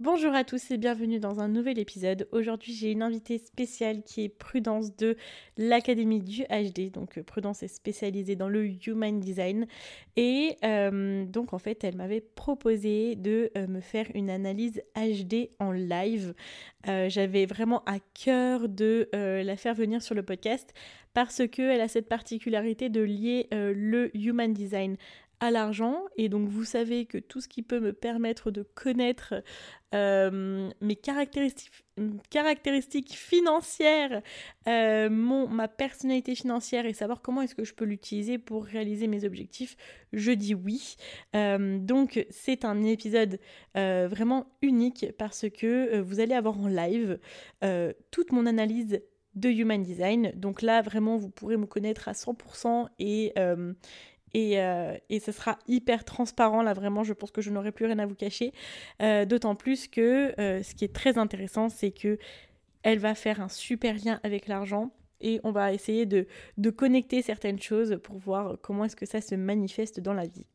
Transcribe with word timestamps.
Bonjour 0.00 0.34
à 0.34 0.44
tous 0.44 0.70
et 0.70 0.78
bienvenue 0.78 1.20
dans 1.20 1.40
un 1.40 1.48
nouvel 1.48 1.78
épisode. 1.78 2.26
Aujourd'hui 2.32 2.72
j'ai 2.72 2.90
une 2.90 3.02
invitée 3.02 3.36
spéciale 3.36 4.02
qui 4.02 4.24
est 4.24 4.30
Prudence 4.30 4.96
de 4.96 5.14
l'Académie 5.58 6.22
du 6.22 6.44
HD. 6.44 6.90
Donc 6.90 7.18
euh, 7.18 7.22
Prudence 7.22 7.62
est 7.62 7.68
spécialisée 7.68 8.34
dans 8.34 8.48
le 8.48 8.66
Human 8.66 9.20
Design. 9.20 9.66
Et 10.16 10.56
euh, 10.64 11.26
donc 11.26 11.52
en 11.52 11.58
fait 11.58 11.84
elle 11.84 11.96
m'avait 11.96 12.22
proposé 12.22 13.14
de 13.14 13.50
euh, 13.58 13.66
me 13.66 13.82
faire 13.82 14.06
une 14.14 14.30
analyse 14.30 14.80
HD 14.96 15.50
en 15.58 15.70
live. 15.70 16.32
J'avais 16.86 17.44
vraiment 17.44 17.82
à 17.84 17.98
cœur 17.98 18.66
de 18.66 19.10
la 19.12 19.56
faire 19.58 19.74
venir 19.74 20.00
sur 20.00 20.14
le 20.14 20.22
podcast 20.22 20.72
parce 21.12 21.46
qu'elle 21.46 21.82
a 21.82 21.88
cette 21.88 22.08
particularité 22.08 22.88
de 22.88 23.02
lier 23.02 23.48
le 23.52 24.10
Human 24.16 24.54
Design 24.54 24.96
à 25.40 25.50
l'argent 25.50 26.04
et 26.16 26.28
donc 26.28 26.48
vous 26.48 26.64
savez 26.64 27.06
que 27.06 27.18
tout 27.18 27.40
ce 27.40 27.48
qui 27.48 27.62
peut 27.62 27.80
me 27.80 27.92
permettre 27.92 28.50
de 28.50 28.62
connaître 28.62 29.42
euh, 29.94 30.70
mes 30.80 30.96
caractéristiques, 30.96 31.72
caractéristiques 32.28 33.14
financières, 33.14 34.22
euh, 34.68 35.08
mon, 35.10 35.48
ma 35.48 35.66
personnalité 35.66 36.34
financière 36.34 36.86
et 36.86 36.92
savoir 36.92 37.22
comment 37.22 37.42
est-ce 37.42 37.54
que 37.54 37.64
je 37.64 37.74
peux 37.74 37.86
l'utiliser 37.86 38.38
pour 38.38 38.64
réaliser 38.64 39.08
mes 39.08 39.24
objectifs, 39.24 39.76
je 40.12 40.30
dis 40.30 40.54
oui. 40.54 40.96
Euh, 41.34 41.78
donc 41.78 42.24
c'est 42.30 42.64
un 42.64 42.82
épisode 42.84 43.40
vraiment 43.74 44.46
unique 44.62 45.06
parce 45.18 45.46
que 45.48 46.00
vous 46.00 46.20
allez 46.20 46.34
avoir 46.34 46.58
en 46.60 46.68
live 46.68 47.18
toute 48.10 48.32
mon 48.32 48.46
analyse 48.46 49.00
de 49.34 49.48
Human 49.48 49.82
Design. 49.82 50.32
Donc 50.34 50.62
là, 50.62 50.82
vraiment, 50.82 51.16
vous 51.16 51.30
pourrez 51.30 51.56
me 51.56 51.66
connaître 51.66 52.08
à 52.08 52.12
100% 52.12 52.88
et, 52.98 53.32
et, 54.34 54.60
euh, 54.60 54.96
et, 55.08 55.20
ce 55.20 55.32
sera 55.32 55.58
hyper 55.68 56.04
transparent. 56.04 56.62
Là, 56.62 56.72
vraiment, 56.72 57.04
je 57.04 57.12
pense 57.12 57.30
que 57.30 57.40
je 57.40 57.50
n'aurai 57.50 57.72
plus 57.72 57.86
rien 57.86 57.98
à 57.98 58.06
vous 58.06 58.14
cacher. 58.14 58.52
Euh, 59.02 59.24
d'autant 59.24 59.54
plus 59.54 59.88
que 59.88 60.38
euh, 60.40 60.62
ce 60.62 60.74
qui 60.74 60.84
est 60.84 60.94
très 60.94 61.18
intéressant, 61.18 61.68
c'est 61.68 61.90
que 61.90 62.18
elle 62.82 62.98
va 62.98 63.14
faire 63.14 63.40
un 63.40 63.48
super 63.48 63.94
lien 63.94 64.20
avec 64.22 64.46
l'argent 64.46 64.90
et 65.20 65.38
on 65.44 65.50
va 65.50 65.74
essayer 65.74 66.06
de, 66.06 66.26
de, 66.56 66.70
connecter 66.70 67.20
certaines 67.20 67.60
choses 67.60 67.98
pour 68.02 68.16
voir 68.16 68.56
comment 68.62 68.86
est-ce 68.86 68.96
que 68.96 69.04
ça 69.04 69.20
se 69.20 69.34
manifeste 69.34 70.00
dans 70.00 70.14
la 70.14 70.26
vie. 70.26 70.46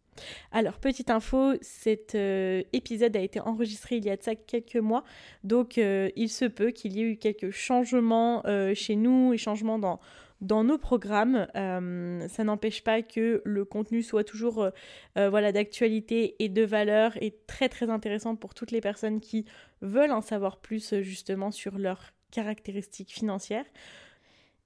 Alors, 0.52 0.80
petite 0.80 1.12
info, 1.12 1.54
cet 1.62 2.16
épisode 2.16 3.16
a 3.16 3.20
été 3.20 3.40
enregistré 3.42 3.98
il 3.98 4.06
y 4.06 4.10
a 4.10 4.16
de 4.16 4.24
ça 4.24 4.34
quelques 4.34 4.78
mois, 4.78 5.04
donc 5.44 5.78
il 5.78 6.30
se 6.30 6.46
peut 6.46 6.72
qu'il 6.72 6.94
y 6.94 7.02
ait 7.02 7.12
eu 7.12 7.18
quelques 7.18 7.52
changements 7.52 8.42
chez 8.74 8.96
nous 8.96 9.34
et 9.34 9.38
changements 9.38 9.78
dans, 9.78 10.00
dans 10.42 10.64
nos 10.64 10.78
programmes. 10.78 11.48
Euh, 11.56 12.28
ça 12.28 12.44
n'empêche 12.44 12.84
pas 12.84 13.02
que 13.02 13.42
le 13.46 13.66
contenu 13.66 14.04
soit 14.04 14.24
toujours 14.24 14.64
euh, 14.64 14.70
euh, 15.18 15.30
voilà, 15.30 15.52
d'actualité 15.52 16.36
et 16.40 16.50
de 16.50 16.64
valeur 16.64 17.14
et 17.22 17.38
très 17.48 17.70
très 17.70 17.90
intéressant 17.90 18.36
pour 18.36 18.54
toutes 18.54 18.72
les 18.72 18.82
personnes 18.82 19.20
qui 19.20 19.46
veulent 19.82 20.12
en 20.12 20.22
savoir 20.22 20.58
plus 20.58 20.96
justement 21.02 21.52
sur 21.52 21.78
leurs 21.78 22.14
caractéristiques 22.32 23.14
financières. 23.14 23.66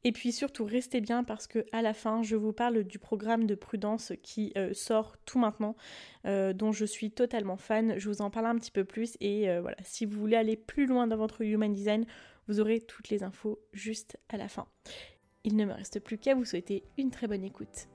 Et 0.06 0.14
puis 0.14 0.32
surtout, 0.32 0.64
restez 0.64 1.02
bien 1.02 1.26
parce 1.26 1.46
que 1.46 1.66
à 1.74 1.82
la 1.82 1.94
fin, 1.94 2.24
je 2.24 2.38
vous 2.38 2.54
parle 2.54 2.86
du 2.86 3.00
programme 3.00 3.46
de 3.46 3.56
prudence 3.56 4.14
qui 4.24 4.54
sort 4.72 5.18
tout 5.26 5.40
maintenant, 5.40 5.76
dont 6.24 6.72
je 6.72 6.86
suis 6.86 7.12
totalement 7.12 7.58
fan. 7.58 7.96
Je 7.98 8.08
vous 8.08 8.22
en 8.22 8.30
parle 8.30 8.46
un 8.46 8.56
petit 8.56 8.72
peu 8.72 8.86
plus 8.86 9.18
et 9.20 9.60
voilà, 9.60 9.76
si 9.84 10.06
vous 10.06 10.18
voulez 10.18 10.38
aller 10.38 10.56
plus 10.56 10.86
loin 10.86 11.06
dans 11.06 11.18
votre 11.18 11.42
human 11.42 11.74
design, 11.74 12.06
vous 12.48 12.62
aurez 12.62 12.80
toutes 12.80 13.10
les 13.10 13.24
infos 13.24 13.60
juste 13.74 14.18
à 14.30 14.38
la 14.38 14.48
fin. 14.48 14.68
Il 15.46 15.56
ne 15.56 15.66
me 15.66 15.74
reste 15.74 16.02
plus 16.02 16.18
qu'à 16.18 16.36
vous 16.36 16.44
souhaiter 16.44 16.84
une 16.98 17.12
très 17.12 17.28
bonne 17.28 17.44
écoute. 17.44 17.88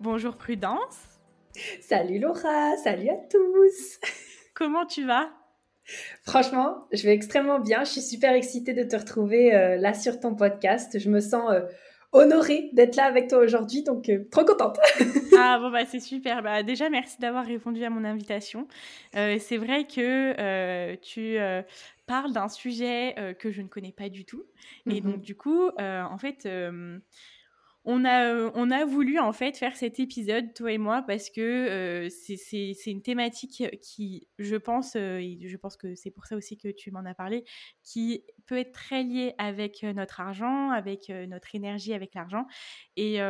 Bonjour 0.00 0.36
Prudence. 0.36 1.18
Salut 1.82 2.20
Laura, 2.20 2.76
salut 2.76 3.10
à 3.10 3.16
tous. 3.28 4.00
Comment 4.54 4.86
tu 4.86 5.04
vas? 5.04 5.28
Franchement, 6.22 6.86
je 6.92 7.02
vais 7.02 7.14
extrêmement 7.14 7.58
bien. 7.58 7.84
Je 7.84 7.90
suis 7.90 8.00
super 8.00 8.32
excitée 8.32 8.74
de 8.74 8.84
te 8.84 8.96
retrouver 8.96 9.54
euh, 9.54 9.76
là 9.76 9.92
sur 9.92 10.20
ton 10.20 10.34
podcast. 10.34 10.98
Je 10.98 11.10
me 11.10 11.20
sens 11.20 11.50
euh, 11.50 11.62
honorée 12.12 12.70
d'être 12.72 12.96
là 12.96 13.04
avec 13.04 13.28
toi 13.28 13.38
aujourd'hui, 13.38 13.82
donc 13.82 14.08
euh, 14.08 14.24
trop 14.30 14.44
contente. 14.44 14.78
ah 15.38 15.58
bon 15.60 15.70
bah 15.70 15.84
c'est 15.86 16.00
super. 16.00 16.42
Bah, 16.42 16.62
déjà 16.62 16.88
merci 16.88 17.18
d'avoir 17.20 17.44
répondu 17.44 17.84
à 17.84 17.90
mon 17.90 18.04
invitation. 18.04 18.66
Euh, 19.16 19.36
c'est 19.38 19.58
vrai 19.58 19.84
que 19.84 20.34
euh, 20.38 20.96
tu 21.02 21.36
parles 22.06 22.32
d'un 22.32 22.48
sujet 22.48 23.14
que 23.38 23.50
je 23.50 23.60
ne 23.60 23.68
connais 23.68 23.92
pas 23.92 24.08
du 24.08 24.24
tout, 24.24 24.44
et 24.86 25.00
mm-hmm. 25.00 25.02
donc 25.02 25.20
du 25.20 25.36
coup 25.36 25.70
en 25.78 26.18
fait 26.18 26.48
on 27.90 28.04
a, 28.04 28.26
euh, 28.26 28.50
on 28.54 28.70
a 28.70 28.84
voulu 28.84 29.18
en 29.18 29.32
fait 29.32 29.56
faire 29.56 29.74
cet 29.74 29.98
épisode, 29.98 30.52
toi 30.52 30.70
et 30.70 30.76
moi, 30.76 31.02
parce 31.06 31.30
que 31.30 31.40
euh, 31.40 32.08
c'est 32.10 32.90
une 32.90 33.00
thématique 33.00 33.64
qui, 33.80 34.28
je 34.38 34.56
pense, 34.56 34.94
euh, 34.94 35.16
et 35.16 35.48
je 35.48 35.56
pense 35.56 35.78
que 35.78 35.94
c'est 35.94 36.10
pour 36.10 36.26
ça 36.26 36.36
aussi 36.36 36.58
que 36.58 36.68
tu 36.68 36.90
m'en 36.90 37.06
as 37.06 37.14
parlé, 37.14 37.46
qui 37.82 38.26
peut 38.44 38.58
être 38.58 38.72
très 38.72 39.04
liée 39.04 39.34
avec 39.38 39.84
notre 39.84 40.20
argent, 40.20 40.68
avec 40.68 41.08
notre 41.08 41.54
énergie, 41.54 41.94
avec 41.94 42.14
l'argent. 42.14 42.46
Et 42.96 43.20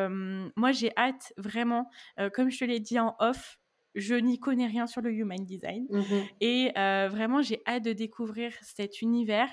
moi, 0.56 0.72
j'ai 0.72 0.92
hâte 0.96 1.32
vraiment, 1.36 1.88
comme 2.34 2.50
je 2.50 2.58
te 2.58 2.64
l'ai 2.64 2.80
dit 2.80 2.98
en 2.98 3.14
off, 3.20 3.58
je 3.94 4.14
n'y 4.14 4.38
connais 4.38 4.66
rien 4.66 4.86
sur 4.86 5.02
le 5.02 5.12
human 5.12 5.44
design. 5.44 5.86
Mmh 5.90 6.02
et 6.40 6.72
vraiment, 6.74 7.42
j'ai 7.42 7.60
hâte 7.66 7.84
de 7.84 7.92
découvrir 7.92 8.52
cet 8.62 9.02
univers. 9.02 9.52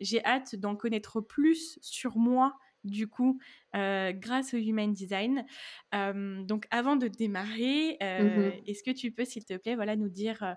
J'ai 0.00 0.24
hâte 0.24 0.56
d'en 0.56 0.76
connaître 0.76 1.20
plus 1.20 1.78
sur 1.82 2.16
moi 2.16 2.54
du 2.86 3.08
coup, 3.08 3.38
euh, 3.74 4.12
grâce 4.12 4.54
au 4.54 4.58
Human 4.58 4.92
Design. 4.92 5.44
donc, 5.92 6.66
avant 6.70 6.96
de 6.96 7.08
démarrer, 7.08 7.96
euh, 8.02 8.50
mmh 8.50 8.52
est-ce 8.66 8.82
que 8.82 8.90
tu 8.90 9.12
peux, 9.12 9.24
s'il 9.24 9.44
te 9.44 9.56
plaît, 9.56 9.74
voilà, 9.74 9.96
nous 9.96 10.08
dire 10.08 10.56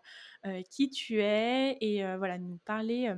qui 0.70 0.90
tu 0.90 1.22
es 1.22 1.78
et 1.82 2.04
voilà, 2.18 2.38
nous 2.38 2.60
parler 2.66 3.14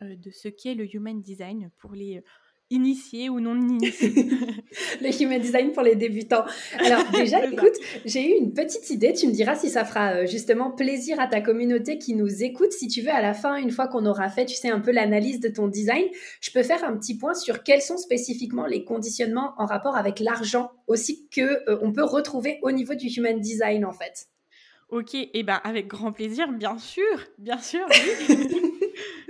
de 0.00 0.30
ce 0.30 0.48
qu'est 0.48 0.74
le 0.74 0.92
Human 0.94 1.20
Design 1.20 1.70
pour 1.78 1.92
les 1.92 2.22
initié 2.70 3.28
ou 3.28 3.40
non 3.40 3.54
initié 3.56 4.10
Le 5.00 5.22
human 5.22 5.40
design 5.40 5.72
pour 5.72 5.82
les 5.82 5.96
débutants. 5.96 6.44
Alors 6.78 7.04
déjà, 7.12 7.44
écoute, 7.44 7.74
j'ai 8.04 8.30
eu 8.30 8.38
une 8.38 8.52
petite 8.52 8.90
idée. 8.90 9.12
Tu 9.12 9.26
me 9.26 9.32
diras 9.32 9.54
si 9.54 9.68
ça 9.68 9.84
fera 9.84 10.14
euh, 10.14 10.26
justement 10.26 10.70
plaisir 10.70 11.20
à 11.20 11.26
ta 11.26 11.40
communauté 11.40 11.98
qui 11.98 12.14
nous 12.14 12.42
écoute. 12.42 12.72
Si 12.72 12.88
tu 12.88 13.02
veux, 13.02 13.12
à 13.12 13.22
la 13.22 13.34
fin, 13.34 13.56
une 13.56 13.70
fois 13.70 13.88
qu'on 13.88 14.06
aura 14.06 14.28
fait, 14.28 14.46
tu 14.46 14.54
sais, 14.54 14.70
un 14.70 14.80
peu 14.80 14.90
l'analyse 14.90 15.40
de 15.40 15.48
ton 15.48 15.68
design, 15.68 16.04
je 16.40 16.50
peux 16.50 16.62
faire 16.62 16.84
un 16.84 16.96
petit 16.96 17.16
point 17.16 17.34
sur 17.34 17.62
quels 17.62 17.82
sont 17.82 17.98
spécifiquement 17.98 18.66
les 18.66 18.84
conditionnements 18.84 19.54
en 19.58 19.66
rapport 19.66 19.96
avec 19.96 20.20
l'argent 20.20 20.70
aussi 20.86 21.28
que 21.30 21.40
euh, 21.68 21.78
on 21.82 21.92
peut 21.92 22.04
retrouver 22.04 22.58
au 22.62 22.72
niveau 22.72 22.94
du 22.94 23.06
human 23.06 23.38
design 23.40 23.84
en 23.84 23.92
fait. 23.92 24.28
Ok, 24.90 25.14
et 25.14 25.30
eh 25.32 25.42
ben 25.42 25.60
avec 25.64 25.86
grand 25.88 26.12
plaisir, 26.12 26.52
bien 26.52 26.78
sûr, 26.78 27.02
bien 27.38 27.58
sûr. 27.58 27.86
Oui. 28.28 28.70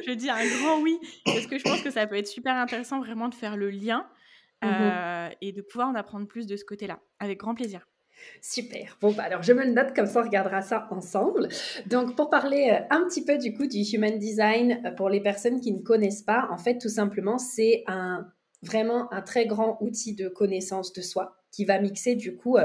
je 0.07 0.13
dis 0.13 0.31
un 0.31 0.45
grand 0.59 0.81
oui, 0.81 0.99
parce 1.25 1.47
que 1.47 1.59
je 1.59 1.65
pense 1.65 1.83
que 1.83 1.91
ça 1.91 2.07
peut 2.07 2.17
être 2.17 2.27
super 2.27 2.55
intéressant 2.55 3.01
vraiment 3.01 3.29
de 3.29 3.35
faire 3.35 3.57
le 3.57 3.71
lien 3.71 4.07
mmh 4.63 4.67
euh, 4.67 5.29
et 5.43 5.53
de 5.53 5.61
pouvoir 5.61 5.89
en 5.89 5.95
apprendre 5.95 6.27
plus 6.27 6.47
de 6.47 6.57
ce 6.57 6.65
côté-là, 6.65 7.01
avec 7.19 7.39
grand 7.39 7.55
plaisir. 7.55 7.87
Super. 8.41 8.97
Bon, 9.01 9.13
bah 9.13 9.25
alors 9.25 9.43
je 9.43 9.53
me 9.53 9.65
le 9.65 9.73
note 9.73 9.95
comme 9.95 10.07
ça, 10.07 10.21
on 10.21 10.25
regardera 10.25 10.63
ça 10.63 10.87
ensemble. 10.91 11.49
Donc, 11.87 12.17
pour 12.17 12.31
parler 12.31 12.71
euh, 12.71 12.87
un 12.91 13.05
petit 13.07 13.25
peu 13.25 13.37
du 13.37 13.53
coup 13.53 13.67
du 13.67 13.81
Human 13.81 14.19
Design, 14.19 14.81
euh, 14.87 14.91
pour 14.93 15.11
les 15.11 15.21
personnes 15.21 15.61
qui 15.61 15.73
ne 15.73 15.83
connaissent 15.83 16.23
pas, 16.23 16.49
en 16.51 16.57
fait, 16.57 16.79
tout 16.79 16.89
simplement, 16.89 17.37
c'est 17.39 17.85
un 17.87 18.27
vraiment 18.63 19.13
un 19.13 19.21
très 19.21 19.45
grand 19.45 19.77
outil 19.83 20.15
de 20.15 20.29
connaissance 20.29 20.95
de 20.95 21.03
soi 21.03 21.37
qui 21.51 21.67
va 21.67 21.79
mixer 21.79 22.15
du 22.15 22.35
coup 22.35 22.57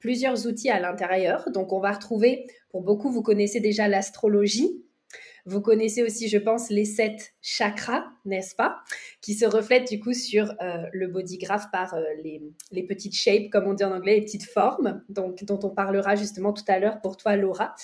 plusieurs 0.00 0.48
outils 0.48 0.70
à 0.70 0.80
l'intérieur. 0.80 1.48
Donc, 1.52 1.72
on 1.72 1.78
va 1.78 1.92
retrouver, 1.92 2.46
pour 2.70 2.82
beaucoup, 2.82 3.10
vous 3.12 3.22
connaissez 3.22 3.60
déjà 3.60 3.86
l'astrologie, 3.86 4.84
vous 5.46 5.60
connaissez 5.60 6.02
aussi, 6.02 6.28
je 6.28 6.38
pense, 6.38 6.70
les 6.70 6.84
sept 6.84 7.34
chakras, 7.40 8.04
n'est-ce 8.24 8.56
pas 8.56 8.80
Qui 9.22 9.34
se 9.34 9.46
reflètent 9.46 9.88
du 9.88 10.00
coup 10.00 10.12
sur 10.12 10.52
euh, 10.60 10.82
le 10.92 11.06
body 11.06 11.38
graph 11.38 11.70
par 11.70 11.94
euh, 11.94 12.02
les, 12.72 12.82
petites 12.82 13.14
shapes, 13.14 13.48
comme 13.50 13.66
on 13.66 13.74
dit 13.74 13.84
en 13.84 13.92
anglais, 13.92 14.16
les 14.16 14.22
petites 14.22 14.44
formes, 14.46 15.02
donc, 15.08 15.44
dont 15.44 15.60
on 15.62 15.70
parlera 15.70 16.16
justement 16.16 16.52
tout 16.52 16.64
à 16.66 16.80
l'heure 16.80 17.00
pour 17.00 17.16
toi, 17.16 17.36
Laura. 17.36 17.74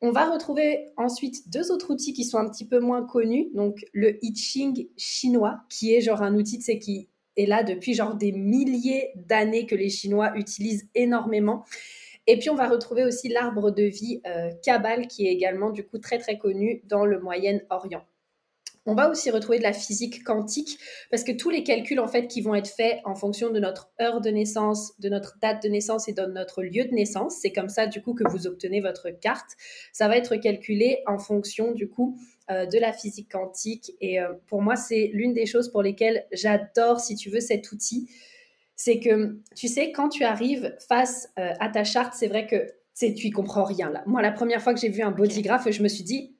On 0.00 0.12
va 0.12 0.30
retrouver 0.30 0.90
ensuite 0.96 1.50
deux 1.50 1.72
autres 1.72 1.90
outils 1.90 2.12
qui 2.12 2.24
sont 2.24 2.38
un 2.38 2.48
petit 2.48 2.66
peu 2.66 2.78
moins 2.78 3.04
connus. 3.04 3.48
Donc, 3.54 3.84
le 3.92 4.18
I 4.22 4.34
chinois, 4.96 5.60
qui 5.70 5.94
est 5.94 6.02
genre 6.02 6.22
un 6.22 6.34
outil, 6.34 6.58
de 6.58 6.72
qui 6.78 7.08
est 7.38 7.46
là 7.46 7.62
depuis 7.62 7.94
genre 7.94 8.16
des 8.16 8.32
milliers 8.32 9.12
d'années 9.16 9.66
que 9.66 9.74
les 9.74 9.88
Chinois 9.88 10.36
utilisent 10.36 10.88
énormément 10.94 11.64
et 12.30 12.38
puis, 12.38 12.50
on 12.50 12.54
va 12.54 12.68
retrouver 12.68 13.04
aussi 13.04 13.30
l'arbre 13.30 13.70
de 13.70 13.84
vie 13.84 14.20
euh, 14.26 14.50
qui 15.08 15.26
est 15.26 15.32
également 15.32 15.70
du 15.70 15.82
coup 15.82 15.96
très 15.96 16.18
très 16.18 16.36
connu 16.36 16.82
dans 16.84 17.06
le 17.06 17.18
Moyen-Orient. 17.18 18.04
On 18.84 18.94
va 18.94 19.10
aussi 19.10 19.30
retrouver 19.30 19.56
de 19.58 19.62
la 19.62 19.72
physique 19.72 20.24
quantique 20.24 20.78
parce 21.10 21.24
que 21.24 21.32
tous 21.32 21.48
les 21.48 21.62
calculs 21.62 22.00
en 22.00 22.06
fait 22.06 22.26
qui 22.26 22.42
vont 22.42 22.54
être 22.54 22.68
faits 22.68 23.00
en 23.04 23.14
fonction 23.14 23.50
de 23.50 23.58
notre 23.58 23.90
heure 24.00 24.20
de 24.20 24.28
naissance, 24.28 24.92
de 24.98 25.08
notre 25.08 25.38
date 25.40 25.62
de 25.62 25.68
naissance 25.68 26.08
et 26.08 26.12
de 26.12 26.22
notre 26.22 26.62
lieu 26.62 26.84
de 26.84 26.94
naissance, 26.94 27.36
c'est 27.40 27.52
comme 27.52 27.68
ça 27.70 27.86
du 27.86 28.02
coup 28.02 28.14
que 28.14 28.28
vous 28.28 28.46
obtenez 28.46 28.82
votre 28.82 29.08
carte. 29.08 29.50
Ça 29.92 30.06
va 30.06 30.16
être 30.16 30.36
calculé 30.36 31.02
en 31.06 31.18
fonction 31.18 31.72
du 31.72 31.88
coup 31.88 32.18
de 32.48 32.78
la 32.78 32.94
physique 32.94 33.30
quantique. 33.30 33.92
Et 34.00 34.20
pour 34.46 34.62
moi, 34.62 34.74
c'est 34.74 35.10
l'une 35.12 35.34
des 35.34 35.44
choses 35.44 35.70
pour 35.70 35.82
lesquelles 35.82 36.26
j'adore, 36.32 36.98
si 36.98 37.14
tu 37.14 37.28
veux, 37.28 37.40
cet 37.40 37.72
outil. 37.72 38.08
C'est 38.80 39.00
que, 39.00 39.40
tu 39.56 39.66
sais, 39.66 39.90
quand 39.90 40.08
tu 40.08 40.22
arrives 40.22 40.74
face 40.88 41.30
à 41.36 41.68
ta 41.68 41.82
charte, 41.82 42.14
c'est 42.14 42.28
vrai 42.28 42.46
que 42.46 42.72
tu 42.96 43.26
y 43.26 43.30
comprends 43.30 43.64
rien 43.64 43.90
là. 43.90 44.04
Moi, 44.06 44.22
la 44.22 44.30
première 44.30 44.62
fois 44.62 44.72
que 44.72 44.80
j'ai 44.80 44.88
vu 44.88 45.02
un 45.02 45.10
bodygraph, 45.10 45.68
je 45.68 45.82
me 45.82 45.88
suis 45.88 46.04
dit, 46.04 46.36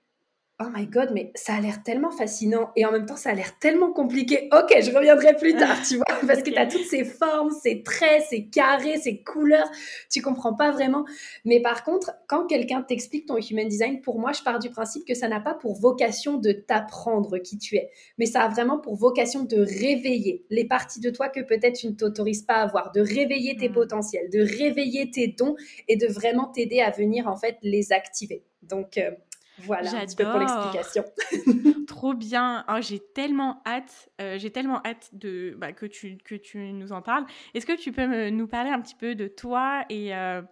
oh 0.61 0.69
my 0.75 0.87
god, 0.87 1.11
mais 1.13 1.31
ça 1.35 1.55
a 1.55 1.61
l'air 1.61 1.83
tellement 1.85 2.11
fascinant 2.11 2.71
et 2.75 2.85
en 2.85 2.91
même 2.91 3.07
temps 3.07 3.17
ça 3.17 3.31
a 3.31 3.35
l'air 3.35 3.59
tellement 3.59 3.93
compliqué. 3.93 4.49
Ok, 4.53 4.75
je 4.81 4.95
reviendrai 4.95 5.37
plus 5.37 5.53
tard, 5.57 5.77
tu 5.87 5.97
vois, 5.97 6.05
parce 6.27 6.43
que 6.43 6.51
tu 6.51 6.57
as 6.57 6.67
toutes 6.67 6.87
ces 6.87 7.05
formes, 7.05 7.51
ces 7.63 7.83
traits, 7.83 8.25
ces 8.29 8.47
carrés, 8.47 8.99
ces 8.99 9.23
couleurs, 9.23 9.71
tu 10.11 10.21
comprends 10.21 10.55
pas 10.55 10.73
vraiment. 10.73 11.05
Mais 11.45 11.61
par 11.61 11.85
contre, 11.85 12.13
quand 12.27 12.47
quelqu'un 12.47 12.83
t'explique 12.83 13.27
ton 13.27 13.37
human 13.39 13.69
design, 13.69 14.01
pour 14.01 14.19
moi, 14.19 14.33
je 14.33 14.43
pars 14.43 14.59
du 14.59 14.71
principe 14.71 15.07
que 15.07 15.15
ça 15.15 15.29
n'a 15.29 15.41
pas 15.41 15.55
pour 15.55 15.75
vocation 15.75 16.39
de 16.39 16.53
t'apprendre 16.53 17.39
qui 17.39 17.59
tu 17.59 17.77
es, 17.77 17.91
mais 18.19 18.27
ça 18.27 18.43
a 18.43 18.49
vraiment 18.49 18.79
pour 18.79 18.97
vocation 18.97 19.45
de 19.45 19.59
réveiller 19.59 20.45
les 20.51 20.65
parties 20.65 21.01
de 21.01 21.11
toi 21.11 21.29
que 21.29 21.41
peut-être 21.41 21.79
tu 21.79 21.87
ne 21.87 21.93
t'autorises 21.93 22.43
pas 22.43 22.57
à 22.57 22.67
voir, 22.67 22.91
de 22.93 23.01
réveiller 23.01 23.57
tes 23.57 23.69
hmm. 23.69 23.75
potentiels, 23.75 24.31
de 24.31 24.41
réveiller 24.41 25.11
tes 25.11 25.29
dons 25.29 25.55
et 25.87 25.97
de 25.97 26.07
vraiment 26.07 26.47
t'aider 26.47 26.81
à 26.81 26.91
venir 26.91 27.29
en 27.29 27.37
fait 27.37 27.57
les 27.63 27.93
activer. 27.93 28.43
Donc, 28.63 28.99
euh, 28.99 29.11
voilà, 29.59 29.91
un 29.91 30.07
petit 30.07 30.17
peu 30.17 30.25
pour 30.25 30.39
l'explication. 30.39 31.05
Trop 31.87 32.15
bien. 32.15 32.65
Oh, 32.69 32.81
j'ai 32.81 33.01
tellement 33.01 33.61
hâte, 33.67 34.11
euh, 34.21 34.39
j'ai 34.39 34.51
tellement 34.51 34.81
hâte 34.85 35.11
de 35.13 35.55
bah, 35.59 35.73
que 35.73 35.87
tu 35.87 36.19
que 36.19 36.35
tu 36.35 36.59
nous 36.73 36.93
en 36.93 37.03
parles. 37.03 37.25
Est-ce 37.55 37.67
que 37.67 37.77
tu 37.77 37.93
peux 37.93 38.29
nous 38.31 38.47
parler 38.47 38.71
un 38.71 38.81
petit 38.81 38.95
peu 38.95 39.15
de 39.15 39.27
toi 39.27 39.85
et 39.89 40.15
euh, 40.15 40.43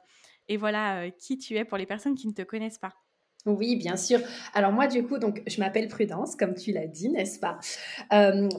et 0.48 0.56
voilà 0.56 1.02
euh, 1.02 1.10
qui 1.10 1.38
tu 1.38 1.56
es 1.56 1.64
pour 1.64 1.78
les 1.78 1.86
personnes 1.86 2.14
qui 2.14 2.26
ne 2.26 2.32
te 2.32 2.42
connaissent 2.42 2.78
pas? 2.78 2.92
Oui, 3.44 3.76
bien 3.76 3.96
sûr. 3.96 4.18
Alors 4.54 4.72
moi, 4.72 4.88
du 4.88 5.04
coup, 5.04 5.18
donc 5.18 5.40
je 5.46 5.60
m'appelle 5.60 5.86
Prudence, 5.86 6.34
comme 6.34 6.54
tu 6.54 6.72
l'as 6.72 6.88
dit, 6.88 7.08
n'est-ce 7.10 7.38
pas? 7.38 7.60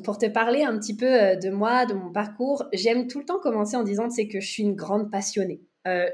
Pour 0.06 0.18
te 0.18 0.28
parler 0.28 0.64
un 0.64 0.80
petit 0.80 0.96
peu 0.96 1.36
de 1.36 1.50
moi, 1.50 1.86
de 1.86 1.94
mon 1.94 2.10
parcours, 2.10 2.64
j'aime 2.72 3.08
tout 3.08 3.20
le 3.20 3.26
temps 3.26 3.40
commencer 3.40 3.76
en 3.76 3.84
disant 3.84 4.10
c'est 4.10 4.30
que 4.30 4.40
je 4.40 4.48
suis 4.48 4.64
une 4.64 4.76
grande 4.76 5.12
passionnée. 5.12 5.60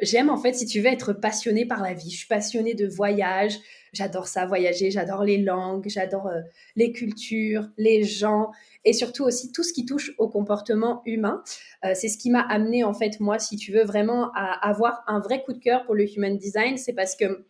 J'aime 0.01 0.29
en 0.29 0.37
fait, 0.37 0.53
si 0.53 0.65
tu 0.65 0.81
veux, 0.81 0.87
être 0.87 1.13
passionnée 1.13 1.65
par 1.65 1.81
la 1.81 1.93
vie. 1.93 2.09
Je 2.09 2.17
suis 2.17 2.27
passionnée 2.27 2.73
de 2.73 2.87
voyage, 2.87 3.59
J'adore 3.93 4.27
ça, 4.27 4.47
voyager, 4.47 4.89
j'adore 4.89 5.23
les 5.23 5.37
langues, 5.37 5.87
j'adore 5.87 6.25
euh, 6.27 6.41
les 6.75 6.91
cultures, 6.91 7.69
les 7.77 8.03
gens 8.03 8.51
et 8.85 8.91
surtout 8.91 9.23
aussi 9.23 9.51
tout 9.51 9.61
ce 9.61 9.71
qui 9.71 9.85
touche 9.85 10.13
au 10.17 10.27
comportement 10.27 11.03
humain. 11.05 11.43
Euh, 11.85 11.91
c'est 11.93 12.09
ce 12.09 12.17
qui 12.17 12.31
m'a 12.31 12.41
amené 12.41 12.83
en 12.83 12.95
fait 12.95 13.19
moi, 13.19 13.37
si 13.37 13.55
tu 13.55 13.71
veux 13.71 13.83
vraiment 13.83 14.31
à 14.33 14.67
avoir 14.67 15.03
un 15.05 15.19
vrai 15.19 15.43
coup 15.43 15.53
de 15.53 15.59
cœur 15.59 15.85
pour 15.85 15.93
le 15.93 16.11
human 16.11 16.35
design, 16.37 16.77
c'est 16.77 16.93
parce 16.93 17.15
que 17.15 17.45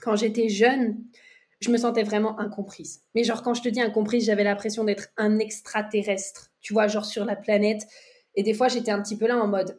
quand 0.00 0.16
j'étais 0.16 0.48
jeune, 0.48 0.96
je 1.60 1.70
me 1.70 1.76
sentais 1.76 2.02
vraiment 2.02 2.40
incomprise. 2.40 3.02
Mais 3.14 3.22
genre 3.22 3.42
quand 3.42 3.54
je 3.54 3.62
te 3.62 3.68
dis 3.68 3.80
incomprise, 3.80 4.26
j'avais 4.26 4.44
l'impression 4.44 4.82
d'être 4.82 5.10
un 5.16 5.38
extraterrestre, 5.38 6.50
tu 6.60 6.72
vois, 6.72 6.88
genre 6.88 7.04
sur 7.04 7.24
la 7.24 7.36
planète. 7.36 7.86
Et 8.34 8.42
des 8.42 8.52
fois, 8.52 8.66
j'étais 8.66 8.90
un 8.90 9.00
petit 9.00 9.16
peu 9.16 9.28
là 9.28 9.38
en 9.38 9.46
mode 9.46 9.78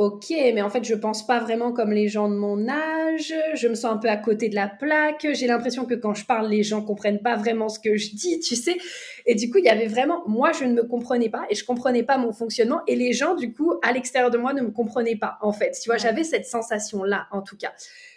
ok, 0.00 0.30
mais 0.30 0.62
en 0.62 0.70
fait, 0.70 0.82
je 0.82 0.94
pense 0.94 1.26
pas 1.26 1.40
vraiment 1.40 1.72
comme 1.72 1.92
les 1.92 2.08
gens 2.08 2.30
de 2.30 2.34
mon 2.34 2.66
âge, 2.70 3.34
je 3.52 3.68
me 3.68 3.74
sens 3.74 3.92
un 3.92 3.98
peu 3.98 4.08
à 4.08 4.16
côté 4.16 4.48
de 4.48 4.54
la 4.54 4.66
plaque, 4.66 5.26
j'ai 5.34 5.46
l'impression 5.46 5.84
que 5.84 5.92
quand 5.92 6.14
je 6.14 6.24
parle, 6.24 6.48
les 6.48 6.62
gens 6.62 6.80
comprennent 6.80 7.20
pas 7.20 7.36
vraiment 7.36 7.68
ce 7.68 7.78
que 7.78 7.98
je 7.98 8.14
dis, 8.14 8.40
tu 8.40 8.56
sais. 8.56 8.78
Et 9.26 9.34
du 9.34 9.50
coup, 9.50 9.58
il 9.58 9.66
y 9.66 9.68
avait 9.68 9.88
vraiment, 9.88 10.26
moi, 10.26 10.52
je 10.52 10.64
ne 10.64 10.72
me 10.72 10.84
comprenais 10.84 11.28
pas 11.28 11.44
et 11.50 11.54
je 11.54 11.66
comprenais 11.66 12.02
pas 12.02 12.16
mon 12.16 12.32
fonctionnement 12.32 12.80
et 12.86 12.96
les 12.96 13.12
gens, 13.12 13.34
du 13.34 13.52
coup, 13.52 13.74
à 13.82 13.92
l'extérieur 13.92 14.30
de 14.30 14.38
moi, 14.38 14.54
ne 14.54 14.62
me 14.62 14.70
comprenaient 14.70 15.16
pas, 15.16 15.36
en 15.42 15.52
fait. 15.52 15.78
Tu 15.82 15.90
vois, 15.90 15.98
j'avais 15.98 16.24
cette 16.24 16.46
sensation-là, 16.46 17.26
en 17.30 17.42
tout 17.42 17.58
cas. 17.58 17.72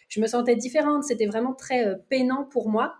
Je 0.07 0.21
me 0.21 0.27
sentais 0.27 0.56
différente, 0.56 1.03
c'était 1.03 1.25
vraiment 1.25 1.53
très 1.53 1.85
euh, 1.85 1.95
peinant 2.09 2.47
pour 2.50 2.69
moi. 2.69 2.94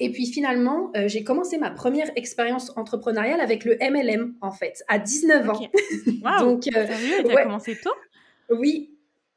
Et 0.00 0.10
puis 0.10 0.26
finalement, 0.26 0.90
euh, 0.96 1.08
j'ai 1.08 1.24
commencé 1.24 1.58
ma 1.58 1.70
première 1.70 2.10
expérience 2.16 2.72
entrepreneuriale 2.76 3.40
avec 3.40 3.64
le 3.64 3.76
MLM, 3.80 4.34
en 4.40 4.50
fait, 4.50 4.82
à 4.88 4.98
19 4.98 5.50
ans. 5.50 5.60
Donc, 6.40 6.66
euh, 6.74 6.86
tu 7.22 7.30
as 7.30 7.42
commencé 7.42 7.76
tôt? 7.82 7.94
Oui. 8.50 8.92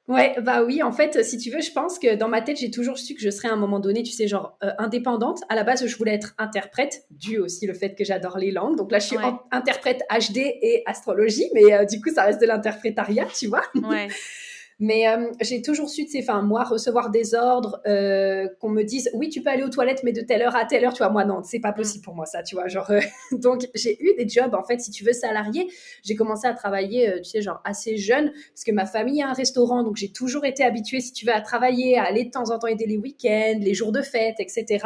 Ouais, 0.07 0.35
bah 0.41 0.63
oui, 0.63 0.81
en 0.81 0.91
fait, 0.91 1.23
si 1.23 1.37
tu 1.37 1.51
veux, 1.51 1.61
je 1.61 1.71
pense 1.71 1.99
que 1.99 2.15
dans 2.15 2.27
ma 2.27 2.41
tête, 2.41 2.57
j'ai 2.57 2.71
toujours 2.71 2.97
su 2.97 3.13
que 3.13 3.21
je 3.21 3.29
serais 3.29 3.47
à 3.47 3.53
un 3.53 3.57
moment 3.57 3.79
donné, 3.79 4.01
tu 4.01 4.11
sais, 4.11 4.27
genre 4.27 4.57
euh, 4.63 4.71
indépendante. 4.79 5.41
À 5.49 5.55
la 5.55 5.63
base, 5.63 5.85
je 5.85 5.97
voulais 5.97 6.15
être 6.15 6.33
interprète, 6.39 7.05
dû 7.11 7.37
aussi 7.37 7.67
le 7.67 7.75
fait 7.75 7.93
que 7.93 8.03
j'adore 8.03 8.39
les 8.39 8.49
langues. 8.49 8.75
Donc 8.75 8.91
là, 8.91 8.97
je 8.97 9.05
suis 9.05 9.17
interprète 9.51 10.01
HD 10.09 10.37
et 10.37 10.81
astrologie, 10.87 11.45
mais 11.53 11.85
du 11.85 12.01
coup, 12.01 12.09
ça 12.09 12.23
reste 12.23 12.41
de 12.41 12.47
l'interprétariat, 12.47 13.27
tu 13.37 13.47
vois. 13.47 13.63
Ouais. 13.75 14.07
Mais 14.81 15.09
euh, 15.09 15.29
j'ai 15.41 15.61
toujours 15.61 15.89
su, 15.89 16.05
tu 16.05 16.11
sais, 16.11 16.19
enfin, 16.21 16.41
moi, 16.41 16.63
recevoir 16.63 17.09
des 17.09 17.35
ordres, 17.35 17.81
euh, 17.85 18.47
qu'on 18.61 18.69
me 18.69 18.83
dise, 18.83 19.09
oui, 19.13 19.27
tu 19.27 19.41
peux 19.41 19.49
aller 19.49 19.63
aux 19.63 19.69
toilettes, 19.69 20.03
mais 20.05 20.13
de 20.13 20.21
telle 20.21 20.41
heure 20.41 20.55
à 20.55 20.63
telle 20.63 20.85
heure, 20.85 20.93
tu 20.93 20.99
vois, 20.99 21.09
moi, 21.11 21.25
non, 21.25 21.43
c'est 21.43 21.59
pas 21.59 21.73
possible 21.73 22.01
pour 22.01 22.15
moi, 22.15 22.25
ça, 22.25 22.43
tu 22.43 22.55
vois. 22.55 22.69
Genre, 22.69 22.89
euh, 22.91 23.01
donc, 23.33 23.67
j'ai 23.75 24.01
eu 24.01 24.15
des 24.15 24.27
jobs, 24.27 24.55
en 24.55 24.63
fait, 24.63 24.79
si 24.79 24.89
tu 24.89 25.03
veux, 25.03 25.11
salariés. 25.11 25.67
J'ai 26.03 26.15
commencé 26.15 26.47
à 26.47 26.53
travailler, 26.53 27.13
tu 27.17 27.25
sais, 27.25 27.41
genre, 27.41 27.61
assez 27.65 27.97
jeune, 27.97 28.31
parce 28.31 28.63
que 28.63 28.71
ma 28.71 28.85
famille 28.85 29.21
a 29.21 29.29
un 29.29 29.33
restaurant, 29.33 29.83
donc 29.83 29.97
j'ai 29.97 30.13
toujours 30.13 30.45
été 30.45 30.63
habituée, 30.63 31.01
si 31.01 31.11
tu 31.11 31.25
veux, 31.25 31.33
à 31.33 31.41
travailler, 31.41 31.97
à 31.97 32.03
aller 32.03 32.23
de 32.23 32.31
temps 32.31 32.49
en 32.49 32.57
temps 32.57 32.67
aider 32.67 32.85
les 32.85 32.97
week-ends, 32.97 33.59
les 33.59 33.73
jours 33.73 33.91
de 33.91 34.01
fête, 34.01 34.39
etc. 34.39 34.85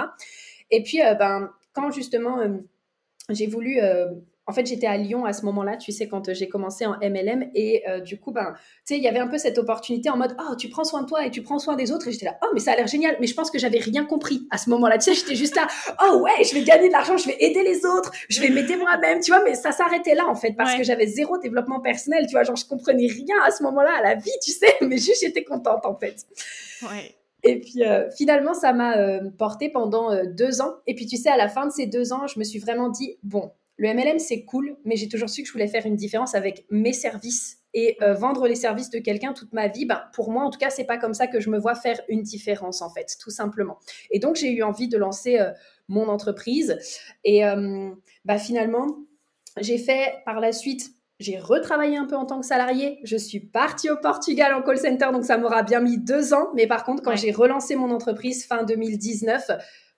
Et 0.72 0.82
puis, 0.82 1.02
ben, 1.20 1.52
quand 1.74 1.92
justement, 1.92 2.40
j'ai 3.30 3.46
voulu 3.46 3.80
en 4.46 4.52
fait, 4.52 4.66
j'étais 4.66 4.88
à 4.88 4.98
Lyon 4.98 5.24
à 5.24 5.32
ce 5.32 5.46
moment-là, 5.46 5.78
tu 5.78 5.94
sais, 5.94 6.10
quand 6.10 6.34
j'ai 6.34 6.50
commencé 6.50 6.86
en 6.86 6.98
MLM. 7.00 7.50
Et 7.56 7.84
euh, 7.88 8.02
du 8.02 8.20
coup, 8.20 8.32
ben, 8.32 8.54
tu 8.54 8.60
sais, 8.94 8.98
il 8.98 9.04
y 9.04 9.08
avait 9.08 9.20
un 9.20 9.28
peu 9.28 9.38
cette 9.38 9.58
opportunité 9.58 10.10
en 10.10 10.18
mode, 10.18 10.36
oh, 10.38 10.56
tu 10.56 10.68
prends 10.68 10.84
soin 10.84 11.04
de 11.04 11.08
toi 11.08 11.26
et 11.26 11.32
tu 11.32 11.42
prends 11.42 11.60
soin 11.60 11.76
des 11.78 11.94
autres. 11.94 12.10
Et 12.10 12.12
j'étais 12.12 12.26
là, 12.26 12.38
oh, 12.44 12.48
mais 12.54 12.60
ça 12.60 12.74
a 12.74 12.76
l'air 12.76 12.88
génial. 12.88 13.16
Mais 13.22 13.28
je 13.28 13.36
pense 13.36 13.50
que 13.50 13.58
j'avais 13.58 13.80
rien 13.80 14.04
compris 14.04 14.46
à 14.52 14.58
ce 14.58 14.70
moment-là. 14.72 14.98
Tu 14.98 15.06
sais, 15.06 15.14
j'étais 15.14 15.36
juste 15.36 15.56
là, 15.56 15.68
oh 16.06 16.18
ouais, 16.18 16.44
je 16.44 16.54
vais 16.56 16.64
gagner 16.64 16.90
de 16.90 16.94
l'argent, 16.94 17.16
je 17.16 17.28
vais 17.28 17.38
aider 17.40 17.64
les 17.64 17.86
autres, 17.86 18.12
je 18.28 18.42
vais 18.42 18.50
m'aider 18.50 18.76
moi-même, 18.76 19.22
tu 19.22 19.32
vois. 19.32 19.44
Mais 19.46 19.56
ça 19.56 19.72
s'arrêtait 19.72 20.16
là, 20.16 20.28
en 20.28 20.36
fait, 20.36 20.52
parce 20.54 20.76
que 20.76 20.84
j'avais 20.84 21.08
zéro 21.08 21.38
développement 21.38 21.80
personnel, 21.80 22.26
tu 22.28 22.34
vois. 22.34 22.44
Genre, 22.44 22.58
je 22.58 22.66
comprenais 22.66 23.08
rien 23.08 23.36
à 23.46 23.52
ce 23.52 23.64
moment-là 23.64 23.92
à 23.98 24.02
la 24.02 24.16
vie, 24.16 24.32
tu 24.44 24.52
sais. 24.52 24.76
Mais 24.82 24.98
juste, 24.98 25.22
j'étais 25.22 25.46
contente, 25.46 25.86
en 25.86 25.96
fait. 25.96 26.18
Ouais. 26.82 27.16
Et 27.46 27.60
puis 27.60 27.84
euh, 27.84 28.10
finalement, 28.12 28.54
ça 28.54 28.72
m'a 28.72 28.98
euh, 28.98 29.30
porté 29.38 29.70
pendant 29.70 30.12
deux 30.26 30.62
ans. 30.62 30.76
Et 30.88 30.96
puis 30.96 31.06
tu 31.06 31.18
sais, 31.18 31.30
à 31.30 31.38
la 31.38 31.48
fin 31.48 31.66
de 31.66 31.72
ces 31.72 31.86
deux 31.86 32.12
ans, 32.14 32.26
je 32.28 32.40
me 32.40 32.44
suis 32.44 32.60
vraiment 32.60 32.90
dit, 32.90 33.18
bon, 33.22 33.52
le 33.78 33.94
MLM, 33.94 34.20
c'est 34.20 34.46
cool, 34.46 34.78
mais 34.86 34.96
j'ai 34.96 35.08
toujours 35.08 35.30
su 35.30 35.42
que 35.42 35.48
je 35.48 35.54
voulais 35.54 35.68
faire 35.68 35.86
une 35.86 35.96
différence 35.96 36.36
avec 36.36 36.66
mes 36.70 36.94
services 36.94 37.58
et 37.74 37.98
euh, 38.04 38.14
vendre 38.14 38.48
les 38.48 38.56
services 38.56 38.92
de 38.92 39.00
quelqu'un 39.00 39.34
toute 39.34 39.52
ma 39.52 39.68
vie. 39.68 39.86
Ben, 39.86 40.04
pour 40.14 40.32
moi, 40.32 40.44
en 40.44 40.52
tout 40.52 40.60
cas, 40.60 40.70
c'est 40.70 40.84
pas 40.84 40.98
comme 40.98 41.16
ça 41.16 41.28
que 41.28 41.40
je 41.40 41.50
me 41.50 41.58
vois 41.58 41.74
faire 41.74 42.00
une 42.08 42.22
différence, 42.22 42.82
en 42.82 42.90
fait, 42.90 43.18
tout 43.20 43.32
simplement. 43.32 43.80
Et 44.12 44.20
donc, 44.20 44.36
j'ai 44.36 44.52
eu 44.52 44.62
envie 44.62 44.88
de 44.88 44.98
lancer 44.98 45.40
euh, 45.40 45.52
mon 45.88 46.08
entreprise. 46.08 46.78
Et 47.24 47.46
euh, 47.46 47.90
bah, 48.26 48.38
finalement, 48.38 48.88
j'ai 49.60 49.80
fait 49.80 50.22
par 50.26 50.40
la 50.40 50.52
suite 50.52 50.92
j'ai 51.20 51.38
retravaillé 51.38 51.96
un 51.96 52.06
peu 52.06 52.16
en 52.18 52.26
tant 52.26 52.40
que 52.42 52.46
salarié. 52.46 53.00
Je 53.04 53.16
suis 53.16 53.40
partie 53.40 53.90
au 53.90 53.96
Portugal 53.96 54.54
en 54.54 54.62
call 54.62 54.78
center, 54.78 55.10
donc 55.14 55.24
ça 55.24 55.38
m'aura 55.38 55.64
bien 55.64 55.80
mis 55.80 55.98
deux 55.98 56.34
ans. 56.34 56.50
Mais 56.56 56.68
par 56.68 56.84
contre, 56.84 57.02
quand 57.02 57.16
j'ai 57.16 57.32
relancé 57.32 57.76
mon 57.76 57.92
entreprise 57.92 58.46
fin 58.46 58.64
2019, 58.64 59.52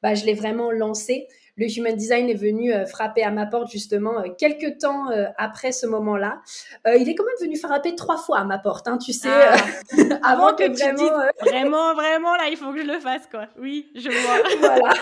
bah, 0.03 0.13
je 0.13 0.25
l'ai 0.25 0.35
vraiment 0.35 0.71
lancé 0.71 1.27
le 1.57 1.67
human 1.67 1.95
design 1.95 2.29
est 2.29 2.35
venu 2.35 2.73
euh, 2.73 2.85
frapper 2.85 3.23
à 3.23 3.31
ma 3.31 3.45
porte 3.45 3.71
justement 3.71 4.19
euh, 4.19 4.29
quelques 4.37 4.77
temps 4.77 5.09
euh, 5.11 5.25
après 5.37 5.71
ce 5.71 5.87
moment-là. 5.87 6.41
il 6.85 7.07
est 7.07 7.15
quand 7.15 7.23
même 7.23 7.35
venu 7.41 7.57
frapper 7.57 7.95
trois 7.95 8.17
fois 8.17 8.39
à 8.39 8.43
ma 8.43 8.57
porte, 8.57 8.87
hein, 8.87 8.97
tu 8.97 9.13
sais, 9.13 9.29
ah. 9.31 9.55
avant 10.23 10.53
que, 10.53 10.69
vraiment, 10.69 11.11
vraiment, 11.41 11.93
vraiment 11.93 12.35
là, 12.35 12.47
il 12.49 12.57
faut 12.57 12.71
que 12.73 12.81
je 12.81 12.85
le 12.85 12.99
fasse 12.99 13.27
quoi. 13.31 13.47
Oui, 13.59 13.87
je 13.95 14.09
vois. 14.09 14.59
voilà, 14.59 14.93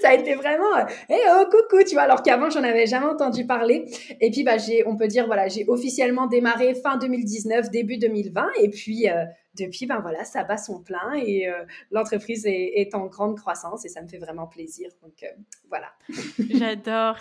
ça 0.00 0.10
a 0.10 0.14
été 0.14 0.34
vraiment, 0.34 0.76
hé 1.08 1.14
hey, 1.14 1.20
oh 1.30 1.44
coucou, 1.44 1.82
tu 1.84 1.94
vois, 1.94 2.02
alors 2.02 2.22
qu'avant 2.22 2.50
j'en 2.50 2.62
avais 2.62 2.86
jamais 2.86 3.06
entendu 3.06 3.46
parler. 3.46 3.86
Et 4.20 4.30
puis 4.30 4.44
bah 4.44 4.58
j'ai, 4.58 4.86
on 4.86 4.96
peut 4.96 5.08
dire 5.08 5.26
voilà, 5.26 5.48
j'ai 5.48 5.64
officiellement 5.68 6.26
démarré 6.26 6.74
fin 6.74 6.96
2019, 6.96 7.70
début 7.70 7.96
2020, 7.96 8.46
et 8.60 8.68
puis 8.68 9.08
depuis, 9.56 9.86
ben 9.86 10.00
voilà, 10.00 10.24
ça 10.24 10.44
bat 10.44 10.56
son 10.56 10.82
plein 10.82 11.14
et 11.14 11.48
euh, 11.48 11.64
l'entreprise 11.90 12.44
est, 12.46 12.94
en 12.94 13.06
grande 13.06 13.36
croissance 13.36 13.84
et 13.84 13.88
ça 13.88 14.02
me 14.02 14.08
fait 14.08 14.18
vraiment 14.18 14.46
plaisir. 14.46 14.90
Donc 15.02 15.22
euh, 15.22 15.26
voilà. 15.68 15.92
j'adore, 16.50 17.18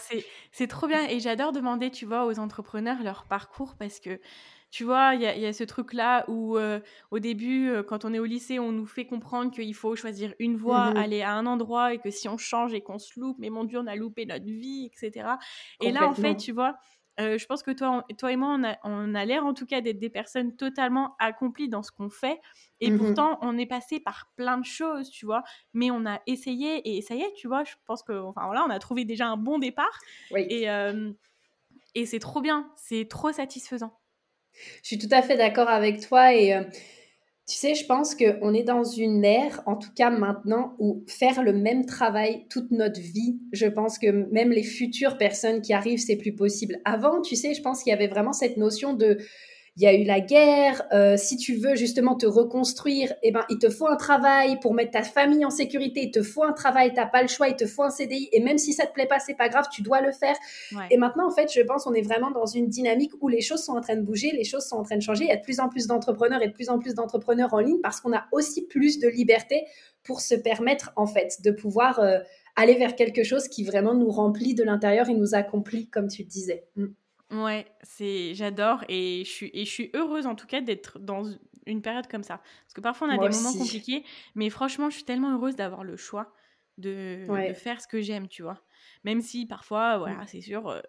c'est 0.51 0.68
trop 0.68 0.88
bien 0.88 1.08
et 1.08 1.20
j'adore 1.20 1.51
demander, 1.51 1.89
tu 1.89 2.06
vois, 2.06 2.25
aux 2.25 2.39
entrepreneurs 2.39 3.01
leur 3.04 3.25
parcours 3.25 3.75
parce 3.77 4.00
que 4.00 4.20
tu 4.72 4.84
vois, 4.84 5.13
il 5.15 5.22
y, 5.22 5.46
a 5.46 5.54
ce 5.54 5.63
truc-là 5.63 6.25
où 6.27 6.58
euh, 6.58 6.82
au 7.10 7.20
début, 7.20 7.72
quand 7.88 8.04
on 8.04 8.13
est 8.13 8.20
au 8.20 8.25
lycée, 8.25 8.60
on 8.60 8.74
nous 8.74 8.86
fait 8.86 9.06
comprendre 9.06 9.50
qu'il 9.51 9.74
faut 9.74 9.96
choisir 9.96 10.34
une 10.38 10.58
voie, 10.58 10.92
mmh 10.92 10.98
aller 10.98 11.22
à 11.22 11.32
un 11.34 11.46
endroit 11.46 11.94
et 11.94 12.00
que 12.00 12.10
si 12.10 12.27
on 12.27 12.38
change 12.38 12.74
et 12.74 12.82
qu'on 12.82 13.00
se 13.00 13.18
loupe, 13.18 13.38
mais 13.39 13.50
mon 13.50 13.63
Dieu, 13.63 13.80
on 13.80 13.88
a 13.88 13.96
loupé 13.96 14.25
notre 14.25 14.44
vie, 14.44 14.92
etc. 14.92 15.30
Et 15.82 15.94
là, 15.94 16.10
en 16.10 16.13
fait, 16.13 16.36
tu 16.36 16.51
vois, 16.51 16.75
euh, 17.19 17.38
je 17.38 17.45
pense 17.45 17.63
que 17.63 17.72
toi, 17.72 18.05
toi 18.17 18.31
et 18.31 18.36
moi, 18.36 18.57
on 18.84 19.15
a, 19.15 19.25
l'air 19.25 19.45
en 19.45 19.53
tout 19.53 19.65
cas 19.65 19.81
d'être 19.81 20.00
des 20.00 20.10
personnes 20.10 20.55
totalement 20.55 21.15
accomplies 21.19 21.69
dans 21.69 21.84
ce 21.84 21.91
qu'on 21.91 22.10
fait. 22.10 22.39
Et 22.81 22.91
mmh 22.91 22.98
pourtant, 22.98 23.39
on 23.41 23.57
est 23.57 23.65
passé 23.65 24.00
par 24.00 24.31
plein 24.36 24.57
de 24.57 24.65
choses, 24.65 25.10
tu 25.10 25.25
vois. 25.25 25.43
Mais 25.74 25.91
on 25.91 26.05
a 26.05 26.22
essayé 26.27 26.98
et 26.98 27.01
ça 27.01 27.15
y 27.15 27.22
est, 27.22 27.34
tu 27.34 27.48
vois. 27.48 27.63
Je 27.63 27.74
pense 27.86 28.03
que, 28.03 28.13
enfin 28.13 28.45
voilà, 28.45 28.65
on 28.65 28.69
a 28.69 28.79
trouvé 28.79 29.05
déjà 29.05 29.27
un 29.27 29.38
bon 29.38 29.60
départ. 29.60 30.00
Et, 30.36 30.69
euh, 30.69 31.12
et 31.93 32.05
c'est 32.05 32.19
trop 32.19 32.41
bien, 32.41 32.69
c'est 32.75 33.07
trop 33.07 33.31
satisfaisant. 33.31 33.98
Je 34.84 34.88
suis 34.88 34.98
tout 34.98 35.10
à 35.12 35.22
fait 35.22 35.38
d'accord 35.38 35.69
avec 35.69 36.05
toi 36.05 36.34
et. 36.34 36.53
Euh, 36.53 36.63
Tu 37.47 37.57
sais, 37.57 37.75
je 37.75 37.85
pense 37.85 38.15
qu'on 38.15 38.55
est 38.55 38.63
dans 38.63 38.83
une 38.83 39.23
ère, 39.23 39.61
en 39.67 39.75
tout 39.75 39.91
cas 39.95 40.09
maintenant, 40.09 40.75
où 40.79 41.03
faire 41.07 41.43
le 41.43 41.53
même 41.53 41.85
travail 41.85 42.47
toute 42.49 42.71
notre 42.71 42.99
vie, 42.99 43.39
je 43.51 43.67
pense 43.67 43.99
que 43.99 44.07
même 44.31 44.49
les 44.49 44.63
futures 44.63 45.17
personnes 45.17 45.61
qui 45.61 45.71
arrivent, 45.71 45.99
c'est 45.99 46.15
plus 46.15 46.33
possible. 46.33 46.79
Avant, 46.85 47.21
tu 47.21 47.35
sais, 47.35 47.53
je 47.53 47.61
pense 47.61 47.83
qu'il 47.83 47.91
y 47.91 47.93
avait 47.93 48.07
vraiment 48.07 48.33
cette 48.33 48.57
notion 48.57 48.93
de 48.93 49.19
il 49.77 49.84
y 49.84 49.88
a 49.88 49.94
eu 49.94 50.03
la 50.05 50.22
guerre. 50.22 50.84
Euh, 50.94 51.17
si 51.17 51.36
tu 51.36 51.55
veux 51.55 51.75
justement 51.75 52.15
te 52.15 52.25
reconstruire, 52.25 53.13
eh 53.24 53.32
ben, 53.32 53.44
il 53.50 53.60
te 53.60 53.70
faut 53.70 53.88
un 53.88 53.98
travail 53.98 54.58
pour 54.62 54.74
mettre 54.74 54.91
ta 54.91 55.03
famille 55.03 55.44
en 55.44 55.50
sécurité. 55.50 56.01
Il 56.03 56.12
te 56.12 56.24
faut 56.24 56.44
un 56.44 56.53
travail, 56.53 56.94
t'as 56.94 57.05
pas 57.05 57.22
le 57.22 57.27
choix. 57.27 57.50
Il 57.50 57.58
te 57.58 57.65
faut 57.65 57.84
un 57.84 57.89
CDI. 57.89 58.29
Et 58.32 58.39
même 58.39 58.58
si 58.58 58.72
ça 58.72 58.86
te 58.86 58.94
plaît 58.94 59.05
pas, 59.05 59.20
c'est 59.20 59.34
pas 59.34 59.50
grave, 59.50 59.65
tu 59.70 59.82
dois 59.82 60.00
le 60.00 60.13
faire. 60.13 60.36
Et 60.89 60.98
maintenant, 60.98 61.27
en 61.27 61.32
fait, 61.32 61.51
je 61.53 61.60
pense, 61.62 61.88
on 61.88 61.94
est 61.94 62.01
vraiment 62.01 62.32
dans 62.32 62.46
une 62.46 62.70
dynamique 62.70 63.12
où 63.20 63.27
les 63.27 63.41
choses 63.41 63.63
sont 63.63 63.74
en 63.74 63.82
train 63.82 63.98
de 63.98 64.01
bouger, 64.01 64.32
les 64.32 64.46
choses 64.46 64.65
sont 64.65 64.77
en 64.77 64.84
train 64.84 64.96
de 64.96 65.01
changer. 65.01 65.25
Il 65.25 65.29
y 65.29 65.34
a 65.34 65.38
de 65.38 65.44
plus 65.44 65.60
en 65.60 65.67
plus 65.67 65.88
d'entrepreneurs 65.88 66.41
et 66.41 66.48
de 66.48 66.53
plus 66.53 66.70
en 66.70 66.79
plus 66.79 66.96
d'entrepreneurs 66.96 67.53
en 67.53 67.60
ligne 67.60 67.82
parce 67.84 68.00
qu'on 68.00 68.13
a 68.13 68.25
aussi 68.32 68.65
plus 68.67 69.00
de 69.00 69.10
liberté 69.10 69.65
pour 70.03 70.22
se 70.22 70.36
permettre, 70.36 70.94
en 70.96 71.08
fait, 71.08 71.41
de 71.44 71.51
pouvoir 71.51 72.00
euh, 72.00 72.20
aller 72.55 72.75
vers 72.75 72.96
quelque 72.96 73.24
chose 73.24 73.50
qui 73.50 73.65
vraiment 73.65 73.94
nous 73.94 74.10
remplit 74.10 74.53
de 74.53 74.63
l'intérieur 74.63 75.10
et 75.10 75.13
nous 75.13 75.36
accomplit, 75.36 75.89
comme 75.89 76.08
tu 76.08 76.24
le 76.24 76.29
disais. 76.29 76.63
Mm. 76.77 76.86
Ouais, 77.32 77.65
c'est 77.82 78.36
j'adore 78.36 78.84
et 78.88 79.24
je 79.25 79.29
suis 79.29 79.51
et 79.53 79.65
je 79.65 79.70
suis 79.70 79.89
heureuse 79.96 80.27
en 80.27 80.36
tout 80.36 80.46
cas 80.46 80.62
d'être 80.62 81.00
dans 81.00 81.24
une 81.65 81.82
période 81.82 82.08
comme 82.08 82.24
ça. 82.24 82.38
Parce 82.38 82.74
que 82.75 82.82
parfois 82.82 83.08
on 83.08 83.12
a 83.12 83.29
des 83.29 83.36
moments 83.36 83.53
compliqués, 83.53 84.03
mais 84.36 84.50
franchement, 84.50 84.89
je 84.89 84.96
suis 84.96 85.05
tellement 85.05 85.34
heureuse 85.34 85.55
d'avoir 85.55 85.84
le 85.84 85.98
choix 85.98 86.34
de, 86.77 87.25
de 87.48 87.53
faire 87.53 87.82
ce 87.82 87.88
que 87.88 88.01
j'aime, 88.01 88.27
tu 88.27 88.44
vois. 88.44 88.62
Même 89.03 89.22
si 89.22 89.46
parfois, 89.46 89.98
voilà, 89.98 90.24
mmh. 90.24 90.27
c'est 90.27 90.41
sûr, 90.41 90.67
euh, 90.67 90.82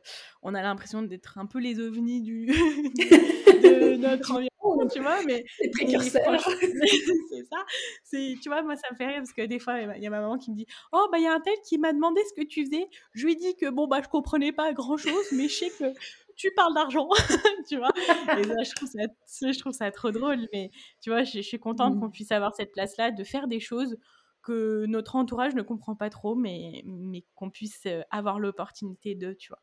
on 0.42 0.54
a 0.54 0.62
l'impression 0.62 1.02
d'être 1.02 1.38
un 1.38 1.46
peu 1.46 1.58
les 1.58 1.80
ovnis 1.80 2.22
du 2.22 2.46
de 2.46 3.96
notre 3.96 4.32
environnement, 4.32 4.88
tu 4.88 5.00
vois, 5.00 5.22
mais 5.24 5.44
c'est 5.58 5.70
précurseur. 5.70 6.40
c'est 6.40 7.44
ça. 7.44 7.64
C'est 8.02 8.34
tu 8.42 8.48
vois, 8.48 8.62
moi 8.62 8.76
ça 8.76 8.88
me 8.90 8.96
fait 8.96 9.06
rire 9.06 9.18
parce 9.18 9.32
que 9.32 9.42
des 9.42 9.58
fois 9.58 9.80
il 9.80 10.02
y 10.02 10.06
a 10.06 10.10
ma 10.10 10.20
maman 10.20 10.38
qui 10.38 10.50
me 10.50 10.56
dit 10.56 10.66
"Oh 10.92 11.08
bah 11.12 11.18
il 11.18 11.24
y 11.24 11.26
a 11.26 11.34
un 11.34 11.40
tel 11.40 11.54
qui 11.64 11.78
m'a 11.78 11.92
demandé 11.92 12.20
ce 12.28 12.40
que 12.40 12.46
tu 12.46 12.64
faisais." 12.64 12.88
Je 13.12 13.24
lui 13.24 13.32
ai 13.32 13.36
dit 13.36 13.54
que 13.56 13.70
bon 13.70 13.86
bah 13.86 14.00
je 14.02 14.08
comprenais 14.08 14.52
pas 14.52 14.72
grand-chose, 14.72 15.26
mais 15.32 15.48
je 15.48 15.54
sais 15.54 15.70
que 15.70 15.92
tu 16.36 16.50
parles 16.52 16.74
d'argent, 16.74 17.08
tu 17.68 17.78
vois. 17.78 17.92
Et 18.38 18.44
là, 18.44 18.62
je 18.62 18.74
trouve, 18.74 18.88
ça, 18.88 19.52
je 19.52 19.58
trouve 19.58 19.72
ça 19.72 19.90
trop 19.90 20.10
drôle, 20.10 20.46
mais 20.52 20.70
tu 21.02 21.10
vois, 21.10 21.24
je, 21.24 21.40
suis 21.40 21.58
contente 21.58 21.96
mmh. 21.96 22.00
qu'on 22.00 22.10
puisse 22.10 22.32
avoir 22.32 22.54
cette 22.54 22.72
place-là, 22.72 23.10
de 23.10 23.24
faire 23.24 23.48
des 23.48 23.60
choses 23.60 23.96
que 24.42 24.84
notre 24.86 25.16
entourage 25.16 25.54
ne 25.54 25.62
comprend 25.62 25.96
pas 25.96 26.10
trop, 26.10 26.36
mais, 26.36 26.82
mais 26.86 27.24
qu'on 27.34 27.50
puisse 27.50 27.86
euh, 27.86 28.02
avoir 28.10 28.38
l'opportunité 28.38 29.14
de, 29.14 29.32
tu 29.32 29.48
vois. 29.48 29.60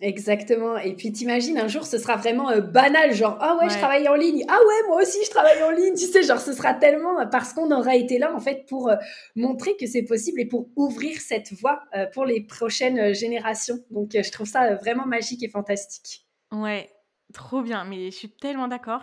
Exactement. 0.00 0.76
Et 0.78 0.94
puis 0.94 1.12
t'imagines 1.12 1.58
un 1.58 1.66
jour 1.66 1.84
ce 1.84 1.98
sera 1.98 2.16
vraiment 2.16 2.50
euh, 2.50 2.60
banal, 2.60 3.12
genre 3.12 3.36
ah 3.40 3.56
ouais, 3.60 3.68
je 3.68 3.76
travaille 3.78 4.08
en 4.08 4.14
ligne, 4.14 4.44
ah 4.48 4.58
ouais 4.58 4.88
moi 4.88 5.02
aussi 5.02 5.18
je 5.24 5.30
travaille 5.30 5.62
en 5.62 5.70
ligne, 5.70 5.94
tu 5.94 6.06
sais 6.06 6.22
genre 6.22 6.40
ce 6.40 6.52
sera 6.52 6.74
tellement 6.74 7.26
parce 7.28 7.52
qu'on 7.52 7.70
aura 7.72 7.96
été 7.96 8.18
là 8.18 8.32
en 8.32 8.38
fait 8.38 8.64
pour 8.68 8.88
euh, 8.88 8.96
montrer 9.34 9.76
que 9.76 9.86
c'est 9.86 10.04
possible 10.04 10.40
et 10.40 10.46
pour 10.46 10.68
ouvrir 10.76 11.20
cette 11.20 11.52
voie 11.52 11.80
euh, 11.96 12.06
pour 12.14 12.24
les 12.24 12.42
prochaines 12.42 13.12
générations. 13.12 13.78
Donc 13.90 14.10
je 14.12 14.30
trouve 14.30 14.46
ça 14.46 14.76
vraiment 14.76 15.06
magique 15.06 15.42
et 15.42 15.48
fantastique. 15.48 16.26
Ouais, 16.52 16.90
Trop 17.34 17.60
bien, 17.60 17.84
mais 17.84 18.10
je 18.10 18.16
suis 18.16 18.30
tellement 18.30 18.68
d'accord. 18.68 19.02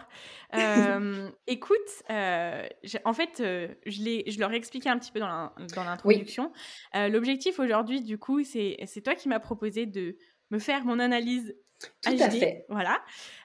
écoute, 1.48 1.76
en 2.10 3.14
fait, 3.14 3.30
je, 3.38 4.24
je 4.26 4.40
leur 4.40 4.52
ai 4.52 4.56
expliqué 4.56 4.90
un 4.90 4.98
petit 4.98 5.12
peu 5.12 5.20
dans 5.20 5.52
l'introduction. 5.76 6.52
L'objectif 6.96 7.60
aujourd'hui, 7.60 8.02
du 8.02 8.18
coup, 8.18 8.44
c'est 8.44 9.02
toi 9.04 9.14
qui 9.14 9.30
m'as 9.30 9.40
proposé 9.40 9.86
de 9.86 10.18
me 10.52 10.60
faire 10.60 10.86
mon 10.86 11.00
analyse 11.00 11.56
tout 12.02 12.14
à 12.20 12.30
fait. 12.30 12.66
Voilà. 12.70 13.02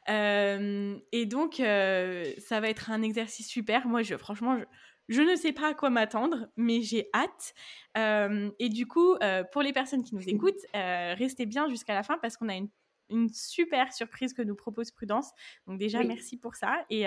et 0.09 1.27
donc, 1.27 1.55
ça 1.57 2.61
va 2.61 2.69
être 2.69 2.91
un 2.91 3.03
exercice 3.03 3.49
super. 3.49 3.87
Moi, 3.87 4.03
je, 4.03 4.17
franchement, 4.17 4.59
je, 5.09 5.23
ne 5.23 5.37
sais 5.37 5.53
pas 5.53 5.71
à 5.71 5.75
quoi 5.75 5.91
m'attendre, 5.91 6.49
mais 6.57 6.83
j'ai 6.83 7.09
hâte. 7.15 7.55
et 8.59 8.69
du 8.69 8.87
coup, 8.87 9.17
pour 9.53 9.63
les 9.63 9.73
personnes 9.73 10.03
qui 10.03 10.15
nous 10.15 10.29
écoutent, 10.29 10.65
restez 10.75 11.47
bien 11.47 11.69
jusqu'à 11.69 11.95
la 11.95 12.03
fin 12.03 12.19
parce 12.19 12.37
qu'on 12.37 12.49
a 12.49 12.55
une, 12.55 12.69
super 13.33 13.93
surprise 13.93 14.33
que 14.33 14.43
nous 14.43 14.55
propose 14.55 14.93
Prudence. 14.93 15.33
Donc 15.67 15.81
déjà, 15.81 16.01
merci 16.05 16.37
pour 16.37 16.55
ça. 16.55 16.85
Et, 16.91 17.03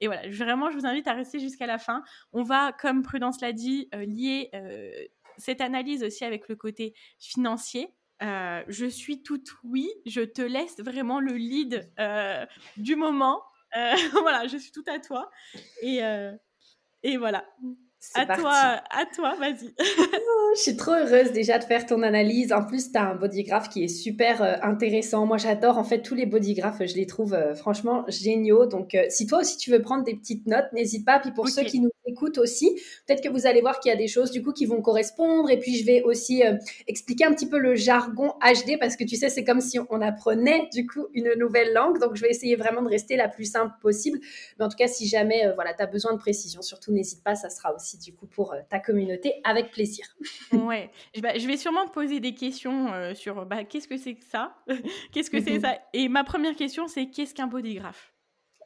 et, 0.00 0.06
voilà, 0.06 0.28
vraiment, 0.30 0.70
je 0.70 0.78
vous 0.78 0.86
invite 0.86 1.06
à 1.06 1.12
rester 1.12 1.38
jusqu'à 1.38 1.66
la 1.66 1.78
fin. 1.78 2.02
On 2.32 2.42
va, 2.42 2.72
comme 2.72 3.02
Prudence 3.02 3.40
l'a 3.42 3.52
dit, 3.52 3.90
lier 3.92 4.50
cette 5.36 5.60
analyse 5.60 6.02
aussi 6.02 6.24
avec 6.24 6.48
le 6.48 6.56
côté 6.56 6.94
financier 7.18 7.90
euh, 8.22 8.62
je 8.68 8.86
suis 8.86 9.22
toute 9.22 9.48
oui, 9.64 9.88
je 10.06 10.22
te 10.22 10.42
laisse 10.42 10.78
vraiment 10.78 11.20
le 11.20 11.32
lead 11.32 11.90
euh, 11.98 12.46
du 12.76 12.96
moment. 12.96 13.42
Euh, 13.76 13.92
voilà, 14.22 14.46
je 14.46 14.56
suis 14.56 14.72
tout 14.72 14.84
à 14.86 14.98
toi. 14.98 15.30
Et, 15.82 16.00
et 17.02 17.16
voilà. 17.16 17.44
À 18.14 18.36
toi, 18.36 18.52
à 18.52 19.06
toi, 19.14 19.34
vas-y. 19.38 19.74
Oh, 20.38 20.52
je 20.54 20.60
suis 20.60 20.76
trop 20.76 20.92
heureuse 20.92 21.32
déjà 21.32 21.58
de 21.58 21.64
faire 21.64 21.86
ton 21.86 22.02
analyse. 22.02 22.52
En 22.52 22.64
plus, 22.64 22.92
tu 22.92 22.98
as 22.98 23.10
un 23.10 23.14
bodygraph 23.14 23.68
qui 23.68 23.84
est 23.84 23.88
super 23.88 24.42
euh, 24.42 24.54
intéressant. 24.62 25.26
Moi, 25.26 25.38
j'adore 25.38 25.76
en 25.78 25.84
fait 25.84 26.02
tous 26.02 26.14
les 26.14 26.26
bodygraphes. 26.26 26.84
Je 26.84 26.94
les 26.94 27.06
trouve 27.06 27.34
euh, 27.34 27.54
franchement 27.54 28.04
géniaux. 28.08 28.66
Donc, 28.66 28.94
euh, 28.94 29.04
si 29.08 29.26
toi 29.26 29.40
aussi 29.40 29.56
tu 29.56 29.70
veux 29.70 29.82
prendre 29.82 30.04
des 30.04 30.14
petites 30.14 30.46
notes, 30.46 30.66
n'hésite 30.72 31.04
pas. 31.04 31.18
Puis 31.18 31.32
pour 31.32 31.48
ceux 31.48 31.64
qui 31.64 31.80
nous 31.80 31.90
écoutent 32.06 32.38
aussi, 32.38 32.80
peut-être 33.06 33.22
que 33.22 33.28
vous 33.28 33.46
allez 33.46 33.60
voir 33.60 33.80
qu'il 33.80 33.90
y 33.90 33.94
a 33.94 33.96
des 33.96 34.08
choses 34.08 34.30
du 34.30 34.42
coup 34.42 34.52
qui 34.52 34.66
vont 34.66 34.82
correspondre. 34.82 35.50
Et 35.50 35.58
puis, 35.58 35.76
je 35.76 35.84
vais 35.84 36.02
aussi 36.02 36.42
expliquer 36.86 37.24
un 37.24 37.34
petit 37.34 37.48
peu 37.48 37.58
le 37.58 37.74
jargon 37.74 38.34
HD 38.40 38.78
parce 38.78 38.96
que 38.96 39.04
tu 39.04 39.16
sais, 39.16 39.28
c'est 39.28 39.44
comme 39.44 39.60
si 39.60 39.78
on 39.90 40.00
apprenait 40.00 40.68
du 40.72 40.86
coup 40.86 41.06
une 41.14 41.32
nouvelle 41.38 41.72
langue. 41.72 41.98
Donc, 42.00 42.16
je 42.16 42.22
vais 42.22 42.30
essayer 42.30 42.56
vraiment 42.56 42.82
de 42.82 42.88
rester 42.88 43.16
la 43.16 43.28
plus 43.28 43.50
simple 43.50 43.74
possible. 43.80 44.18
Mais 44.58 44.64
en 44.64 44.68
tout 44.68 44.76
cas, 44.76 44.88
si 44.88 45.06
jamais 45.06 45.52
voilà, 45.54 45.74
tu 45.74 45.82
as 45.82 45.86
besoin 45.86 46.12
de 46.12 46.18
précision, 46.18 46.62
surtout 46.62 46.92
n'hésite 46.92 47.22
pas, 47.22 47.34
ça 47.34 47.50
sera 47.50 47.74
aussi 47.74 47.98
du 47.98 48.14
coup 48.14 48.26
pour 48.26 48.52
euh, 48.52 48.60
ta 48.68 48.78
communauté 48.78 49.34
avec 49.44 49.70
plaisir. 49.70 50.06
ouais, 50.52 50.90
je 51.14 51.46
vais 51.46 51.56
sûrement 51.56 51.88
poser 51.88 52.20
des 52.20 52.34
questions 52.34 52.92
euh, 52.92 53.14
sur 53.14 53.46
bah, 53.46 53.64
qu'est-ce 53.64 53.88
que 53.88 53.96
c'est 53.96 54.14
que 54.14 54.24
ça? 54.24 54.56
Qu'est-ce 55.12 55.30
que 55.30 55.40
c'est 55.40 55.54
mhm. 55.54 55.62
ça? 55.62 55.78
Et 55.92 56.08
ma 56.08 56.24
première 56.24 56.54
question, 56.56 56.88
c'est 56.88 57.06
qu'est-ce 57.06 57.34
qu'un 57.34 57.46
bodygraph 57.46 58.12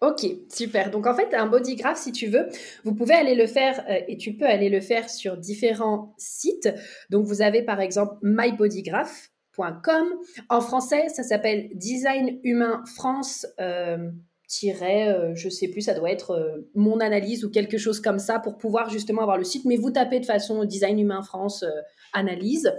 Ok, 0.01 0.27
super. 0.49 0.91
Donc 0.91 1.07
en 1.07 1.15
fait, 1.15 1.35
un 1.35 1.47
bodygraph, 1.47 1.99
si 1.99 2.13
tu 2.13 2.27
veux, 2.29 2.49
vous 2.85 2.95
pouvez 2.95 3.15
aller 3.15 3.35
le 3.35 3.47
faire 3.47 3.85
euh, 3.89 4.01
et 4.09 4.17
tu 4.17 4.33
peux 4.35 4.47
aller 4.47 4.71
le 4.71 4.81
faire 4.81 5.11
sur 5.11 5.37
différents 5.37 6.15
sites. 6.17 6.71
Donc 7.11 7.27
vous 7.27 7.43
avez 7.43 7.63
par 7.63 7.81
exemple 7.81 8.15
mybodygraph.com. 8.23 10.07
En 10.49 10.61
français, 10.63 11.09
ça 11.09 11.23
s'appelle 11.23 11.69
Design 11.75 12.41
Humain 12.45 12.83
France 12.97 13.47
tiret, 14.51 15.09
euh, 15.09 15.33
je 15.37 15.49
sais 15.49 15.69
plus, 15.69 15.83
ça 15.83 15.95
doit 15.95 16.11
être 16.11 16.33
euh, 16.33 16.69
mon 16.75 16.99
analyse 16.99 17.45
ou 17.45 17.51
quelque 17.51 17.79
chose 17.79 18.01
comme 18.01 18.19
ça 18.19 18.41
pour 18.41 18.59
pouvoir 18.59 18.91
justement 18.91 19.23
avoir 19.23 19.39
le 19.39 19.45
site. 19.45 19.65
Mais 19.65 19.77
vous 19.77 19.93
tapez 19.93 20.19
de 20.19 20.27
façon 20.27 20.65
Design 20.65 20.99
Humain 20.99 21.23
France 21.23 21.63
euh, 21.63 21.71
analyse. 22.13 22.73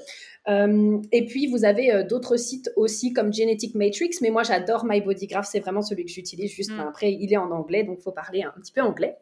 et 0.47 1.25
puis 1.27 1.47
vous 1.47 1.63
avez 1.63 2.03
d'autres 2.03 2.35
sites 2.35 2.69
aussi 2.75 3.13
comme 3.13 3.31
Genetic 3.31 3.75
Matrix, 3.75 4.11
mais 4.21 4.31
moi 4.31 4.43
j'adore 4.43 4.83
My 4.85 4.99
Bodygraph, 4.99 5.47
c'est 5.49 5.61
vraiment 5.61 5.81
celui 5.81 6.03
que 6.03 6.11
j'utilise. 6.11 6.51
Juste 6.51 6.71
mm. 6.71 6.79
après, 6.81 7.13
il 7.13 7.31
est 7.31 7.37
en 7.37 7.51
anglais, 7.51 7.83
donc 7.83 7.99
il 7.99 8.03
faut 8.03 8.11
parler 8.11 8.43
un 8.43 8.59
petit 8.59 8.73
peu 8.73 8.81
anglais. 8.81 9.17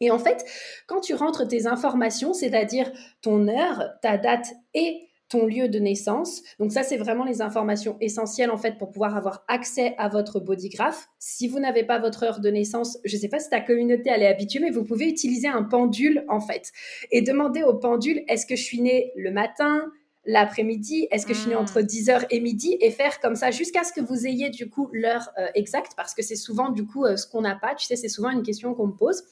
Et 0.00 0.12
en 0.12 0.18
fait, 0.18 0.44
quand 0.86 1.00
tu 1.00 1.14
rentres 1.14 1.48
tes 1.48 1.66
informations, 1.66 2.32
c'est-à-dire 2.32 2.92
ton 3.22 3.48
heure, 3.48 3.90
ta 4.02 4.16
date 4.16 4.46
et 4.74 5.09
ton 5.30 5.46
lieu 5.46 5.68
de 5.68 5.78
naissance. 5.78 6.42
Donc 6.58 6.72
ça, 6.72 6.82
c'est 6.82 6.96
vraiment 6.96 7.24
les 7.24 7.40
informations 7.40 7.96
essentielles 8.00 8.50
en 8.50 8.58
fait 8.58 8.76
pour 8.76 8.90
pouvoir 8.90 9.16
avoir 9.16 9.44
accès 9.48 9.94
à 9.96 10.08
votre 10.08 10.40
bodygraph. 10.40 11.08
Si 11.18 11.48
vous 11.48 11.60
n'avez 11.60 11.84
pas 11.84 11.98
votre 11.98 12.24
heure 12.24 12.40
de 12.40 12.50
naissance, 12.50 12.98
je 13.04 13.16
ne 13.16 13.20
sais 13.20 13.28
pas 13.28 13.38
si 13.38 13.48
ta 13.48 13.60
communauté 13.60 14.10
elle 14.10 14.22
est 14.22 14.26
habituée, 14.26 14.60
mais 14.60 14.70
vous 14.70 14.84
pouvez 14.84 15.08
utiliser 15.08 15.48
un 15.48 15.62
pendule 15.62 16.24
en 16.28 16.40
fait 16.40 16.72
et 17.10 17.22
demander 17.22 17.62
au 17.62 17.74
pendule 17.74 18.22
est-ce 18.28 18.44
que 18.44 18.56
je 18.56 18.62
suis 18.62 18.80
né 18.80 19.12
le 19.16 19.30
matin, 19.30 19.90
l'après-midi 20.30 21.08
Est-ce 21.10 21.26
que 21.26 21.34
je 21.34 21.40
finis 21.40 21.56
entre 21.56 21.80
10h 21.80 22.20
hmm. 22.20 22.26
et 22.30 22.40
midi 22.40 22.76
Et 22.80 22.90
faire 22.90 23.20
comme 23.20 23.34
ça 23.34 23.50
jusqu'à 23.50 23.84
ce 23.84 23.92
que 23.92 24.00
vous 24.00 24.26
ayez 24.26 24.50
du 24.50 24.70
coup 24.70 24.88
l'heure 24.92 25.30
euh, 25.38 25.48
exacte 25.54 25.92
parce 25.96 26.14
que 26.14 26.22
c'est 26.22 26.36
souvent 26.36 26.70
du 26.70 26.86
coup 26.86 27.04
euh, 27.04 27.16
ce 27.16 27.26
qu'on 27.26 27.40
n'a 27.40 27.56
pas. 27.56 27.74
Tu 27.74 27.86
sais, 27.86 27.96
c'est 27.96 28.08
souvent 28.08 28.30
une 28.30 28.42
question 28.42 28.74
qu'on 28.74 28.86
me 28.86 28.96
pose. 28.96 29.24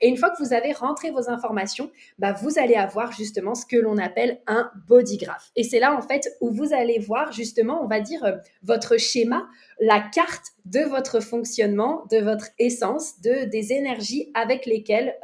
Et 0.00 0.08
une 0.08 0.16
fois 0.16 0.30
que 0.30 0.42
vous 0.42 0.52
avez 0.52 0.72
rentré 0.72 1.10
vos 1.10 1.28
informations, 1.28 1.90
bah, 2.18 2.32
vous 2.32 2.58
allez 2.58 2.74
avoir 2.74 3.12
justement 3.12 3.54
ce 3.54 3.66
que 3.66 3.76
l'on 3.76 3.98
appelle 3.98 4.40
un 4.46 4.70
bodygraph. 4.86 5.50
Et 5.56 5.64
c'est 5.64 5.80
là 5.80 5.96
en 5.96 6.02
fait 6.02 6.36
où 6.40 6.50
vous 6.50 6.72
allez 6.72 6.98
voir 6.98 7.32
justement, 7.32 7.82
on 7.82 7.88
va 7.88 8.00
dire, 8.00 8.24
euh, 8.24 8.36
votre 8.62 8.96
schéma, 8.96 9.46
la 9.80 10.00
carte 10.00 10.52
de 10.66 10.80
votre 10.80 11.20
fonctionnement, 11.20 12.04
de 12.10 12.18
votre 12.18 12.48
essence, 12.58 13.20
de, 13.20 13.44
des 13.44 13.72
énergies 13.72 14.30
avec 14.34 14.66
lesquelles 14.66 15.16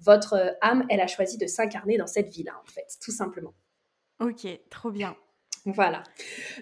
votre 0.00 0.56
âme, 0.60 0.86
elle 0.88 1.00
a 1.00 1.06
choisi 1.06 1.36
de 1.36 1.46
s'incarner 1.46 1.98
dans 1.98 2.06
cette 2.06 2.30
vie-là 2.30 2.52
en 2.62 2.70
fait, 2.70 2.86
tout 3.02 3.12
simplement. 3.12 3.52
Ok, 4.22 4.46
trop 4.70 4.90
bien. 4.90 5.16
Voilà. 5.64 6.02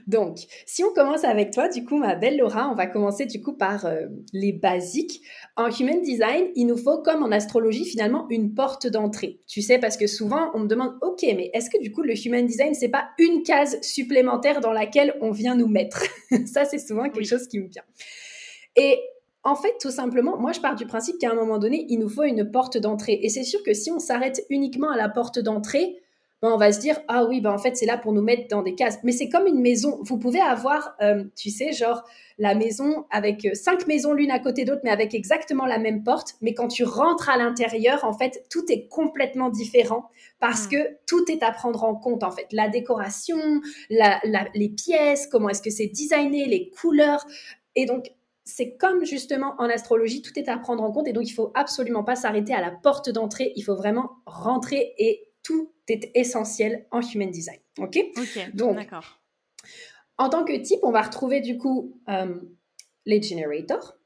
Donc, 0.06 0.38
si 0.66 0.84
on 0.84 0.92
commence 0.92 1.24
avec 1.24 1.52
toi, 1.52 1.68
du 1.68 1.84
coup, 1.84 1.96
ma 1.96 2.16
belle 2.16 2.36
Laura, 2.36 2.68
on 2.70 2.74
va 2.74 2.86
commencer 2.86 3.24
du 3.24 3.40
coup 3.40 3.54
par 3.54 3.86
euh, 3.86 4.06
les 4.34 4.52
basiques. 4.52 5.22
En 5.56 5.70
Human 5.70 6.02
Design, 6.02 6.48
il 6.54 6.66
nous 6.66 6.76
faut, 6.76 6.98
comme 6.98 7.22
en 7.22 7.30
astrologie, 7.30 7.86
finalement, 7.86 8.26
une 8.28 8.54
porte 8.54 8.86
d'entrée. 8.86 9.40
Tu 9.46 9.62
sais, 9.62 9.78
parce 9.78 9.96
que 9.96 10.06
souvent, 10.06 10.50
on 10.52 10.60
me 10.60 10.66
demande, 10.66 10.98
OK, 11.00 11.22
mais 11.22 11.50
est-ce 11.54 11.70
que 11.70 11.80
du 11.80 11.92
coup, 11.92 12.02
le 12.02 12.14
Human 12.14 12.44
Design, 12.44 12.74
c'est 12.74 12.90
pas 12.90 13.08
une 13.18 13.42
case 13.42 13.80
supplémentaire 13.80 14.60
dans 14.60 14.72
laquelle 14.72 15.14
on 15.22 15.30
vient 15.30 15.54
nous 15.54 15.68
mettre 15.68 16.02
Ça, 16.46 16.66
c'est 16.66 16.78
souvent 16.78 17.04
quelque 17.04 17.24
chose 17.24 17.46
qui 17.48 17.58
me 17.58 17.68
vient. 17.68 17.84
Et 18.76 18.98
en 19.44 19.56
fait, 19.56 19.76
tout 19.80 19.90
simplement, 19.90 20.36
moi, 20.36 20.52
je 20.52 20.60
pars 20.60 20.74
du 20.74 20.84
principe 20.84 21.18
qu'à 21.18 21.30
un 21.30 21.34
moment 21.34 21.58
donné, 21.58 21.86
il 21.88 21.98
nous 21.98 22.10
faut 22.10 22.24
une 22.24 22.50
porte 22.50 22.76
d'entrée. 22.76 23.18
Et 23.22 23.30
c'est 23.30 23.44
sûr 23.44 23.62
que 23.62 23.72
si 23.72 23.90
on 23.90 23.98
s'arrête 23.98 24.44
uniquement 24.50 24.90
à 24.90 24.96
la 24.98 25.08
porte 25.08 25.38
d'entrée, 25.38 25.96
ben, 26.42 26.50
on 26.52 26.56
va 26.56 26.72
se 26.72 26.80
dire 26.80 26.98
ah 27.08 27.24
oui 27.26 27.40
ben 27.42 27.52
en 27.52 27.58
fait 27.58 27.76
c'est 27.76 27.84
là 27.84 27.98
pour 27.98 28.12
nous 28.12 28.22
mettre 28.22 28.48
dans 28.48 28.62
des 28.62 28.74
cases 28.74 28.98
mais 29.02 29.12
c'est 29.12 29.28
comme 29.28 29.46
une 29.46 29.60
maison. 29.60 29.98
Vous 30.02 30.18
pouvez 30.18 30.40
avoir 30.40 30.96
euh, 31.02 31.24
tu 31.36 31.50
sais 31.50 31.72
genre 31.72 32.02
la 32.38 32.54
maison 32.54 33.04
avec 33.10 33.44
euh, 33.44 33.54
cinq 33.54 33.86
maisons 33.86 34.14
l'une 34.14 34.30
à 34.30 34.38
côté 34.38 34.64
d'autre 34.64 34.80
mais 34.82 34.90
avec 34.90 35.14
exactement 35.14 35.66
la 35.66 35.78
même 35.78 36.02
porte. 36.02 36.34
Mais 36.40 36.54
quand 36.54 36.68
tu 36.68 36.84
rentres 36.84 37.28
à 37.28 37.36
l'intérieur 37.36 38.04
en 38.04 38.14
fait 38.14 38.42
tout 38.50 38.64
est 38.70 38.88
complètement 38.88 39.50
différent 39.50 40.08
parce 40.38 40.66
hmm. 40.66 40.70
que 40.70 40.76
tout 41.06 41.30
est 41.30 41.42
à 41.42 41.50
prendre 41.52 41.84
en 41.84 41.94
compte 41.94 42.22
en 42.22 42.30
fait. 42.30 42.46
La 42.52 42.68
décoration 42.68 43.60
les 43.90 44.68
pièces 44.70 45.26
comment 45.26 45.50
est-ce 45.50 45.62
que 45.62 45.70
c'est 45.70 45.88
designé 45.88 46.46
les 46.46 46.70
couleurs. 46.70 47.26
Et 47.76 47.84
donc 47.84 48.10
c'est 48.44 48.76
comme 48.76 49.04
justement 49.04 49.54
en 49.58 49.68
astrologie, 49.68 50.22
tout 50.22 50.36
est 50.38 50.48
à 50.48 50.56
prendre 50.56 50.82
en 50.82 50.90
compte. 50.90 51.06
Et 51.06 51.12
donc 51.12 51.28
il 51.28 51.32
faut 51.32 51.52
absolument 51.54 52.02
pas 52.02 52.16
s'arrêter 52.16 52.54
à 52.54 52.60
la 52.60 52.70
porte 52.70 53.10
d'entrée, 53.10 53.52
il 53.56 53.62
faut 53.62 53.76
vraiment 53.76 54.10
rentrer 54.26 54.94
et 54.98 55.29
tout 55.42 55.72
est 55.88 56.10
essentiel 56.14 56.86
en 56.90 57.00
human 57.00 57.30
design. 57.30 57.58
OK, 57.78 57.98
Donc, 58.54 58.76
d'accord. 58.76 59.20
En 60.18 60.28
tant 60.28 60.44
que 60.44 60.56
type, 60.56 60.80
on 60.82 60.90
va 60.90 61.02
retrouver 61.02 61.40
du 61.40 61.56
coup 61.56 61.98
euh, 62.08 62.34
les 63.06 63.22
generators, 63.22 63.96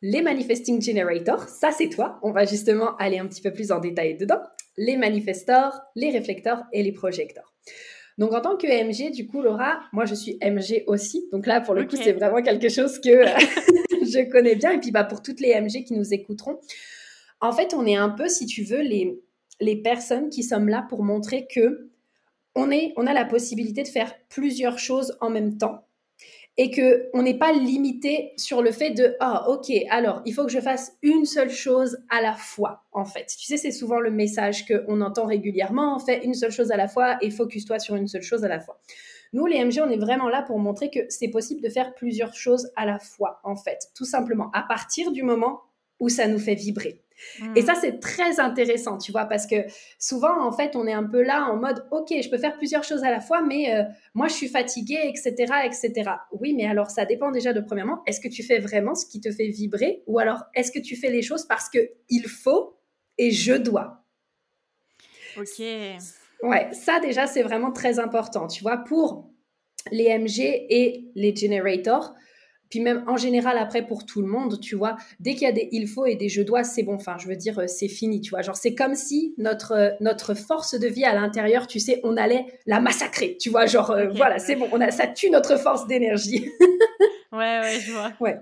les 0.00 0.22
manifesting 0.22 0.80
generators, 0.80 1.48
ça 1.48 1.72
c'est 1.72 1.88
toi. 1.88 2.18
On 2.22 2.30
va 2.30 2.44
justement 2.44 2.96
aller 2.96 3.18
un 3.18 3.26
petit 3.26 3.42
peu 3.42 3.52
plus 3.52 3.72
en 3.72 3.78
détail 3.78 4.16
dedans. 4.16 4.40
Les 4.76 4.96
manifestors, 4.96 5.80
les 5.94 6.10
réflecteurs 6.10 6.62
et 6.72 6.82
les 6.82 6.92
projecteurs. 6.92 7.52
Donc 8.16 8.32
en 8.32 8.40
tant 8.40 8.56
que 8.56 8.66
MG, 8.66 9.12
du 9.12 9.26
coup, 9.26 9.42
Laura, 9.42 9.80
moi 9.92 10.04
je 10.04 10.14
suis 10.14 10.38
MG 10.42 10.84
aussi. 10.86 11.28
Donc 11.32 11.46
là, 11.46 11.60
pour 11.60 11.74
le 11.74 11.84
coup, 11.84 11.96
c'est 11.96 12.12
vraiment 12.12 12.42
quelque 12.42 12.68
chose 12.68 12.98
que 13.00 13.24
je 14.06 14.30
connais 14.30 14.56
bien. 14.56 14.72
Et 14.72 14.80
puis 14.80 14.90
bah, 14.90 15.04
pour 15.04 15.22
toutes 15.22 15.40
les 15.40 15.54
MG 15.60 15.84
qui 15.84 15.94
nous 15.94 16.14
écouteront, 16.14 16.58
en 17.40 17.52
fait, 17.52 17.74
on 17.74 17.86
est 17.86 17.94
un 17.94 18.08
peu, 18.08 18.28
si 18.28 18.46
tu 18.46 18.64
veux, 18.64 18.80
les, 18.80 19.20
les 19.60 19.76
personnes 19.76 20.30
qui 20.30 20.42
sommes 20.42 20.68
là 20.68 20.86
pour 20.88 21.02
montrer 21.02 21.46
que 21.46 21.90
on, 22.54 22.70
est, 22.70 22.92
on 22.96 23.06
a 23.06 23.12
la 23.12 23.24
possibilité 23.24 23.82
de 23.82 23.88
faire 23.88 24.14
plusieurs 24.28 24.78
choses 24.78 25.16
en 25.20 25.30
même 25.30 25.58
temps 25.58 25.84
et 26.58 26.72
que 26.72 27.08
on 27.14 27.22
n'est 27.22 27.38
pas 27.38 27.52
limité 27.52 28.32
sur 28.36 28.62
le 28.62 28.72
fait 28.72 28.90
de 28.90 29.16
ah 29.20 29.48
ok 29.48 29.70
alors 29.90 30.20
il 30.26 30.34
faut 30.34 30.44
que 30.44 30.50
je 30.50 30.60
fasse 30.60 30.92
une 31.02 31.24
seule 31.24 31.50
chose 31.50 31.98
à 32.10 32.20
la 32.20 32.34
fois 32.34 32.82
en 32.92 33.04
fait. 33.04 33.26
Tu 33.38 33.46
sais 33.46 33.56
c'est 33.56 33.70
souvent 33.70 34.00
le 34.00 34.10
message 34.10 34.66
que 34.66 34.84
on 34.88 35.00
entend 35.00 35.26
régulièrement 35.26 35.96
on 35.96 35.98
fait 36.00 36.24
une 36.24 36.34
seule 36.34 36.50
chose 36.50 36.72
à 36.72 36.76
la 36.76 36.88
fois 36.88 37.16
et 37.22 37.30
focus-toi 37.30 37.78
sur 37.78 37.94
une 37.94 38.08
seule 38.08 38.22
chose 38.22 38.44
à 38.44 38.48
la 38.48 38.58
fois 38.58 38.80
nous 39.32 39.46
les 39.46 39.64
MG 39.64 39.80
on 39.80 39.88
est 39.88 39.98
vraiment 39.98 40.28
là 40.28 40.42
pour 40.42 40.58
montrer 40.58 40.90
que 40.90 41.00
c'est 41.08 41.28
possible 41.28 41.62
de 41.62 41.68
faire 41.68 41.94
plusieurs 41.94 42.34
choses 42.34 42.70
à 42.74 42.86
la 42.86 42.98
fois 42.98 43.40
en 43.44 43.54
fait 43.54 43.88
tout 43.94 44.04
simplement 44.04 44.50
à 44.52 44.62
partir 44.62 45.12
du 45.12 45.22
moment 45.22 45.60
où 46.00 46.08
ça 46.08 46.26
nous 46.26 46.40
fait 46.40 46.56
vibrer 46.56 47.04
et 47.56 47.62
ça, 47.62 47.72
hmm. 47.72 47.78
c'est 47.80 48.00
très 48.00 48.40
intéressant, 48.40 48.98
tu 48.98 49.12
vois, 49.12 49.24
parce 49.24 49.46
que 49.46 49.56
souvent, 49.98 50.40
en 50.46 50.52
fait, 50.52 50.76
on 50.76 50.86
est 50.86 50.92
un 50.92 51.04
peu 51.04 51.22
là 51.22 51.48
en 51.50 51.56
mode, 51.56 51.84
OK, 51.90 52.08
je 52.10 52.28
peux 52.28 52.38
faire 52.38 52.56
plusieurs 52.56 52.84
choses 52.84 53.04
à 53.04 53.10
la 53.10 53.20
fois, 53.20 53.42
mais 53.42 53.74
euh, 53.74 53.82
moi, 54.14 54.28
je 54.28 54.34
suis 54.34 54.48
fatiguée, 54.48 55.00
etc., 55.04 55.34
etc. 55.64 56.10
Oui, 56.32 56.54
mais 56.54 56.66
alors, 56.66 56.90
ça 56.90 57.04
dépend 57.04 57.30
déjà 57.30 57.52
de, 57.52 57.60
premièrement, 57.60 58.02
est-ce 58.06 58.20
que 58.20 58.28
tu 58.28 58.42
fais 58.42 58.58
vraiment 58.58 58.94
ce 58.94 59.06
qui 59.06 59.20
te 59.20 59.30
fait 59.30 59.48
vibrer 59.48 60.02
ou 60.06 60.18
alors 60.18 60.44
est-ce 60.54 60.70
que 60.70 60.78
tu 60.78 60.96
fais 60.96 61.10
les 61.10 61.22
choses 61.22 61.46
parce 61.46 61.68
que 61.68 61.78
il 62.08 62.28
faut 62.28 62.78
et 63.18 63.30
je 63.30 63.54
dois? 63.54 64.04
OK. 65.36 65.62
Ouais, 66.42 66.68
ça, 66.72 67.00
déjà, 67.00 67.26
c'est 67.26 67.42
vraiment 67.42 67.72
très 67.72 67.98
important, 67.98 68.46
tu 68.46 68.62
vois, 68.62 68.78
pour 68.78 69.30
les 69.90 70.16
MG 70.16 70.40
et 70.40 71.10
les 71.14 71.34
generators 71.34 72.14
puis 72.70 72.80
même 72.80 73.04
en 73.06 73.16
général 73.16 73.58
après 73.58 73.86
pour 73.86 74.06
tout 74.06 74.20
le 74.20 74.28
monde, 74.28 74.60
tu 74.60 74.76
vois, 74.76 74.96
dès 75.20 75.34
qu'il 75.34 75.42
y 75.42 75.46
a 75.46 75.52
des 75.52 75.68
il 75.72 75.86
faut 75.86 76.06
et 76.06 76.16
des 76.16 76.28
je 76.28 76.42
dois, 76.42 76.64
c'est 76.64 76.82
bon. 76.82 76.94
Enfin, 76.94 77.16
je 77.18 77.28
veux 77.28 77.36
dire, 77.36 77.58
euh, 77.58 77.66
c'est 77.66 77.88
fini, 77.88 78.20
tu 78.20 78.30
vois. 78.30 78.42
Genre, 78.42 78.56
c'est 78.56 78.74
comme 78.74 78.94
si 78.94 79.34
notre 79.38 79.72
euh, 79.72 79.90
notre 80.00 80.34
force 80.34 80.78
de 80.78 80.88
vie 80.88 81.04
à 81.04 81.14
l'intérieur, 81.14 81.66
tu 81.66 81.80
sais, 81.80 82.00
on 82.04 82.16
allait 82.16 82.46
la 82.66 82.80
massacrer, 82.80 83.36
tu 83.38 83.50
vois. 83.50 83.66
Genre, 83.66 83.90
euh, 83.90 84.08
voilà, 84.08 84.38
c'est 84.38 84.56
bon, 84.56 84.68
on 84.72 84.80
a 84.80 84.90
ça 84.90 85.06
tue 85.06 85.30
notre 85.30 85.58
force 85.58 85.86
d'énergie. 85.86 86.48
ouais, 87.32 87.60
ouais, 87.60 87.80
je 87.80 87.92
vois. 87.92 88.12
Ouais. 88.20 88.38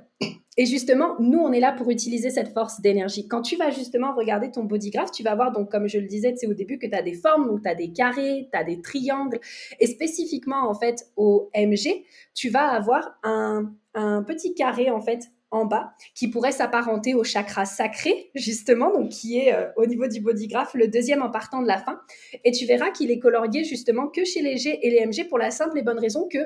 Et 0.58 0.64
justement, 0.64 1.16
nous, 1.20 1.38
on 1.38 1.52
est 1.52 1.60
là 1.60 1.72
pour 1.72 1.90
utiliser 1.90 2.30
cette 2.30 2.52
force 2.54 2.80
d'énergie. 2.80 3.28
Quand 3.28 3.42
tu 3.42 3.56
vas 3.56 3.70
justement 3.70 4.14
regarder 4.14 4.50
ton 4.50 4.64
bodygraph, 4.64 5.10
tu 5.10 5.22
vas 5.22 5.34
voir, 5.34 5.52
donc, 5.52 5.70
comme 5.70 5.86
je 5.86 5.98
le 5.98 6.06
disais, 6.06 6.34
au 6.46 6.54
début 6.54 6.78
que 6.78 6.86
tu 6.86 6.94
as 6.94 7.02
des 7.02 7.14
formes, 7.14 7.46
donc 7.46 7.62
tu 7.62 7.68
as 7.68 7.74
des 7.74 7.92
carrés, 7.92 8.48
tu 8.50 8.58
as 8.58 8.64
des 8.64 8.80
triangles. 8.80 9.38
Et 9.80 9.86
spécifiquement, 9.86 10.68
en 10.68 10.74
fait, 10.74 11.06
au 11.16 11.50
MG, 11.54 12.04
tu 12.34 12.48
vas 12.48 12.68
avoir 12.68 13.18
un, 13.22 13.72
un 13.94 14.22
petit 14.22 14.54
carré, 14.54 14.90
en 14.90 15.00
fait, 15.00 15.30
en 15.50 15.64
bas, 15.64 15.92
qui 16.14 16.28
pourrait 16.28 16.52
s'apparenter 16.52 17.14
au 17.14 17.22
chakra 17.22 17.64
sacré, 17.64 18.30
justement, 18.34 18.92
donc 18.92 19.10
qui 19.10 19.38
est 19.38 19.54
euh, 19.54 19.66
au 19.76 19.86
niveau 19.86 20.06
du 20.08 20.20
bodygraph 20.20 20.74
le 20.74 20.88
deuxième 20.88 21.22
en 21.22 21.30
partant 21.30 21.62
de 21.62 21.68
la 21.68 21.78
fin. 21.78 22.00
Et 22.44 22.50
tu 22.50 22.66
verras 22.66 22.90
qu'il 22.90 23.10
est 23.10 23.18
colorié 23.18 23.62
justement 23.64 24.08
que 24.08 24.24
chez 24.24 24.42
les 24.42 24.56
G 24.56 24.78
et 24.82 24.90
les 24.90 25.06
MG 25.06 25.28
pour 25.28 25.38
la 25.38 25.50
simple 25.50 25.78
et 25.78 25.82
bonne 25.82 25.98
raison 25.98 26.28
que 26.30 26.38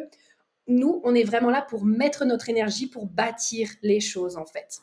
nous, 0.66 1.00
on 1.04 1.14
est 1.14 1.24
vraiment 1.24 1.50
là 1.50 1.62
pour 1.62 1.84
mettre 1.84 2.24
notre 2.24 2.48
énergie 2.48 2.86
pour 2.86 3.06
bâtir 3.06 3.70
les 3.82 4.00
choses, 4.00 4.36
en 4.36 4.46
fait. 4.46 4.80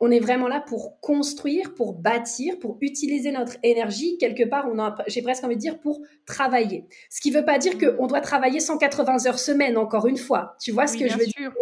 On 0.00 0.10
est 0.10 0.20
vraiment 0.20 0.48
là 0.48 0.60
pour 0.60 1.00
construire, 1.00 1.74
pour 1.74 1.94
bâtir, 1.94 2.58
pour 2.58 2.78
utiliser 2.80 3.32
notre 3.32 3.56
énergie. 3.62 4.18
Quelque 4.18 4.48
part, 4.48 4.66
on 4.72 4.82
j'ai 5.06 5.22
presque 5.22 5.44
envie 5.44 5.56
de 5.56 5.60
dire 5.60 5.80
pour 5.80 6.00
travailler. 6.26 6.86
Ce 7.10 7.20
qui 7.20 7.30
ne 7.30 7.38
veut 7.38 7.44
pas 7.44 7.58
dire 7.58 7.76
mmh. 7.76 7.96
qu'on 7.96 8.06
doit 8.06 8.20
travailler 8.20 8.60
180 8.60 9.26
heures 9.26 9.38
semaine, 9.38 9.76
encore 9.76 10.06
une 10.06 10.16
fois. 10.16 10.56
Tu 10.60 10.72
vois 10.72 10.86
ce 10.86 10.96
que 10.96 11.08
je 11.08 11.16
veux 11.16 11.26
dire? 11.26 11.52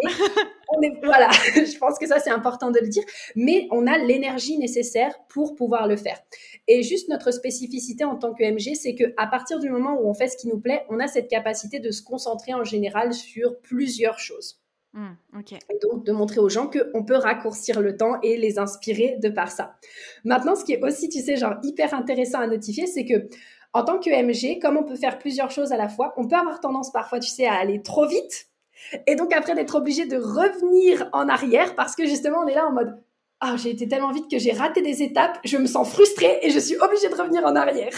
voilà, 1.03 1.29
je 1.55 1.79
pense 1.79 1.99
que 1.99 2.07
ça 2.07 2.19
c'est 2.19 2.31
important 2.31 2.71
de 2.71 2.79
le 2.81 2.89
dire, 2.89 3.03
mais 3.37 3.67
on 3.71 3.87
a 3.87 3.99
l'énergie 3.99 4.59
nécessaire 4.59 5.15
pour 5.29 5.55
pouvoir 5.55 5.87
le 5.87 5.97
faire. 5.97 6.19
Et 6.69 6.83
juste 6.83 7.09
notre 7.09 7.31
spécificité 7.31 8.05
en 8.05 8.17
tant 8.17 8.33
que 8.33 8.45
MG, 8.45 8.75
c'est 8.75 8.95
que 8.95 9.13
à 9.17 9.27
partir 9.27 9.59
du 9.59 9.71
moment 9.71 9.99
où 10.01 10.09
on 10.09 10.15
fait 10.15 10.29
ce 10.29 10.37
qui 10.37 10.49
nous 10.49 10.61
plaît, 10.61 10.85
on 10.89 11.01
a 11.01 11.07
cette 11.07 11.29
capacité 11.29 11.81
de 11.81 11.91
se 11.91 12.03
concentrer 12.03 12.55
en 12.55 12.65
général 12.65 13.13
sur 13.13 13.61
plusieurs 13.61 14.19
choses. 14.19 14.60
Mmh, 14.93 15.11
et 15.71 15.79
donc 15.83 16.05
de 16.05 16.11
montrer 16.11 16.41
aux 16.41 16.49
gens 16.49 16.69
qu'on 16.69 17.05
peut 17.05 17.17
raccourcir 17.17 17.81
le 17.81 17.97
temps 17.97 18.21
et 18.23 18.37
les 18.37 18.59
inspirer 18.59 19.19
de 19.23 19.29
par 19.29 19.51
ça. 19.51 19.77
Maintenant, 20.25 20.57
ce 20.57 20.65
qui 20.65 20.73
est 20.73 20.83
aussi, 20.83 21.09
tu 21.09 21.21
sais, 21.21 21.37
genre 21.37 21.55
hyper 21.63 21.95
intéressant 21.95 22.41
à 22.41 22.49
notifier, 22.49 22.89
c'est 22.89 23.05
que 23.05 23.29
en 23.73 23.85
tant 23.85 24.01
que 24.01 24.11
MG, 24.11 24.61
comme 24.61 24.77
on 24.77 24.83
peut 24.83 24.97
faire 24.97 25.19
plusieurs 25.19 25.53
choses 25.53 25.71
à 25.71 25.77
la 25.77 25.89
fois, 25.89 26.13
on 26.17 26.27
peut 26.27 26.35
avoir 26.35 26.59
tendance 26.59 26.91
parfois, 26.91 27.21
tu 27.21 27.29
sais, 27.29 27.47
à 27.47 27.55
aller 27.55 27.83
trop 27.83 28.07
vite 28.07 28.51
et 29.07 29.15
donc 29.15 29.33
après 29.33 29.55
d'être 29.55 29.75
obligé 29.77 30.07
de 30.07 30.17
revenir 30.17 31.09
en 31.13 31.29
arrière 31.29 31.75
parce 31.75 31.95
que 31.95 32.07
justement 32.07 32.39
on 32.45 32.47
est 32.47 32.55
là 32.55 32.67
en 32.67 32.73
mode 32.73 32.99
ah 33.41 33.57
j'ai 33.57 33.71
été 33.71 33.89
tellement 33.89 34.13
vite 34.13 34.31
que 34.31 34.39
j'ai 34.39 34.53
raté 34.53 34.83
des 34.83 35.03
étapes, 35.03 35.39
je 35.45 35.57
me 35.57 35.67
sens 35.67 35.91
frustrée 35.91 36.41
et 36.43 36.51
je 36.51 36.59
suis 36.59 36.77
obligée 36.77 37.09
de 37.09 37.15
revenir 37.15 37.45
en 37.45 37.57
arrière. 37.57 37.93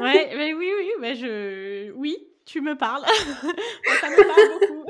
ouais, 0.00 0.30
mais 0.34 0.54
oui 0.54 0.72
oui, 0.76 0.90
mais 1.00 1.14
je 1.14 1.92
oui, 1.92 2.16
tu 2.48 2.62
me 2.62 2.76
parles. 2.76 3.04
ça 4.00 4.08
me 4.08 4.16
parle 4.26 4.48
beaucoup. 4.58 4.84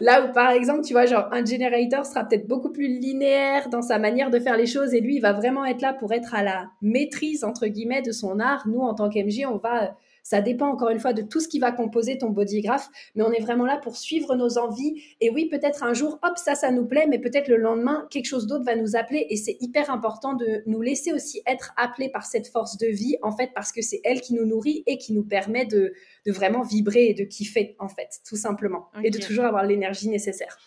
Là 0.04 0.26
où 0.26 0.32
par 0.32 0.50
exemple, 0.50 0.82
tu 0.82 0.92
vois, 0.92 1.06
genre 1.06 1.28
un 1.30 1.44
generator 1.44 2.04
sera 2.04 2.24
peut-être 2.24 2.48
beaucoup 2.48 2.70
plus 2.70 2.88
linéaire 2.88 3.68
dans 3.68 3.82
sa 3.82 3.98
manière 3.98 4.30
de 4.30 4.40
faire 4.40 4.56
les 4.56 4.66
choses 4.66 4.92
et 4.92 5.00
lui, 5.00 5.16
il 5.16 5.20
va 5.20 5.32
vraiment 5.32 5.64
être 5.64 5.80
là 5.80 5.94
pour 5.94 6.12
être 6.12 6.34
à 6.34 6.42
la 6.42 6.70
maîtrise 6.82 7.44
entre 7.44 7.68
guillemets 7.68 8.02
de 8.02 8.10
son 8.10 8.40
art. 8.40 8.66
Nous, 8.66 8.80
en 8.80 8.94
tant 8.94 9.08
qu'MG, 9.08 9.46
on 9.48 9.58
va 9.58 9.96
ça 10.22 10.40
dépend 10.40 10.68
encore 10.68 10.90
une 10.90 11.00
fois 11.00 11.12
de 11.12 11.22
tout 11.22 11.40
ce 11.40 11.48
qui 11.48 11.58
va 11.58 11.72
composer 11.72 12.18
ton 12.18 12.30
bodygraph, 12.30 12.88
mais 13.14 13.22
on 13.22 13.32
est 13.32 13.40
vraiment 13.40 13.64
là 13.64 13.78
pour 13.78 13.96
suivre 13.96 14.36
nos 14.36 14.58
envies. 14.58 15.02
Et 15.20 15.30
oui, 15.30 15.46
peut-être 15.46 15.82
un 15.82 15.94
jour, 15.94 16.18
hop, 16.22 16.36
ça, 16.36 16.54
ça 16.54 16.70
nous 16.70 16.86
plaît, 16.86 17.06
mais 17.08 17.18
peut-être 17.18 17.48
le 17.48 17.56
lendemain, 17.56 18.06
quelque 18.10 18.26
chose 18.26 18.46
d'autre 18.46 18.64
va 18.64 18.76
nous 18.76 18.96
appeler. 18.96 19.26
Et 19.30 19.36
c'est 19.36 19.56
hyper 19.60 19.90
important 19.90 20.34
de 20.34 20.62
nous 20.66 20.82
laisser 20.82 21.12
aussi 21.12 21.42
être 21.46 21.72
appelés 21.76 22.10
par 22.10 22.26
cette 22.26 22.46
force 22.46 22.76
de 22.76 22.86
vie, 22.86 23.16
en 23.22 23.32
fait, 23.32 23.50
parce 23.54 23.72
que 23.72 23.82
c'est 23.82 24.00
elle 24.04 24.20
qui 24.20 24.34
nous 24.34 24.44
nourrit 24.44 24.79
et 24.86 24.98
qui 24.98 25.12
nous 25.12 25.24
permet 25.24 25.66
de, 25.66 25.92
vraiment 26.26 26.62
vibrer 26.62 27.06
et 27.06 27.14
de 27.14 27.24
kiffer, 27.24 27.76
en 27.78 27.88
fait, 27.88 28.20
tout 28.26 28.36
simplement. 28.36 28.90
Et 29.02 29.10
de 29.10 29.18
toujours 29.18 29.44
avoir 29.44 29.64
l'énergie 29.64 30.08
nécessaire. 30.08 30.58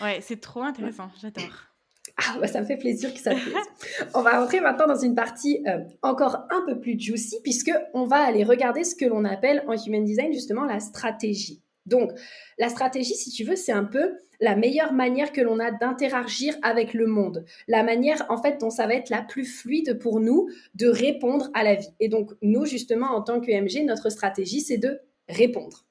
Ouais, 0.00 0.20
c'est 0.22 0.40
trop 0.40 0.62
intéressant, 0.62 1.10
j'adore. 1.20 1.68
Ah, 2.16 2.36
bah, 2.40 2.48
ça 2.48 2.60
me 2.60 2.66
fait 2.66 2.76
plaisir 2.76 3.12
que 3.14 3.20
ça 3.20 3.32
te 3.32 3.40
plaise. 3.40 4.08
on 4.14 4.22
va 4.22 4.40
rentrer 4.40 4.60
maintenant 4.60 4.88
dans 4.88 4.98
une 4.98 5.14
partie 5.14 5.62
euh, 5.68 5.78
encore 6.02 6.46
un 6.50 6.64
peu 6.66 6.80
plus 6.80 6.98
juicy, 6.98 7.36
puisque 7.42 7.72
on 7.94 8.06
va 8.06 8.16
aller 8.16 8.42
regarder 8.42 8.82
ce 8.82 8.96
que 8.96 9.04
l'on 9.04 9.24
appelle 9.24 9.62
en 9.68 9.76
Human 9.76 10.04
Design 10.04 10.32
justement 10.32 10.64
la 10.64 10.80
stratégie. 10.80 11.62
Donc, 11.86 12.10
la 12.58 12.68
stratégie, 12.68 13.14
si 13.14 13.30
tu 13.30 13.44
veux, 13.44 13.56
c'est 13.56 13.72
un 13.72 13.84
peu 13.84 14.18
la 14.40 14.56
meilleure 14.56 14.92
manière 14.92 15.32
que 15.32 15.40
l'on 15.40 15.58
a 15.58 15.70
d'interagir 15.70 16.54
avec 16.62 16.94
le 16.94 17.06
monde, 17.06 17.44
la 17.66 17.82
manière 17.82 18.24
en 18.28 18.40
fait 18.40 18.60
dont 18.60 18.70
ça 18.70 18.86
va 18.86 18.94
être 18.94 19.10
la 19.10 19.22
plus 19.22 19.44
fluide 19.44 19.98
pour 19.98 20.20
nous 20.20 20.48
de 20.74 20.88
répondre 20.88 21.50
à 21.54 21.64
la 21.64 21.74
vie. 21.74 21.88
Et 22.00 22.08
donc, 22.08 22.30
nous, 22.42 22.64
justement, 22.64 23.08
en 23.08 23.22
tant 23.22 23.40
que 23.40 23.50
MG, 23.50 23.84
notre 23.84 24.10
stratégie, 24.10 24.60
c'est 24.60 24.78
de 24.78 25.00
répondre. 25.28 25.84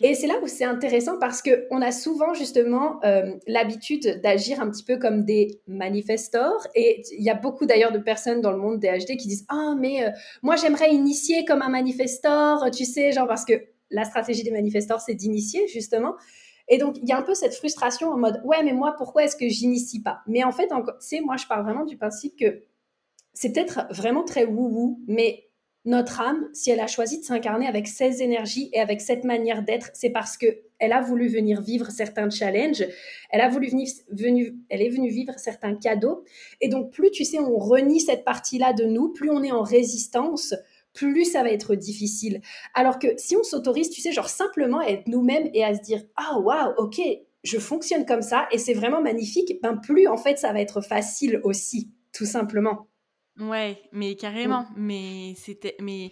Et 0.00 0.14
c'est 0.14 0.28
là 0.28 0.34
où 0.40 0.46
c'est 0.46 0.64
intéressant 0.64 1.18
parce 1.18 1.42
qu'on 1.42 1.82
a 1.82 1.90
souvent 1.90 2.34
justement 2.34 3.00
euh, 3.04 3.34
l'habitude 3.48 4.20
d'agir 4.22 4.60
un 4.60 4.70
petit 4.70 4.84
peu 4.84 4.96
comme 4.96 5.24
des 5.24 5.60
manifestors. 5.66 6.68
Et 6.76 7.02
il 7.18 7.24
y 7.24 7.30
a 7.30 7.34
beaucoup 7.34 7.66
d'ailleurs 7.66 7.90
de 7.90 7.98
personnes 7.98 8.40
dans 8.40 8.52
le 8.52 8.58
monde 8.58 8.78
des 8.78 8.88
HD 8.88 9.16
qui 9.16 9.26
disent 9.26 9.44
Ah, 9.48 9.74
mais 9.76 10.04
euh, 10.04 10.10
moi 10.42 10.54
j'aimerais 10.54 10.92
initier 10.92 11.44
comme 11.44 11.62
un 11.62 11.68
manifestor, 11.68 12.70
tu 12.70 12.84
sais, 12.84 13.10
genre 13.10 13.26
parce 13.26 13.44
que 13.44 13.54
la 13.90 14.04
stratégie 14.04 14.44
des 14.44 14.52
manifestors 14.52 15.00
c'est 15.00 15.14
d'initier 15.14 15.66
justement. 15.66 16.14
Et 16.68 16.78
donc, 16.78 16.96
il 16.98 17.08
y 17.08 17.12
a 17.12 17.18
un 17.18 17.22
peu 17.22 17.34
cette 17.34 17.54
frustration 17.54 18.10
en 18.10 18.16
mode, 18.16 18.40
ouais, 18.44 18.62
mais 18.62 18.72
moi, 18.72 18.94
pourquoi 18.96 19.24
est-ce 19.24 19.36
que 19.36 19.48
j'initie 19.48 20.00
pas? 20.00 20.20
Mais 20.26 20.44
en 20.44 20.52
fait, 20.52 20.70
sais, 21.00 21.20
moi, 21.20 21.36
je 21.36 21.46
parle 21.46 21.64
vraiment 21.64 21.84
du 21.84 21.96
principe 21.96 22.38
que 22.38 22.62
c'est 23.34 23.52
peut-être 23.52 23.86
vraiment 23.90 24.24
très 24.24 24.44
wou-wou, 24.44 25.00
mais 25.06 25.48
notre 25.84 26.20
âme, 26.20 26.48
si 26.52 26.70
elle 26.70 26.80
a 26.80 26.86
choisi 26.86 27.18
de 27.18 27.24
s'incarner 27.24 27.66
avec 27.66 27.88
ces 27.88 28.22
énergies 28.22 28.70
et 28.72 28.80
avec 28.80 29.00
cette 29.00 29.24
manière 29.24 29.62
d'être, 29.62 29.90
c'est 29.94 30.10
parce 30.10 30.36
que 30.36 30.46
elle 30.78 30.92
a 30.92 31.00
voulu 31.00 31.28
venir 31.28 31.60
vivre 31.60 31.90
certains 31.90 32.28
challenges, 32.28 32.84
elle 33.30 33.40
a 33.40 33.48
voulu 33.48 33.68
venir, 33.68 34.52
elle 34.68 34.82
est 34.82 34.88
venue 34.88 35.10
vivre 35.10 35.34
certains 35.38 35.76
cadeaux. 35.76 36.24
Et 36.60 36.68
donc, 36.68 36.90
plus 36.90 37.10
tu 37.10 37.24
sais, 37.24 37.38
on 37.38 37.56
renie 37.56 38.00
cette 38.00 38.24
partie-là 38.24 38.72
de 38.72 38.84
nous, 38.84 39.12
plus 39.12 39.30
on 39.30 39.42
est 39.42 39.52
en 39.52 39.62
résistance, 39.62 40.54
plus 40.94 41.24
ça 41.24 41.42
va 41.42 41.50
être 41.50 41.74
difficile. 41.74 42.40
Alors 42.74 42.98
que 42.98 43.08
si 43.16 43.36
on 43.36 43.42
s'autorise, 43.42 43.90
tu 43.90 44.00
sais, 44.00 44.12
genre 44.12 44.28
simplement 44.28 44.80
à 44.80 44.86
être 44.86 45.06
nous-mêmes 45.08 45.50
et 45.54 45.64
à 45.64 45.74
se 45.74 45.80
dire, 45.80 46.02
ah 46.16 46.38
waouh, 46.38 46.74
ok, 46.76 47.00
je 47.44 47.58
fonctionne 47.58 48.06
comme 48.06 48.22
ça 48.22 48.46
et 48.52 48.58
c'est 48.58 48.74
vraiment 48.74 49.02
magnifique, 49.02 49.58
ben 49.62 49.76
plus 49.76 50.06
en 50.06 50.16
fait 50.16 50.38
ça 50.38 50.52
va 50.52 50.60
être 50.60 50.80
facile 50.80 51.40
aussi, 51.44 51.90
tout 52.12 52.26
simplement. 52.26 52.88
Ouais, 53.40 53.78
mais 53.92 54.14
carrément. 54.14 54.62
Mm. 54.62 54.74
Mais 54.76 55.34
c'était. 55.36 55.76
Mais. 55.80 56.10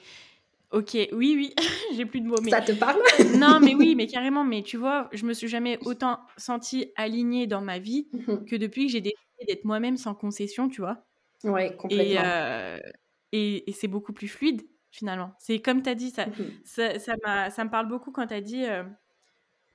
Ok, 0.72 0.92
oui, 0.94 1.08
oui, 1.12 1.54
j'ai 1.96 2.06
plus 2.06 2.20
de 2.20 2.28
mots. 2.28 2.40
Mais... 2.42 2.50
Ça 2.50 2.60
te 2.60 2.72
parle? 2.72 3.00
Non, 3.38 3.58
mais 3.60 3.74
oui, 3.74 3.94
mais 3.96 4.06
carrément. 4.06 4.44
Mais 4.44 4.62
tu 4.62 4.76
vois, 4.76 5.08
je 5.12 5.26
me 5.26 5.32
suis 5.32 5.48
jamais 5.48 5.78
autant 5.84 6.20
sentie 6.36 6.92
alignée 6.96 7.46
dans 7.46 7.60
ma 7.60 7.78
vie 7.78 8.08
mhm. 8.12 8.44
que 8.44 8.56
depuis 8.56 8.86
que 8.86 8.92
j'ai 8.92 9.00
décidé 9.00 9.18
d'être 9.48 9.64
moi-même 9.64 9.96
sans 9.96 10.14
concession, 10.14 10.68
tu 10.68 10.80
vois. 10.80 11.04
Ouais, 11.42 11.74
complètement. 11.76 12.22
Euh, 12.24 12.78
et, 13.32 13.68
et, 13.68 13.72
c'est 13.72 13.88
beaucoup 13.88 14.12
plus 14.12 14.28
fluide, 14.28 14.62
finalement. 14.90 15.32
C'est 15.38 15.60
comme 15.60 15.82
tu 15.82 15.90
as 15.90 15.94
dit, 15.94 16.10
ça, 16.10 16.26
mhm. 16.26 16.34
ça, 16.64 16.98
ça, 16.98 17.50
ça, 17.50 17.64
me 17.64 17.70
parle 17.70 17.88
beaucoup 17.88 18.10
quand 18.10 18.26
tu 18.26 18.34
as 18.34 18.40
dit 18.40 18.64
euh, 18.64 18.84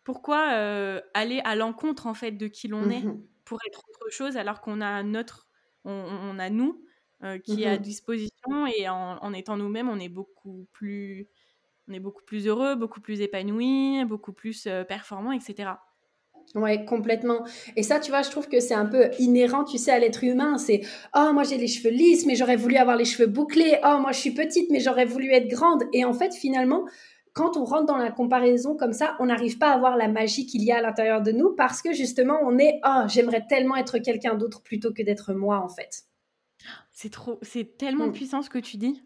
pourquoi 0.04 0.51
euh, 0.54 1.01
aller 1.13 1.41
à 1.45 1.56
l'encontre, 1.56 2.08
en 2.08 2.13
fait, 2.13 2.32
de 2.32 2.47
qui 2.47 2.67
l'on 2.67 2.89
est 2.89 3.01
mhm. 3.01 3.21
pour 3.45 3.60
être 3.67 3.82
autre 3.89 4.10
chose 4.12 4.38
alors 4.38 4.62
qu'on 4.62 4.82
a 4.82 5.04
notre. 5.04 5.47
On, 5.88 5.91
on 5.91 6.39
a 6.39 6.49
nous 6.49 6.84
euh, 7.23 7.38
qui 7.38 7.62
est 7.62 7.67
à 7.67 7.78
mmh 7.78 7.82
disposition 7.82 8.65
et 8.65 8.89
en, 8.89 9.34
étant 9.34 9.56
nous-mêmes, 9.56 9.88
on 9.88 9.99
est 9.99 10.10
beaucoup 10.10 10.67
plus, 10.73 11.30
on 11.88 11.93
est 11.93 11.99
beaucoup 11.99 12.23
plus 12.23 12.47
heureux, 12.47 12.75
beaucoup 12.75 13.01
plus 13.01 13.21
épanoui, 13.21 14.04
beaucoup 14.06 14.34
plus 14.34 14.67
performant, 14.88 15.32
etc. 15.32 15.73
Ouais, 16.53 16.86
complètement. 16.86 17.43
Et 17.75 17.84
ça, 17.84 17.99
tu 17.99 18.12
vois, 18.12 18.21
je 18.21 18.29
trouve 18.29 18.47
que 18.47 18.62
c'est 18.62 18.73
un 18.73 18.86
peu 18.86 19.10
inhérent, 19.19 19.65
tu 19.65 19.77
sais, 19.77 19.91
à 19.91 19.99
l'être 19.99 20.23
humain. 20.23 20.58
C'est 20.58 20.81
oh 21.13 21.31
moi 21.34 21.43
j'ai 21.43 21.58
les 21.58 21.67
cheveux 21.67 21.89
lisses, 21.93 22.25
mais 22.25 22.36
j'aurais 22.36 22.55
voulu 22.55 22.77
avoir 22.77 22.95
les 22.95 23.03
cheveux 23.05 23.27
bouclés. 23.27 23.77
Oh 23.84 23.97
moi 23.99 24.13
je 24.13 24.19
suis 24.19 24.31
petite, 24.31 24.69
mais 24.71 24.79
j'aurais 24.79 25.05
voulu 25.05 25.31
être 25.31 25.49
grande. 25.49 25.84
Et 25.91 26.05
en 26.05 26.13
fait, 26.13 26.34
finalement, 26.34 26.86
quand 27.34 27.58
on 27.58 27.65
rentre 27.65 27.86
dans 27.86 27.97
la 27.97 28.12
comparaison 28.12 28.77
comme 28.77 28.93
ça, 28.93 29.17
on 29.19 29.25
n'arrive 29.25 29.58
pas 29.58 29.71
à 29.71 29.77
voir 29.77 29.97
la 29.97 30.08
magie 30.08 30.45
qu'il 30.45 30.63
y 30.63 30.71
a 30.71 30.77
à 30.77 30.81
l'intérieur 30.81 31.21
de 31.21 31.34
nous 31.34 31.53
parce 31.53 31.81
que 31.81 31.91
justement, 31.91 32.39
on 32.43 32.58
est 32.58 32.79
oh 32.86 33.03
j'aimerais 33.08 33.45
tellement 33.47 33.75
être 33.75 33.97
quelqu'un 33.97 34.36
d'autre 34.36 34.62
plutôt 34.62 34.93
que 34.93 35.03
d'être 35.03 35.34
moi 35.34 35.60
en 35.60 35.67
fait. 35.67 36.03
C'est 36.93 37.12
trop, 37.12 37.38
c'est 37.41 37.77
tellement 37.77 38.08
mmh. 38.08 38.13
puissant 38.13 38.41
ce 38.41 38.49
que 38.49 38.60
tu 38.60 38.77
dis. 38.77 39.03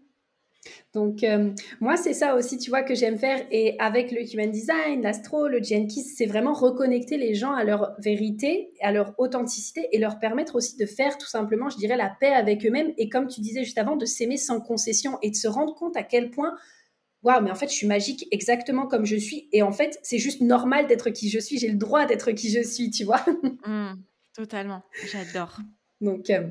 Donc, 0.93 1.23
euh, 1.23 1.51
moi, 1.79 1.97
c'est 1.97 2.13
ça 2.13 2.35
aussi, 2.35 2.57
tu 2.57 2.69
vois, 2.69 2.83
que 2.83 2.95
j'aime 2.95 3.17
faire. 3.17 3.45
Et 3.51 3.75
avec 3.79 4.11
le 4.11 4.21
Human 4.21 4.49
Design, 4.49 5.01
l'astro, 5.01 5.47
le 5.47 5.61
Jenkins, 5.61 6.01
c'est 6.15 6.25
vraiment 6.25 6.53
reconnecter 6.53 7.17
les 7.17 7.35
gens 7.35 7.53
à 7.53 7.63
leur 7.63 7.95
vérité, 7.99 8.71
à 8.81 8.91
leur 8.91 9.13
authenticité 9.17 9.87
et 9.91 9.99
leur 9.99 10.19
permettre 10.19 10.55
aussi 10.55 10.77
de 10.77 10.85
faire 10.85 11.17
tout 11.17 11.27
simplement, 11.27 11.69
je 11.69 11.77
dirais, 11.77 11.97
la 11.97 12.09
paix 12.19 12.33
avec 12.33 12.65
eux-mêmes. 12.65 12.93
Et 12.97 13.09
comme 13.09 13.27
tu 13.27 13.41
disais 13.41 13.63
juste 13.63 13.77
avant, 13.77 13.95
de 13.95 14.05
s'aimer 14.05 14.37
sans 14.37 14.59
concession 14.59 15.17
et 15.21 15.31
de 15.31 15.35
se 15.35 15.47
rendre 15.47 15.75
compte 15.75 15.95
à 15.95 16.03
quel 16.03 16.31
point, 16.31 16.55
waouh, 17.23 17.41
mais 17.43 17.51
en 17.51 17.55
fait, 17.55 17.67
je 17.67 17.75
suis 17.75 17.87
magique 17.87 18.27
exactement 18.31 18.87
comme 18.87 19.05
je 19.05 19.15
suis. 19.15 19.47
Et 19.51 19.61
en 19.61 19.71
fait, 19.71 19.99
c'est 20.03 20.19
juste 20.19 20.41
normal 20.41 20.87
d'être 20.87 21.09
qui 21.09 21.29
je 21.29 21.39
suis. 21.39 21.57
J'ai 21.57 21.69
le 21.69 21.77
droit 21.77 22.05
d'être 22.05 22.31
qui 22.31 22.49
je 22.49 22.61
suis, 22.61 22.89
tu 22.89 23.03
vois. 23.03 23.23
Mmh, 23.65 23.95
totalement. 24.33 24.83
J'adore. 25.11 25.59
Donc, 26.01 26.29
euh, 26.29 26.47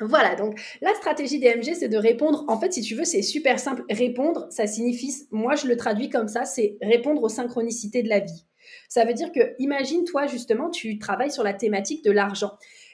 voilà, 0.00 0.36
donc 0.36 0.60
la 0.80 0.94
stratégie 0.94 1.40
DMG, 1.40 1.74
c'est 1.74 1.88
de 1.88 1.96
répondre. 1.96 2.44
En 2.46 2.60
fait, 2.60 2.72
si 2.72 2.82
tu 2.82 2.94
veux, 2.94 3.04
c'est 3.04 3.22
super 3.22 3.58
simple. 3.58 3.82
Répondre, 3.90 4.46
ça 4.50 4.66
signifie, 4.66 5.26
moi 5.32 5.56
je 5.56 5.66
le 5.66 5.76
traduis 5.76 6.08
comme 6.08 6.28
ça, 6.28 6.44
c'est 6.44 6.78
répondre 6.80 7.22
aux 7.22 7.28
synchronicités 7.28 8.02
de 8.02 8.08
la 8.08 8.20
vie. 8.20 8.46
Ça 8.88 9.04
veut 9.04 9.14
dire 9.14 9.32
que, 9.32 9.54
imagine 9.58 10.04
toi 10.04 10.26
justement, 10.26 10.70
tu 10.70 10.98
travailles 10.98 11.32
sur 11.32 11.42
la 11.42 11.52
thématique 11.52 12.04
de 12.04 12.12
l'argent. 12.12 12.52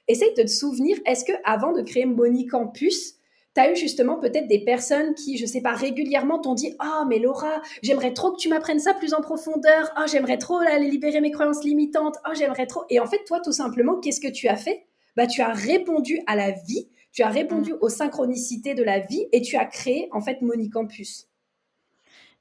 Essaye 0.08 0.32
de 0.34 0.42
te 0.42 0.48
souvenir, 0.48 0.96
est-ce 1.04 1.24
que 1.24 1.32
avant 1.44 1.72
de 1.72 1.82
créer 1.82 2.06
Money 2.06 2.46
Campus, 2.46 3.16
tu 3.54 3.60
as 3.60 3.70
eu 3.70 3.76
justement 3.76 4.18
peut-être 4.18 4.48
des 4.48 4.64
personnes 4.64 5.14
qui, 5.14 5.36
je 5.36 5.46
sais 5.46 5.60
pas, 5.60 5.72
régulièrement 5.72 6.40
t'ont 6.40 6.54
dit 6.54 6.74
Oh, 6.82 7.04
mais 7.08 7.18
Laura, 7.18 7.62
j'aimerais 7.82 8.12
trop 8.12 8.32
que 8.32 8.38
tu 8.38 8.48
m'apprennes 8.48 8.80
ça 8.80 8.94
plus 8.94 9.14
en 9.14 9.20
profondeur. 9.20 9.92
Oh, 9.98 10.04
j'aimerais 10.10 10.38
trop 10.38 10.58
aller 10.58 10.88
libérer 10.88 11.20
mes 11.20 11.30
croyances 11.30 11.64
limitantes. 11.64 12.16
Oh, 12.26 12.32
j'aimerais 12.34 12.66
trop. 12.66 12.84
Et 12.90 12.98
en 12.98 13.06
fait, 13.06 13.22
toi, 13.26 13.40
tout 13.40 13.52
simplement, 13.52 14.00
qu'est-ce 14.00 14.20
que 14.20 14.32
tu 14.32 14.48
as 14.48 14.56
fait? 14.56 14.86
Bah, 15.16 15.26
tu 15.26 15.40
as 15.42 15.52
répondu 15.52 16.20
à 16.26 16.36
la 16.36 16.50
vie 16.50 16.88
tu 17.14 17.22
as 17.22 17.30
répondu 17.30 17.72
mm. 17.72 17.78
aux 17.80 17.88
synchronicités 17.88 18.74
de 18.74 18.82
la 18.82 18.98
vie 18.98 19.24
et 19.32 19.40
tu 19.40 19.56
as 19.56 19.64
créé 19.64 20.08
en 20.10 20.20
fait 20.20 20.42
Monicampus. 20.42 21.28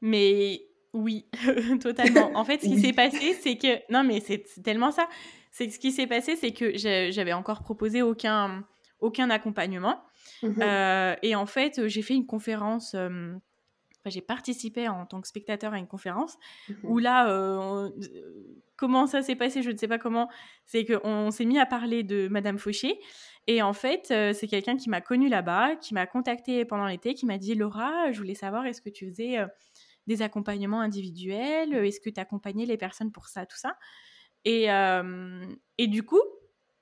Mais 0.01 0.65
oui, 0.93 1.27
totalement. 1.79 2.31
En 2.35 2.43
fait, 2.43 2.61
ce 2.61 2.67
qui 2.67 2.79
s'est 2.79 2.91
passé, 2.91 3.37
c'est 3.39 3.55
que 3.55 3.79
non, 3.91 4.03
mais 4.03 4.19
c'est 4.19 4.43
tellement 4.63 4.91
ça. 4.91 5.07
C'est 5.51 5.67
que 5.67 5.73
ce 5.73 5.79
qui 5.79 5.91
s'est 5.91 6.07
passé, 6.07 6.35
c'est 6.35 6.51
que 6.51 6.75
j'avais 6.75 7.33
encore 7.33 7.61
proposé 7.61 8.01
aucun 8.01 8.65
aucun 8.99 9.29
accompagnement. 9.29 10.01
Mm-hmm. 10.41 10.63
Euh, 10.63 11.15
et 11.21 11.35
en 11.35 11.45
fait, 11.45 11.87
j'ai 11.87 12.01
fait 12.01 12.15
une 12.15 12.25
conférence. 12.25 12.95
Euh, 12.95 13.35
j'ai 14.09 14.21
participé 14.21 14.87
en 14.87 15.05
tant 15.05 15.21
que 15.21 15.27
spectateur 15.27 15.73
à 15.73 15.77
une 15.77 15.87
conférence 15.87 16.37
mm-hmm. 16.69 16.75
où 16.83 16.97
là, 16.99 17.29
euh, 17.29 17.89
comment 18.75 19.07
ça 19.07 19.21
s'est 19.21 19.35
passé, 19.35 19.61
je 19.61 19.71
ne 19.71 19.77
sais 19.77 19.87
pas 19.87 19.99
comment. 19.99 20.29
C'est 20.65 20.85
qu'on 20.85 21.31
s'est 21.31 21.45
mis 21.45 21.59
à 21.59 21.65
parler 21.65 22.03
de 22.03 22.27
Madame 22.27 22.57
Fauché 22.57 22.99
et 23.47 23.61
en 23.61 23.73
fait, 23.73 24.09
euh, 24.11 24.33
c'est 24.33 24.47
quelqu'un 24.47 24.77
qui 24.77 24.89
m'a 24.89 25.01
connu 25.01 25.27
là-bas, 25.27 25.75
qui 25.75 25.93
m'a 25.93 26.05
contacté 26.07 26.63
pendant 26.63 26.87
l'été, 26.87 27.13
qui 27.13 27.25
m'a 27.25 27.37
dit 27.37 27.55
Laura, 27.55 28.11
je 28.11 28.17
voulais 28.17 28.35
savoir 28.35 28.65
est-ce 28.65 28.81
que 28.81 28.89
tu 28.89 29.09
faisais 29.09 29.37
euh, 29.37 29.47
des 30.07 30.21
accompagnements 30.21 30.79
individuels 30.79 31.73
Est-ce 31.73 31.99
que 31.99 32.09
tu 32.09 32.19
accompagnais 32.21 32.65
les 32.65 32.77
personnes 32.77 33.11
pour 33.11 33.27
ça, 33.27 33.45
tout 33.45 33.57
ça? 33.57 33.75
Et, 34.45 34.71
euh, 34.71 35.45
et 35.77 35.87
du 35.87 36.03
coup, 36.03 36.21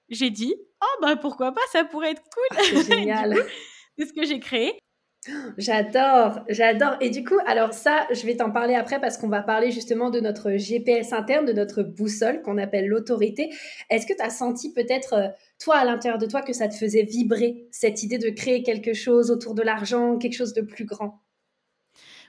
j'ai 0.09 0.29
dit 0.29 0.53
Oh, 0.81 1.01
bah 1.01 1.15
pourquoi 1.15 1.51
pas, 1.51 1.61
ça 1.71 1.83
pourrait 1.83 2.11
être 2.11 2.23
cool 2.23 2.57
ah, 2.57 2.61
C'est 2.63 2.83
génial 2.99 3.35
C'est 3.97 4.05
ce 4.05 4.13
que 4.13 4.25
j'ai 4.25 4.39
créé. 4.39 4.77
J'adore, 5.57 6.43
j'adore. 6.49 6.95
Et 6.99 7.11
du 7.11 7.23
coup, 7.23 7.37
alors 7.45 7.73
ça, 7.73 8.07
je 8.11 8.25
vais 8.25 8.35
t'en 8.35 8.49
parler 8.49 8.73
après 8.73 8.99
parce 8.99 9.17
qu'on 9.17 9.27
va 9.27 9.43
parler 9.43 9.69
justement 9.69 10.09
de 10.09 10.19
notre 10.19 10.57
GPS 10.57 11.13
interne, 11.13 11.45
de 11.45 11.53
notre 11.53 11.83
boussole 11.83 12.41
qu'on 12.41 12.57
appelle 12.57 12.87
l'autorité. 12.87 13.51
Est-ce 13.91 14.07
que 14.07 14.13
tu 14.13 14.21
as 14.21 14.31
senti 14.31 14.73
peut-être, 14.73 15.13
euh, 15.13 15.27
toi, 15.59 15.75
à 15.75 15.85
l'intérieur 15.85 16.17
de 16.17 16.25
toi, 16.25 16.41
que 16.41 16.53
ça 16.53 16.67
te 16.67 16.73
faisait 16.73 17.03
vibrer 17.03 17.67
cette 17.69 18.01
idée 18.01 18.17
de 18.17 18.29
créer 18.29 18.63
quelque 18.63 18.93
chose 18.93 19.29
autour 19.29 19.53
de 19.53 19.61
l'argent, 19.61 20.17
quelque 20.17 20.35
chose 20.35 20.53
de 20.53 20.61
plus 20.61 20.85
grand? 20.85 21.21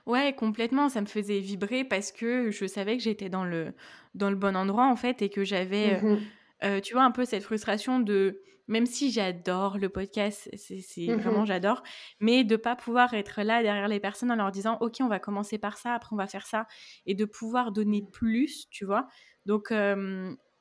Ouais, 0.05 0.35
complètement. 0.35 0.91
Ça 0.91 1.01
me 1.01 1.07
faisait 1.07 1.39
vibrer 1.39 1.85
parce 1.85 2.13
que 2.13 2.51
je 2.51 2.67
savais 2.67 2.99
que 2.99 3.03
j'étais 3.03 3.31
dans 3.31 3.45
le, 3.45 3.73
dans 4.15 4.29
le 4.29 4.37
bon 4.37 4.55
endroit, 4.55 4.89
en 4.89 4.97
fait, 4.97 5.23
et 5.23 5.31
que 5.31 5.45
j'avais, 5.45 5.95
euh, 5.95 6.17
mmh 6.17 6.21
euh, 6.65 6.81
tu 6.81 6.95
vois, 6.95 7.03
un 7.03 7.11
peu 7.11 7.25
cette 7.25 7.43
frustration 7.43 7.99
de 7.99 8.41
même 8.73 8.87
si 8.87 9.11
j'adore 9.13 9.77
le 9.77 9.91
podcast, 9.91 10.49
c'est 10.57 11.07
mmh 11.07 11.17
vraiment 11.17 11.45
j'adore, 11.45 11.83
mais 12.21 12.43
de 12.43 12.57
pas 12.57 12.75
pouvoir 12.75 13.13
être 13.13 13.43
là 13.43 13.63
derrière 13.63 13.87
les 13.87 14.01
personnes 14.01 14.33
en 14.33 14.37
leur 14.37 14.51
disant 14.51 14.79
ok 14.81 14.97
on 15.01 15.09
va 15.09 15.19
commencer 15.19 15.59
par 15.59 15.77
ça, 15.77 15.93
après 15.93 16.15
on 16.15 16.17
va 16.17 16.27
faire 16.27 16.47
ça, 16.47 16.67
et 17.05 17.15
de 17.15 17.27
pouvoir 17.27 17.71
donner 17.71 18.03
plus, 18.13 18.69
tu 18.71 18.87
vois. 18.87 19.09
Donc 19.45 19.73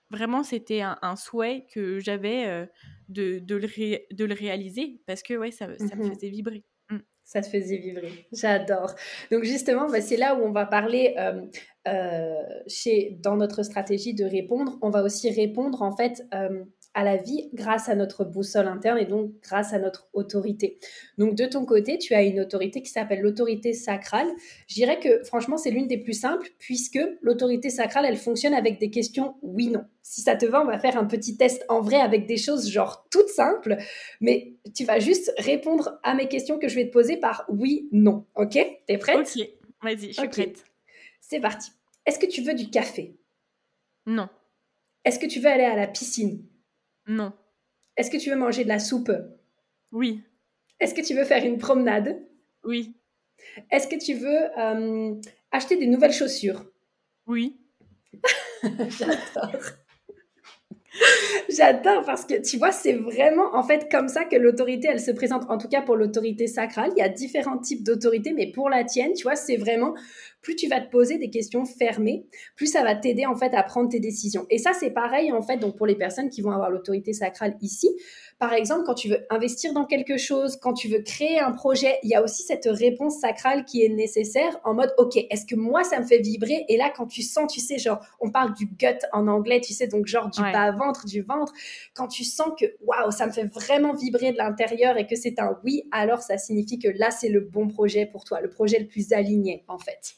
vraiment 0.10 0.44
c'était 0.44 0.82
un, 0.82 1.16
souhait 1.16 1.66
que 1.74 2.00
j'avais 2.00 2.68
de, 3.08 3.40
de, 3.40 3.56
le 3.56 3.68
de, 4.14 4.26
le 4.26 4.34
réaliser 4.34 5.02
parce 5.08 5.24
que 5.24 5.36
ouais 5.36 5.52
ça, 5.52 5.68
ça 5.78 5.96
me 5.96 6.06
mmh 6.06 6.14
faisait 6.14 6.30
vibrer. 6.30 6.66
Mmh. 6.90 6.98
Ça 7.24 7.42
te 7.42 7.48
faisait 7.48 7.78
vibrer. 7.78 8.28
J'adore. 8.34 8.94
Donc 9.32 9.46
justement, 9.46 9.90
bah, 9.90 10.02
c'est 10.02 10.18
là 10.18 10.36
où 10.36 10.44
on 10.44 10.52
va 10.52 10.66
parler 10.66 11.16
euh, 11.88 12.44
chez, 12.68 13.18
dans 13.22 13.38
notre 13.38 13.64
stratégie 13.64 14.14
de 14.14 14.26
répondre. 14.26 14.78
On 14.82 14.90
va 14.90 15.02
aussi 15.02 15.32
répondre 15.32 15.82
en 15.82 15.96
fait 15.96 16.24
à 16.94 17.04
la 17.04 17.18
vie 17.18 17.50
grâce 17.54 17.90
à 17.90 17.96
notre 17.96 18.26
boussole 18.26 18.68
interne 18.68 18.98
et 18.98 19.06
donc 19.06 19.32
grâce 19.42 19.74
à 19.74 19.80
notre 19.80 20.10
autorité. 20.14 20.78
Donc 21.18 21.36
de 21.36 21.46
ton 21.46 21.66
côté, 21.66 21.98
tu 21.98 22.14
as 22.14 22.24
une 22.24 22.40
autorité 22.40 22.82
qui 22.82 22.90
s'appelle 22.90 23.22
l'autorité 23.22 23.74
sacrale. 23.74 24.28
Je 24.68 24.76
dirais 24.76 25.00
que 25.00 25.24
franchement, 25.24 25.58
c'est 25.58 25.72
l'une 25.72 25.88
des 25.88 25.98
plus 25.98 26.20
simples 26.20 26.50
puisque 26.60 27.00
l'autorité 27.22 27.70
sacrale, 27.70 28.06
elle 28.06 28.18
fonctionne 28.18 28.54
avec 28.54 28.80
des 28.80 28.90
questions 28.90 29.36
oui-non. 29.42 29.86
Si 30.02 30.22
ça 30.22 30.36
te 30.36 30.46
va, 30.46 30.62
on 30.62 30.66
va 30.66 30.80
faire 30.80 30.98
un 30.98 31.06
petit 31.06 31.38
test 31.38 31.64
en 31.70 31.82
vrai 31.82 31.98
avec 31.98 32.26
des 32.26 32.38
choses 32.38 32.70
genre 32.70 33.08
toutes 33.10 33.30
simples, 33.30 33.78
mais 34.20 34.56
tu 34.76 34.84
vas 34.84 35.00
juste 35.00 35.34
répondre 35.38 36.00
à 36.04 36.14
mes 36.14 36.28
questions 36.28 36.60
que 36.60 36.68
je 36.68 36.76
vais 36.76 36.88
te 36.88 36.92
poser 36.92 37.18
par 37.18 37.46
oui-non. 37.48 38.26
Ok? 38.36 38.60
T'es 38.88 38.98
prête? 38.98 39.18
Ok, 39.20 39.48
vas-y, 39.82 40.08
je 40.14 40.20
suis 40.20 40.28
prête. 40.28 40.66
C'est 41.22 41.40
parti. 41.40 41.72
Est-ce 42.06 42.20
que 42.20 42.26
tu 42.26 42.42
veux 42.42 42.54
du 42.54 42.70
café? 42.70 43.16
Non. 44.06 44.28
Est-ce 45.06 45.20
que 45.20 45.28
tu 45.28 45.40
veux 45.40 45.50
aller 45.50 45.64
à 45.64 45.76
la 45.76 45.88
piscine? 45.88 46.44
Non. 47.12 47.34
Est-ce 47.98 48.10
que 48.10 48.18
tu 48.18 48.30
veux 48.30 48.38
manger 48.38 48.64
de 48.64 48.70
la 48.70 48.80
soupe? 48.80 49.12
Oui. 49.92 50.24
Est-ce 50.80 50.94
que 50.94 51.02
tu 51.02 51.14
veux 51.14 51.26
faire 51.26 51.44
une 51.46 51.58
promenade? 51.58 52.18
Oui. 52.64 52.96
Est-ce 53.70 53.88
que 53.88 53.98
tu 53.98 54.14
veux 54.14 54.58
euh, 54.58 55.14
acheter 55.52 55.76
des 55.76 55.88
nouvelles 55.88 56.14
chaussures? 56.14 56.64
Oui. 57.28 57.58
J'adore. 58.64 59.62
J'adore 61.50 62.04
parce 62.06 62.26
que 62.26 62.42
tu 62.42 62.58
vois, 62.58 62.72
c'est 62.72 62.94
vraiment 62.94 63.56
en 63.56 63.64
fait 63.64 63.90
comme 63.92 64.08
ça 64.08 64.26
que 64.26 64.36
l'autorité, 64.36 64.88
elle 64.90 65.00
se 65.00 65.12
présente. 65.12 65.44
En 65.50 65.58
tout 65.58 65.68
cas, 65.68 65.82
pour 65.82 65.96
l'autorité 65.96 66.48
sacrale, 66.48 66.92
il 66.96 67.00
y 67.00 67.04
a 67.04 67.10
différents 67.10 67.58
types 67.58 67.84
d'autorité, 67.84 68.34
mais 68.34 68.52
pour 68.52 68.70
la 68.70 68.84
tienne, 68.84 69.14
tu 69.14 69.24
vois, 69.24 69.36
c'est 69.36 69.58
vraiment 69.58 69.96
plus 70.42 70.56
tu 70.56 70.68
vas 70.68 70.82
te 70.82 70.90
poser 70.90 71.18
des 71.18 71.30
questions 71.30 71.66
fermées, 71.66 72.26
plus 72.56 72.68
ça 72.68 72.84
va 72.84 72.96
t'aider 72.96 73.26
en 73.26 73.36
fait 73.36 73.54
à 73.54 73.64
prendre 73.64 73.90
tes 73.90 74.00
décisions. 74.00 74.46
Et 74.50 74.58
ça, 74.58 74.72
c'est 74.74 74.92
pareil 74.92 75.32
en 75.32 75.42
fait 75.42 75.58
donc 75.58 75.78
pour 75.78 75.86
les 75.86 75.96
personnes 75.96 76.30
qui 76.30 76.42
vont 76.42 76.52
avoir 76.52 76.70
l'autorité 76.70 77.14
sacrale 77.14 77.58
ici. 77.62 77.90
Par 78.40 78.54
exemple, 78.54 78.84
quand 78.86 78.96
tu 78.96 79.10
veux 79.10 79.26
investir 79.30 79.74
dans 79.74 79.86
quelque 79.86 80.18
chose, 80.18 80.58
quand 80.58 80.74
tu 80.74 80.88
veux 80.88 81.02
créer 81.04 81.40
un 81.40 81.52
projet, 81.52 82.00
il 82.02 82.10
y 82.10 82.16
a 82.16 82.24
aussi 82.24 82.42
cette 82.42 82.66
réponse 82.66 83.20
sacrale 83.20 83.66
qui 83.66 83.84
est 83.84 83.90
nécessaire 83.90 84.60
en 84.64 84.74
mode 84.74 84.94
OK, 84.98 85.16
est-ce 85.30 85.46
que 85.46 85.56
moi 85.56 85.84
ça 85.84 86.00
me 86.00 86.06
fait 86.06 86.20
vibrer? 86.20 86.66
Et 86.68 86.78
là, 86.78 86.92
quand 86.96 87.06
tu 87.06 87.22
sens, 87.22 87.54
tu 87.54 87.60
sais, 87.60 87.78
genre, 87.78 88.04
on 88.20 88.32
parle 88.32 88.56
du 88.56 88.66
gut 88.66 88.88
en 89.14 89.28
anglais, 89.28 89.62
tu 89.62 89.74
sais, 89.74 89.88
donc 89.88 90.08
genre 90.08 90.30
du 90.30 90.42
bas-ventre, 90.42 91.06
du 91.06 91.22
ventre, 91.22 91.54
quand 91.94 92.08
tu 92.08 92.24
sens 92.24 92.50
que 92.60 92.66
waouh, 92.82 93.12
ça 93.12 93.28
me 93.28 93.32
fait 93.32 93.46
vraiment 93.46 93.94
vibrer 93.94 94.32
de 94.32 94.38
l'intérieur 94.38 94.98
et 94.98 95.06
que 95.06 95.16
c'est 95.16 95.40
un 95.40 95.60
oui, 95.64 95.84
alors 95.92 96.22
ça 96.22 96.38
signifie 96.38 96.80
que 96.80 96.88
là, 96.88 97.12
c'est 97.12 97.30
le 97.30 97.42
bon 97.42 97.68
projet 97.68 98.08
pour 98.08 98.24
toi, 98.24 98.42
le 98.42 98.50
projet 98.50 98.80
le 98.80 98.88
plus 98.88 99.14
aligné 99.14 99.64
en 99.68 99.78
fait. 99.78 100.16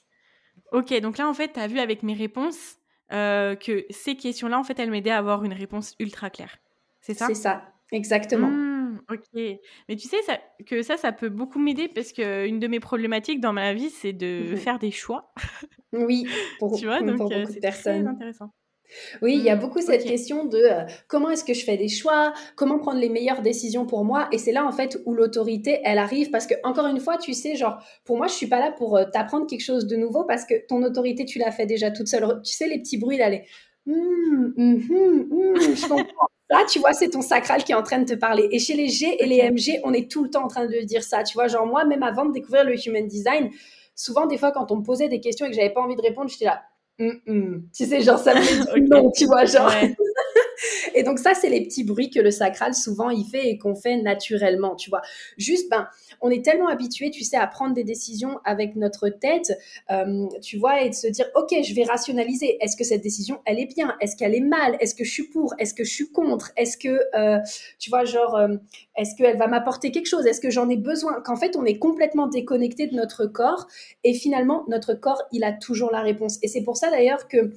Ok, 0.73 0.93
donc 1.01 1.17
là, 1.17 1.29
en 1.29 1.33
fait, 1.33 1.53
tu 1.53 1.59
as 1.59 1.67
vu 1.67 1.79
avec 1.79 2.03
mes 2.03 2.15
réponses 2.15 2.77
euh, 3.11 3.55
que 3.55 3.85
ces 3.91 4.15
questions-là, 4.15 4.59
en 4.59 4.63
fait, 4.63 4.79
elles 4.79 4.89
m'aidaient 4.89 5.11
à 5.11 5.19
avoir 5.19 5.43
une 5.43 5.53
réponse 5.53 5.95
ultra 5.99 6.31
claire. 6.31 6.57
C'est 6.99 7.13
ça? 7.13 7.27
C'est 7.27 7.35
ça, 7.35 7.63
exactement. 7.91 8.47
Mmh, 8.47 9.01
ok. 9.11 9.41
Mais 9.87 9.95
tu 9.95 10.07
sais 10.07 10.21
ça, 10.23 10.39
que 10.65 10.81
ça, 10.81 10.97
ça 10.97 11.11
peut 11.11 11.29
beaucoup 11.29 11.59
m'aider 11.59 11.87
parce 11.87 12.11
qu'une 12.11 12.59
de 12.59 12.67
mes 12.67 12.79
problématiques 12.79 13.39
dans 13.39 13.53
ma 13.53 13.73
vie, 13.73 13.91
c'est 13.91 14.13
de 14.13 14.53
mmh 14.53 14.57
faire 14.57 14.79
des 14.79 14.91
choix. 14.91 15.31
Oui, 15.91 16.27
pour, 16.57 16.75
tu 16.79 16.85
vois, 16.85 17.01
donc, 17.01 17.17
beaucoup 17.17 17.29
de 17.29 17.59
personnes. 17.59 18.07
intéressant. 18.07 18.51
Oui, 19.21 19.35
il 19.35 19.43
y 19.43 19.49
a 19.49 19.55
mmh, 19.55 19.59
beaucoup 19.59 19.81
cette 19.81 20.03
question 20.03 20.45
de 20.45 20.57
euh, 20.57 20.83
comment 21.07 21.29
est-ce 21.29 21.43
que 21.43 21.53
je 21.53 21.63
fais 21.63 21.77
des 21.77 21.87
choix, 21.87 22.33
comment 22.55 22.79
prendre 22.79 22.99
les 22.99 23.09
meilleures 23.09 23.41
décisions 23.41 23.85
pour 23.85 24.05
moi. 24.05 24.27
Et 24.31 24.37
c'est 24.37 24.51
là, 24.51 24.65
en 24.65 24.71
fait, 24.71 24.99
où 25.05 25.13
l'autorité, 25.13 25.79
elle 25.83 25.97
arrive. 25.97 26.29
Parce 26.31 26.47
que, 26.47 26.55
encore 26.63 26.87
une 26.87 26.99
fois, 26.99 27.17
tu 27.17 27.33
sais, 27.33 27.55
genre, 27.55 27.83
pour 28.05 28.17
moi, 28.17 28.27
je 28.27 28.33
suis 28.33 28.47
pas 28.47 28.59
là 28.59 28.71
pour 28.71 28.97
euh, 28.97 29.05
t'apprendre 29.05 29.47
quelque 29.47 29.63
chose 29.63 29.87
de 29.87 29.95
nouveau 29.95 30.23
parce 30.23 30.45
que 30.45 30.55
ton 30.67 30.83
autorité, 30.83 31.25
tu 31.25 31.39
l'as 31.39 31.51
fait 31.51 31.65
déjà 31.65 31.91
toute 31.91 32.07
seule. 32.07 32.41
Tu 32.43 32.53
sais, 32.53 32.67
les 32.67 32.79
petits 32.79 32.97
bruits, 32.97 33.17
là, 33.17 33.29
les. 33.29 33.43
Mmh, 33.85 34.53
mmh, 34.55 34.79
je 35.75 35.87
comprends. 35.87 36.27
Là, 36.49 36.65
tu 36.69 36.77
vois, 36.77 36.93
c'est 36.93 37.09
ton 37.09 37.21
sacral 37.21 37.63
qui 37.63 37.71
est 37.71 37.75
en 37.75 37.81
train 37.81 37.97
de 37.97 38.05
te 38.05 38.13
parler. 38.13 38.47
Et 38.51 38.59
chez 38.59 38.75
les 38.75 38.87
G 38.87 39.15
et 39.17 39.25
les 39.25 39.49
MG, 39.49 39.79
on 39.83 39.91
est 39.93 40.11
tout 40.11 40.23
le 40.23 40.29
temps 40.29 40.43
en 40.43 40.47
train 40.47 40.67
de 40.67 40.81
dire 40.81 41.03
ça. 41.03 41.23
Tu 41.23 41.33
vois, 41.33 41.47
genre, 41.47 41.65
moi, 41.65 41.83
même 41.83 42.03
avant 42.03 42.25
de 42.25 42.31
découvrir 42.31 42.63
le 42.63 42.75
human 42.85 43.07
design, 43.07 43.49
souvent, 43.95 44.27
des 44.27 44.37
fois, 44.37 44.51
quand 44.51 44.71
on 44.71 44.75
me 44.77 44.83
posait 44.83 45.09
des 45.09 45.19
questions 45.19 45.47
et 45.47 45.49
que 45.49 45.55
j'avais 45.55 45.71
pas 45.71 45.81
envie 45.81 45.95
de 45.95 46.01
répondre, 46.01 46.29
j'étais 46.29 46.45
là, 46.45 46.61
tu 46.97 47.85
sais, 47.85 48.01
genre, 48.01 48.19
ça 48.19 48.35
me 48.35 48.41
dit 48.41 48.81
non, 48.89 49.11
tu 49.11 49.25
vois, 49.25 49.45
genre. 49.45 49.71
Et 51.03 51.05
donc, 51.05 51.19
ça, 51.19 51.33
c'est 51.33 51.49
les 51.49 51.61
petits 51.61 51.83
bruits 51.83 52.09
que 52.09 52.21
le 52.21 52.31
sacral, 52.31 52.73
souvent, 52.73 53.09
il 53.09 53.25
fait 53.25 53.49
et 53.49 53.57
qu'on 53.57 53.75
fait 53.75 53.97
naturellement, 53.97 54.73
tu 54.77 54.89
vois. 54.89 55.01
Juste, 55.37 55.69
ben, 55.69 55.89
on 56.21 56.29
est 56.29 56.45
tellement 56.45 56.69
habitué, 56.69 57.11
tu 57.11 57.25
sais, 57.25 57.35
à 57.35 57.45
prendre 57.45 57.73
des 57.73 57.83
décisions 57.83 58.39
avec 58.45 58.77
notre 58.77 59.09
tête, 59.09 59.51
euh, 59.91 60.27
tu 60.41 60.57
vois, 60.57 60.81
et 60.81 60.89
de 60.89 60.95
se 60.95 61.07
dire, 61.07 61.25
OK, 61.35 61.53
je 61.61 61.75
vais 61.75 61.83
rationaliser. 61.83 62.57
Est-ce 62.61 62.77
que 62.77 62.85
cette 62.85 63.01
décision, 63.01 63.41
elle 63.45 63.59
est 63.59 63.65
bien? 63.65 63.97
Est-ce 63.99 64.15
qu'elle 64.15 64.33
est 64.33 64.39
mal? 64.39 64.77
Est-ce 64.79 64.95
que 64.95 65.03
je 65.03 65.11
suis 65.11 65.27
pour? 65.27 65.53
Est-ce 65.59 65.73
que 65.73 65.83
je 65.83 65.93
suis 65.93 66.09
contre? 66.09 66.53
Est-ce 66.55 66.77
que, 66.77 67.01
euh, 67.17 67.39
tu 67.79 67.89
vois, 67.89 68.05
genre, 68.05 68.37
euh, 68.37 68.55
est-ce 68.95 69.13
qu'elle 69.17 69.35
va 69.35 69.47
m'apporter 69.47 69.91
quelque 69.91 70.07
chose? 70.07 70.25
Est-ce 70.25 70.39
que 70.39 70.51
j'en 70.51 70.69
ai 70.69 70.77
besoin? 70.77 71.21
Qu'en 71.25 71.35
fait, 71.35 71.57
on 71.57 71.65
est 71.65 71.79
complètement 71.79 72.27
déconnecté 72.27 72.87
de 72.87 72.95
notre 72.95 73.25
corps 73.25 73.67
et 74.05 74.13
finalement, 74.13 74.63
notre 74.69 74.93
corps, 74.93 75.21
il 75.33 75.43
a 75.43 75.51
toujours 75.51 75.91
la 75.91 75.99
réponse. 75.99 76.39
Et 76.43 76.47
c'est 76.47 76.63
pour 76.63 76.77
ça 76.77 76.89
d'ailleurs 76.89 77.27
que 77.27 77.51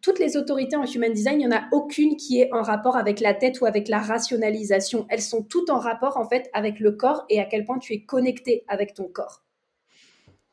toutes 0.00 0.18
les 0.18 0.36
autorités 0.36 0.76
en 0.76 0.84
human 0.84 1.12
design, 1.12 1.40
il 1.40 1.46
n'y 1.48 1.54
en 1.54 1.56
a 1.56 1.68
aucune 1.72 2.16
qui 2.16 2.40
est 2.40 2.52
en 2.52 2.62
rapport 2.62 2.96
avec 2.96 3.20
la 3.20 3.34
tête 3.34 3.60
ou 3.60 3.66
avec 3.66 3.88
la 3.88 3.98
rationalisation. 3.98 5.06
Elles 5.08 5.22
sont 5.22 5.42
toutes 5.42 5.70
en 5.70 5.78
rapport 5.78 6.16
en 6.16 6.28
fait 6.28 6.50
avec 6.52 6.80
le 6.80 6.92
corps 6.92 7.24
et 7.28 7.40
à 7.40 7.44
quel 7.44 7.64
point 7.64 7.78
tu 7.78 7.92
es 7.92 8.00
connecté 8.02 8.64
avec 8.68 8.94
ton 8.94 9.08
corps. 9.08 9.42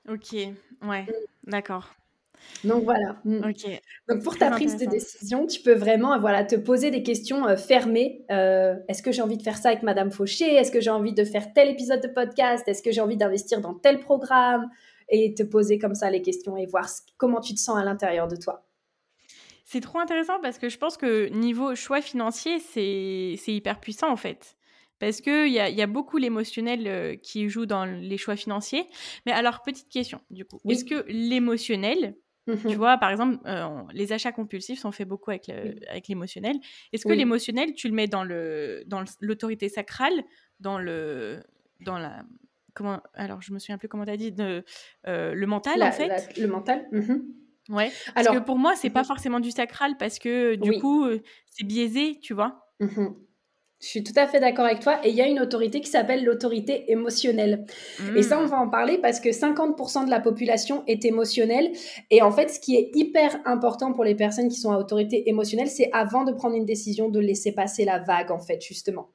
Ok, 0.09 0.33
ouais, 0.33 1.03
mm. 1.03 1.07
d'accord. 1.47 1.95
Donc 2.63 2.83
voilà. 2.83 3.17
Mm. 3.25 3.49
Ok. 3.49 3.81
Donc 4.07 4.23
pour 4.23 4.37
ta 4.37 4.51
prise 4.51 4.77
de 4.77 4.85
décision, 4.85 5.47
tu 5.47 5.61
peux 5.61 5.73
vraiment 5.73 6.19
voilà 6.19 6.43
te 6.43 6.55
poser 6.55 6.91
des 6.91 7.03
questions 7.03 7.47
euh, 7.47 7.57
fermées. 7.57 8.23
Euh, 8.31 8.75
est-ce 8.87 9.01
que 9.01 9.11
j'ai 9.11 9.21
envie 9.21 9.37
de 9.37 9.43
faire 9.43 9.57
ça 9.57 9.69
avec 9.69 9.83
Madame 9.83 10.11
Fauché? 10.11 10.53
Est-ce 10.55 10.71
que 10.71 10.81
j'ai 10.81 10.91
envie 10.91 11.13
de 11.13 11.23
faire 11.23 11.53
tel 11.53 11.69
épisode 11.69 12.01
de 12.01 12.07
podcast? 12.07 12.67
Est-ce 12.67 12.83
que 12.83 12.91
j'ai 12.91 13.01
envie 13.01 13.17
d'investir 13.17 13.61
dans 13.61 13.73
tel 13.73 13.99
programme? 13.99 14.69
Et 15.07 15.35
te 15.35 15.43
poser 15.43 15.77
comme 15.77 15.93
ça 15.93 16.09
les 16.09 16.23
questions 16.23 16.57
et 16.57 16.65
voir 16.65 16.89
comment 17.17 17.39
tu 17.39 17.53
te 17.53 17.59
sens 17.59 17.77
à 17.77 17.83
l'intérieur 17.83 18.27
de 18.27 18.35
toi. 18.35 18.65
C'est 19.65 19.81
trop 19.81 19.99
intéressant 19.99 20.39
parce 20.41 20.59
que 20.59 20.69
je 20.69 20.77
pense 20.77 20.95
que 20.95 21.27
niveau 21.29 21.75
choix 21.75 22.01
financier, 22.01 22.59
c'est 22.59 23.53
hyper 23.53 23.79
puissant 23.79 24.11
en 24.11 24.15
fait. 24.15 24.55
Parce 24.99 25.21
qu'il 25.21 25.51
y 25.51 25.59
a, 25.59 25.69
y 25.69 25.81
a 25.81 25.87
beaucoup 25.87 26.17
l'émotionnel 26.17 26.87
euh, 26.87 27.15
qui 27.15 27.49
joue 27.49 27.65
dans 27.65 27.83
les 27.83 28.17
choix 28.17 28.37
financiers. 28.37 28.87
Mais 29.25 29.33
alors, 29.33 29.61
petite 29.61 29.89
question, 29.89 30.21
du 30.29 30.45
coup. 30.45 30.57
Est-ce 30.69 30.85
que 30.85 31.03
l'émotionnel, 31.09 32.15
tu 32.47 32.53
mmh 32.53 32.73
vois, 32.75 32.97
par 32.97 33.09
exemple, 33.09 33.37
euh, 33.45 33.81
les 33.91 34.13
achats 34.13 34.31
compulsifs 34.31 34.79
sont 34.79 34.91
faits 34.91 35.07
beaucoup 35.07 35.31
avec 35.31 36.07
l'émotionnel. 36.07 36.55
Est-ce 36.93 37.05
que 37.05 37.11
l'émotionnel, 37.11 37.73
tu 37.73 37.89
le 37.89 37.93
mets 37.93 38.07
dans 38.07 38.23
le 38.23 38.83
dans 38.85 39.03
l'autorité 39.19 39.67
sacrale, 39.67 40.23
dans 40.59 40.77
le 40.77 41.43
dans 41.81 41.97
la 41.97 42.23
comment 42.73 43.01
alors 43.15 43.41
je 43.41 43.51
me 43.51 43.59
souviens 43.59 43.77
plus 43.77 43.87
comment 43.87 44.05
tu 44.05 44.11
as 44.11 44.17
dit 44.17 44.31
de, 44.31 44.63
euh, 45.07 45.33
le 45.33 45.47
mental 45.47 45.81
en 45.81 45.91
fait? 45.91 46.37
le 46.37 46.47
mental. 46.47 46.87
Mmh 46.91 47.15
Ouais. 47.69 47.91
Parce 48.13 48.27
Alors, 48.27 48.41
que 48.41 48.45
pour 48.45 48.57
moi, 48.57 48.73
c'est 48.75 48.89
pas 48.89 49.03
forcément 49.03 49.39
du 49.39 49.51
sacral 49.51 49.97
parce 49.97 50.19
que 50.19 50.55
du 50.55 50.79
coup, 50.79 51.05
c'est 51.49 51.65
biaisé, 51.65 52.19
tu 52.21 52.33
vois. 52.33 52.69
Mmh 52.79 53.07
Je 53.81 53.87
suis 53.87 54.03
tout 54.03 54.13
à 54.15 54.27
fait 54.27 54.39
d'accord 54.39 54.65
avec 54.65 54.81
toi. 54.81 54.99
Et 55.03 55.09
il 55.09 55.15
y 55.15 55.21
a 55.21 55.27
une 55.27 55.39
autorité 55.39 55.81
qui 55.81 55.89
s'appelle 55.89 56.23
l'autorité 56.23 56.91
émotionnelle. 56.91 57.65
Et 58.15 58.21
ça, 58.21 58.39
on 58.39 58.43
mmh. 58.43 58.47
va 58.47 58.57
en 58.57 58.69
parler 58.69 58.97
parce 58.97 59.19
que 59.19 59.29
50% 59.29 60.05
de 60.05 60.09
la 60.09 60.19
population 60.19 60.83
est 60.87 61.05
émotionnelle. 61.05 61.71
Et 62.11 62.21
en 62.21 62.31
fait, 62.31 62.49
ce 62.49 62.59
qui 62.59 62.75
est 62.75 62.91
hyper 62.93 63.39
important 63.45 63.93
pour 63.93 64.03
les 64.03 64.15
personnes 64.15 64.49
qui 64.49 64.57
sont 64.57 64.71
à 64.71 64.77
autorité 64.77 65.27
émotionnelle, 65.29 65.69
c'est 65.69 65.89
avant 65.91 66.23
de 66.23 66.31
prendre 66.31 66.55
une 66.55 66.65
décision 66.65 67.09
de 67.09 67.19
laisser 67.19 67.51
passer 67.51 67.85
la 67.85 67.99
vague, 67.99 68.31
en 68.31 68.39
fait, 68.39 68.61
justement. 68.61 69.09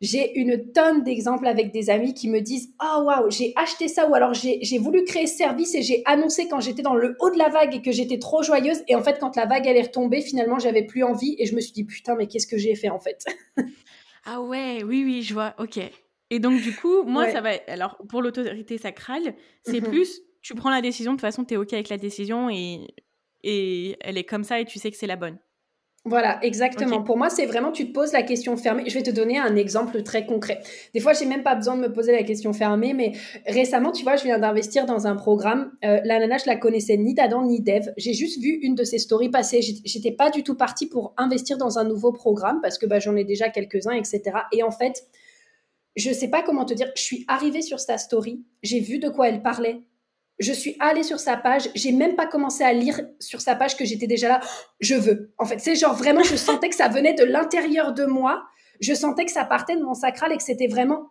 J'ai 0.00 0.38
une 0.38 0.72
tonne 0.72 1.02
d'exemples 1.02 1.46
avec 1.46 1.72
des 1.72 1.90
amis 1.90 2.14
qui 2.14 2.28
me 2.28 2.40
disent 2.40 2.70
Ah, 2.78 2.98
oh, 2.98 3.04
waouh, 3.04 3.30
j'ai 3.30 3.52
acheté 3.56 3.88
ça 3.88 4.08
ou 4.08 4.14
alors 4.14 4.34
j'ai 4.34 4.78
voulu 4.78 5.04
créer 5.04 5.26
ce 5.26 5.36
service 5.36 5.74
et 5.74 5.82
j'ai 5.82 6.02
annoncé 6.04 6.48
quand 6.48 6.60
j'étais 6.60 6.82
dans 6.82 6.94
le 6.94 7.16
haut 7.20 7.30
de 7.30 7.38
la 7.38 7.48
vague 7.48 7.74
et 7.74 7.82
que 7.82 7.92
j'étais 7.92 8.18
trop 8.18 8.42
joyeuse. 8.42 8.82
Et 8.88 8.94
en 8.94 9.02
fait, 9.02 9.18
quand 9.18 9.36
la 9.36 9.46
vague 9.46 9.66
elle 9.66 9.76
est 9.76 9.82
retombée, 9.82 10.20
finalement, 10.20 10.58
j'avais 10.58 10.84
plus 10.84 11.02
envie 11.02 11.36
et 11.38 11.46
je 11.46 11.54
me 11.54 11.60
suis 11.60 11.72
dit 11.72 11.84
Putain, 11.84 12.14
mais 12.16 12.26
qu'est-ce 12.26 12.46
que 12.46 12.58
j'ai 12.58 12.74
fait 12.74 12.90
en 12.90 13.00
fait? 13.00 13.24
Ah, 14.26 14.40
ouais, 14.40 14.82
oui, 14.82 15.04
oui, 15.04 15.20
je 15.20 15.34
vois, 15.34 15.54
ok. 15.58 15.78
Et 16.30 16.38
donc, 16.38 16.58
du 16.62 16.74
coup, 16.74 17.02
moi, 17.02 17.30
ça 17.30 17.42
va. 17.42 17.50
Alors, 17.68 17.98
pour 18.08 18.22
l'autorité 18.22 18.78
sacrale, 18.78 19.34
c'est 19.66 19.82
mhm. 19.82 19.90
plus 19.90 20.22
tu 20.44 20.54
prends 20.54 20.70
la 20.70 20.82
décision, 20.82 21.12
de 21.12 21.16
toute 21.16 21.22
façon, 21.22 21.44
tu 21.44 21.54
es 21.54 21.56
ok 21.56 21.72
avec 21.72 21.88
la 21.88 21.96
décision 21.96 22.50
et, 22.50 22.86
et 23.42 23.96
elle 24.00 24.18
est 24.18 24.24
comme 24.24 24.44
ça 24.44 24.60
et 24.60 24.66
tu 24.66 24.78
sais 24.78 24.90
que 24.90 24.96
c'est 24.96 25.06
la 25.06 25.16
bonne. 25.16 25.38
Voilà, 26.06 26.38
exactement. 26.42 27.02
Pour 27.02 27.16
moi, 27.16 27.30
c'est 27.30 27.46
vraiment, 27.46 27.72
tu 27.72 27.86
te 27.86 27.92
poses 27.92 28.12
la 28.12 28.22
question 28.22 28.58
fermée. 28.58 28.84
Je 28.86 28.92
vais 28.92 29.02
te 29.02 29.10
donner 29.10 29.38
un 29.38 29.56
exemple 29.56 30.02
très 30.02 30.26
concret. 30.26 30.60
Des 30.92 31.00
fois, 31.00 31.14
j'ai 31.14 31.24
même 31.24 31.42
pas 31.42 31.54
besoin 31.54 31.76
de 31.76 31.80
me 31.80 31.90
poser 31.90 32.12
la 32.12 32.22
question 32.22 32.52
fermée, 32.52 32.92
mais 32.92 33.12
récemment, 33.46 33.90
tu 33.90 34.02
vois, 34.02 34.16
je 34.16 34.24
viens 34.24 34.38
d'investir 34.38 34.84
dans 34.84 35.06
un 35.06 35.16
programme. 35.16 35.72
Euh, 35.82 36.00
la 36.04 36.18
nana, 36.18 36.36
je 36.36 36.44
la 36.46 36.56
connaissais 36.56 36.98
ni 36.98 37.14
d'Adam 37.14 37.46
ni 37.46 37.62
d'Eve. 37.62 37.90
J'ai 37.96 38.12
juste 38.12 38.38
vu 38.38 38.50
une 38.50 38.74
de 38.74 38.84
ses 38.84 38.98
stories 38.98 39.30
passer. 39.30 39.62
J'étais 39.62 40.12
pas 40.12 40.28
du 40.28 40.42
tout 40.42 40.56
partie 40.56 40.86
pour 40.86 41.14
investir 41.16 41.56
dans 41.56 41.78
un 41.78 41.84
nouveau 41.84 42.12
programme 42.12 42.60
parce 42.60 42.76
que 42.76 42.84
bah, 42.84 42.98
j'en 42.98 43.16
ai 43.16 43.24
déjà 43.24 43.48
quelques-uns, 43.48 43.94
etc. 43.94 44.20
Et 44.52 44.62
en 44.62 44.70
fait, 44.70 45.04
je 45.96 46.12
sais 46.12 46.28
pas 46.28 46.42
comment 46.42 46.66
te 46.66 46.74
dire. 46.74 46.90
Je 46.96 47.02
suis 47.02 47.24
arrivée 47.28 47.62
sur 47.62 47.80
sa 47.80 47.96
story. 47.96 48.44
J'ai 48.62 48.80
vu 48.80 48.98
de 48.98 49.08
quoi 49.08 49.30
elle 49.30 49.40
parlait 49.40 49.80
je 50.44 50.52
suis 50.52 50.76
allée 50.78 51.02
sur 51.02 51.18
sa 51.18 51.36
page, 51.36 51.68
j'ai 51.74 51.92
même 51.92 52.14
pas 52.14 52.26
commencé 52.26 52.62
à 52.62 52.72
lire 52.72 53.00
sur 53.18 53.40
sa 53.40 53.56
page 53.56 53.76
que 53.76 53.84
j'étais 53.84 54.06
déjà 54.06 54.28
là, 54.28 54.40
je 54.80 54.94
veux. 54.94 55.32
En 55.38 55.44
fait, 55.44 55.58
c'est 55.58 55.74
genre 55.74 55.94
vraiment, 55.94 56.22
je 56.22 56.36
sentais 56.36 56.68
que 56.68 56.76
ça 56.76 56.88
venait 56.88 57.14
de 57.14 57.24
l'intérieur 57.24 57.92
de 57.92 58.04
moi, 58.04 58.44
je 58.80 58.94
sentais 58.94 59.24
que 59.24 59.32
ça 59.32 59.44
partait 59.44 59.76
de 59.76 59.82
mon 59.82 59.94
sacral 59.94 60.32
et 60.32 60.36
que 60.36 60.42
c'était 60.42 60.68
vraiment 60.68 61.10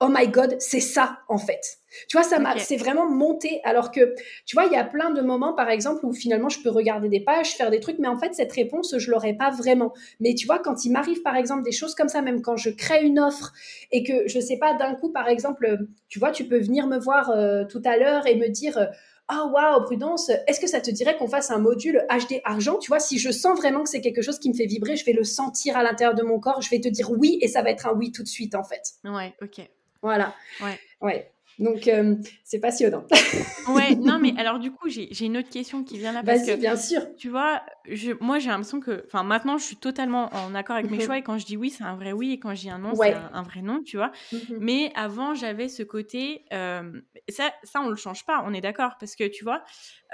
oh 0.00 0.08
my 0.10 0.28
god, 0.28 0.56
c'est 0.60 0.80
ça 0.80 1.18
en 1.28 1.38
fait. 1.38 1.78
Tu 2.08 2.16
vois, 2.16 2.24
ça 2.24 2.38
m'a, 2.38 2.58
c'est 2.58 2.76
vraiment 2.76 3.08
monté. 3.08 3.60
Alors 3.64 3.90
que, 3.90 4.14
tu 4.46 4.56
vois, 4.56 4.66
il 4.66 4.72
y 4.72 4.76
a 4.76 4.84
plein 4.84 5.10
de 5.10 5.20
moments, 5.20 5.54
par 5.54 5.70
exemple, 5.70 6.04
où 6.04 6.12
finalement 6.12 6.48
je 6.48 6.60
peux 6.60 6.70
regarder 6.70 7.08
des 7.08 7.20
pages, 7.20 7.50
faire 7.50 7.70
des 7.70 7.80
trucs, 7.80 7.98
mais 7.98 8.08
en 8.08 8.18
fait 8.18 8.34
cette 8.34 8.52
réponse 8.52 8.94
je 8.98 9.10
l'aurais 9.10 9.34
pas 9.34 9.50
vraiment. 9.50 9.92
Mais 10.20 10.34
tu 10.34 10.46
vois, 10.46 10.58
quand 10.58 10.84
il 10.84 10.92
m'arrive 10.92 11.22
par 11.22 11.36
exemple 11.36 11.62
des 11.62 11.72
choses 11.72 11.94
comme 11.94 12.08
ça, 12.08 12.22
même 12.22 12.42
quand 12.42 12.56
je 12.56 12.70
crée 12.70 13.04
une 13.04 13.18
offre 13.18 13.52
et 13.90 14.02
que 14.02 14.28
je 14.28 14.40
sais 14.40 14.58
pas 14.58 14.74
d'un 14.74 14.94
coup, 14.94 15.10
par 15.12 15.28
exemple, 15.28 15.78
tu 16.08 16.18
vois, 16.18 16.30
tu 16.30 16.44
peux 16.44 16.58
venir 16.58 16.86
me 16.86 16.98
voir 16.98 17.30
euh, 17.30 17.64
tout 17.64 17.82
à 17.84 17.96
l'heure 17.96 18.26
et 18.26 18.36
me 18.36 18.48
dire. 18.48 18.78
Euh, 18.78 18.86
ah 19.30 19.42
oh, 19.44 19.50
waouh, 19.50 19.84
Prudence, 19.84 20.30
est-ce 20.46 20.58
que 20.58 20.66
ça 20.66 20.80
te 20.80 20.90
dirait 20.90 21.14
qu'on 21.18 21.28
fasse 21.28 21.50
un 21.50 21.58
module 21.58 22.02
HD 22.08 22.40
argent? 22.44 22.78
Tu 22.78 22.88
vois, 22.88 22.98
si 22.98 23.18
je 23.18 23.30
sens 23.30 23.58
vraiment 23.58 23.82
que 23.82 23.90
c'est 23.90 24.00
quelque 24.00 24.22
chose 24.22 24.38
qui 24.38 24.48
me 24.48 24.54
fait 24.54 24.64
vibrer, 24.64 24.96
je 24.96 25.04
vais 25.04 25.12
le 25.12 25.22
sentir 25.22 25.76
à 25.76 25.82
l'intérieur 25.82 26.14
de 26.14 26.22
mon 26.22 26.40
corps, 26.40 26.62
je 26.62 26.70
vais 26.70 26.80
te 26.80 26.88
dire 26.88 27.10
oui 27.10 27.38
et 27.42 27.48
ça 27.48 27.60
va 27.60 27.70
être 27.70 27.86
un 27.86 27.92
oui 27.92 28.10
tout 28.10 28.22
de 28.22 28.28
suite 28.28 28.54
en 28.54 28.64
fait. 28.64 28.94
Ouais, 29.04 29.34
ok. 29.42 29.68
Voilà. 30.00 30.34
Ouais. 30.62 30.78
Ouais. 31.02 31.30
Donc, 31.58 31.88
euh, 31.88 32.14
c'est 32.44 32.60
passionnant. 32.60 33.04
ouais, 33.68 33.96
non, 33.96 34.18
mais 34.20 34.32
alors 34.38 34.58
du 34.58 34.70
coup, 34.70 34.88
j'ai 34.88 35.24
une 35.24 35.36
autre 35.36 35.48
question 35.48 35.82
qui 35.82 35.98
vient 35.98 36.12
là. 36.12 36.22
Parce 36.22 36.46
que, 36.46 36.56
bien 36.56 36.76
sûr. 36.76 37.02
Tu 37.16 37.28
vois, 37.28 37.62
je, 37.88 38.12
moi, 38.20 38.38
j'ai 38.38 38.48
l'impression 38.48 38.80
que. 38.80 39.04
Enfin, 39.06 39.24
maintenant, 39.24 39.58
je 39.58 39.64
suis 39.64 39.76
totalement 39.76 40.30
en 40.32 40.54
accord 40.54 40.76
avec 40.76 40.90
mes 40.90 40.98
mhm. 40.98 41.02
choix. 41.02 41.18
Et 41.18 41.22
quand 41.22 41.38
je 41.38 41.46
dis 41.46 41.56
oui, 41.56 41.70
c'est 41.70 41.84
un 41.84 41.96
vrai 41.96 42.12
oui. 42.12 42.32
Et 42.32 42.38
quand 42.38 42.54
je 42.54 42.60
dis 42.60 42.70
un 42.70 42.78
non, 42.78 42.94
c'est 42.94 43.14
un, 43.14 43.42
vrai 43.42 43.62
non, 43.62 43.82
tu 43.82 43.96
vois. 43.96 44.12
Mhm. 44.32 44.58
Mais 44.60 44.92
avant, 44.94 45.34
j'avais 45.34 45.68
ce 45.68 45.82
côté. 45.82 46.44
Euh, 46.52 47.00
ça, 47.28 47.52
ça, 47.64 47.80
on 47.80 47.88
le 47.88 47.96
change 47.96 48.24
pas, 48.24 48.42
on 48.46 48.54
est 48.54 48.60
d'accord. 48.60 48.96
Parce 49.00 49.16
que, 49.16 49.24
tu 49.24 49.44
vois. 49.44 49.62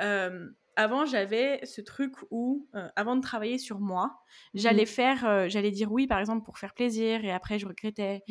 Euh, 0.00 0.48
avant, 0.76 1.07
j'avais 1.07 1.64
ce 1.64 1.80
truc 1.80 2.14
où, 2.33 2.66
avant 2.96 3.14
de 3.14 3.20
travailler 3.20 3.59
sur 3.59 3.78
moi, 3.78 4.18
j'allais 4.54 4.83
mhm. 4.83 4.88
faire, 4.88 5.48
j'allais 5.48 5.70
dire 5.70 5.92
oui, 5.92 6.09
par 6.09 6.18
exemple, 6.18 6.44
pour 6.44 6.59
faire 6.59 6.74
plaisir, 6.74 7.24
et 7.24 7.30
après, 7.30 7.61
je 7.61 7.66
regrettais. 7.68 8.24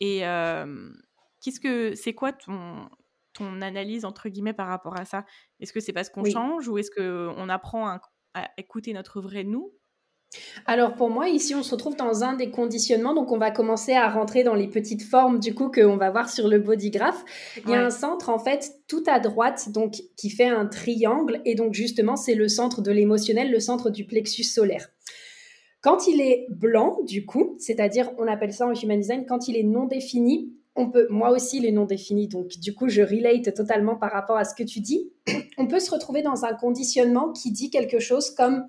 Et 0.00 0.24
Qu'est-ce 1.44 1.60
que 1.60 1.94
c'est 1.94 2.14
quoi 2.14 2.32
ton 2.32 2.88
ton 3.34 3.60
analyse 3.60 4.04
entre 4.04 4.28
guillemets 4.28 4.54
par 4.54 4.68
rapport 4.68 4.98
à 4.98 5.04
ça? 5.04 5.26
Est-ce 5.60 5.72
que 5.72 5.80
c'est 5.80 5.92
parce 5.92 6.08
qu'on 6.08 6.24
change 6.24 6.68
ou 6.68 6.78
est-ce 6.78 6.90
que 6.90 7.28
on 7.36 7.48
apprend 7.48 7.86
à, 7.88 8.00
écouter 8.56 8.92
notre 8.94 9.20
vrai 9.20 9.44
nous? 9.44 9.72
Alors 10.66 10.94
pour 10.94 11.10
moi, 11.10 11.28
ici, 11.28 11.54
on 11.54 11.62
se 11.62 11.72
retrouve 11.72 11.96
dans 11.96 12.24
un 12.24 12.32
des 12.32 12.50
conditionnements. 12.50 13.14
Donc 13.14 13.30
on 13.30 13.38
va 13.38 13.50
commencer 13.50 13.92
à 13.92 14.08
rentrer 14.08 14.42
dans 14.42 14.54
les 14.54 14.68
petites 14.68 15.02
formes 15.02 15.38
du 15.38 15.54
coup 15.54 15.70
qu'on 15.70 15.96
va 15.96 16.10
voir 16.10 16.30
sur 16.30 16.48
le 16.48 16.58
bodygraph. 16.58 17.24
Il 17.64 17.70
y 17.70 17.74
a 17.74 17.84
un 17.84 17.90
centre 17.90 18.30
en 18.30 18.38
fait 18.38 18.72
tout 18.88 19.04
à 19.06 19.20
droite 19.20 19.70
donc 19.70 20.02
qui 20.16 20.30
fait 20.30 20.48
un 20.48 20.66
triangle 20.66 21.40
et 21.44 21.54
donc 21.54 21.74
justement 21.74 22.16
c'est 22.16 22.34
le 22.34 22.48
centre 22.48 22.80
de 22.80 22.90
l'émotionnel, 22.90 23.50
le 23.50 23.60
centre 23.60 23.90
du 23.90 24.06
plexus 24.06 24.44
solaire. 24.44 24.88
Quand 25.82 26.06
il 26.06 26.22
est 26.22 26.46
blanc, 26.48 26.98
du 27.04 27.26
coup, 27.26 27.56
c'est-à-dire 27.58 28.10
on 28.16 28.26
appelle 28.26 28.54
ça 28.54 28.66
en 28.66 28.72
human 28.72 28.98
design, 28.98 29.26
quand 29.26 29.48
il 29.48 29.56
est 29.56 29.62
non 29.62 29.84
défini, 29.84 30.50
on 30.76 30.90
peut, 30.90 31.06
moi 31.08 31.30
aussi, 31.30 31.60
les 31.60 31.70
noms 31.70 31.84
définis, 31.84 32.28
donc 32.28 32.48
du 32.58 32.74
coup, 32.74 32.88
je 32.88 33.02
relate 33.02 33.54
totalement 33.54 33.96
par 33.96 34.10
rapport 34.10 34.36
à 34.36 34.44
ce 34.44 34.54
que 34.54 34.64
tu 34.64 34.80
dis. 34.80 35.12
On 35.58 35.66
peut 35.68 35.78
se 35.78 35.90
retrouver 35.90 36.22
dans 36.22 36.44
un 36.44 36.54
conditionnement 36.54 37.32
qui 37.32 37.52
dit 37.52 37.70
quelque 37.70 38.00
chose 38.00 38.30
comme, 38.30 38.66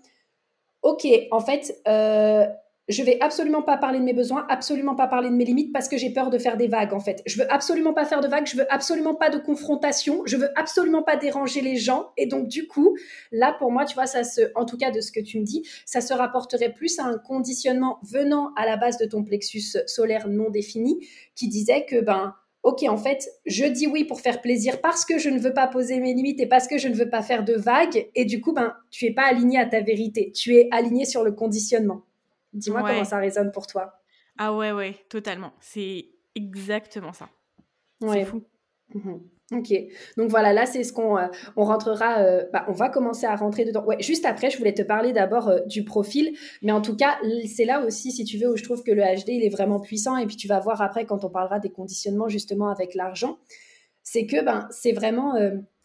OK, 0.84 1.08
en 1.32 1.40
fait, 1.40 1.82
euh, 1.88 2.46
je 2.88 3.04
vais 3.04 3.18
absolument 3.22 3.64
pas 3.64 3.78
parler 3.78 4.00
de 4.00 4.04
mes 4.04 4.14
besoins, 4.14 4.46
absolument 4.50 4.96
pas 4.96 5.08
parler 5.08 5.30
de 5.30 5.36
mes 5.36 5.46
limites 5.46 5.74
parce 5.74 5.88
que 5.88 5.98
j'ai 5.98 6.12
peur 6.12 6.30
de 6.30 6.38
faire 6.38 6.58
des 6.58 6.68
vagues 6.68 6.94
en 6.94 7.00
fait. 7.00 7.22
Je 7.26 7.38
veux 7.38 7.52
absolument 7.52 7.94
pas 7.94 8.06
faire 8.06 8.22
de 8.22 8.28
vagues, 8.28 8.46
je 8.46 8.58
veux 8.58 8.72
absolument 8.72 9.16
pas 9.16 9.30
de 9.30 9.38
confrontation, 9.38 10.22
je 10.26 10.38
veux 10.38 10.50
absolument 10.58 11.04
pas 11.04 11.16
déranger 11.16 11.62
les 11.62 11.78
gens 11.78 12.12
et 12.18 12.28
donc 12.28 12.48
du 12.48 12.68
coup, 12.68 12.96
là 13.32 13.56
pour 13.58 13.72
moi, 13.72 13.86
tu 13.86 13.96
vois 13.96 14.06
ça 14.06 14.24
se 14.24 14.42
en 14.56 14.66
tout 14.66 14.78
cas 14.78 14.92
de 14.92 15.02
ce 15.02 15.12
que 15.12 15.20
tu 15.20 15.40
me 15.40 15.46
dis, 15.46 15.68
ça 15.86 16.02
se 16.02 16.14
rapporterait 16.14 16.74
plus 16.74 17.00
à 17.00 17.06
un 17.06 17.18
conditionnement 17.18 18.00
venant 18.04 18.52
à 18.56 18.66
la 18.66 18.78
base 18.78 18.98
de 18.98 19.06
ton 19.06 19.24
plexus 19.24 19.78
solaire 19.88 20.28
non 20.28 20.50
défini 20.50 21.00
qui 21.36 21.48
disait 21.48 21.86
que 21.86 22.02
ben 22.02 22.36
OK, 22.66 22.84
en 22.90 22.98
fait, 22.98 23.30
je 23.46 23.66
dis 23.66 23.86
oui 23.86 24.06
pour 24.06 24.22
faire 24.22 24.42
plaisir 24.42 24.82
parce 24.82 25.06
que 25.06 25.20
je 25.20 25.30
ne 25.30 25.38
veux 25.38 25.54
pas 25.54 25.68
poser 25.68 26.00
mes 26.00 26.16
limites 26.16 26.40
et 26.40 26.48
parce 26.48 26.68
que 26.68 26.80
je 26.80 26.88
ne 26.88 26.96
veux 26.96 27.10
pas 27.12 27.22
faire 27.22 27.46
de 27.46 27.54
vagues. 27.54 28.08
Et 28.16 28.26
du 28.26 28.42
coup, 28.42 28.54
ben, 28.54 28.74
tu 28.90 29.06
es 29.06 29.12
pas 29.12 29.22
aligné 29.22 29.60
à 29.60 29.68
ta 29.68 29.82
vérité. 29.82 30.32
Tu 30.32 30.56
es 30.56 30.68
aligné 30.72 31.06
sur 31.06 31.24
le 31.24 31.32
conditionnement. 31.32 32.02
Dis-moi 32.56 32.82
comment 32.82 33.04
ça 33.04 33.18
résonne 33.18 33.52
pour 33.52 33.68
toi. 33.68 33.94
Ah 34.38 34.54
ouais, 34.56 34.72
ouais, 34.72 34.96
totalement. 35.10 35.54
C'est 35.60 36.08
exactement 36.36 37.14
ça. 37.14 37.30
C'est 38.02 38.26
fou. 38.26 38.44
Mhm. 38.94 39.22
Ok, 39.52 39.72
donc 40.18 40.32
voilà, 40.32 40.54
là 40.54 40.66
c'est 40.66 40.84
ce 40.84 40.92
qu'on 40.92 41.20
euh, 41.20 41.28
on 41.56 41.66
rentrera, 41.66 42.18
euh, 42.18 42.46
bah, 42.52 42.66
on 42.68 42.72
va 42.72 42.90
commencer 42.90 43.28
à 43.28 43.36
rentrer 43.36 43.64
dedans. 43.64 43.86
Ouais, 43.86 44.02
juste 44.02 44.26
après, 44.26 44.50
je 44.50 44.58
voulais 44.58 44.74
te 44.74 44.82
parler 44.82 45.14
d'abord 45.14 45.50
euh, 45.50 45.60
du 45.68 45.84
profil, 45.84 46.36
mais 46.64 46.72
en 46.72 46.82
tout 46.82 46.96
cas, 46.96 47.20
c'est 47.46 47.66
là 47.66 47.86
aussi, 47.86 48.12
si 48.12 48.24
tu 48.24 48.40
veux, 48.40 48.52
où 48.52 48.58
je 48.58 48.64
trouve 48.64 48.82
que 48.82 48.92
le 48.92 49.04
HD 49.04 49.30
il 49.30 49.44
est 49.44 49.50
vraiment 49.50 49.80
puissant. 49.80 50.18
Et 50.18 50.26
puis 50.26 50.36
tu 50.36 50.48
vas 50.48 50.60
voir 50.60 50.82
après 50.82 51.06
quand 51.06 51.24
on 51.24 51.30
parlera 51.30 51.60
des 51.60 51.70
conditionnements 51.70 52.28
justement 52.28 52.70
avec 52.70 52.96
l'argent, 52.96 53.38
c'est 54.02 54.26
que 54.26 54.44
ben 54.44 54.68
c'est 54.72 54.94
vraiment 54.94 55.36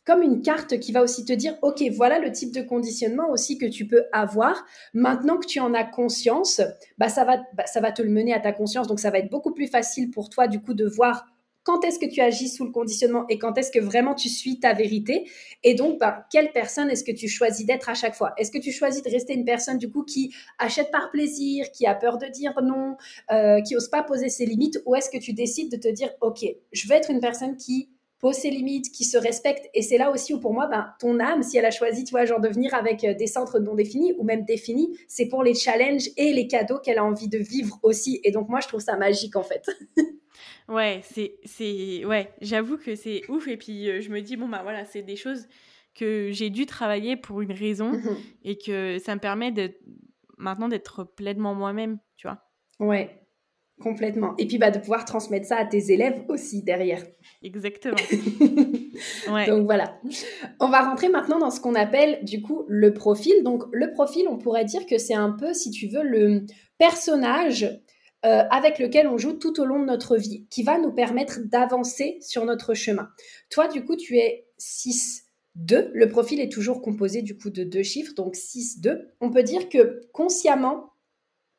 comme 0.04 0.22
une 0.22 0.42
carte 0.42 0.78
qui 0.78 0.92
va 0.92 1.02
aussi 1.02 1.24
te 1.24 1.32
dire, 1.32 1.56
OK, 1.62 1.82
voilà 1.92 2.18
le 2.18 2.32
type 2.32 2.52
de 2.54 2.62
conditionnement 2.62 3.30
aussi 3.30 3.58
que 3.58 3.66
tu 3.66 3.86
peux 3.86 4.04
avoir. 4.12 4.64
Maintenant 4.94 5.36
que 5.36 5.46
tu 5.46 5.60
en 5.60 5.74
as 5.74 5.84
conscience, 5.84 6.60
bah, 6.98 7.08
ça, 7.08 7.24
va, 7.24 7.38
bah, 7.54 7.66
ça 7.66 7.80
va 7.80 7.92
te 7.92 8.02
le 8.02 8.10
mener 8.10 8.32
à 8.32 8.40
ta 8.40 8.52
conscience. 8.52 8.86
Donc, 8.86 9.00
ça 9.00 9.10
va 9.10 9.18
être 9.18 9.30
beaucoup 9.30 9.52
plus 9.52 9.66
facile 9.66 10.10
pour 10.10 10.30
toi, 10.30 10.48
du 10.48 10.60
coup, 10.60 10.74
de 10.74 10.86
voir 10.86 11.26
quand 11.62 11.84
est-ce 11.84 11.98
que 11.98 12.06
tu 12.06 12.20
agis 12.20 12.48
sous 12.48 12.64
le 12.64 12.70
conditionnement 12.70 13.26
et 13.28 13.38
quand 13.38 13.58
est-ce 13.58 13.70
que 13.70 13.78
vraiment 13.78 14.14
tu 14.14 14.28
suis 14.28 14.58
ta 14.58 14.72
vérité. 14.72 15.30
Et 15.62 15.74
donc, 15.74 15.98
bah, 15.98 16.26
quelle 16.32 16.52
personne 16.52 16.90
est-ce 16.90 17.04
que 17.04 17.12
tu 17.12 17.28
choisis 17.28 17.66
d'être 17.66 17.88
à 17.88 17.94
chaque 17.94 18.14
fois? 18.14 18.32
Est-ce 18.38 18.50
que 18.50 18.58
tu 18.58 18.72
choisis 18.72 19.02
de 19.02 19.10
rester 19.10 19.34
une 19.34 19.44
personne, 19.44 19.76
du 19.76 19.90
coup, 19.90 20.02
qui 20.02 20.34
achète 20.58 20.90
par 20.90 21.10
plaisir, 21.10 21.70
qui 21.70 21.86
a 21.86 21.94
peur 21.94 22.18
de 22.18 22.26
dire 22.26 22.54
non, 22.62 22.96
euh, 23.30 23.60
qui 23.60 23.74
n'ose 23.74 23.88
pas 23.88 24.02
poser 24.02 24.30
ses 24.30 24.46
limites? 24.46 24.80
Ou 24.86 24.94
est-ce 24.94 25.10
que 25.10 25.18
tu 25.18 25.34
décides 25.34 25.70
de 25.70 25.76
te 25.76 25.88
dire, 25.88 26.10
OK, 26.22 26.44
je 26.72 26.88
vais 26.88 26.96
être 26.96 27.10
une 27.10 27.20
personne 27.20 27.56
qui 27.56 27.90
pose 28.20 28.36
ses 28.36 28.50
limites, 28.50 28.92
qui 28.92 29.04
se 29.04 29.16
respecte. 29.16 29.68
Et 29.74 29.82
c'est 29.82 29.98
là 29.98 30.10
aussi 30.10 30.34
où 30.34 30.40
pour 30.40 30.52
moi, 30.52 30.66
ben, 30.66 30.92
ton 30.98 31.18
âme, 31.20 31.42
si 31.42 31.56
elle 31.56 31.64
a 31.64 31.70
choisi, 31.70 32.04
tu 32.04 32.10
vois, 32.10 32.24
genre 32.26 32.40
de 32.40 32.48
venir 32.48 32.74
avec 32.74 33.02
euh, 33.04 33.14
des 33.14 33.26
centres 33.26 33.58
non 33.58 33.74
définis 33.74 34.14
ou 34.18 34.24
même 34.24 34.44
définis, 34.44 34.96
c'est 35.08 35.26
pour 35.26 35.42
les 35.42 35.54
challenges 35.54 36.08
et 36.16 36.32
les 36.32 36.46
cadeaux 36.46 36.78
qu'elle 36.78 36.98
a 36.98 37.04
envie 37.04 37.28
de 37.28 37.38
vivre 37.38 37.78
aussi. 37.82 38.20
Et 38.22 38.30
donc 38.30 38.48
moi, 38.48 38.60
je 38.60 38.68
trouve 38.68 38.80
ça 38.80 38.96
magique 38.96 39.36
en 39.36 39.42
fait. 39.42 39.64
ouais, 40.68 41.00
c'est, 41.02 41.38
c'est, 41.44 42.04
ouais, 42.04 42.32
j'avoue 42.40 42.76
que 42.76 42.94
c'est 42.94 43.22
ouf. 43.28 43.48
Et 43.48 43.56
puis 43.56 43.88
euh, 43.88 44.00
je 44.00 44.10
me 44.10 44.20
dis 44.20 44.36
bon 44.36 44.48
bah 44.48 44.60
voilà, 44.62 44.84
c'est 44.84 45.02
des 45.02 45.16
choses 45.16 45.46
que 45.94 46.30
j'ai 46.30 46.50
dû 46.50 46.66
travailler 46.66 47.16
pour 47.16 47.40
une 47.40 47.52
raison 47.52 47.92
mhm. 47.92 48.16
et 48.44 48.58
que 48.58 48.98
ça 48.98 49.14
me 49.14 49.20
permet 49.20 49.50
de 49.50 49.72
maintenant 50.38 50.68
d'être 50.68 51.04
pleinement 51.04 51.54
moi-même, 51.54 51.98
tu 52.16 52.26
vois. 52.26 52.38
Ouais, 52.78 53.19
Complètement. 53.80 54.34
Et 54.36 54.46
puis 54.46 54.58
bah, 54.58 54.70
de 54.70 54.78
pouvoir 54.78 55.04
transmettre 55.04 55.46
ça 55.46 55.56
à 55.56 55.64
tes 55.64 55.90
élèves 55.90 56.22
aussi 56.28 56.62
derrière. 56.62 57.02
Exactement. 57.42 57.96
Donc 59.46 59.64
voilà. 59.64 59.98
On 60.60 60.68
va 60.68 60.82
rentrer 60.82 61.08
maintenant 61.08 61.38
dans 61.38 61.50
ce 61.50 61.60
qu'on 61.60 61.74
appelle 61.74 62.22
du 62.22 62.42
coup 62.42 62.64
le 62.68 62.92
profil. 62.92 63.42
Donc 63.42 63.64
le 63.72 63.90
profil, 63.92 64.26
on 64.28 64.36
pourrait 64.36 64.66
dire 64.66 64.84
que 64.86 64.98
c'est 64.98 65.14
un 65.14 65.30
peu, 65.30 65.54
si 65.54 65.70
tu 65.70 65.88
veux, 65.88 66.02
le 66.02 66.44
personnage 66.78 67.80
euh, 68.26 68.42
avec 68.50 68.78
lequel 68.78 69.08
on 69.08 69.16
joue 69.16 69.32
tout 69.32 69.58
au 69.60 69.64
long 69.64 69.80
de 69.80 69.86
notre 69.86 70.18
vie, 70.18 70.46
qui 70.50 70.62
va 70.62 70.78
nous 70.78 70.92
permettre 70.92 71.40
d'avancer 71.42 72.18
sur 72.20 72.44
notre 72.44 72.74
chemin. 72.74 73.08
Toi, 73.48 73.66
du 73.66 73.84
coup, 73.84 73.96
tu 73.96 74.18
es 74.18 74.46
6. 74.58 75.24
2, 75.56 75.90
le 75.94 76.08
profil 76.08 76.40
est 76.40 76.52
toujours 76.52 76.80
composé 76.80 77.22
du 77.22 77.36
coup 77.36 77.50
de 77.50 77.64
deux 77.64 77.82
chiffres, 77.82 78.14
donc 78.14 78.36
6, 78.36 78.80
2. 78.80 79.08
On 79.20 79.30
peut 79.30 79.42
dire 79.42 79.68
que 79.68 80.00
consciemment, 80.12 80.89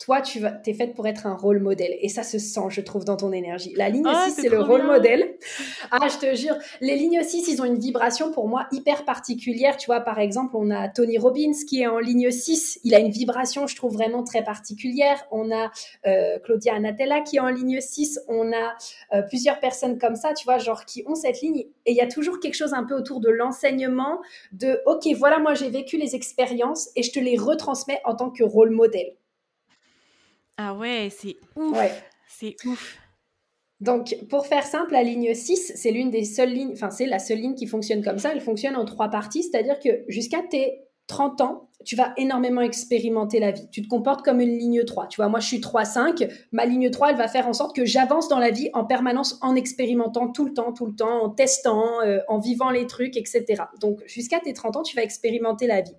toi, 0.01 0.19
tu 0.19 0.39
vas, 0.39 0.53
es 0.65 0.73
faite 0.73 0.95
pour 0.95 1.07
être 1.07 1.27
un 1.27 1.35
rôle 1.35 1.59
modèle. 1.59 1.95
Et 2.01 2.09
ça 2.09 2.23
se 2.23 2.39
sent, 2.39 2.69
je 2.69 2.81
trouve, 2.81 3.05
dans 3.05 3.17
ton 3.17 3.31
énergie. 3.31 3.71
La 3.75 3.87
ligne 3.87 4.03
6, 4.03 4.09
ah, 4.11 4.27
c'est 4.35 4.49
le 4.49 4.59
rôle 4.59 4.81
modèle. 4.81 5.35
Ah, 5.91 6.07
je 6.07 6.17
te 6.17 6.35
jure, 6.35 6.55
les 6.79 6.95
lignes 6.95 7.21
6, 7.21 7.47
ils 7.47 7.61
ont 7.61 7.65
une 7.65 7.77
vibration 7.77 8.31
pour 8.31 8.47
moi 8.47 8.65
hyper 8.71 9.05
particulière. 9.05 9.77
Tu 9.77 9.85
vois, 9.85 9.99
par 9.99 10.17
exemple, 10.17 10.55
on 10.55 10.71
a 10.71 10.89
Tony 10.89 11.19
Robbins 11.19 11.51
qui 11.67 11.81
est 11.81 11.87
en 11.87 11.99
ligne 11.99 12.31
6. 12.31 12.79
Il 12.83 12.95
a 12.95 12.99
une 12.99 13.11
vibration, 13.11 13.67
je 13.67 13.75
trouve, 13.75 13.93
vraiment 13.93 14.23
très 14.23 14.43
particulière. 14.43 15.23
On 15.29 15.51
a 15.51 15.69
euh, 16.07 16.39
Claudia 16.39 16.73
Anatella 16.73 17.21
qui 17.21 17.35
est 17.35 17.39
en 17.39 17.49
ligne 17.49 17.79
6. 17.79 18.21
On 18.27 18.51
a 18.51 18.73
euh, 19.13 19.21
plusieurs 19.21 19.59
personnes 19.59 19.99
comme 19.99 20.15
ça, 20.15 20.33
tu 20.33 20.45
vois, 20.45 20.57
genre 20.57 20.85
qui 20.85 21.03
ont 21.05 21.15
cette 21.15 21.41
ligne. 21.41 21.59
Et 21.85 21.91
il 21.91 21.95
y 21.95 22.01
a 22.01 22.07
toujours 22.07 22.39
quelque 22.39 22.55
chose 22.55 22.73
un 22.73 22.85
peu 22.85 22.95
autour 22.95 23.19
de 23.19 23.29
l'enseignement, 23.29 24.19
de, 24.51 24.81
OK, 24.87 25.07
voilà, 25.15 25.37
moi, 25.37 25.53
j'ai 25.53 25.69
vécu 25.69 25.97
les 25.97 26.15
expériences 26.15 26.89
et 26.95 27.03
je 27.03 27.11
te 27.11 27.19
les 27.19 27.37
retransmets 27.37 28.01
en 28.03 28.15
tant 28.15 28.31
que 28.31 28.43
rôle 28.43 28.71
modèle. 28.71 29.13
Ah 30.57 30.73
ouais, 30.75 31.09
c'est 31.11 31.37
ouf. 31.55 31.77
C'est 32.27 32.55
ouf. 32.65 32.97
Donc, 33.79 34.15
pour 34.29 34.45
faire 34.45 34.63
simple, 34.63 34.93
la 34.93 35.01
ligne 35.01 35.33
6, 35.33 35.73
c'est 35.75 35.91
l'une 35.91 36.11
des 36.11 36.23
seules 36.23 36.53
lignes, 36.53 36.73
enfin, 36.73 36.91
c'est 36.91 37.07
la 37.07 37.17
seule 37.17 37.39
ligne 37.39 37.55
qui 37.55 37.65
fonctionne 37.65 38.03
comme 38.03 38.19
ça. 38.19 38.31
Elle 38.31 38.41
fonctionne 38.41 38.75
en 38.75 38.85
trois 38.85 39.09
parties, 39.09 39.43
c'est-à-dire 39.43 39.79
que 39.79 40.03
jusqu'à 40.07 40.43
tes 40.43 40.83
30 41.07 41.41
ans, 41.41 41.69
tu 41.83 41.95
vas 41.95 42.13
énormément 42.15 42.61
expérimenter 42.61 43.39
la 43.39 43.51
vie. 43.51 43.67
Tu 43.71 43.81
te 43.81 43.87
comportes 43.87 44.23
comme 44.23 44.39
une 44.39 44.55
ligne 44.57 44.83
3. 44.85 45.07
Tu 45.07 45.17
vois, 45.17 45.29
moi, 45.29 45.39
je 45.39 45.47
suis 45.47 45.59
3-5. 45.59 46.31
Ma 46.51 46.65
ligne 46.65 46.91
3, 46.91 47.09
elle 47.09 47.17
va 47.17 47.27
faire 47.27 47.47
en 47.47 47.53
sorte 47.53 47.75
que 47.75 47.85
j'avance 47.85 48.27
dans 48.27 48.37
la 48.37 48.51
vie 48.51 48.69
en 48.73 48.85
permanence, 48.85 49.39
en 49.41 49.55
expérimentant 49.55 50.31
tout 50.31 50.45
le 50.45 50.53
temps, 50.53 50.73
tout 50.73 50.85
le 50.85 50.95
temps, 50.95 51.23
en 51.23 51.29
testant, 51.29 52.01
euh, 52.01 52.19
en 52.27 52.37
vivant 52.37 52.69
les 52.69 52.85
trucs, 52.85 53.17
etc. 53.17 53.63
Donc, 53.81 54.01
jusqu'à 54.05 54.39
tes 54.39 54.53
30 54.53 54.77
ans, 54.77 54.83
tu 54.83 54.95
vas 54.95 55.03
expérimenter 55.03 55.65
la 55.65 55.81
vie. 55.81 55.95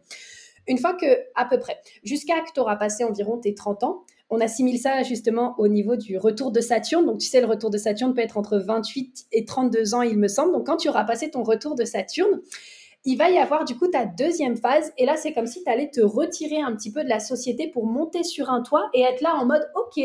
Une 0.68 0.78
fois 0.78 0.94
que, 0.94 1.06
à 1.34 1.44
peu 1.46 1.58
près, 1.58 1.78
jusqu'à 2.04 2.40
que 2.40 2.52
tu 2.54 2.60
auras 2.60 2.76
passé 2.76 3.02
environ 3.02 3.38
tes 3.38 3.54
30 3.54 3.82
ans, 3.82 4.04
on 4.32 4.40
assimile 4.40 4.78
ça 4.78 5.02
justement 5.02 5.54
au 5.58 5.68
niveau 5.68 5.94
du 5.94 6.16
retour 6.16 6.52
de 6.52 6.60
Saturne. 6.62 7.04
Donc, 7.04 7.18
tu 7.18 7.28
sais, 7.28 7.42
le 7.42 7.46
retour 7.46 7.68
de 7.68 7.76
Saturne 7.76 8.14
peut 8.14 8.22
être 8.22 8.38
entre 8.38 8.56
28 8.56 9.26
et 9.30 9.44
32 9.44 9.94
ans, 9.94 10.00
il 10.00 10.16
me 10.16 10.26
semble. 10.26 10.52
Donc, 10.52 10.66
quand 10.66 10.78
tu 10.78 10.88
auras 10.88 11.04
passé 11.04 11.30
ton 11.30 11.42
retour 11.42 11.74
de 11.74 11.84
Saturne, 11.84 12.40
il 13.04 13.18
va 13.18 13.28
y 13.28 13.36
avoir 13.36 13.66
du 13.66 13.76
coup 13.76 13.88
ta 13.88 14.06
deuxième 14.06 14.56
phase. 14.56 14.90
Et 14.96 15.04
là, 15.04 15.16
c'est 15.18 15.34
comme 15.34 15.46
si 15.46 15.62
tu 15.62 15.70
allais 15.70 15.90
te 15.90 16.00
retirer 16.00 16.62
un 16.62 16.74
petit 16.74 16.90
peu 16.90 17.04
de 17.04 17.10
la 17.10 17.20
société 17.20 17.68
pour 17.68 17.84
monter 17.84 18.22
sur 18.22 18.48
un 18.48 18.62
toit 18.62 18.88
et 18.94 19.02
être 19.02 19.20
là 19.20 19.34
en 19.34 19.44
mode, 19.44 19.68
OK, 19.74 20.02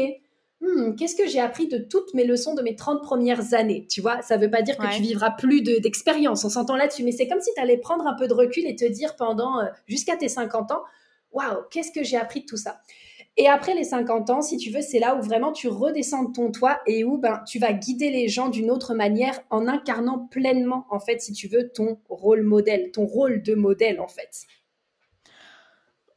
hmm, 0.60 0.96
qu'est-ce 0.96 1.16
que 1.16 1.26
j'ai 1.26 1.40
appris 1.40 1.70
de 1.70 1.78
toutes 1.78 2.14
mes 2.14 2.26
leçons 2.26 2.54
de 2.54 2.62
mes 2.62 2.76
30 2.76 3.02
premières 3.02 3.54
années? 3.54 3.88
Tu 3.90 4.02
vois, 4.02 4.22
ça 4.24 4.36
ne 4.36 4.42
veut 4.42 4.52
pas 4.52 4.62
dire 4.62 4.76
que 4.76 4.94
tu 4.94 5.02
vivras 5.04 5.32
plus 5.32 5.62
d'expérience, 5.62 6.44
on 6.44 6.50
s'entend 6.50 6.76
là-dessus, 6.76 7.04
mais 7.04 7.14
c'est 7.14 7.30
comme 7.30 7.40
si 7.40 7.54
tu 7.56 7.62
allais 7.62 7.78
prendre 7.78 8.06
un 8.06 8.16
peu 8.16 8.28
de 8.28 8.34
recul 8.34 8.66
et 8.66 8.76
te 8.76 8.84
dire 8.84 9.16
pendant 9.16 9.62
euh, 9.62 9.68
jusqu'à 9.86 10.18
tes 10.18 10.28
50 10.28 10.72
ans, 10.72 10.82
waouh, 11.32 11.64
qu'est-ce 11.72 11.94
que 11.94 12.04
j'ai 12.04 12.18
appris 12.18 12.42
de 12.42 12.46
tout 12.46 12.58
ça? 12.58 12.82
Et 13.38 13.48
après 13.48 13.76
les 13.76 13.84
50 13.84 14.30
ans, 14.32 14.42
si 14.42 14.58
tu 14.58 14.72
veux, 14.72 14.82
c'est 14.82 15.00
là 15.00 15.16
où 15.16 15.22
vraiment 15.22 15.52
tu 15.52 15.68
redescends 15.68 16.24
de 16.24 16.34
ton 16.34 16.52
toit 16.52 16.82
et 16.88 17.04
où 17.04 17.20
ben, 17.20 17.44
tu 17.48 17.60
vas 17.60 17.72
guider 17.72 18.10
les 18.10 18.28
gens 18.28 18.50
d'une 18.50 18.72
autre 18.72 18.96
manière 18.96 19.40
en 19.52 19.68
incarnant 19.68 20.28
pleinement, 20.32 20.88
en 20.90 21.00
fait, 21.00 21.22
si 21.22 21.34
tu 21.34 21.48
veux, 21.48 21.70
ton 21.70 22.00
rôle 22.10 22.42
modèle, 22.42 22.92
ton 22.92 23.06
rôle 23.06 23.44
de 23.44 23.54
modèle, 23.54 24.00
en 24.00 24.08
fait. 24.08 24.48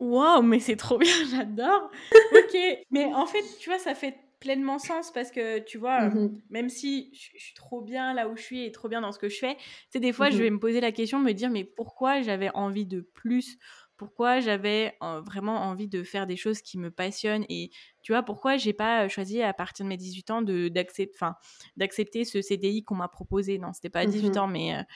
Waouh, 0.00 0.40
mais 0.40 0.60
c'est 0.60 0.76
trop 0.76 0.96
bien, 0.96 1.12
j'adore. 1.30 1.90
ok, 2.32 2.58
mais 2.90 3.04
en 3.12 3.26
fait, 3.26 3.44
tu 3.60 3.68
vois, 3.68 3.78
ça 3.78 3.94
fait 3.94 4.14
pleinement 4.40 4.78
sens 4.78 5.12
parce 5.12 5.30
que 5.30 5.58
tu 5.58 5.76
vois, 5.76 6.06
mmh 6.06 6.40
même 6.48 6.70
si 6.70 7.10
je, 7.12 7.38
suis 7.38 7.54
trop 7.54 7.82
bien 7.82 8.14
là 8.14 8.28
où 8.28 8.36
je 8.36 8.42
suis 8.42 8.64
et 8.64 8.72
trop 8.72 8.88
bien 8.88 9.02
dans 9.02 9.12
ce 9.12 9.18
que 9.18 9.28
je 9.28 9.38
fais, 9.38 9.56
tu 9.56 9.62
sais, 9.90 10.00
des 10.00 10.14
fois, 10.14 10.30
je 10.30 10.38
mmh 10.38 10.40
vais 10.40 10.50
me 10.50 10.58
poser 10.58 10.80
la 10.80 10.92
question, 10.92 11.18
me 11.18 11.32
dire, 11.32 11.50
mais 11.50 11.64
pourquoi 11.64 12.22
j'avais 12.22 12.50
envie 12.54 12.86
de 12.86 13.02
plus 13.02 13.58
pourquoi 14.01 14.40
j'avais 14.40 14.96
vraiment 15.26 15.59
envie 15.59 15.86
de 15.88 16.03
faire 16.03 16.26
des 16.26 16.36
choses 16.38 16.62
qui 16.62 16.78
me 16.78 16.90
passionnent 16.90 17.44
et 17.51 17.70
tu 18.03 18.12
vois 18.12 18.22
pourquoi 18.22 18.57
j'ai 18.57 18.72
pas 18.72 19.07
choisi 19.09 19.42
à 19.42 19.53
partir 19.53 19.84
de 19.84 19.90
mes 19.90 19.98
18 19.98 20.30
ans 20.30 20.40
de 20.40 20.68
d'accepter 20.68 21.12
enfin 21.14 21.34
d'accepter 21.76 22.24
ce 22.24 22.40
CDI 22.40 22.82
qu'on 22.82 22.94
m'a 22.94 23.09
proposé. 23.09 23.59
Non 23.59 23.74
c'était 23.74 23.90
pas 23.90 24.01
à 24.01 24.07
18 24.07 24.36
mmh 24.36 24.38
ans 24.38 24.46
mais 24.48 24.86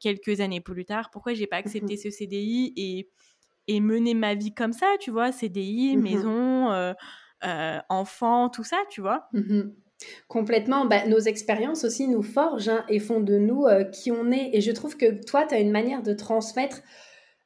quelques 0.00 0.40
années 0.40 0.62
plus 0.62 0.86
tard 0.86 1.10
pourquoi 1.10 1.34
j'ai 1.34 1.46
pas 1.46 1.58
mmh 1.64 1.68
accepté 1.68 1.98
ce 1.98 2.08
CDI 2.08 2.72
et 2.78 3.10
et 3.68 3.80
mener 3.80 4.14
ma 4.14 4.34
vie 4.34 4.54
comme 4.54 4.72
ça 4.72 4.86
tu 5.00 5.10
vois 5.10 5.30
CDI 5.30 5.96
mmh 5.96 6.00
maison 6.00 6.94
enfant 7.90 8.48
tout 8.48 8.64
ça 8.64 8.78
tu 8.90 9.02
vois? 9.02 9.28
Complètement. 10.28 10.86
Bah, 10.86 11.06
nos 11.06 11.20
expériences 11.20 11.84
aussi 11.84 12.08
nous 12.08 12.22
forgent 12.22 12.68
hein, 12.68 12.84
et 12.88 12.98
font 12.98 13.20
de 13.20 13.38
nous 13.38 13.66
qui 13.92 14.10
on 14.10 14.30
est. 14.32 14.50
Et 14.54 14.60
je 14.60 14.72
trouve 14.72 14.96
que 14.96 15.24
toi, 15.24 15.46
tu 15.46 15.54
as 15.54 15.60
une 15.60 15.70
manière 15.70 16.02
de 16.02 16.12
transmettre 16.14 16.80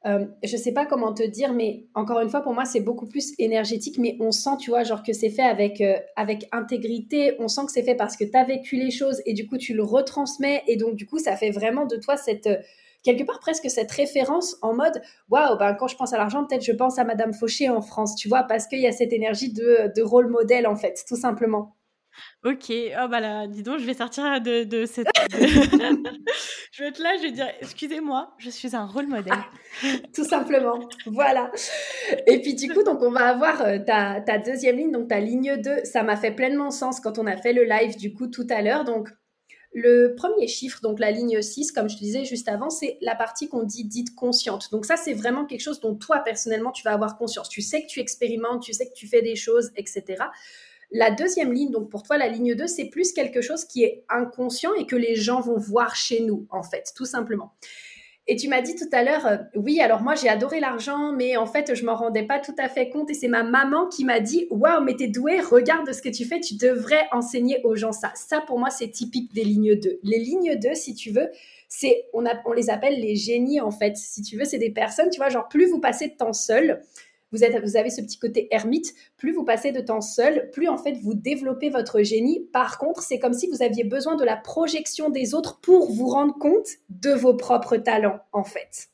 euh, 0.05 0.25
je 0.43 0.55
sais 0.55 0.71
pas 0.71 0.85
comment 0.85 1.13
te 1.13 1.23
dire, 1.23 1.53
mais 1.53 1.85
encore 1.93 2.21
une 2.21 2.29
fois, 2.29 2.41
pour 2.41 2.53
moi, 2.53 2.63
c'est 2.63 2.79
beaucoup 2.79 3.05
plus 3.05 3.33
énergétique, 3.37 3.97
mais 3.97 4.15
on 4.21 4.31
sent, 4.31 4.57
tu 4.59 4.69
vois, 4.69 4.83
genre 4.83 5.03
que 5.03 5.11
c'est 5.11 5.29
fait 5.29 5.43
avec, 5.43 5.81
euh, 5.81 5.97
avec 6.15 6.47
intégrité, 6.53 7.35
on 7.39 7.49
sent 7.49 7.65
que 7.65 7.71
c'est 7.73 7.83
fait 7.83 7.95
parce 7.95 8.15
que 8.15 8.23
tu 8.23 8.37
as 8.37 8.45
vécu 8.45 8.77
les 8.77 8.91
choses 8.91 9.21
et 9.25 9.33
du 9.33 9.45
coup, 9.45 9.57
tu 9.57 9.73
le 9.73 9.83
retransmets 9.83 10.63
et 10.67 10.77
donc, 10.77 10.95
du 10.95 11.05
coup, 11.05 11.19
ça 11.19 11.35
fait 11.35 11.51
vraiment 11.51 11.85
de 11.85 11.97
toi 11.97 12.15
cette, 12.15 12.47
euh, 12.47 12.57
quelque 13.03 13.25
part 13.25 13.39
presque 13.39 13.69
cette 13.69 13.91
référence 13.91 14.55
en 14.61 14.73
mode, 14.73 15.01
waouh, 15.29 15.57
ben, 15.57 15.73
quand 15.73 15.87
je 15.87 15.97
pense 15.97 16.13
à 16.13 16.17
l'argent, 16.17 16.45
peut-être 16.45 16.63
je 16.63 16.71
pense 16.71 16.97
à 16.97 17.03
Madame 17.03 17.33
Fauché 17.33 17.69
en 17.69 17.81
France, 17.81 18.15
tu 18.15 18.29
vois, 18.29 18.43
parce 18.43 18.67
qu'il 18.67 18.79
y 18.79 18.87
a 18.87 18.93
cette 18.93 19.11
énergie 19.11 19.51
de, 19.51 19.91
de 19.93 20.01
rôle 20.01 20.27
modèle, 20.29 20.65
en 20.65 20.77
fait, 20.77 21.03
tout 21.07 21.17
simplement. 21.17 21.75
Ok, 22.45 22.71
oh 22.71 23.07
bah 23.09 23.19
là, 23.19 23.47
dis 23.47 23.63
donc, 23.63 23.79
je 23.79 23.85
vais 23.85 23.93
sortir 23.93 24.41
de, 24.41 24.63
de 24.63 24.85
cette. 24.85 25.07
je 25.31 26.83
vais 26.83 26.89
être 26.89 26.99
là, 26.99 27.15
je 27.17 27.23
vais 27.23 27.31
dire, 27.31 27.47
excusez-moi, 27.61 28.33
je 28.37 28.49
suis 28.49 28.75
un 28.75 28.85
rôle 28.85 29.07
modèle. 29.07 29.33
Tout 30.13 30.23
simplement, 30.23 30.79
voilà. 31.05 31.51
Et 32.27 32.41
puis 32.41 32.55
du 32.55 32.71
coup, 32.73 32.83
donc 32.83 33.01
on 33.01 33.11
va 33.11 33.27
avoir 33.27 33.61
euh, 33.61 33.79
ta, 33.79 34.21
ta, 34.21 34.37
deuxième 34.37 34.77
ligne, 34.77 34.91
donc 34.91 35.09
ta 35.09 35.19
ligne 35.19 35.57
2. 35.57 35.83
Ça 35.83 36.03
m'a 36.03 36.15
fait 36.15 36.31
pleinement 36.31 36.71
sens 36.71 36.99
quand 36.99 37.19
on 37.19 37.27
a 37.27 37.37
fait 37.37 37.53
le 37.53 37.63
live 37.63 37.97
du 37.97 38.13
coup 38.13 38.27
tout 38.27 38.47
à 38.49 38.61
l'heure. 38.61 38.85
Donc 38.85 39.09
le 39.71 40.15
premier 40.15 40.47
chiffre, 40.47 40.79
donc 40.81 40.99
la 40.99 41.11
ligne 41.11 41.41
6, 41.41 41.71
comme 41.71 41.89
je 41.89 41.95
te 41.95 41.99
disais 41.99 42.25
juste 42.25 42.47
avant, 42.49 42.69
c'est 42.69 42.97
la 43.01 43.15
partie 43.15 43.47
qu'on 43.47 43.63
dit 43.63 43.83
dite 43.85 44.15
consciente. 44.15 44.71
Donc 44.71 44.85
ça, 44.85 44.97
c'est 44.97 45.13
vraiment 45.13 45.45
quelque 45.45 45.61
chose 45.61 45.79
dont 45.79 45.95
toi, 45.95 46.19
personnellement, 46.19 46.71
tu 46.71 46.83
vas 46.83 46.93
avoir 46.93 47.17
conscience. 47.17 47.49
Tu 47.49 47.61
sais 47.61 47.83
que 47.83 47.87
tu 47.87 47.99
expérimentes, 47.99 48.63
tu 48.63 48.73
sais 48.73 48.87
que 48.87 48.93
tu 48.93 49.07
fais 49.07 49.21
des 49.21 49.35
choses, 49.35 49.71
etc. 49.75 50.23
La 50.91 51.11
deuxième 51.11 51.53
ligne, 51.53 51.71
donc 51.71 51.89
pour 51.89 52.03
toi, 52.03 52.17
la 52.17 52.27
ligne 52.27 52.55
2, 52.55 52.65
c'est 52.67 52.85
plus 52.85 53.13
quelque 53.13 53.41
chose 53.41 53.65
qui 53.65 53.83
est 53.83 54.03
inconscient 54.09 54.73
et 54.73 54.85
que 54.85 54.95
les 54.95 55.15
gens 55.15 55.39
vont 55.39 55.57
voir 55.57 55.95
chez 55.95 56.21
nous, 56.21 56.47
en 56.49 56.63
fait, 56.63 56.91
tout 56.95 57.05
simplement. 57.05 57.53
Et 58.31 58.35
tu 58.35 58.47
m'as 58.47 58.61
dit 58.61 58.75
tout 58.75 58.89
à 58.91 59.03
l'heure, 59.03 59.25
euh, 59.25 59.37
oui, 59.55 59.81
alors 59.81 60.03
moi 60.03 60.13
j'ai 60.13 60.29
adoré 60.29 60.59
l'argent, 60.59 61.13
mais 61.13 61.35
en 61.35 61.47
fait 61.47 61.73
je 61.73 61.83
m'en 61.83 61.95
rendais 61.95 62.21
pas 62.21 62.37
tout 62.37 62.53
à 62.59 62.69
fait 62.69 62.87
compte. 62.89 63.09
Et 63.09 63.15
c'est 63.15 63.27
ma 63.27 63.41
maman 63.41 63.87
qui 63.87 64.05
m'a 64.05 64.19
dit, 64.19 64.45
waouh, 64.51 64.83
mais 64.83 64.95
t'es 64.95 65.07
doué, 65.07 65.39
regarde 65.41 65.91
ce 65.91 65.99
que 65.99 66.09
tu 66.09 66.25
fais, 66.25 66.39
tu 66.39 66.55
devrais 66.55 67.07
enseigner 67.11 67.59
aux 67.63 67.75
gens 67.75 67.91
ça. 67.91 68.11
Ça 68.13 68.39
pour 68.45 68.59
moi 68.59 68.69
c'est 68.69 68.89
typique 68.89 69.33
des 69.33 69.43
lignes 69.43 69.73
2. 69.73 69.99
Les 70.03 70.19
lignes 70.19 70.59
2, 70.59 70.75
si 70.75 70.93
tu 70.93 71.09
veux, 71.09 71.27
c'est 71.67 72.05
on, 72.13 72.23
on 72.45 72.53
les 72.53 72.69
appelle 72.69 73.01
les 73.01 73.15
génies 73.15 73.61
en 73.61 73.71
fait. 73.71 73.97
Si 73.97 74.21
tu 74.21 74.37
veux, 74.37 74.45
c'est 74.45 74.59
des 74.59 74.69
personnes, 74.69 75.09
tu 75.09 75.17
vois, 75.17 75.29
genre 75.29 75.47
plus 75.47 75.65
vous 75.65 75.79
passez 75.79 76.09
de 76.09 76.15
temps 76.15 76.33
seul, 76.33 76.83
vous, 77.31 77.43
êtes, 77.43 77.63
vous 77.63 77.77
avez 77.77 77.89
ce 77.89 78.01
petit 78.01 78.17
côté 78.17 78.47
ermite, 78.51 78.93
plus 79.17 79.33
vous 79.33 79.43
passez 79.43 79.71
de 79.71 79.81
temps 79.81 80.01
seul, 80.01 80.49
plus 80.51 80.67
en 80.67 80.77
fait 80.77 80.93
vous 80.93 81.13
développez 81.13 81.69
votre 81.69 82.01
génie. 82.01 82.47
Par 82.51 82.77
contre, 82.77 83.01
c'est 83.01 83.19
comme 83.19 83.33
si 83.33 83.49
vous 83.49 83.61
aviez 83.61 83.83
besoin 83.83 84.15
de 84.15 84.23
la 84.23 84.37
projection 84.37 85.09
des 85.09 85.33
autres 85.33 85.59
pour 85.59 85.91
vous 85.91 86.07
rendre 86.07 86.37
compte 86.37 86.67
de 86.89 87.11
vos 87.11 87.35
propres 87.35 87.77
talents, 87.77 88.19
en 88.31 88.43
fait. 88.43 88.89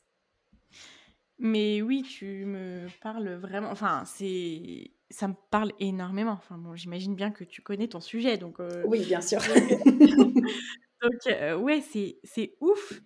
Mais 1.38 1.82
oui, 1.82 2.02
tu 2.02 2.46
me 2.46 2.86
parles 3.02 3.34
vraiment. 3.34 3.68
Enfin, 3.70 4.04
c'est 4.06 4.90
ça 5.10 5.28
me 5.28 5.34
parle 5.50 5.72
énormément. 5.80 6.32
Enfin 6.32 6.56
bon, 6.56 6.74
j'imagine 6.74 7.14
bien 7.14 7.30
que 7.30 7.44
tu 7.44 7.62
connais 7.62 7.88
ton 7.88 8.00
sujet, 8.00 8.38
donc. 8.38 8.60
Euh, 8.60 8.82
oui, 8.86 9.04
bien 9.04 9.20
sûr. 9.20 9.40
donc 11.02 11.26
euh, 11.26 11.56
ouais, 11.56 11.82
c'est 11.82 12.18
c'est 12.24 12.56
ouf. 12.60 13.00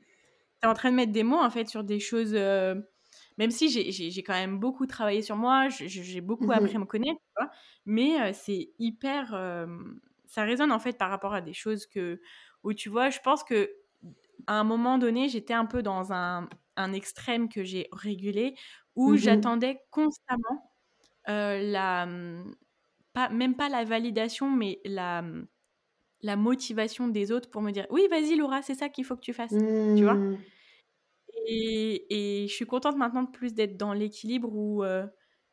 Tu 0.63 0.67
es 0.67 0.67
en 0.67 0.75
train 0.75 0.91
de 0.91 0.97
mettre 0.97 1.13
des 1.13 1.25
mots 1.25 1.41
en 1.41 1.51
fait 1.51 1.69
sur 1.69 1.83
des 1.83 1.99
choses. 1.99 2.35
Euh, 2.35 2.77
même 3.41 3.51
si 3.53 3.71
j'ai 3.71 4.23
quand 4.25 4.35
même 4.35 4.61
beaucoup 4.61 4.87
travaillé 4.87 5.23
sur 5.23 5.37
moi, 5.37 5.69
j'ai 5.71 6.23
beaucoup 6.23 6.53
mmh 6.53 6.53
appris 6.53 6.77
à 6.77 6.81
me 6.81 6.87
connaître, 6.87 7.21
mais 7.87 8.33
c'est 8.35 8.71
hyper. 8.79 9.31
ça 10.27 10.45
résonne 10.45 10.73
en 10.73 10.79
fait 10.81 10.99
par 10.99 11.11
rapport 11.11 11.35
à 11.35 11.41
des 11.43 11.55
choses 11.55 11.87
que. 11.87 12.21
où 12.65 12.75
tu 12.75 12.89
vois, 12.91 13.11
je 13.11 13.21
pense 13.21 13.45
que 13.45 13.73
à 14.47 14.55
un 14.61 14.65
moment 14.65 14.99
donné, 14.99 15.29
j'étais 15.29 15.55
un 15.55 15.67
peu 15.67 15.83
dans 15.83 16.13
un, 16.13 16.49
un 16.77 16.93
extrême 16.95 17.49
que 17.49 17.65
j'ai 17.65 17.89
régulé 17.93 18.57
où 18.97 19.17
mmh 19.17 19.17
j'attendais 19.17 19.81
constamment 19.91 20.73
la. 21.27 22.07
Mmh, 22.07 22.55
pas, 23.15 23.29
même 23.31 23.57
pas 23.57 23.69
la 23.69 23.85
validation, 23.85 24.51
mais 24.51 24.81
la 24.85 25.25
la 26.23 26.37
motivation 26.37 27.09
des 27.09 27.33
autres 27.33 27.51
pour 27.51 27.63
me 27.63 27.71
dire 27.73 27.87
oui 27.91 28.07
vas-y 28.11 28.37
Laura 28.37 28.63
c'est 28.63 28.75
ça 28.75 28.89
qu'il 28.89 29.05
faut 29.05 29.17
que 29.17 29.21
tu 29.23 29.33
fasses 29.33 29.59
tu 29.95 30.05
vois? 30.05 30.27
Et, 31.47 32.47
je 32.49 32.53
suis 32.53 32.67
contente 32.67 32.97
maintenant 32.97 33.23
de 33.23 33.31
plus 33.31 33.55
d'être 33.55 33.77
dans 33.77 33.93
l'équilibre 33.93 34.51
où 34.53 34.85
euh, 34.85 35.07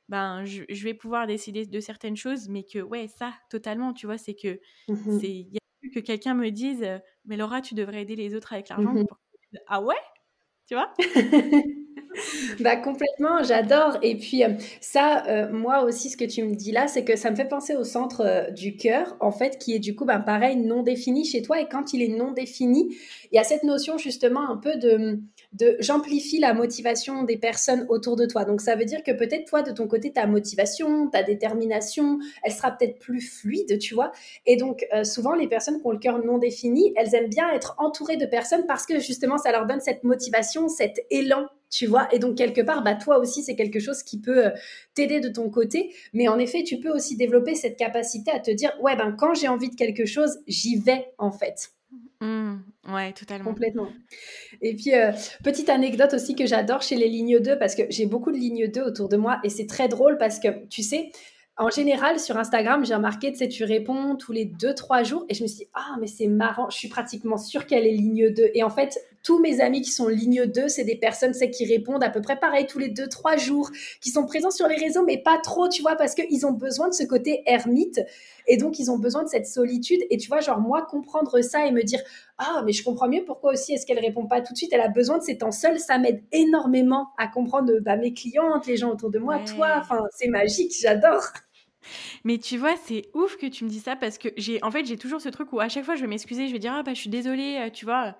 ben, 0.09 0.45
je, 0.45 0.83
vais 0.83 0.93
pouvoir 0.93 1.27
décider 1.27 1.65
de 1.65 1.79
certaines 1.79 2.15
choses, 2.15 2.49
mais 2.49 2.63
que, 2.63 2.79
ouais, 2.79 3.07
ça, 3.07 3.33
totalement, 3.49 3.93
tu 3.93 4.05
vois, 4.05 4.17
c'est 4.17 4.35
que 4.35 4.59
mmh 4.87 5.19
c'est 5.19 5.29
il 5.29 5.53
y 5.53 5.57
a 5.57 5.61
plus 5.79 5.91
que 5.91 5.99
quelqu'un 5.99 6.33
me 6.33 6.49
dise 6.49 6.83
euh, 6.83 6.99
Mais 7.25 7.37
Laura, 7.37 7.61
tu 7.61 7.75
devrais 7.75 8.01
aider 8.01 8.15
les 8.15 8.35
autres 8.35 8.53
avec 8.53 8.69
l'argent. 8.69 8.93
Mmh 8.93 9.05
ah 9.67 9.81
ouais? 9.81 9.95
Tu 10.67 10.75
vois? 10.75 10.93
Bah 12.59 12.75
complètement, 12.75 13.43
j'adore. 13.43 13.97
Et 14.01 14.17
puis 14.17 14.43
euh, 14.43 14.49
ça, 14.81 15.25
euh, 15.27 15.51
moi 15.51 15.83
aussi, 15.83 16.09
ce 16.09 16.17
que 16.17 16.25
tu 16.25 16.43
me 16.43 16.55
dis 16.55 16.71
là, 16.71 16.87
c'est 16.87 17.03
que 17.03 17.15
ça 17.15 17.31
me 17.31 17.35
fait 17.35 17.47
penser 17.47 17.75
au 17.75 17.83
centre 17.83 18.21
euh, 18.21 18.49
du 18.51 18.75
cœur, 18.75 19.15
en 19.19 19.31
fait, 19.31 19.57
qui 19.57 19.75
est 19.75 19.79
du 19.79 19.95
coup, 19.95 20.05
ben, 20.05 20.19
pareil, 20.19 20.55
non 20.55 20.83
défini 20.83 21.25
chez 21.25 21.41
toi. 21.41 21.59
Et 21.61 21.67
quand 21.67 21.93
il 21.93 22.01
est 22.01 22.15
non 22.15 22.31
défini, 22.31 22.95
il 23.31 23.35
y 23.35 23.39
a 23.39 23.43
cette 23.43 23.63
notion 23.63 23.97
justement 23.97 24.49
un 24.49 24.57
peu 24.57 24.77
de, 24.77 25.19
j'amplifie 25.79 26.39
la 26.39 26.53
motivation 26.53 27.23
des 27.23 27.37
personnes 27.37 27.85
autour 27.89 28.15
de 28.15 28.25
toi. 28.25 28.45
Donc 28.45 28.61
ça 28.61 28.75
veut 28.75 28.85
dire 28.85 29.03
que 29.03 29.11
peut-être 29.11 29.45
toi, 29.45 29.61
de 29.61 29.71
ton 29.71 29.87
côté, 29.87 30.11
ta 30.11 30.27
motivation, 30.27 31.09
ta 31.09 31.23
détermination, 31.23 32.19
elle 32.43 32.51
sera 32.51 32.71
peut-être 32.71 32.99
plus 32.99 33.21
fluide, 33.21 33.79
tu 33.79 33.95
vois. 33.95 34.11
Et 34.45 34.57
donc 34.57 34.85
souvent, 35.03 35.33
les 35.33 35.47
personnes 35.47 35.79
qui 35.79 35.87
ont 35.87 35.91
le 35.91 35.99
cœur 35.99 36.23
non 36.23 36.37
défini, 36.37 36.93
elles 36.95 37.15
aiment 37.15 37.29
bien 37.29 37.49
être 37.51 37.75
entourées 37.77 38.17
de 38.17 38.25
personnes 38.25 38.65
parce 38.67 38.85
que 38.85 38.99
justement, 38.99 39.37
ça 39.37 39.51
leur 39.51 39.65
donne 39.65 39.81
cette 39.81 40.03
motivation, 40.03 40.67
cet 40.67 40.99
élan 41.09 41.47
tu 41.69 41.85
vois 41.85 42.07
et 42.13 42.19
donc 42.19 42.37
quelque 42.37 42.61
part 42.61 42.83
bah 42.83 42.95
toi 42.95 43.17
aussi 43.17 43.43
c'est 43.43 43.55
quelque 43.55 43.79
chose 43.79 44.03
qui 44.03 44.19
peut 44.19 44.47
euh, 44.47 44.51
t'aider 44.93 45.19
de 45.19 45.29
ton 45.29 45.49
côté 45.49 45.93
mais 46.13 46.27
en 46.27 46.39
effet 46.39 46.63
tu 46.63 46.79
peux 46.79 46.89
aussi 46.89 47.17
développer 47.17 47.55
cette 47.55 47.77
capacité 47.77 48.31
à 48.31 48.39
te 48.39 48.51
dire 48.51 48.71
ouais 48.81 48.95
ben 48.95 49.11
quand 49.17 49.33
j'ai 49.33 49.47
envie 49.47 49.69
de 49.69 49.75
quelque 49.75 50.05
chose 50.05 50.39
j'y 50.47 50.77
vais 50.77 51.11
en 51.17 51.31
fait 51.31 51.71
mmh. 52.21 52.55
ouais 52.93 53.13
totalement 53.13 53.51
complètement 53.51 53.89
et 54.61 54.75
puis 54.75 54.93
euh, 54.93 55.11
petite 55.43 55.69
anecdote 55.69 56.13
aussi 56.13 56.35
que 56.35 56.45
j'adore 56.45 56.81
chez 56.81 56.95
les 56.95 57.07
lignes 57.07 57.39
2 57.39 57.57
parce 57.57 57.75
que 57.75 57.83
j'ai 57.89 58.05
beaucoup 58.05 58.31
de 58.31 58.37
lignes 58.37 58.69
2 58.69 58.81
autour 58.81 59.09
de 59.09 59.17
moi 59.17 59.39
et 59.43 59.49
c'est 59.49 59.67
très 59.67 59.87
drôle 59.87 60.17
parce 60.17 60.39
que 60.39 60.67
tu 60.67 60.83
sais 60.83 61.11
en 61.59 61.71
général, 61.71 62.19
sur 62.19 62.37
Instagram, 62.37 62.85
j'ai 62.85 62.93
remarqué, 62.93 63.31
tu 63.31 63.39
sais, 63.39 63.47
tu 63.47 63.63
réponds 63.63 64.15
tous 64.15 64.31
les 64.31 64.45
2-3 64.45 65.03
jours 65.03 65.25
et 65.27 65.33
je 65.33 65.41
me 65.41 65.47
suis 65.47 65.57
dit, 65.57 65.69
ah, 65.73 65.95
mais 65.99 66.05
c'est 66.05 66.27
marrant, 66.27 66.69
je 66.69 66.77
suis 66.77 66.87
pratiquement 66.87 67.37
sûre 67.37 67.65
qu'elle 67.65 67.87
est 67.87 67.93
ligne 67.93 68.31
2. 68.31 68.51
Et 68.53 68.61
en 68.61 68.69
fait, 68.69 68.99
tous 69.23 69.39
mes 69.39 69.61
amis 69.61 69.81
qui 69.81 69.91
sont 69.91 70.07
ligne 70.07 70.45
2, 70.45 70.67
c'est 70.67 70.83
des 70.83 70.95
personnes, 70.95 71.33
c'est 71.33 71.49
qui 71.49 71.65
répondent 71.65 72.03
à 72.03 72.09
peu 72.09 72.21
près 72.21 72.39
pareil 72.39 72.65
tous 72.67 72.79
les 72.79 72.89
2-3 72.89 73.37
jours, 73.37 73.69
qui 74.01 74.09
sont 74.09 74.25
présents 74.25 74.51
sur 74.51 74.67
les 74.67 74.75
réseaux, 74.75 75.03
mais 75.03 75.17
pas 75.17 75.37
trop, 75.37 75.67
tu 75.67 75.81
vois, 75.81 75.95
parce 75.95 76.15
qu'ils 76.15 76.45
ont 76.45 76.51
besoin 76.51 76.89
de 76.89 76.93
ce 76.93 77.03
côté 77.03 77.43
ermite 77.45 77.99
et 78.47 78.57
donc 78.57 78.79
ils 78.79 78.89
ont 78.89 78.97
besoin 78.97 79.23
de 79.23 79.29
cette 79.29 79.47
solitude. 79.47 80.01
Et 80.09 80.17
tu 80.17 80.27
vois, 80.27 80.39
genre, 80.39 80.59
moi, 80.59 80.85
comprendre 80.89 81.41
ça 81.41 81.65
et 81.65 81.71
me 81.71 81.83
dire, 81.83 81.99
ah, 82.37 82.63
mais 82.65 82.71
je 82.71 82.83
comprends 82.83 83.09
mieux 83.09 83.23
pourquoi 83.25 83.53
aussi 83.53 83.73
est-ce 83.73 83.85
qu'elle 83.85 83.99
répond 83.99 84.25
pas 84.25 84.41
tout 84.41 84.53
de 84.53 84.57
suite, 84.57 84.71
elle 84.73 84.81
a 84.81 84.89
besoin 84.89 85.17
de 85.17 85.23
ces 85.23 85.37
temps 85.37 85.51
seuls, 85.51 85.79
ça 85.79 85.97
m'aide 85.97 86.23
énormément 86.31 87.09
à 87.17 87.27
comprendre 87.27 87.71
bah, 87.81 87.97
mes 87.97 88.13
clientes, 88.13 88.65
les 88.67 88.77
gens 88.77 88.91
autour 88.91 89.09
de 89.09 89.19
moi, 89.19 89.39
toi, 89.39 89.75
enfin, 89.79 90.03
c'est 90.11 90.27
magique, 90.27 90.73
j'adore. 90.79 91.23
Mais 92.23 92.37
tu 92.37 92.57
vois, 92.57 92.75
c'est 92.77 93.09
ouf 93.13 93.37
que 93.37 93.45
tu 93.45 93.63
me 93.63 93.69
dis 93.69 93.79
ça 93.79 93.95
parce 93.95 94.17
que 94.17 94.29
j'ai, 94.37 94.63
en 94.63 94.71
fait, 94.71 94.85
j'ai 94.85 94.97
toujours 94.97 95.21
ce 95.21 95.29
truc 95.29 95.53
où 95.53 95.59
à 95.59 95.69
chaque 95.69 95.85
fois 95.85 95.95
je 95.95 96.01
vais 96.01 96.07
m'excuser, 96.07 96.47
je 96.47 96.53
vais 96.53 96.59
dire 96.59 96.73
ah 96.73 96.83
bah 96.83 96.93
je 96.93 96.99
suis 96.99 97.09
désolée, 97.09 97.57
euh, 97.59 97.69
tu 97.69 97.85
vois, 97.85 98.15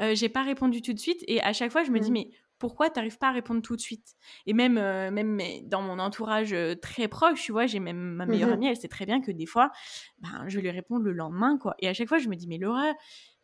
euh, 0.00 0.14
j'ai 0.14 0.28
pas 0.28 0.42
répondu 0.42 0.82
tout 0.82 0.92
de 0.92 0.98
suite 0.98 1.24
et 1.26 1.42
à 1.42 1.52
chaque 1.52 1.72
fois 1.72 1.84
je 1.84 1.90
me 1.90 2.00
dis 2.00 2.10
mais 2.10 2.30
pourquoi 2.58 2.90
tu 2.90 2.98
n'arrives 2.98 3.18
pas 3.18 3.28
à 3.28 3.32
répondre 3.32 3.62
tout 3.62 3.76
de 3.76 3.80
suite? 3.80 4.16
Et 4.46 4.52
même, 4.52 4.74
même 4.74 5.40
dans 5.68 5.80
mon 5.80 5.98
entourage 5.98 6.54
très 6.82 7.06
proche, 7.06 7.42
tu 7.42 7.52
vois, 7.52 7.66
j'ai 7.66 7.78
même 7.78 8.14
ma 8.14 8.26
meilleure 8.26 8.50
mmh 8.50 8.54
amie, 8.54 8.66
elle 8.66 8.76
sait 8.76 8.88
très 8.88 9.06
bien 9.06 9.20
que 9.20 9.30
des 9.30 9.46
fois, 9.46 9.70
ben, 10.18 10.44
je 10.48 10.58
lui 10.58 10.70
réponds 10.70 10.98
le 10.98 11.12
lendemain, 11.12 11.56
quoi. 11.56 11.76
Et 11.78 11.88
à 11.88 11.94
chaque 11.94 12.08
fois, 12.08 12.18
je 12.18 12.28
me 12.28 12.34
dis, 12.34 12.48
mais 12.48 12.58
Laura, 12.58 12.94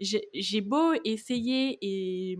j'ai 0.00 0.60
beau 0.60 0.94
essayer 1.04 1.78
et, 1.80 2.36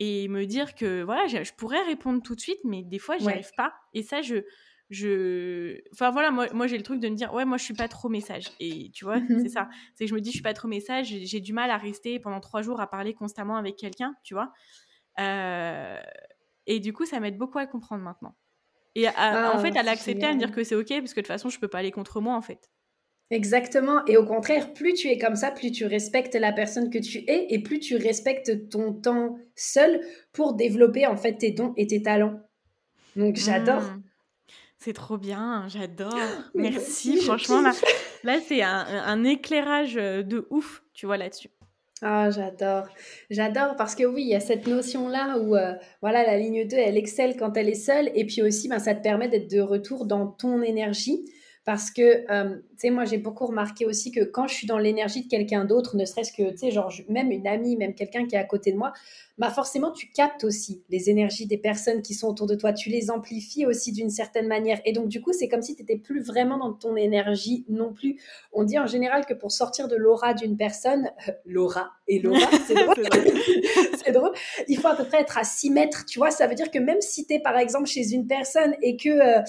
et 0.00 0.28
me 0.28 0.46
dire 0.46 0.74
que, 0.74 1.02
voilà, 1.02 1.26
je, 1.26 1.52
pourrais 1.54 1.82
répondre 1.82 2.22
tout 2.22 2.34
de 2.34 2.40
suite, 2.40 2.60
mais 2.64 2.82
des 2.82 2.98
fois, 2.98 3.18
j'y 3.18 3.28
arrive 3.28 3.52
pas. 3.56 3.74
Et 3.94 4.02
ça, 4.02 4.22
je... 4.22 4.44
Je... 4.90 5.80
Enfin 5.92 6.10
voilà, 6.10 6.30
moi, 6.30 6.46
moi 6.52 6.66
j'ai 6.66 6.76
le 6.76 6.82
truc 6.82 7.00
de 7.00 7.08
me 7.08 7.14
dire, 7.14 7.32
ouais, 7.32 7.44
moi 7.44 7.56
je 7.56 7.64
suis 7.64 7.74
pas 7.74 7.88
trop 7.88 8.08
message. 8.08 8.50
Et 8.58 8.90
tu 8.92 9.04
vois, 9.04 9.18
mmh 9.18 9.40
c'est 9.42 9.48
ça. 9.48 9.68
C'est 9.94 10.04
que 10.04 10.10
je 10.10 10.14
me 10.14 10.20
dis, 10.20 10.30
je 10.30 10.36
suis 10.36 10.42
pas 10.42 10.54
trop 10.54 10.68
message, 10.68 11.06
j'ai 11.06 11.40
du 11.40 11.52
mal 11.52 11.70
à 11.70 11.76
rester 11.76 12.18
pendant 12.18 12.40
trois 12.40 12.62
jours 12.62 12.80
à 12.80 12.90
parler 12.90 13.14
constamment 13.14 13.56
avec 13.56 13.76
quelqu'un, 13.76 14.14
tu 14.24 14.34
vois. 14.34 14.52
Euh, 15.20 15.98
et 16.66 16.80
du 16.80 16.92
coup, 16.92 17.06
ça 17.06 17.20
m'aide 17.20 17.38
beaucoup 17.38 17.58
à 17.58 17.62
le 17.62 17.70
comprendre 17.70 18.02
maintenant. 18.02 18.34
Et 18.96 19.08
en 19.08 19.12
ah, 19.16 19.58
fait, 19.60 19.76
à 19.76 19.82
l'accepter, 19.82 20.26
à 20.26 20.34
me 20.34 20.38
dire 20.38 20.50
que 20.50 20.64
c'est 20.64 20.74
OK, 20.74 20.88
parce 20.88 21.14
que 21.14 21.20
de 21.20 21.24
toute 21.24 21.28
façon, 21.28 21.48
je 21.48 21.60
peux 21.60 21.68
pas 21.68 21.78
aller 21.78 21.92
contre 21.92 22.20
moi, 22.20 22.34
en 22.34 22.42
fait. 22.42 22.70
Exactement. 23.30 24.04
Et 24.06 24.16
au 24.16 24.24
contraire, 24.24 24.72
plus 24.72 24.92
tu 24.94 25.08
es 25.08 25.16
comme 25.16 25.36
ça, 25.36 25.52
plus 25.52 25.70
tu 25.70 25.86
respectes 25.86 26.34
la 26.34 26.52
personne 26.52 26.90
que 26.90 26.98
tu 26.98 27.18
es 27.28 27.46
et 27.50 27.62
plus 27.62 27.78
tu 27.78 27.94
respectes 27.96 28.68
ton 28.68 28.92
temps 28.92 29.38
seul 29.54 30.00
pour 30.32 30.54
développer 30.54 31.06
en 31.06 31.16
fait 31.16 31.36
tes 31.36 31.52
dons 31.52 31.72
et 31.76 31.86
tes 31.86 32.02
talents. 32.02 32.40
Donc 33.14 33.36
j'adore. 33.36 33.82
Mmh. 33.82 34.02
C'est 34.82 34.94
trop 34.94 35.18
bien, 35.18 35.66
j'adore. 35.68 36.14
Merci, 36.54 37.18
franchement. 37.18 37.60
Là, 37.60 37.72
là 38.24 38.38
c'est 38.40 38.62
un, 38.62 38.86
un, 38.86 39.24
éclairage 39.24 39.94
de 39.94 40.46
ouf, 40.50 40.82
tu 40.94 41.04
vois, 41.04 41.18
là-dessus. 41.18 41.50
Ah, 42.02 42.30
j'adore. 42.30 42.88
J'adore 43.28 43.76
parce 43.76 43.94
que 43.94 44.04
oui, 44.04 44.22
il 44.22 44.28
y 44.28 44.34
a 44.34 44.40
cette 44.40 44.66
notion-là 44.66 45.38
où 45.38 45.54
euh, 45.54 45.74
voilà, 46.00 46.24
la 46.24 46.38
ligne 46.38 46.66
2, 46.66 46.76
elle 46.76 46.96
excelle 46.96 47.36
quand 47.36 47.58
elle 47.58 47.68
est 47.68 47.74
seule 47.74 48.10
et 48.14 48.24
puis 48.24 48.40
aussi, 48.40 48.68
ben, 48.68 48.78
ça 48.78 48.94
te 48.94 49.02
permet 49.02 49.28
d'être 49.28 49.50
de 49.50 49.60
retour 49.60 50.06
dans 50.06 50.26
ton 50.26 50.62
énergie 50.62 51.26
parce 51.64 51.90
que, 51.90 52.24
euh, 52.32 52.56
tu 52.56 52.78
sais, 52.78 52.90
moi, 52.90 53.04
j'ai 53.04 53.18
beaucoup 53.18 53.46
remarqué 53.46 53.84
aussi 53.84 54.10
que 54.10 54.24
quand 54.24 54.46
je 54.46 54.54
suis 54.54 54.66
dans 54.66 54.78
l'énergie 54.78 55.22
de 55.22 55.28
quelqu'un 55.28 55.66
d'autre, 55.66 55.96
ne 55.96 56.06
serait-ce 56.06 56.32
que, 56.32 56.50
tu 56.52 56.56
sais, 56.56 56.70
genre, 56.70 56.90
même 57.08 57.30
une 57.30 57.46
amie, 57.46 57.76
même 57.76 57.94
quelqu'un 57.94 58.26
qui 58.26 58.34
est 58.34 58.38
à 58.38 58.44
côté 58.44 58.72
de 58.72 58.78
moi, 58.78 58.92
bah 59.36 59.50
forcément, 59.50 59.90
tu 59.90 60.06
captes 60.10 60.44
aussi 60.44 60.82
les 60.90 61.08
énergies 61.10 61.46
des 61.46 61.58
personnes 61.58 62.02
qui 62.02 62.14
sont 62.14 62.28
autour 62.28 62.46
de 62.46 62.54
toi. 62.54 62.72
Tu 62.72 62.88
les 62.88 63.10
amplifies 63.10 63.66
aussi 63.66 63.92
d'une 63.92 64.10
certaine 64.10 64.46
manière. 64.46 64.80
Et 64.84 64.92
donc, 64.92 65.08
du 65.08 65.20
coup, 65.20 65.32
c'est 65.32 65.48
comme 65.48 65.62
si 65.62 65.74
tu 65.76 65.82
n'étais 65.82 65.96
plus 65.96 66.20
vraiment 66.22 66.58
dans 66.58 66.72
ton 66.72 66.96
énergie 66.96 67.64
non 67.68 67.92
plus. 67.92 68.20
On 68.52 68.64
dit 68.64 68.78
en 68.78 68.86
général 68.86 69.24
que 69.26 69.34
pour 69.34 69.52
sortir 69.52 69.88
de 69.88 69.96
l'aura 69.96 70.34
d'une 70.34 70.56
personne, 70.56 71.10
euh, 71.28 71.32
l'aura 71.46 71.90
et 72.08 72.20
l'aura, 72.20 72.38
c'est 72.66 72.74
drôle. 72.74 72.96
c'est 74.04 74.12
drôle. 74.12 74.32
Il 74.68 74.78
faut 74.78 74.88
à 74.88 74.96
peu 74.96 75.04
près 75.04 75.20
être 75.20 75.38
à 75.38 75.44
6 75.44 75.70
mètres, 75.70 76.04
tu 76.06 76.18
vois. 76.18 76.30
Ça 76.30 76.46
veut 76.46 76.54
dire 76.54 76.70
que 76.70 76.78
même 76.78 77.00
si 77.00 77.26
tu 77.26 77.34
es, 77.34 77.38
par 77.38 77.56
exemple, 77.56 77.86
chez 77.86 78.12
une 78.12 78.26
personne 78.26 78.74
et 78.82 78.96
que... 78.96 79.08
Euh, 79.08 79.42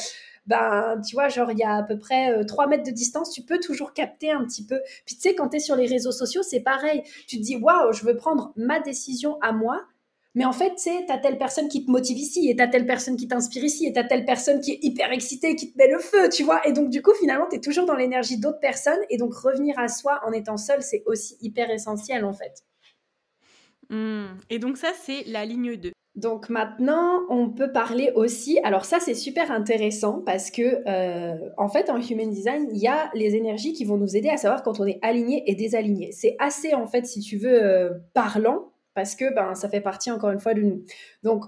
ben, 0.51 1.01
tu 1.07 1.15
vois, 1.15 1.29
genre, 1.29 1.49
il 1.49 1.57
y 1.57 1.63
a 1.63 1.77
à 1.77 1.83
peu 1.83 1.97
près 1.97 2.45
3 2.45 2.65
euh, 2.65 2.67
mètres 2.67 2.83
de 2.83 2.91
distance, 2.91 3.31
tu 3.31 3.41
peux 3.41 3.57
toujours 3.59 3.93
capter 3.93 4.31
un 4.31 4.43
petit 4.43 4.65
peu. 4.65 4.81
Puis, 5.05 5.15
tu 5.15 5.21
sais, 5.21 5.33
quand 5.33 5.47
tu 5.47 5.57
es 5.57 5.59
sur 5.61 5.77
les 5.77 5.87
réseaux 5.87 6.11
sociaux, 6.11 6.43
c'est 6.43 6.59
pareil. 6.59 7.03
Tu 7.27 7.37
te 7.37 7.41
dis, 7.41 7.55
waouh, 7.55 7.93
je 7.93 8.03
veux 8.03 8.17
prendre 8.17 8.51
ma 8.57 8.81
décision 8.81 9.39
à 9.41 9.53
moi. 9.53 9.81
Mais 10.35 10.43
en 10.43 10.51
fait, 10.51 10.77
sais, 10.77 11.05
t'as 11.07 11.19
telle 11.19 11.37
personne 11.37 11.69
qui 11.69 11.85
te 11.85 11.91
motive 11.91 12.17
ici, 12.17 12.49
et 12.49 12.55
t'as 12.55 12.67
telle 12.67 12.85
personne 12.85 13.15
qui 13.15 13.29
t'inspire 13.29 13.63
ici, 13.63 13.85
et 13.85 13.93
t'as 13.93 14.03
telle 14.03 14.25
personne 14.25 14.59
qui 14.59 14.71
est 14.71 14.79
hyper 14.81 15.11
excitée, 15.13 15.55
qui 15.55 15.71
te 15.71 15.77
met 15.77 15.89
le 15.89 15.99
feu, 15.99 16.27
tu 16.29 16.43
vois. 16.43 16.65
Et 16.67 16.73
donc, 16.73 16.89
du 16.89 17.01
coup, 17.01 17.13
finalement, 17.13 17.47
t'es 17.49 17.61
toujours 17.61 17.85
dans 17.85 17.95
l'énergie 17.95 18.37
d'autres 18.37 18.59
personnes. 18.59 18.99
Et 19.09 19.17
donc, 19.17 19.33
revenir 19.33 19.79
à 19.79 19.87
soi 19.87 20.19
en 20.25 20.33
étant 20.33 20.57
seul, 20.57 20.81
c'est 20.81 21.03
aussi 21.05 21.37
hyper 21.39 21.69
essentiel, 21.69 22.25
en 22.25 22.33
fait. 22.33 22.65
Mmh. 23.89 24.25
Et 24.49 24.59
donc, 24.59 24.77
ça, 24.77 24.91
c'est 25.01 25.23
la 25.27 25.45
ligne 25.45 25.77
2. 25.77 25.91
Donc 26.15 26.49
maintenant, 26.49 27.21
on 27.29 27.49
peut 27.49 27.71
parler 27.71 28.11
aussi. 28.15 28.59
Alors 28.63 28.83
ça, 28.83 28.99
c'est 28.99 29.13
super 29.13 29.49
intéressant 29.49 30.21
parce 30.25 30.51
que 30.51 30.83
euh, 30.87 31.37
en 31.57 31.69
fait, 31.69 31.89
en 31.89 31.97
human 31.97 32.29
design, 32.29 32.67
il 32.73 32.81
y 32.81 32.87
a 32.87 33.09
les 33.13 33.35
énergies 33.35 33.71
qui 33.71 33.85
vont 33.85 33.97
nous 33.97 34.17
aider 34.17 34.27
à 34.29 34.35
savoir 34.35 34.61
quand 34.61 34.81
on 34.81 34.85
est 34.85 34.99
aligné 35.01 35.43
et 35.49 35.55
désaligné. 35.55 36.11
C'est 36.11 36.35
assez 36.39 36.73
en 36.73 36.85
fait, 36.85 37.05
si 37.05 37.21
tu 37.21 37.37
veux, 37.37 37.63
euh, 37.63 37.89
parlant 38.13 38.71
parce 38.93 39.15
que 39.15 39.33
ben 39.33 39.55
ça 39.55 39.69
fait 39.69 39.79
partie 39.79 40.11
encore 40.11 40.31
une 40.31 40.41
fois 40.41 40.53
de 40.53 40.61
nous. 40.61 40.83
Donc 41.23 41.45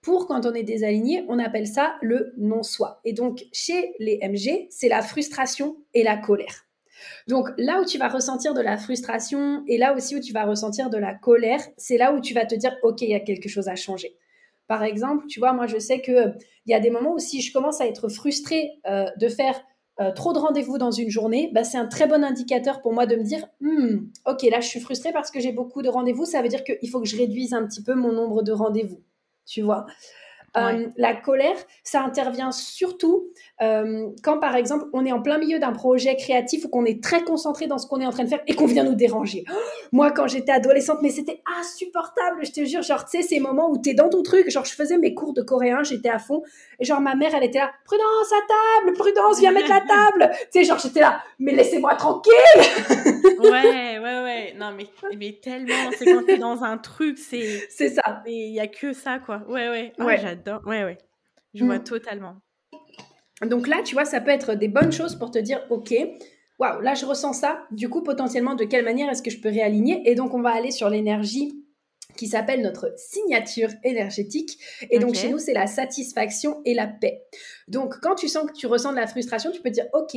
pour 0.00 0.28
quand 0.28 0.46
on 0.46 0.54
est 0.54 0.62
désaligné, 0.62 1.24
on 1.28 1.40
appelle 1.40 1.66
ça 1.66 1.96
le 2.00 2.34
non-soi. 2.36 3.00
Et 3.04 3.14
donc 3.14 3.44
chez 3.52 3.94
les 3.98 4.20
MG, 4.22 4.68
c'est 4.70 4.88
la 4.88 5.02
frustration 5.02 5.76
et 5.92 6.04
la 6.04 6.16
colère. 6.16 6.63
Donc 7.28 7.48
là 7.58 7.80
où 7.80 7.84
tu 7.84 7.98
vas 7.98 8.08
ressentir 8.08 8.54
de 8.54 8.60
la 8.60 8.76
frustration 8.76 9.62
et 9.66 9.78
là 9.78 9.94
aussi 9.94 10.16
où 10.16 10.20
tu 10.20 10.32
vas 10.32 10.44
ressentir 10.44 10.90
de 10.90 10.98
la 10.98 11.14
colère, 11.14 11.60
c'est 11.76 11.98
là 11.98 12.12
où 12.12 12.20
tu 12.20 12.34
vas 12.34 12.46
te 12.46 12.54
dire, 12.54 12.76
OK, 12.82 13.02
il 13.02 13.10
y 13.10 13.14
a 13.14 13.20
quelque 13.20 13.48
chose 13.48 13.68
à 13.68 13.76
changer. 13.76 14.16
Par 14.66 14.82
exemple, 14.82 15.26
tu 15.26 15.40
vois, 15.40 15.52
moi 15.52 15.66
je 15.66 15.78
sais 15.78 16.00
qu'il 16.00 16.36
y 16.66 16.74
a 16.74 16.80
des 16.80 16.90
moments 16.90 17.14
où 17.14 17.18
si 17.18 17.40
je 17.40 17.52
commence 17.52 17.80
à 17.80 17.86
être 17.86 18.08
frustrée 18.08 18.72
euh, 18.86 19.06
de 19.18 19.28
faire 19.28 19.60
euh, 20.00 20.10
trop 20.10 20.32
de 20.32 20.38
rendez-vous 20.38 20.78
dans 20.78 20.90
une 20.90 21.10
journée, 21.10 21.50
bah, 21.52 21.64
c'est 21.64 21.78
un 21.78 21.86
très 21.86 22.06
bon 22.06 22.24
indicateur 22.24 22.80
pour 22.80 22.92
moi 22.92 23.06
de 23.06 23.16
me 23.16 23.22
dire, 23.22 23.46
hmm, 23.60 24.06
ok, 24.26 24.42
là 24.50 24.60
je 24.60 24.68
suis 24.68 24.80
frustrée 24.80 25.12
parce 25.12 25.30
que 25.30 25.38
j'ai 25.38 25.52
beaucoup 25.52 25.82
de 25.82 25.88
rendez-vous, 25.88 26.24
ça 26.24 26.42
veut 26.42 26.48
dire 26.48 26.64
qu'il 26.64 26.88
faut 26.90 27.00
que 27.00 27.06
je 27.06 27.16
réduise 27.16 27.52
un 27.52 27.66
petit 27.66 27.82
peu 27.82 27.94
mon 27.94 28.12
nombre 28.12 28.42
de 28.42 28.52
rendez-vous, 28.52 29.02
tu 29.46 29.62
vois. 29.62 29.86
Euh, 30.56 30.86
la 30.96 31.14
colère, 31.14 31.56
ça 31.82 32.02
intervient 32.02 32.52
surtout 32.52 33.28
euh, 33.60 34.08
quand, 34.22 34.38
par 34.38 34.54
exemple, 34.54 34.84
on 34.92 35.04
est 35.04 35.12
en 35.12 35.20
plein 35.20 35.38
milieu 35.38 35.58
d'un 35.58 35.72
projet 35.72 36.16
créatif 36.16 36.64
ou 36.64 36.68
qu'on 36.68 36.84
est 36.84 37.02
très 37.02 37.22
concentré 37.22 37.66
dans 37.66 37.78
ce 37.78 37.86
qu'on 37.86 38.00
est 38.00 38.06
en 38.06 38.10
train 38.10 38.24
de 38.24 38.28
faire 38.28 38.42
et 38.46 38.54
qu'on 38.54 38.66
vient 38.66 38.84
nous 38.84 38.94
déranger. 38.94 39.44
moi, 39.92 40.10
quand 40.10 40.28
j'étais 40.28 40.52
adolescente, 40.52 40.98
mais 41.02 41.10
c'était 41.10 41.42
insupportable, 41.58 42.44
je 42.44 42.52
te 42.52 42.64
jure. 42.64 42.82
Genre, 42.82 43.04
tu 43.04 43.20
sais, 43.20 43.26
ces 43.26 43.40
moments 43.40 43.70
où 43.70 43.80
tu 43.80 43.90
es 43.90 43.94
dans 43.94 44.08
ton 44.08 44.22
truc. 44.22 44.50
Genre, 44.50 44.64
je 44.64 44.74
faisais 44.74 44.98
mes 44.98 45.14
cours 45.14 45.32
de 45.32 45.42
coréen, 45.42 45.82
j'étais 45.82 46.10
à 46.10 46.18
fond. 46.18 46.42
Et 46.78 46.84
genre, 46.84 47.00
ma 47.00 47.14
mère, 47.14 47.34
elle 47.34 47.44
était 47.44 47.58
là, 47.58 47.70
prudence 47.84 48.32
à 48.32 48.84
table, 48.84 48.96
prudence, 48.96 49.40
viens 49.40 49.52
mettre 49.52 49.70
la 49.70 49.80
table. 49.80 50.30
tu 50.52 50.60
sais, 50.60 50.64
genre, 50.64 50.78
j'étais 50.78 51.00
là, 51.00 51.20
mais 51.38 51.52
laissez-moi 51.52 51.94
tranquille. 51.96 52.32
ouais, 53.24 53.98
ouais, 53.98 54.22
ouais. 54.22 54.54
Non, 54.56 54.72
mais, 54.76 54.86
mais 55.16 55.38
tellement, 55.42 55.90
c'est 55.98 56.04
quand 56.04 56.24
t'es 56.24 56.38
dans 56.38 56.62
un 56.62 56.78
truc, 56.78 57.18
c'est. 57.18 57.66
C'est 57.70 57.90
ça. 57.90 58.22
Il 58.26 58.52
y 58.52 58.60
a 58.60 58.66
que 58.66 58.92
ça, 58.92 59.18
quoi. 59.18 59.42
Ouais, 59.48 59.68
ouais. 59.68 59.92
Ah, 59.98 60.04
ouais. 60.04 60.18
J'adore. 60.18 60.60
Ouais, 60.66 60.84
ouais. 60.84 60.98
Je 61.54 61.64
vois 61.64 61.78
mm. 61.78 61.84
totalement. 61.84 62.36
Donc 63.42 63.66
là, 63.66 63.82
tu 63.84 63.94
vois, 63.94 64.04
ça 64.04 64.20
peut 64.20 64.30
être 64.30 64.54
des 64.54 64.68
bonnes 64.68 64.92
choses 64.92 65.16
pour 65.16 65.30
te 65.30 65.38
dire, 65.38 65.60
OK, 65.70 65.94
waouh, 66.58 66.80
là, 66.80 66.94
je 66.94 67.04
ressens 67.04 67.34
ça. 67.34 67.64
Du 67.70 67.88
coup, 67.88 68.02
potentiellement, 68.02 68.54
de 68.54 68.64
quelle 68.64 68.84
manière 68.84 69.10
est-ce 69.10 69.22
que 69.22 69.30
je 69.30 69.40
peux 69.40 69.48
réaligner? 69.48 70.02
Et 70.08 70.14
donc, 70.14 70.34
on 70.34 70.40
va 70.40 70.50
aller 70.50 70.70
sur 70.70 70.88
l'énergie 70.88 71.60
qui 72.16 72.28
s'appelle 72.28 72.62
notre 72.62 72.92
signature 72.96 73.70
énergétique. 73.82 74.58
Et 74.90 74.98
donc, 74.98 75.14
chez 75.14 75.28
nous, 75.30 75.38
c'est 75.38 75.52
la 75.52 75.66
satisfaction 75.66 76.60
et 76.64 76.74
la 76.74 76.86
paix. 76.86 77.22
Donc, 77.66 77.98
quand 78.00 78.14
tu 78.14 78.28
sens 78.28 78.48
que 78.48 78.56
tu 78.56 78.66
ressens 78.66 78.92
de 78.92 78.96
la 78.96 79.06
frustration, 79.06 79.50
tu 79.50 79.60
peux 79.60 79.70
dire, 79.70 79.86
OK, 79.92 80.16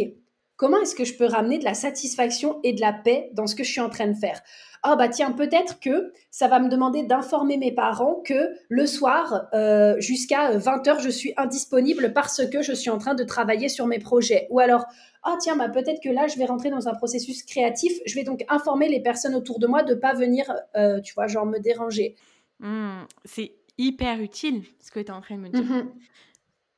comment 0.58 0.82
est-ce 0.82 0.96
que 0.96 1.06
je 1.06 1.16
peux 1.16 1.26
ramener 1.26 1.60
de 1.60 1.64
la 1.64 1.74
satisfaction 1.74 2.60
et 2.64 2.74
de 2.74 2.82
la 2.82 2.92
paix 2.92 3.30
dans 3.34 3.48
ce 3.48 3.56
que 3.56 3.64
je 3.64 3.72
suis 3.72 3.82
en 3.82 3.90
train 3.90 4.08
de 4.08 4.16
faire? 4.16 4.42
Ah 4.84 4.96
bah 4.96 5.08
tiens, 5.08 5.32
peut-être 5.32 5.80
que 5.80 6.12
ça 6.30 6.48
va 6.48 6.60
me 6.60 6.70
demander 6.70 7.04
d'informer 7.04 7.58
mes 7.58 7.72
parents 7.72 8.22
que 8.26 8.50
le 8.70 8.86
soir, 8.86 9.48
euh, 9.54 10.00
jusqu'à 10.00 10.58
20h, 10.58 11.02
je 11.02 11.10
suis 11.10 11.34
indisponible 11.38 12.14
parce 12.14 12.46
que 12.48 12.62
je 12.62 12.74
suis 12.74 12.90
en 12.90 12.98
train 12.98 13.16
de 13.16 13.24
travailler 13.24 13.70
sur 13.70 13.88
mes 13.88 14.00
projets. 14.00 14.48
Ou 14.50 14.60
alors, 14.60 14.86
ah 15.24 15.36
tiens, 15.40 15.56
bah 15.56 15.70
peut-être 15.70 16.02
que 16.04 16.10
là, 16.10 16.28
je 16.28 16.38
vais 16.38 16.46
rentrer 16.46 16.70
dans 16.70 16.88
un 16.88 16.94
processus 16.94 17.44
créatif, 17.44 17.94
je 18.06 18.16
vais 18.16 18.24
donc 18.24 18.44
informer 18.50 18.88
les 18.88 19.02
personnes 19.02 19.36
autour 19.36 19.60
de 19.60 19.68
moi 19.68 19.84
de 19.84 19.94
pas 19.94 20.14
venir, 20.14 20.54
euh, 20.76 21.02
tu 21.02 21.14
vois, 21.14 21.28
genre 21.28 21.46
me 21.46 21.60
déranger. 21.60 22.16
Mmh, 22.60 23.04
c'est 23.26 23.54
hyper 23.78 24.20
utile 24.20 24.64
ce 24.80 24.92
que 24.92 25.00
tu 25.00 25.08
es 25.08 25.12
en 25.12 25.22
train 25.22 25.36
de 25.36 25.42
me 25.42 25.50
dire. 25.50 25.64
Mmh 25.64 25.92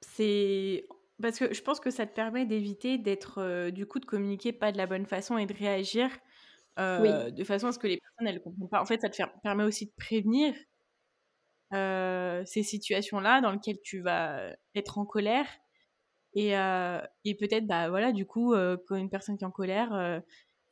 c'est 0.02 0.86
parce 1.22 1.40
que 1.40 1.54
je 1.54 1.62
pense 1.62 1.80
que 1.80 1.90
ça 1.90 2.06
te 2.06 2.14
permet 2.14 2.46
d'éviter 2.46 2.98
d'être, 2.98 3.40
euh, 3.40 3.72
du 3.72 3.86
coup, 3.86 4.00
de 4.00 4.06
communiquer 4.06 4.54
pas 4.54 4.72
de 4.72 4.78
la 4.78 4.88
bonne 4.88 5.06
façon 5.06 5.38
et 5.38 5.46
de 5.46 5.54
réagir 5.54 6.10
euh, 6.80 7.30
de 7.32 7.44
façon 7.44 7.68
à 7.68 7.72
ce 7.72 7.80
que 7.80 7.88
les 7.88 7.98
personnes 7.98 8.28
elles 8.28 8.42
comprennent 8.42 8.70
pas. 8.70 8.82
En 8.82 8.86
fait, 8.86 9.02
ça 9.02 9.10
te 9.10 9.22
permet 9.44 9.64
aussi 9.64 9.88
de 9.88 9.92
prévenir 9.98 10.54
euh, 11.74 12.44
ces 12.46 12.64
situations-là 12.64 13.42
dans 13.42 13.52
lesquelles 13.52 13.80
tu 13.84 14.02
vas 14.02 14.56
être 14.76 14.98
en 14.98 15.06
colère 15.06 15.46
et, 16.36 16.52
et 16.52 17.36
peut-être 17.36 17.66
bah 17.66 17.90
voilà 17.90 18.12
du 18.12 18.26
coup 18.26 18.54
quand 18.88 18.96
une 18.96 19.10
personne 19.10 19.36
qui 19.36 19.44
est 19.44 19.48
en 19.48 19.52
colère 19.52 20.22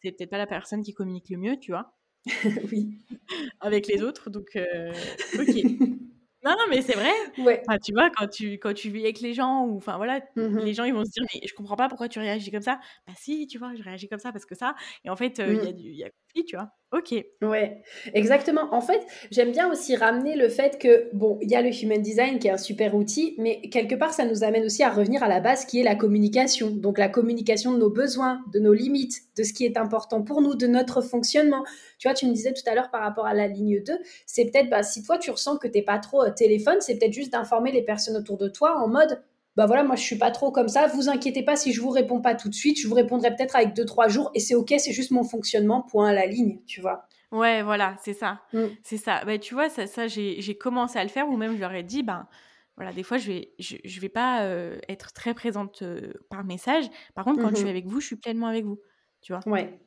c'est 0.02 0.12
peut-être 0.12 0.30
pas 0.30 0.38
la 0.38 0.45
personne 0.45 0.84
qui 0.84 0.93
communique 0.93 1.30
le 1.30 1.38
mieux, 1.38 1.60
tu 1.60 1.72
vois? 1.72 1.98
oui. 2.72 3.00
Avec 3.60 3.88
les 3.88 4.04
autres, 4.04 4.30
donc 4.30 4.56
ok. 4.56 5.50
Non, 6.48 6.54
non, 6.54 6.66
mais 6.70 6.82
c'est 6.82 6.95
vrai. 6.95 7.12
Ouais. 7.39 7.62
tu 7.84 7.91
vois, 7.91 8.10
quand 8.10 8.28
tu, 8.28 8.54
quand 8.54 8.74
tu 8.74 8.89
vis 8.89 9.04
avec 9.04 9.20
les 9.20 9.34
gens, 9.34 9.66
ou 9.66 9.76
enfin 9.76 9.98
voilà, 9.98 10.22
mmh 10.38 10.60
les 10.60 10.74
gens 10.74 10.86
ils 10.86 10.93
vont 10.93 11.04
se 11.04 11.12
dire, 11.12 11.24
mais 11.34 11.45
je 11.45 11.54
comprends 11.54 11.76
pas 11.76 11.89
pourquoi 11.89 12.08
tu 12.08 12.20
réagis 12.20 12.52
comme 12.52 12.62
ça. 12.62 12.80
Bah 13.06 13.14
si, 13.18 13.48
tu 13.48 13.58
vois, 13.58 13.76
je 13.76 13.84
réagis 13.84 14.08
comme 14.08 14.20
ça 14.20 14.32
parce 14.32 14.45
que 14.45 14.56
ça. 14.56 14.74
Et 15.04 15.10
en 15.10 15.18
fait, 15.18 15.39
il 15.39 15.56
y, 15.56 15.68
a 15.68 15.72
mmh. 15.72 15.76
du, 15.76 15.89
y 15.89 16.04
a 16.06 16.10
tu 16.45 16.55
vois. 16.55 16.69
Ok. 16.93 17.13
Ouais, 17.41 17.81
exactement. 18.13 18.73
En 18.73 18.79
fait, 18.79 19.05
j'aime 19.29 19.51
bien 19.51 19.69
aussi 19.69 19.97
ramener 19.97 20.38
le 20.38 20.47
fait 20.47 20.79
que, 20.79 21.09
bon, 21.13 21.38
il 21.41 21.51
y 21.51 21.55
a 21.55 21.61
le 21.61 21.69
human 21.69 22.01
design 22.01 22.39
qui 22.39 22.47
est 22.47 22.51
un 22.51 22.57
super 22.57 22.95
outil, 22.95 23.35
mais 23.38 23.59
quelque 23.69 23.95
part, 23.95 24.13
ça 24.13 24.23
nous 24.23 24.45
amène 24.45 24.63
aussi 24.63 24.83
à 24.83 24.89
revenir 24.89 25.21
à 25.21 25.27
la 25.27 25.41
base 25.41 25.65
qui 25.65 25.81
est 25.81 25.83
la 25.83 25.95
communication. 25.95 26.69
Donc, 26.69 26.97
la 26.97 27.09
communication 27.09 27.73
de 27.73 27.77
nos 27.79 27.89
besoins, 27.89 28.39
de 28.53 28.59
nos 28.59 28.71
limites, 28.71 29.17
de 29.35 29.43
ce 29.43 29.51
qui 29.51 29.65
est 29.65 29.75
important 29.75 30.23
pour 30.23 30.41
nous, 30.41 30.55
de 30.55 30.65
notre 30.65 31.01
fonctionnement. 31.01 31.65
Tu 31.99 32.07
vois, 32.07 32.15
tu 32.15 32.25
me 32.25 32.31
disais 32.31 32.53
tout 32.53 32.63
à 32.67 32.73
l'heure 32.73 32.89
par 32.89 33.01
rapport 33.01 33.25
à 33.25 33.33
la 33.33 33.47
ligne 33.47 33.83
2, 33.83 33.93
c'est 34.25 34.45
peut-être, 34.45 34.69
bah, 34.69 34.81
si 34.81 35.03
toi, 35.03 35.17
tu 35.17 35.29
ressens 35.29 35.57
que 35.57 35.67
tu 35.67 35.79
n'es 35.79 35.83
pas 35.83 35.99
trop 35.99 36.23
euh, 36.23 36.31
téléphone, 36.31 36.77
c'est 36.79 36.97
peut-être 36.97 37.11
juste 37.13 37.33
d'informer 37.33 37.73
les 37.73 37.81
personnes 37.81 38.15
autour 38.15 38.38
de 38.38 38.47
toi 38.47 38.77
en 38.77 38.88
mode, 38.88 39.21
bah 39.58 39.66
voilà, 39.66 39.84
moi 39.84 39.95
je 39.95 40.03
suis 40.03 40.20
pas 40.20 40.30
trop 40.30 40.51
comme 40.51 40.68
ça. 40.68 40.86
Vous 40.86 41.10
inquiétez 41.10 41.41
pas 41.41 41.55
si 41.55 41.74
je 41.74 41.82
vous 41.82 41.89
réponds 41.89 42.22
pas 42.22 42.36
tout 42.36 42.47
de 42.47 42.53
suite, 42.53 42.80
je 42.80 42.88
vous 42.88 42.93
répondrai 42.93 43.36
peut-être 43.36 43.55
avec 43.55 43.74
deux 43.74 43.86
trois 43.86 44.08
jours 44.08 44.30
et 44.36 44.39
c'est 44.39 44.53
ok, 44.53 44.76
c'est 44.78 44.93
juste 44.93 45.10
mon 45.10 45.24
fonctionnement. 45.24 45.82
Point 45.82 46.10
à 46.10 46.14
la 46.14 46.28
ligne, 46.28 46.60
tu 46.68 46.80
vois. 46.80 47.08
Ouais, 47.32 47.64
voilà, 47.64 47.95
c'est 48.03 48.14
ça, 48.14 48.39
mm. 48.53 48.66
c'est 48.84 48.97
ça. 48.97 49.26
Bah 49.26 49.39
tu 49.39 49.55
vois, 49.55 49.68
ça, 49.70 49.88
ça 49.88 50.08
j'ai 50.08 50.58
commencé 50.60 50.99
à 50.99 51.03
le 51.03 51.10
faire 51.10 51.28
ou 51.28 51.38
même 51.38 51.55
je 51.55 51.60
leur 51.60 51.74
ai 51.74 51.82
dit, 51.82 52.03
ben 52.03 52.28
voilà, 52.76 52.93
des 52.93 53.01
fois 53.01 53.18
je 53.18 53.32
vais 53.32 53.51
je, 53.58 53.78
je 53.84 53.99
vais 53.99 54.10
pas 54.10 54.43
euh, 54.43 54.78
être 54.89 55.12
très 55.12 55.34
présente 55.34 55.82
euh, 55.82 56.14
par 56.30 56.43
message. 56.43 56.86
Par 57.16 57.26
contre, 57.26 57.41
quand 57.41 57.49
je 57.49 57.55
suis 57.55 57.66
mm-hmm. 57.66 57.70
avec 57.70 57.88
vous, 57.88 57.99
je 57.99 58.05
suis 58.05 58.16
pleinement 58.16 58.47
avec 58.47 58.64
vous, 58.64 58.80
tu 59.22 59.34
vois. 59.34 59.41
Ouais. 59.47 59.80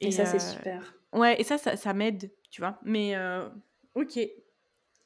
Et, 0.00 0.10
ça 0.10 0.26
c'est 0.26 0.36
euh, 0.36 0.56
super. 0.56 0.94
Ouais, 1.14 1.40
et 1.40 1.42
ça, 1.42 1.56
ça, 1.56 1.74
ça 1.76 1.94
m'aide, 1.94 2.30
tu 2.50 2.60
vois. 2.60 2.78
Mais 2.84 3.16
ok, 3.94 4.18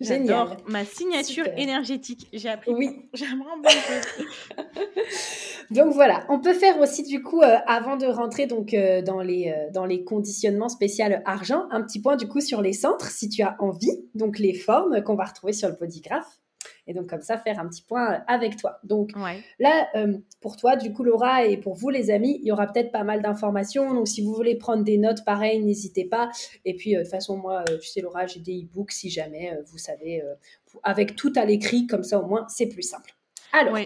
J'adore 0.00 0.56
ma 0.66 0.84
signature 0.84 1.46
énergétique. 1.56 2.26
J'ai 2.32 2.48
appris. 2.48 2.72
Oui. 2.72 3.08
J'aimerais 3.12 3.50
Donc 5.70 5.92
voilà, 5.92 6.24
on 6.28 6.40
peut 6.40 6.54
faire 6.54 6.80
aussi 6.80 7.02
du 7.02 7.22
coup, 7.22 7.42
euh, 7.42 7.56
avant 7.66 7.96
de 7.96 8.06
rentrer 8.06 8.46
donc 8.46 8.74
euh, 8.74 9.02
dans, 9.02 9.20
les, 9.20 9.52
euh, 9.54 9.70
dans 9.72 9.84
les 9.84 10.02
conditionnements 10.02 10.68
spéciaux 10.68 11.04
argent, 11.26 11.66
un 11.70 11.82
petit 11.82 12.00
point 12.00 12.16
du 12.16 12.26
coup 12.26 12.40
sur 12.40 12.62
les 12.62 12.72
centres, 12.72 13.10
si 13.10 13.28
tu 13.28 13.42
as 13.42 13.56
envie, 13.60 14.04
donc 14.14 14.38
les 14.38 14.54
formes 14.54 15.02
qu'on 15.02 15.14
va 15.14 15.24
retrouver 15.24 15.52
sur 15.52 15.68
le 15.68 15.76
polygraphe 15.76 16.40
et 16.90 16.92
donc 16.92 17.08
comme 17.08 17.22
ça 17.22 17.38
faire 17.38 17.60
un 17.60 17.68
petit 17.68 17.82
point 17.82 18.14
euh, 18.14 18.18
avec 18.26 18.56
toi. 18.56 18.80
Donc 18.82 19.12
là, 19.60 19.88
euh, 19.94 20.18
pour 20.40 20.56
toi, 20.56 20.74
du 20.74 20.92
coup, 20.92 21.04
Laura, 21.04 21.44
et 21.44 21.56
pour 21.56 21.74
vous, 21.74 21.88
les 21.88 22.10
amis, 22.10 22.38
il 22.42 22.48
y 22.48 22.52
aura 22.52 22.66
peut-être 22.66 22.90
pas 22.90 23.04
mal 23.04 23.22
d'informations. 23.22 23.94
Donc 23.94 24.08
si 24.08 24.22
vous 24.22 24.34
voulez 24.34 24.56
prendre 24.56 24.82
des 24.82 24.98
notes, 24.98 25.24
pareil, 25.24 25.62
n'hésitez 25.62 26.04
pas. 26.04 26.30
Et 26.64 26.74
puis, 26.74 26.96
euh, 26.96 26.98
de 26.98 27.04
toute 27.04 27.12
façon, 27.12 27.36
moi, 27.36 27.62
tu 27.80 27.86
sais, 27.86 28.00
Laura, 28.00 28.26
j'ai 28.26 28.40
des 28.40 28.64
e-books 28.64 28.90
si 28.90 29.08
jamais, 29.08 29.56
vous 29.66 29.78
savez, 29.78 30.20
avec 30.82 31.14
tout 31.14 31.32
à 31.36 31.44
l'écrit, 31.44 31.86
comme 31.86 32.02
ça 32.02 32.18
au 32.18 32.26
moins, 32.26 32.44
c'est 32.48 32.66
plus 32.66 32.82
simple. 32.82 33.14
Alors. 33.52 33.78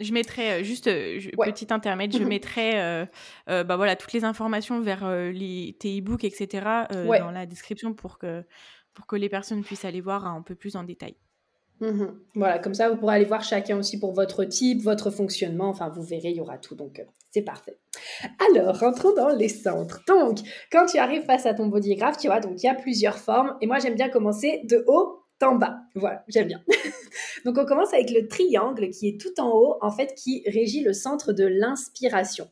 Je 0.00 0.12
mettrai 0.12 0.64
juste 0.64 0.86
petit 0.86 1.72
intermède, 1.72 2.12
je 2.12 2.18
mhm. 2.18 2.28
mettrai 2.28 3.06
bah 3.46 3.76
voilà 3.76 3.94
toutes 3.94 4.12
les 4.12 4.24
informations 4.24 4.80
vers 4.80 5.08
les, 5.30 5.76
tes 5.78 6.00
e-books 6.00 6.24
etc 6.24 6.66
dans 6.90 7.30
la 7.30 7.46
description 7.46 7.94
pour 7.94 8.18
que 8.18 8.44
pour 8.92 9.06
que 9.06 9.14
les 9.14 9.28
personnes 9.28 9.62
puissent 9.62 9.84
aller 9.84 10.00
voir 10.00 10.26
un 10.26 10.42
peu 10.42 10.56
plus 10.56 10.74
en 10.74 10.82
détail. 10.82 11.14
Mhm. 11.80 12.18
Voilà, 12.34 12.58
comme 12.58 12.74
ça, 12.74 12.88
vous 12.88 12.96
pourrez 12.96 13.16
aller 13.16 13.24
voir 13.24 13.42
chacun 13.42 13.78
aussi 13.78 13.98
pour 13.98 14.12
votre 14.12 14.44
type, 14.44 14.82
votre 14.82 15.10
fonctionnement. 15.10 15.68
Enfin, 15.68 15.88
vous 15.88 16.02
verrez, 16.02 16.30
il 16.30 16.36
y 16.36 16.40
aura 16.40 16.56
tout. 16.56 16.74
Donc, 16.74 17.00
euh, 17.00 17.04
c'est 17.30 17.42
parfait. 17.42 17.78
Alors, 18.48 18.78
rentrons 18.78 19.14
dans 19.14 19.30
les 19.30 19.48
centres. 19.48 20.00
Donc, 20.06 20.38
quand 20.70 20.86
tu 20.86 20.98
arrives 20.98 21.24
face 21.24 21.46
à 21.46 21.54
ton 21.54 21.66
bodygraph, 21.66 22.16
tu 22.16 22.28
vois, 22.28 22.40
donc 22.40 22.62
il 22.62 22.66
y 22.66 22.68
a 22.68 22.74
plusieurs 22.74 23.18
formes. 23.18 23.56
Et 23.60 23.66
moi, 23.66 23.78
j'aime 23.80 23.96
bien 23.96 24.08
commencer 24.08 24.62
de 24.64 24.84
haut 24.86 25.23
en 25.42 25.56
bas. 25.56 25.80
Voilà, 25.94 26.24
j'aime 26.28 26.48
bien. 26.48 26.62
donc, 27.44 27.58
on 27.58 27.64
commence 27.64 27.92
avec 27.92 28.10
le 28.10 28.26
triangle 28.28 28.90
qui 28.90 29.08
est 29.08 29.20
tout 29.20 29.40
en 29.40 29.50
haut, 29.50 29.76
en 29.80 29.90
fait, 29.90 30.14
qui 30.14 30.42
régit 30.46 30.82
le 30.82 30.92
centre 30.92 31.32
de 31.32 31.44
l'inspiration. 31.44 32.48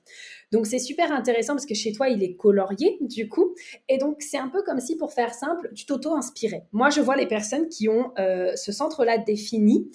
Donc 0.52 0.66
c'est 0.66 0.78
super 0.78 1.10
intéressant 1.10 1.54
parce 1.54 1.64
que 1.64 1.74
chez 1.74 1.92
toi, 1.92 2.10
il 2.10 2.22
est 2.22 2.36
colorié 2.36 2.98
du 3.00 3.28
coup. 3.28 3.54
Et 3.88 3.96
donc 3.96 4.20
c'est 4.20 4.36
un 4.36 4.48
peu 4.48 4.62
comme 4.62 4.80
si, 4.80 4.96
pour 4.96 5.12
faire 5.12 5.32
simple, 5.32 5.70
tu 5.74 5.86
t'auto-inspirais. 5.86 6.66
Moi, 6.72 6.90
je 6.90 7.00
vois 7.00 7.16
les 7.16 7.26
personnes 7.26 7.68
qui 7.68 7.88
ont 7.88 8.12
euh, 8.18 8.54
ce 8.54 8.70
centre-là 8.70 9.16
défini. 9.16 9.90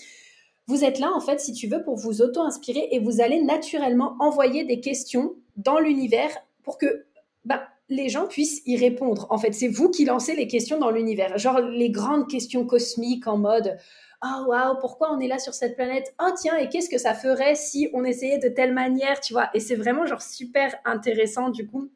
Vous 0.66 0.84
êtes 0.84 1.00
là, 1.00 1.12
en 1.14 1.22
fait, 1.22 1.40
si 1.40 1.54
tu 1.54 1.68
veux, 1.68 1.84
pour 1.84 1.96
vous 1.96 2.22
auto-inspirer 2.22 2.90
et 2.92 3.00
vous 3.00 3.22
allez 3.22 3.42
naturellement 3.42 4.18
envoyer 4.20 4.66
des 4.66 4.82
questions 4.82 5.36
dans 5.56 5.80
l'univers 5.80 6.32
pour 6.64 6.78
que 6.78 7.06
bah, 7.46 7.68
les 7.90 8.10
gens 8.10 8.28
puissent 8.28 8.62
y 8.66 8.78
répondre. 8.78 9.28
En 9.30 9.38
fait, 9.38 9.54
c'est 9.54 9.68
vous 9.68 9.90
qui 9.90 10.06
lancez 10.06 10.36
les 10.36 10.48
questions 10.48 10.78
dans 10.78 10.92
l'univers. 10.92 11.38
Genre 11.38 11.62
les 11.62 11.90
grandes 11.90 12.30
questions 12.30 12.66
cosmiques 12.66 13.28
en 13.28 13.38
mode 13.38 13.78
oh 14.24 14.46
waouh, 14.48 14.78
pourquoi 14.80 15.12
on 15.12 15.20
est 15.20 15.28
là 15.28 15.40
sur 15.40 15.54
cette 15.54 15.76
planète? 15.76 16.14
Oh 16.22 16.30
tiens, 16.40 16.58
et 16.58 16.70
qu'est-ce 16.70 16.90
que 16.90 16.98
ça 16.98 17.14
ferait 17.14 17.56
si 17.56 17.90
on 17.94 18.04
essayait 18.04 18.40
de 18.40 18.50
telle 18.50 18.74
manière, 18.74 19.20
tu 19.20 19.34
vois 19.34 19.50
Et 19.54 19.60
c'est 19.60 19.76
vraiment 19.76 20.06
genre 20.06 20.22
super 20.22 20.76
intéressant 20.86 21.50
du 21.50 21.68
coup 21.68 21.90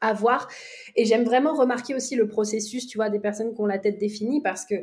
à 0.00 0.12
voir. 0.12 0.48
Et 0.96 1.04
j'aime 1.04 1.24
vraiment 1.24 1.54
remarquer 1.54 1.94
aussi 1.94 2.14
le 2.14 2.28
processus, 2.28 2.86
tu 2.86 2.98
vois, 2.98 3.10
des 3.10 3.20
personnes 3.20 3.54
qui 3.54 3.60
ont 3.60 3.66
la 3.66 3.78
tête 3.78 3.98
définie 3.98 4.40
parce 4.40 4.64
que 4.64 4.76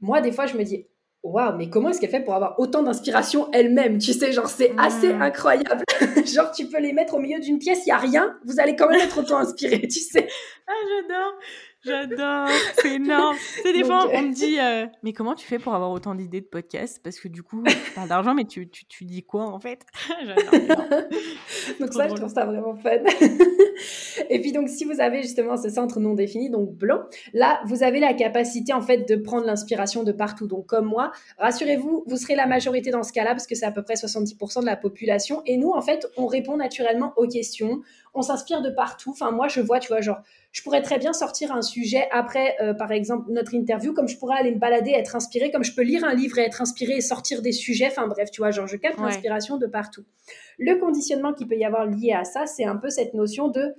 moi, 0.00 0.20
des 0.20 0.32
fois, 0.32 0.46
je 0.46 0.56
me 0.56 0.64
dis, 0.64 0.86
waouh, 1.22 1.56
mais 1.56 1.68
comment 1.68 1.90
est-ce 1.90 2.00
qu'elle 2.00 2.10
fait 2.10 2.24
pour 2.24 2.34
avoir 2.34 2.58
autant 2.58 2.82
d'inspiration 2.82 3.50
elle-même? 3.52 3.98
Tu 3.98 4.12
sais, 4.12 4.32
genre, 4.32 4.48
c'est 4.48 4.72
assez 4.78 5.12
mmh. 5.12 5.22
incroyable. 5.22 5.84
genre, 6.26 6.50
tu 6.52 6.66
peux 6.66 6.80
les 6.80 6.92
mettre 6.92 7.14
au 7.14 7.18
milieu 7.18 7.40
d'une 7.40 7.58
pièce, 7.58 7.80
il 7.86 7.90
n'y 7.90 7.92
a 7.92 7.98
rien, 7.98 8.36
vous 8.44 8.60
allez 8.60 8.76
quand 8.76 8.88
même 8.88 9.00
être 9.00 9.18
autant 9.18 9.38
inspiré, 9.38 9.80
tu 9.82 10.00
sais. 10.00 10.28
Ah, 10.66 10.72
j'adore. 10.88 11.32
J'adore, 11.84 12.48
c'est 12.78 12.94
énorme. 12.94 13.36
C'est 13.62 13.72
des 13.72 13.82
fois, 13.82 14.08
on 14.12 14.22
me 14.22 14.32
dit, 14.32 14.58
euh, 14.60 14.86
mais 15.02 15.12
comment 15.12 15.34
tu 15.34 15.46
fais 15.46 15.58
pour 15.58 15.74
avoir 15.74 15.90
autant 15.90 16.14
d'idées 16.14 16.40
de 16.40 16.46
podcasts 16.46 17.02
Parce 17.02 17.18
que 17.18 17.26
du 17.28 17.42
coup, 17.42 17.64
tu 17.66 17.90
parles 17.92 18.08
d'argent, 18.08 18.34
mais 18.34 18.44
tu, 18.44 18.68
tu, 18.68 18.84
tu, 18.86 19.04
dis 19.04 19.24
quoi 19.24 19.46
en 19.46 19.58
fait? 19.58 19.84
Donc 21.80 21.92
ça, 21.92 22.08
je 22.08 22.14
trouve 22.14 22.32
ça 22.32 22.44
vraiment 22.44 22.76
fun. 22.76 22.90
Et 24.30 24.40
puis 24.40 24.52
donc, 24.52 24.68
si 24.68 24.84
vous 24.84 25.00
avez 25.00 25.22
justement 25.22 25.56
ce 25.56 25.70
centre 25.70 25.98
non 25.98 26.14
défini, 26.14 26.50
donc 26.50 26.70
blanc, 26.70 27.00
là, 27.32 27.60
vous 27.66 27.82
avez 27.82 27.98
la 27.98 28.14
capacité 28.14 28.72
en 28.72 28.82
fait 28.82 29.08
de 29.08 29.16
prendre 29.16 29.46
l'inspiration 29.46 30.04
de 30.04 30.12
partout. 30.12 30.46
Donc 30.46 30.66
comme 30.66 30.86
moi, 30.86 31.10
rassurez-vous, 31.38 32.04
vous 32.06 32.16
serez 32.16 32.36
la 32.36 32.46
majorité 32.46 32.90
dans 32.90 33.02
ce 33.02 33.12
cas-là, 33.12 33.30
parce 33.30 33.46
que 33.46 33.54
c'est 33.54 33.66
à 33.66 33.72
peu 33.72 33.82
près 33.82 33.94
70% 33.94 34.60
de 34.60 34.66
la 34.66 34.76
population. 34.76 35.42
Et 35.46 35.56
nous, 35.56 35.70
en 35.70 35.80
fait, 35.80 36.06
on 36.16 36.26
répond 36.26 36.56
naturellement 36.56 37.12
aux 37.16 37.26
questions 37.26 37.80
on 38.14 38.22
s'inspire 38.22 38.62
de 38.62 38.70
partout. 38.70 39.10
Enfin, 39.10 39.30
moi, 39.30 39.48
je 39.48 39.60
vois, 39.60 39.80
tu 39.80 39.88
vois, 39.88 40.00
genre, 40.00 40.20
je 40.52 40.62
pourrais 40.62 40.82
très 40.82 40.98
bien 40.98 41.14
sortir 41.14 41.50
un 41.50 41.62
sujet 41.62 42.06
après, 42.10 42.56
euh, 42.60 42.74
par 42.74 42.92
exemple, 42.92 43.30
notre 43.32 43.54
interview, 43.54 43.94
comme 43.94 44.06
je 44.06 44.18
pourrais 44.18 44.36
aller 44.36 44.52
me 44.52 44.58
balader, 44.58 44.90
être 44.90 45.16
inspirée, 45.16 45.50
comme 45.50 45.64
je 45.64 45.74
peux 45.74 45.82
lire 45.82 46.04
un 46.04 46.14
livre 46.14 46.38
et 46.38 46.42
être 46.42 46.60
inspirée 46.60 46.96
et 46.96 47.00
sortir 47.00 47.40
des 47.40 47.52
sujets. 47.52 47.86
Enfin, 47.86 48.06
bref, 48.06 48.30
tu 48.30 48.42
vois, 48.42 48.50
genre, 48.50 48.66
je 48.66 48.76
capte 48.76 49.00
l'inspiration 49.00 49.56
de 49.56 49.66
partout. 49.66 50.04
Le 50.58 50.78
conditionnement 50.78 51.32
qui 51.32 51.46
peut 51.46 51.56
y 51.56 51.64
avoir 51.64 51.86
lié 51.86 52.12
à 52.12 52.24
ça, 52.24 52.46
c'est 52.46 52.64
un 52.64 52.76
peu 52.76 52.90
cette 52.90 53.14
notion 53.14 53.48
de 53.48 53.74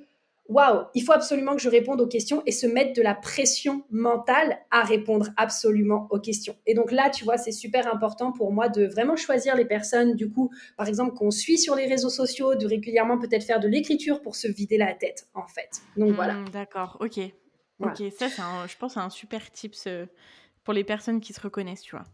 waouh, 0.48 0.86
il 0.94 1.04
faut 1.04 1.14
absolument 1.14 1.56
que 1.56 1.62
je 1.62 1.70
réponde 1.70 2.02
aux 2.02 2.08
questions 2.08 2.44
et 2.46 2.52
se 2.52 2.68
mettre 2.68 2.94
de 2.94 3.02
la 3.02 3.16
pression 3.16 3.84
mentale 3.90 4.60
à 4.72 4.84
répondre 4.84 5.30
absolument 5.38 6.08
aux 6.12 6.20
questions. 6.20 6.56
Et 6.66 6.74
donc 6.74 6.92
là, 6.92 7.10
tu 7.10 7.24
vois, 7.24 7.38
c'est 7.38 7.52
super 7.52 7.92
important 7.94 8.32
pour 8.32 8.52
moi 8.52 8.70
de 8.70 8.86
vraiment 8.86 9.16
choisir 9.16 9.56
les 9.56 9.66
personnes, 9.66 10.16
du 10.16 10.30
coup, 10.30 10.52
par 10.78 10.88
exemple, 10.88 11.14
qu'on 11.14 11.32
suit 11.32 11.58
sur 11.58 11.76
les 11.76 11.86
réseaux 11.86 12.10
sociaux, 12.10 12.56
de 12.56 12.66
régulièrement 12.66 13.18
peut-être 13.18 13.44
faire 13.44 13.60
de 13.60 13.68
l'écriture 13.68 14.22
pour 14.22 14.36
se 14.36 14.48
vider 14.48 14.78
la 14.78 14.94
tête, 14.94 15.28
en 15.34 15.48
fait. 15.48 15.82
Donc 15.98 16.12
hmm, 16.12 16.16
voilà. 16.16 16.36
D'accord, 16.52 16.98
ok. 17.00 17.20
Ok, 17.80 18.04
ça, 18.18 18.30
c'est 18.30 18.42
je 18.68 18.78
pense, 18.78 18.98
un 18.98 19.10
super 19.10 19.52
tips 19.52 19.88
pour 20.64 20.74
les 20.74 20.84
personnes 20.84 21.20
qui 21.20 21.34
se 21.34 21.42
reconnaissent, 21.42 21.82
tu 21.82 21.96
vois. 21.96 22.06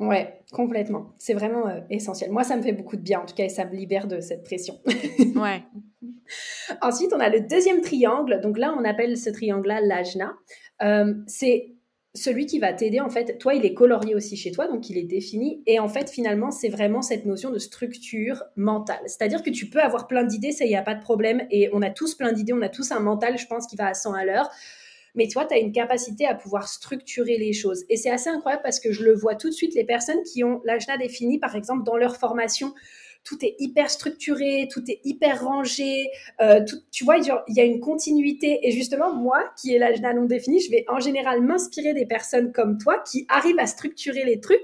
Ouais, 0.00 0.40
complètement. 0.52 1.14
C'est 1.18 1.34
vraiment 1.34 1.66
euh, 1.66 1.80
essentiel. 1.90 2.30
Moi, 2.30 2.44
ça 2.44 2.56
me 2.56 2.62
fait 2.62 2.72
beaucoup 2.72 2.96
de 2.96 3.02
bien, 3.02 3.20
en 3.20 3.26
tout 3.26 3.34
cas, 3.34 3.44
et 3.44 3.48
ça 3.48 3.64
me 3.64 3.74
libère 3.74 4.06
de 4.06 4.20
cette 4.20 4.44
pression. 4.44 4.80
ouais. 4.86 5.62
Ensuite, 6.82 7.12
on 7.12 7.20
a 7.20 7.28
le 7.28 7.40
deuxième 7.40 7.80
triangle. 7.80 8.40
Donc 8.40 8.58
là, 8.58 8.74
on 8.78 8.84
appelle 8.84 9.16
ce 9.16 9.30
triangle-là 9.30 9.80
l'ajna. 9.80 10.34
Euh, 10.82 11.14
c'est 11.26 11.74
celui 12.14 12.46
qui 12.46 12.58
va 12.58 12.72
t'aider, 12.72 13.00
en 13.00 13.10
fait, 13.10 13.38
toi, 13.38 13.54
il 13.54 13.64
est 13.64 13.74
colorié 13.74 14.14
aussi 14.14 14.36
chez 14.36 14.50
toi, 14.52 14.66
donc 14.68 14.88
il 14.88 14.98
est 14.98 15.04
défini. 15.04 15.62
Et 15.66 15.78
en 15.78 15.88
fait, 15.88 16.10
finalement, 16.10 16.50
c'est 16.50 16.68
vraiment 16.68 17.02
cette 17.02 17.26
notion 17.26 17.50
de 17.50 17.58
structure 17.58 18.44
mentale. 18.56 19.00
C'est-à-dire 19.06 19.42
que 19.42 19.50
tu 19.50 19.68
peux 19.68 19.80
avoir 19.80 20.06
plein 20.06 20.24
d'idées, 20.24 20.52
ça, 20.52 20.64
il 20.64 20.68
n'y 20.68 20.76
a 20.76 20.82
pas 20.82 20.94
de 20.94 21.02
problème. 21.02 21.46
Et 21.50 21.70
on 21.72 21.82
a 21.82 21.90
tous 21.90 22.14
plein 22.14 22.32
d'idées, 22.32 22.52
on 22.52 22.62
a 22.62 22.68
tous 22.68 22.92
un 22.92 23.00
mental, 23.00 23.36
je 23.36 23.46
pense, 23.46 23.66
qui 23.66 23.76
va 23.76 23.88
à 23.88 23.94
100 23.94 24.14
à 24.14 24.24
l'heure 24.24 24.50
mais 25.14 25.28
toi, 25.28 25.44
tu 25.44 25.54
as 25.54 25.58
une 25.58 25.72
capacité 25.72 26.26
à 26.26 26.34
pouvoir 26.34 26.68
structurer 26.68 27.38
les 27.38 27.52
choses. 27.52 27.84
Et 27.88 27.96
c'est 27.96 28.10
assez 28.10 28.30
incroyable 28.30 28.62
parce 28.62 28.80
que 28.80 28.92
je 28.92 29.04
le 29.04 29.14
vois 29.14 29.34
tout 29.34 29.48
de 29.48 29.54
suite, 29.54 29.74
les 29.74 29.84
personnes 29.84 30.22
qui 30.22 30.44
ont 30.44 30.60
l'ajna 30.64 30.96
défini, 30.96 31.38
par 31.38 31.56
exemple, 31.56 31.84
dans 31.84 31.96
leur 31.96 32.16
formation, 32.16 32.74
tout 33.24 33.44
est 33.44 33.56
hyper 33.58 33.90
structuré, 33.90 34.68
tout 34.72 34.82
est 34.90 35.00
hyper 35.04 35.44
rangé, 35.44 36.08
euh, 36.40 36.64
tu 36.90 37.04
vois, 37.04 37.18
il 37.18 37.54
y 37.54 37.60
a 37.60 37.64
une 37.64 37.80
continuité. 37.80 38.60
Et 38.62 38.70
justement, 38.70 39.12
moi, 39.12 39.44
qui 39.60 39.74
ai 39.74 39.78
l'ajna 39.78 40.14
non 40.14 40.24
défini, 40.24 40.60
je 40.60 40.70
vais 40.70 40.84
en 40.88 41.00
général 41.00 41.42
m'inspirer 41.42 41.94
des 41.94 42.06
personnes 42.06 42.52
comme 42.52 42.78
toi 42.78 43.02
qui 43.10 43.26
arrivent 43.28 43.58
à 43.58 43.66
structurer 43.66 44.24
les 44.24 44.40
trucs. 44.40 44.62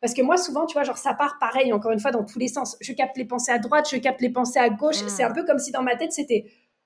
Parce 0.00 0.12
que 0.12 0.22
moi, 0.22 0.36
souvent, 0.36 0.66
tu 0.66 0.74
vois, 0.74 0.84
genre, 0.84 0.98
ça 0.98 1.14
part 1.14 1.38
pareil, 1.40 1.72
encore 1.72 1.90
une 1.90 1.98
fois, 1.98 2.10
dans 2.10 2.24
tous 2.24 2.38
les 2.38 2.48
sens. 2.48 2.76
Je 2.80 2.92
capte 2.92 3.16
les 3.16 3.24
pensées 3.24 3.52
à 3.52 3.58
droite, 3.58 3.88
je 3.90 3.96
capte 3.96 4.20
les 4.20 4.30
pensées 4.30 4.58
à 4.58 4.68
gauche. 4.68 5.02
Mmh. 5.02 5.08
C'est 5.08 5.22
un 5.22 5.32
peu 5.32 5.44
comme 5.44 5.58
si 5.58 5.72
dans 5.72 5.82
ma 5.82 5.96
tête, 5.96 6.12
c'était 6.12 6.44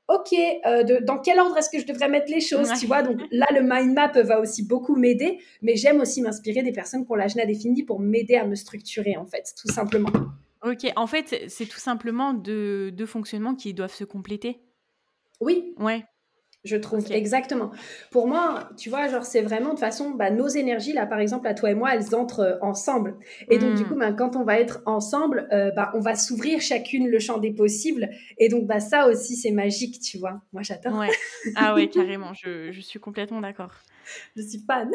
ok, 0.09 0.35
euh, 0.67 1.01
dans 1.03 1.19
quel 1.19 1.39
ordre 1.39 1.57
est-ce 1.57 1.71
que 1.71 1.79
je 1.79 1.87
devrais 1.87 2.09
mettre 2.09 2.31
les 2.33 2.41
choses, 2.41 2.73
tu 2.81 2.87
vois? 2.87 3.03
Donc 3.03 3.21
là, 3.31 3.47
le 3.53 3.61
mind 3.63 3.95
map 3.95 4.13
va 4.23 4.41
aussi 4.41 4.67
beaucoup 4.67 4.97
m'aider, 4.97 5.39
mais 5.63 5.77
j'aime 5.77 6.01
aussi 6.01 6.23
m'inspirer 6.23 6.63
des 6.63 6.73
personnes 6.73 7.05
qui 7.05 7.13
ont 7.13 7.15
l'agenda 7.15 7.45
défini 7.45 7.83
pour 7.83 8.01
m'aider 8.01 8.35
à 8.37 8.47
me 8.47 8.55
structurer, 8.55 9.17
en 9.17 9.27
fait, 9.27 9.55
tout 9.61 9.71
simplement. 9.73 10.11
Ok, 10.65 10.91
en 10.97 11.07
fait, 11.07 11.45
c'est 11.49 11.67
tout 11.67 11.79
simplement 11.79 12.33
deux, 12.35 12.91
deux 12.91 13.07
fonctionnements 13.07 13.55
qui 13.55 13.75
doivent 13.75 13.95
se 13.95 14.05
compléter. 14.05 14.61
Oui. 15.41 15.75
Ouais. 15.79 16.05
Je 16.69 16.77
trouve 16.77 17.05
exactement. 17.11 17.71
Pour 18.11 18.27
moi, 18.27 18.69
tu 18.77 18.91
vois, 18.91 19.09
genre 19.09 19.25
c'est 19.25 19.41
vraiment 19.41 19.75
de 19.75 19.79
façon, 19.79 20.11
bah, 20.11 20.31
nos 20.31 20.49
énergies 20.49 20.93
là, 20.93 21.07
par 21.07 21.19
exemple, 21.19 21.49
à 21.49 21.55
toi 21.55 21.71
et 21.71 21.75
moi, 21.75 21.95
elles 21.95 22.15
entrent 22.15 22.41
euh, 22.41 22.59
ensemble. 22.61 23.17
Et 23.49 23.59
donc 23.59 23.75
du 23.75 23.83
hmm. 23.83 23.89
coup, 23.89 23.95
bah, 23.95 24.13
quand 24.13 24.37
on 24.37 24.45
va 24.45 24.59
être 24.61 24.83
ensemble, 24.87 25.49
euh, 25.53 25.71
bah, 25.71 25.91
on 25.95 26.01
va 26.01 26.15
s'ouvrir 26.15 26.61
chacune 26.61 27.09
le 27.09 27.19
champ 27.19 27.39
des 27.39 27.53
possibles. 27.53 28.11
Et 28.37 28.49
donc 28.49 28.67
bah 28.67 28.81
ça 28.81 29.09
aussi, 29.09 29.37
c'est 29.37 29.51
magique, 29.51 30.01
tu 30.01 30.19
vois. 30.19 30.41
Moi, 30.53 30.63
j'adore. 30.63 30.99
Ouais. 30.99 31.09
Ah 31.57 31.75
ouais, 31.75 31.89
carrément. 31.89 32.35
Je, 32.35 32.71
je 32.71 32.81
suis 32.81 33.01
complètement 33.01 33.41
d'accord. 33.41 33.73
je 34.37 34.43
suis 34.43 34.59
fan. 34.67 34.91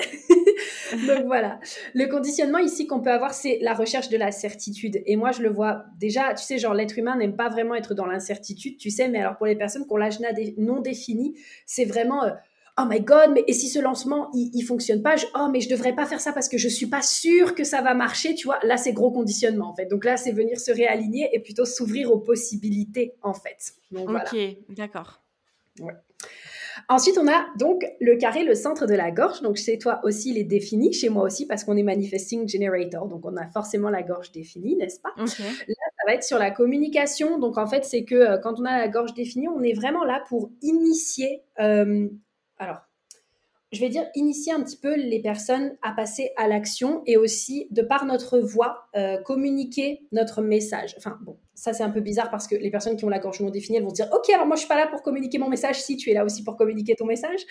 Donc 1.07 1.25
voilà. 1.25 1.59
Le 1.93 2.07
conditionnement 2.07 2.59
ici 2.59 2.87
qu'on 2.87 3.01
peut 3.01 3.11
avoir, 3.11 3.33
c'est 3.33 3.59
la 3.61 3.73
recherche 3.73 4.09
de 4.09 4.17
la 4.17 4.31
certitude. 4.31 5.01
Et 5.05 5.15
moi, 5.15 5.31
je 5.31 5.41
le 5.41 5.49
vois 5.49 5.85
déjà, 5.99 6.33
tu 6.33 6.43
sais, 6.43 6.57
genre 6.57 6.73
l'être 6.73 6.97
humain 6.97 7.15
n'aime 7.17 7.35
pas 7.35 7.49
vraiment 7.49 7.75
être 7.75 7.93
dans 7.93 8.05
l'incertitude, 8.05 8.77
tu 8.77 8.89
sais, 8.89 9.07
mais 9.07 9.19
alors 9.19 9.37
pour 9.37 9.47
les 9.47 9.55
personnes 9.55 9.85
qui 9.85 9.93
ont 9.93 9.97
l'âge 9.97 10.19
non 10.57 10.79
défini, 10.81 11.35
c'est 11.65 11.85
vraiment... 11.85 12.23
Euh, 12.23 12.31
oh 12.79 12.85
my 12.87 13.01
god, 13.01 13.31
mais 13.33 13.43
et 13.47 13.53
si 13.53 13.69
ce 13.69 13.79
lancement 13.79 14.29
il, 14.33 14.49
il 14.53 14.63
fonctionne 14.63 15.01
pas, 15.01 15.15
oh 15.35 15.47
mais 15.51 15.61
je 15.61 15.69
devrais 15.69 15.93
pas 15.93 16.05
faire 16.05 16.19
ça 16.19 16.33
parce 16.33 16.49
que 16.49 16.57
je 16.57 16.67
suis 16.67 16.87
pas 16.87 17.01
sûre 17.01 17.55
que 17.55 17.63
ça 17.63 17.81
va 17.81 17.93
marcher, 17.93 18.35
tu 18.35 18.47
vois. 18.47 18.59
Là 18.63 18.77
c'est 18.77 18.93
gros 18.93 19.11
conditionnement 19.11 19.69
en 19.69 19.75
fait. 19.75 19.85
Donc 19.85 20.05
là 20.05 20.17
c'est 20.17 20.31
venir 20.31 20.59
se 20.59 20.71
réaligner 20.71 21.29
et 21.33 21.39
plutôt 21.39 21.65
s'ouvrir 21.65 22.11
aux 22.11 22.19
possibilités 22.19 23.13
en 23.21 23.33
fait. 23.33 23.73
ok, 23.95 24.35
d'accord. 24.69 25.21
Ouais. 25.79 25.93
Ensuite, 26.89 27.17
on 27.17 27.27
a 27.27 27.45
donc 27.57 27.85
le 27.99 28.15
carré, 28.17 28.43
le 28.43 28.55
centre 28.55 28.85
de 28.85 28.93
la 28.93 29.11
gorge. 29.11 29.41
Donc, 29.41 29.57
chez 29.57 29.77
toi 29.77 29.99
aussi, 30.03 30.31
il 30.31 30.37
est 30.37 30.43
défini. 30.43 30.93
Chez 30.93 31.09
moi 31.09 31.23
aussi, 31.23 31.45
parce 31.45 31.63
qu'on 31.63 31.77
est 31.77 31.83
manifesting 31.83 32.47
generator. 32.47 33.07
Donc, 33.07 33.25
on 33.25 33.35
a 33.37 33.47
forcément 33.47 33.89
la 33.89 34.03
gorge 34.03 34.31
définie, 34.31 34.75
n'est-ce 34.75 34.99
pas? 34.99 35.13
Là, 35.17 35.25
ça 35.27 36.07
va 36.07 36.13
être 36.13 36.23
sur 36.23 36.39
la 36.39 36.51
communication. 36.51 37.39
Donc, 37.39 37.57
en 37.57 37.67
fait, 37.67 37.85
c'est 37.85 38.03
que 38.03 38.15
euh, 38.15 38.37
quand 38.37 38.59
on 38.59 38.65
a 38.65 38.77
la 38.77 38.87
gorge 38.87 39.13
définie, 39.13 39.47
on 39.47 39.61
est 39.61 39.73
vraiment 39.73 40.03
là 40.03 40.23
pour 40.27 40.51
initier. 40.61 41.43
Euh, 41.59 42.07
alors, 42.57 42.81
je 43.71 43.79
vais 43.79 43.89
dire, 43.89 44.05
initier 44.15 44.53
un 44.53 44.61
petit 44.61 44.77
peu 44.77 44.95
les 44.95 45.19
personnes 45.21 45.75
à 45.81 45.91
passer 45.91 46.31
à 46.37 46.47
l'action 46.47 47.01
et 47.05 47.17
aussi, 47.17 47.67
de 47.71 47.81
par 47.81 48.05
notre 48.05 48.39
voix, 48.39 48.87
euh, 48.95 49.17
communiquer 49.21 50.05
notre 50.11 50.41
message. 50.41 50.93
Enfin, 50.97 51.17
bon, 51.21 51.37
ça 51.55 51.73
c'est 51.73 51.83
un 51.83 51.89
peu 51.89 52.01
bizarre 52.01 52.29
parce 52.29 52.47
que 52.47 52.55
les 52.55 52.71
personnes 52.71 52.95
qui 52.95 53.05
ont 53.05 53.09
la 53.09 53.19
gorge 53.19 53.39
non 53.41 53.49
définie, 53.49 53.77
elles 53.77 53.83
vont 53.83 53.91
dire, 53.91 54.09
OK, 54.11 54.29
alors 54.29 54.45
moi 54.45 54.55
je 54.55 54.61
suis 54.61 54.67
pas 54.67 54.77
là 54.77 54.87
pour 54.87 55.01
communiquer 55.01 55.37
mon 55.37 55.49
message, 55.49 55.81
si 55.81 55.97
tu 55.97 56.09
es 56.09 56.13
là 56.13 56.25
aussi 56.25 56.43
pour 56.43 56.57
communiquer 56.57 56.95
ton 56.95 57.05
message. 57.05 57.41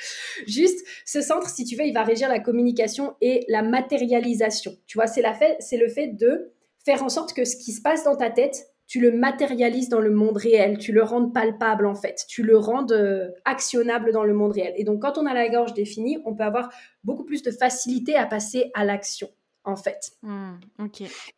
Juste, 0.47 0.87
ce 1.05 1.21
centre, 1.21 1.49
si 1.49 1.65
tu 1.65 1.77
veux, 1.77 1.85
il 1.85 1.95
va 1.95 2.03
régir 2.03 2.29
la 2.29 2.41
communication 2.41 3.15
et 3.21 3.45
la 3.49 3.63
matérialisation. 3.63 4.73
Tu 4.87 4.99
vois, 4.99 5.07
c'est, 5.07 5.23
la 5.23 5.33
le 5.33 5.89
fait 5.89 6.09
de 6.09 6.53
faire 6.85 7.03
en 7.03 7.09
sorte 7.09 7.33
que 7.33 7.45
ce 7.45 7.57
qui 7.57 7.73
se 7.73 7.81
passe 7.81 8.05
dans 8.05 8.17
ta 8.17 8.31
tête 8.31 8.67
tu 8.93 9.01
le 9.01 9.11
matérialises 9.11 9.89
dans 9.89 10.01
le 10.01 10.11
monde 10.11 10.37
réel, 10.37 10.77
tu 10.77 10.93
le 10.93 11.03
rends 11.03 11.31
palpable 11.31 11.87
en 11.87 11.95
fait, 11.95 12.27
tu 12.29 12.43
le 12.43 12.59
rends 12.59 12.87
euh, 12.91 13.31
actionnable 13.47 14.13
dans 14.13 14.25
le 14.25 14.35
monde 14.35 14.53
réel. 14.53 14.75
Et 14.77 14.85
donc 14.85 15.01
quand 15.01 15.17
on 15.17 15.25
a 15.25 15.33
la 15.33 15.49
gorge 15.49 15.73
définie, 15.73 16.19
on 16.27 16.35
peut 16.35 16.43
avoir 16.43 16.71
beaucoup 17.03 17.25
plus 17.25 17.43
de 17.43 17.51
facilité 17.51 18.17
à 18.17 18.27
passer 18.27 18.71
à 18.75 18.85
l'action 18.85 19.31
en 19.65 19.77
fait. 19.77 20.13
Hmm, 20.23 20.55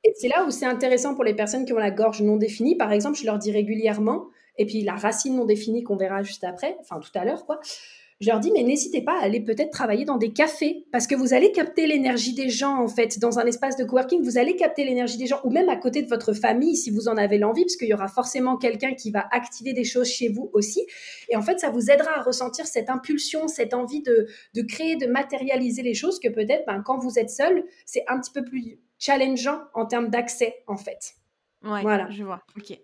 et 0.05 0.13
c'est 0.15 0.29
là 0.29 0.45
où 0.45 0.51
c'est 0.51 0.67
intéressant 0.67 1.15
pour 1.15 1.25
les 1.25 1.35
personnes 1.35 1.65
qui 1.65 1.73
ont 1.73 1.79
la 1.79 1.91
gorge 1.91 2.23
non 2.23 2.37
définie. 2.37 2.77
Par 2.77 2.93
exemple, 2.93 3.19
je 3.19 3.25
leur 3.25 3.39
dis 3.39 3.53
régulièrement, 3.53 4.29
et 4.57 4.67
puis 4.67 4.83
la 4.83 4.95
racine 4.95 5.37
non 5.37 5.45
définie 5.45 5.83
qu'on 5.83 5.97
verra 5.97 6.23
juste 6.23 6.45
après, 6.45 6.77
enfin 6.81 7.01
tout 7.01 7.11
à 7.15 7.25
l'heure 7.25 7.47
quoi 7.47 7.61
je 8.25 8.31
leur 8.31 8.41
dis, 8.41 8.51
mais 8.53 8.63
n'hésitez 8.63 9.03
pas 9.03 9.19
à 9.19 9.25
aller 9.25 9.41
peut-être 9.41 9.71
travailler 9.71 10.05
dans 10.05 10.17
des 10.17 10.33
cafés, 10.33 10.87
parce 10.91 11.07
que 11.07 11.15
vous 11.15 11.35
allez 11.35 11.53
capter 11.53 11.87
l'énergie 11.87 12.35
des 12.35 12.49
gens, 12.49 12.83
en 12.83 12.89
fait, 12.89 13.19
dans 13.19 13.39
un 13.39 13.45
espace 13.45 13.77
de 13.77 13.85
coworking, 13.85 14.23
vous 14.23 14.39
allez 14.39 14.57
capter 14.57 14.85
l'énergie 14.85 15.19
des 15.19 15.27
gens, 15.27 15.41
ou 15.45 15.51
même 15.51 15.69
à 15.69 15.77
côté 15.77 16.03
de 16.03 16.09
votre 16.09 16.33
famille, 16.33 16.75
si 16.75 16.91
vous 16.91 17.09
en 17.09 17.17
avez 17.17 17.37
l'envie, 17.39 17.65
parce 17.65 17.77
qu'il 17.77 17.89
y 17.89 17.95
aura 17.95 18.09
forcément 18.09 18.57
quelqu'un 18.57 18.95
qui 18.95 19.11
va 19.11 19.27
activer 19.31 19.75
des 19.75 19.85
choses 19.85 20.09
chez 20.09 20.29
vous 20.29 20.51
aussi. 20.55 20.87
Et 21.29 21.37
en 21.37 21.43
fait, 21.43 21.61
ça 21.61 21.71
vous 21.71 21.91
aidera 21.91 22.19
à 22.19 22.23
ressentir 22.23 22.67
cette 22.67 22.89
impulsion, 22.89 23.47
cette 23.47 23.75
envie 23.75 24.01
de, 24.01 24.27
de 24.55 24.63
créer, 24.63 24.97
de 24.97 25.07
matérialiser 25.07 25.83
les 25.83 25.95
choses, 25.95 26.19
que 26.19 26.29
peut-être, 26.29 26.65
ben, 26.67 26.83
quand 26.83 26.99
vous 26.99 27.19
êtes 27.19 27.31
seul, 27.31 27.65
c'est 27.85 28.05
un 28.09 28.19
petit 28.19 28.33
peu 28.33 28.43
plus 28.43 28.81
challengeant 28.99 29.61
en 29.75 29.85
termes 29.85 30.09
d'accès, 30.09 30.55
en 30.67 30.77
fait. 30.77 31.15
Ouais, 31.63 31.83
voilà. 31.83 32.09
je 32.11 32.25
vois. 32.25 32.41
Ok. 32.57 32.79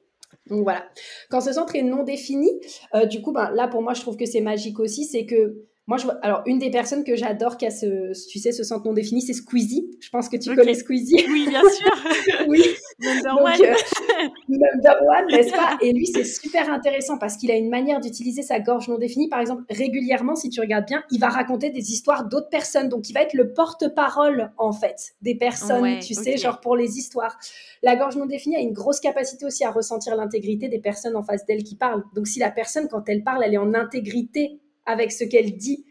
Donc 0.47 0.62
voilà. 0.62 0.88
Quand 1.30 1.41
ce 1.41 1.53
centre 1.53 1.76
est 1.76 1.82
non 1.82 2.03
défini, 2.03 2.51
euh, 2.95 3.07
du 3.07 3.22
coup, 3.22 3.32
ben, 3.32 3.51
là 3.51 3.68
pour 3.68 3.82
moi, 3.82 3.95
je 3.95 4.01
trouve 4.01 4.16
que 4.16 4.26
c'est 4.26 4.41
magique 4.41 4.80
aussi, 4.80 5.05
c'est 5.05 5.26
que 5.26 5.64
moi, 5.91 5.97
je 5.97 6.05
vois, 6.05 6.20
alors 6.22 6.43
une 6.47 6.61
des 6.61 6.70
personnes 6.70 7.03
que 7.03 7.16
j'adore 7.16 7.57
qui 7.57 7.66
a 7.66 7.70
ce, 7.72 8.12
tu 8.28 8.38
sais, 8.38 8.53
ce 8.53 8.62
centre 8.62 8.86
non 8.86 8.93
défini, 8.93 9.22
c'est 9.22 9.32
Squeezie. 9.32 9.91
Je 9.99 10.09
pense 10.11 10.28
que 10.28 10.36
tu 10.36 10.55
connais 10.55 10.74
Squeezie. 10.74 11.16
Oui, 11.28 11.49
bien 11.49 11.62
sûr. 11.68 11.91
oui. 12.49 12.62
Number 13.01 13.43
one. 13.43 13.61
Euh, 13.61 14.28
number 14.49 14.97
one, 15.03 15.26
n'est-ce 15.32 15.51
pas? 15.51 15.76
Et 15.82 15.93
lui, 15.93 16.07
c'est 16.07 16.22
super 16.22 16.70
intéressant 16.70 17.18
parce 17.18 17.36
qu'il 17.36 17.51
a 17.51 17.57
une 17.57 17.70
manière 17.70 17.99
d'utiliser 17.99 18.43
sa 18.43 18.61
gorge 18.61 18.86
non 18.86 18.99
définie. 18.99 19.28
Par 19.28 19.41
exemple, 19.41 19.64
régulièrement, 19.68 20.36
si 20.36 20.49
tu 20.49 20.61
regardes 20.61 20.86
bien, 20.86 21.03
il 21.11 21.18
va 21.18 21.28
raconter 21.28 21.70
des 21.70 21.91
histoires 21.91 22.28
d'autres 22.28 22.51
personnes. 22.51 22.88
Donc, 22.88 23.11
il 23.11 23.12
va 23.12 23.22
être 23.22 23.34
le 23.34 23.53
porte-parole, 23.53 24.53
en 24.59 24.70
fait, 24.70 25.16
des 25.22 25.34
personnes, 25.34 25.99
tu 25.99 26.14
sais, 26.14 26.36
genre 26.36 26.61
pour 26.61 26.76
les 26.76 26.99
histoires. 26.99 27.36
La 27.82 27.97
gorge 27.97 28.14
non 28.14 28.26
définie 28.26 28.55
a 28.55 28.61
une 28.61 28.74
grosse 28.74 29.01
capacité 29.01 29.45
aussi 29.45 29.64
à 29.64 29.72
ressentir 29.72 30.14
l'intégrité 30.14 30.68
des 30.68 30.78
personnes 30.78 31.16
en 31.16 31.24
face 31.24 31.45
d'elle 31.47 31.64
qui 31.64 31.74
parlent. 31.74 32.05
Donc, 32.14 32.28
si 32.28 32.38
la 32.38 32.53
personne, 32.53 32.86
quand 32.86 33.09
elle 33.09 33.24
parle, 33.24 33.43
elle 33.45 33.55
est 33.55 33.59
en 33.59 33.74
intégrité 33.74 34.61
avec 34.87 35.12
ce 35.12 35.24
qu'elle 35.24 35.57
dit. 35.57 35.87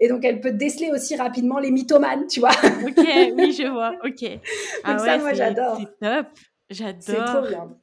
Et 0.00 0.08
donc, 0.08 0.24
elle 0.24 0.40
peut 0.40 0.52
déceler 0.52 0.90
aussi 0.90 1.16
rapidement 1.16 1.58
les 1.58 1.70
mythomanes, 1.70 2.26
tu 2.26 2.40
vois. 2.40 2.50
ok, 2.86 3.06
oui, 3.36 3.52
je 3.52 3.70
vois. 3.70 3.92
Ok. 4.04 4.22
donc, 4.22 4.40
ah 4.84 4.98
ça, 4.98 5.18
moi, 5.18 5.32
j'adore. 5.32 5.78
C'est 5.78 6.06
top. 6.06 6.26
J'adore. 6.70 7.02
C'est 7.02 7.16
trop 7.16 7.46
bien. 7.46 7.76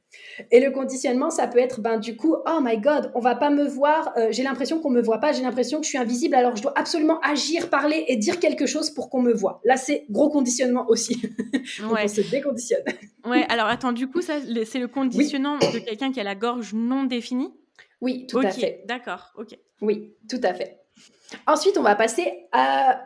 Et 0.50 0.60
le 0.60 0.70
conditionnement, 0.72 1.30
ça 1.30 1.46
peut 1.46 1.58
être, 1.58 1.80
ben, 1.80 1.98
du 1.98 2.16
coup, 2.16 2.34
oh 2.46 2.58
my 2.60 2.78
god, 2.78 3.12
on 3.14 3.20
va 3.20 3.36
pas 3.36 3.48
me 3.48 3.64
voir, 3.64 4.12
euh, 4.16 4.28
j'ai 4.30 4.42
l'impression 4.42 4.80
qu'on 4.80 4.90
me 4.90 5.00
voit 5.00 5.18
pas, 5.18 5.32
j'ai 5.32 5.42
l'impression 5.42 5.78
que 5.78 5.84
je 5.84 5.90
suis 5.90 5.98
invisible, 5.98 6.34
alors 6.34 6.56
je 6.56 6.62
dois 6.62 6.76
absolument 6.76 7.20
agir, 7.20 7.70
parler 7.70 8.04
et 8.08 8.16
dire 8.16 8.40
quelque 8.40 8.66
chose 8.66 8.90
pour 8.90 9.08
qu'on 9.08 9.22
me 9.22 9.32
voit. 9.32 9.60
Là, 9.64 9.76
c'est 9.76 10.04
gros 10.10 10.28
conditionnement 10.28 10.84
aussi. 10.88 11.22
on 11.82 12.08
se 12.08 12.30
déconditionne. 12.30 12.82
ouais, 13.26 13.46
alors 13.48 13.66
attends, 13.66 13.92
du 13.92 14.08
coup, 14.08 14.20
ça, 14.20 14.34
c'est 14.66 14.80
le 14.80 14.88
conditionnement 14.88 15.58
de 15.58 15.78
quelqu'un 15.78 16.12
qui 16.12 16.20
a 16.20 16.24
la 16.24 16.34
gorge 16.34 16.74
non 16.74 17.04
définie? 17.04 17.52
Oui, 18.02 18.26
tout 18.26 18.40
à 18.40 18.50
fait. 18.50 18.82
D'accord, 18.86 19.32
ok. 19.38 19.56
Oui, 19.80 20.14
tout 20.28 20.40
à 20.42 20.52
fait. 20.52 20.82
Ensuite, 21.46 21.78
on 21.78 21.82
va 21.82 21.94
passer 21.94 22.30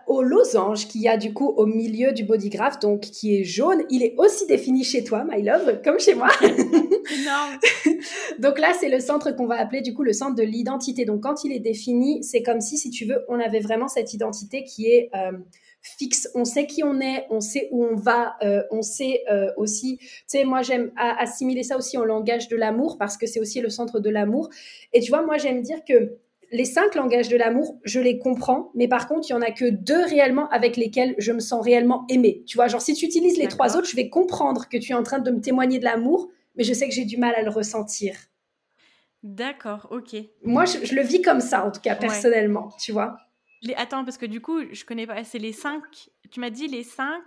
au 0.07 0.23
losange 0.23 0.89
qui 0.89 1.07
a 1.07 1.17
du 1.17 1.33
coup 1.33 1.49
au 1.49 1.67
milieu 1.67 2.13
du 2.13 2.25
bodygraph, 2.25 2.81
donc 2.81 3.03
qui 3.03 3.37
est 3.37 3.45
jaune. 3.45 3.85
Il 3.91 4.03
est 4.03 4.15
aussi 4.19 4.47
défini 4.47 4.83
chez 4.83 5.05
toi, 5.05 5.25
my 5.29 5.43
love, 5.43 5.81
comme 5.85 6.01
chez 6.01 6.15
moi. 6.15 6.29
donc 8.39 8.59
là, 8.59 8.73
c'est 8.79 8.89
le 8.89 9.01
centre 9.01 9.31
qu'on 9.31 9.47
va 9.47 9.61
appeler 9.61 9.81
du 9.81 9.95
coup 9.95 10.03
le 10.03 10.13
centre 10.13 10.35
de 10.35 10.43
l'identité. 10.43 11.05
Donc 11.05 11.23
quand 11.23 11.45
il 11.45 11.53
est 11.53 11.61
défini, 11.61 12.25
c'est 12.25 12.43
comme 12.43 12.61
si, 12.61 12.79
si 12.79 12.91
tu 12.91 13.05
veux, 13.05 13.25
on 13.29 13.39
avait 13.39 13.61
vraiment 13.61 13.89
cette 13.89 14.13
identité 14.13 14.65
qui 14.65 14.87
est 14.87 15.11
euh, 15.15 15.33
fixe. 15.99 16.29
On 16.35 16.45
sait 16.45 16.67
qui 16.67 16.83
on 16.85 17.01
est, 17.01 17.27
on 17.31 17.41
sait 17.41 17.69
où 17.71 17.85
on 17.85 17.95
va, 17.95 18.37
euh, 18.43 18.63
on 18.71 18.83
sait 18.83 19.23
euh, 19.31 19.51
aussi. 19.57 19.99
Tu 19.99 20.09
sais, 20.27 20.45
moi 20.45 20.63
j'aime 20.63 20.91
assimiler 20.97 21.63
ça 21.63 21.77
aussi 21.77 21.97
au 21.99 22.05
langage 22.05 22.49
de 22.49 22.57
l'amour 22.57 22.99
parce 22.99 23.17
que 23.17 23.27
c'est 23.27 23.41
aussi 23.41 23.61
le 23.61 23.71
centre 23.71 24.01
de 24.01 24.11
l'amour. 24.11 24.51
Et 24.93 25.01
tu 25.01 25.11
vois, 25.11 25.23
moi 25.23 25.39
j'aime 25.39 25.63
dire 25.63 25.85
que 25.87 26.17
les 26.53 26.65
cinq 26.65 26.95
langages 26.95 27.29
de 27.29 27.37
l'amour, 27.37 27.79
je 27.85 28.01
les 28.01 28.19
comprends, 28.19 28.71
mais 28.75 28.89
par 28.89 29.09
contre, 29.09 29.29
il 29.29 29.33
y 29.33 29.37
en 29.37 29.43
a 29.43 29.51
que 29.51 29.69
deux 29.69 30.05
réellement 30.05 30.49
avec 30.51 30.77
lesquels 30.77 31.15
je 31.19 31.33
me 31.33 31.41
sens 31.41 31.65
réellement 31.65 32.05
aimée. 32.09 32.45
Tu 32.47 32.57
vois, 32.57 32.69
genre 32.69 32.81
si 32.81 32.95
tu 32.95 33.05
utilises 33.05 33.39
les 33.39 33.49
trois 33.49 33.77
autres, 33.77 33.89
je 33.89 33.97
vais 33.97 34.09
comprendre 34.09 34.69
que 34.69 34.77
tu 34.77 34.93
es 34.93 34.95
en 34.95 35.03
train 35.03 35.19
de 35.19 35.31
me 35.31 35.41
témoigner 35.41 35.79
de 35.79 35.85
l'amour, 35.85 36.29
mais 36.55 36.65
je 36.65 36.73
sais 36.73 36.89
que 36.89 36.95
j'ai 36.95 37.05
du 37.05 37.17
mal 37.17 37.35
à 37.35 37.43
le 37.43 37.51
ressentir. 37.51 38.15
D'accord, 39.23 39.89
ok. 39.91 40.17
Moi, 40.45 40.65
je, 40.67 40.95
le 40.95 41.03
vis 41.03 41.21
comme 41.21 41.41
ça, 41.41 41.67
en 41.67 41.73
tout 41.73 41.81
cas, 41.81 41.97
personnellement, 41.97 42.69
tu 42.79 42.93
vois. 42.93 43.17
Les... 43.63 43.75
Attends, 43.75 44.05
parce 44.05 44.19
que 44.19 44.27
du 44.27 44.41
coup, 44.41 44.61
je 44.71 44.85
connais 44.85 45.07
pas. 45.07 45.25
C'est 45.25 45.39
les 45.39 45.53
cinq. 45.53 45.83
Tu 46.31 46.41
m'as 46.41 46.51
dit 46.51 46.69
les 46.69 46.83
cinq. 46.83 47.23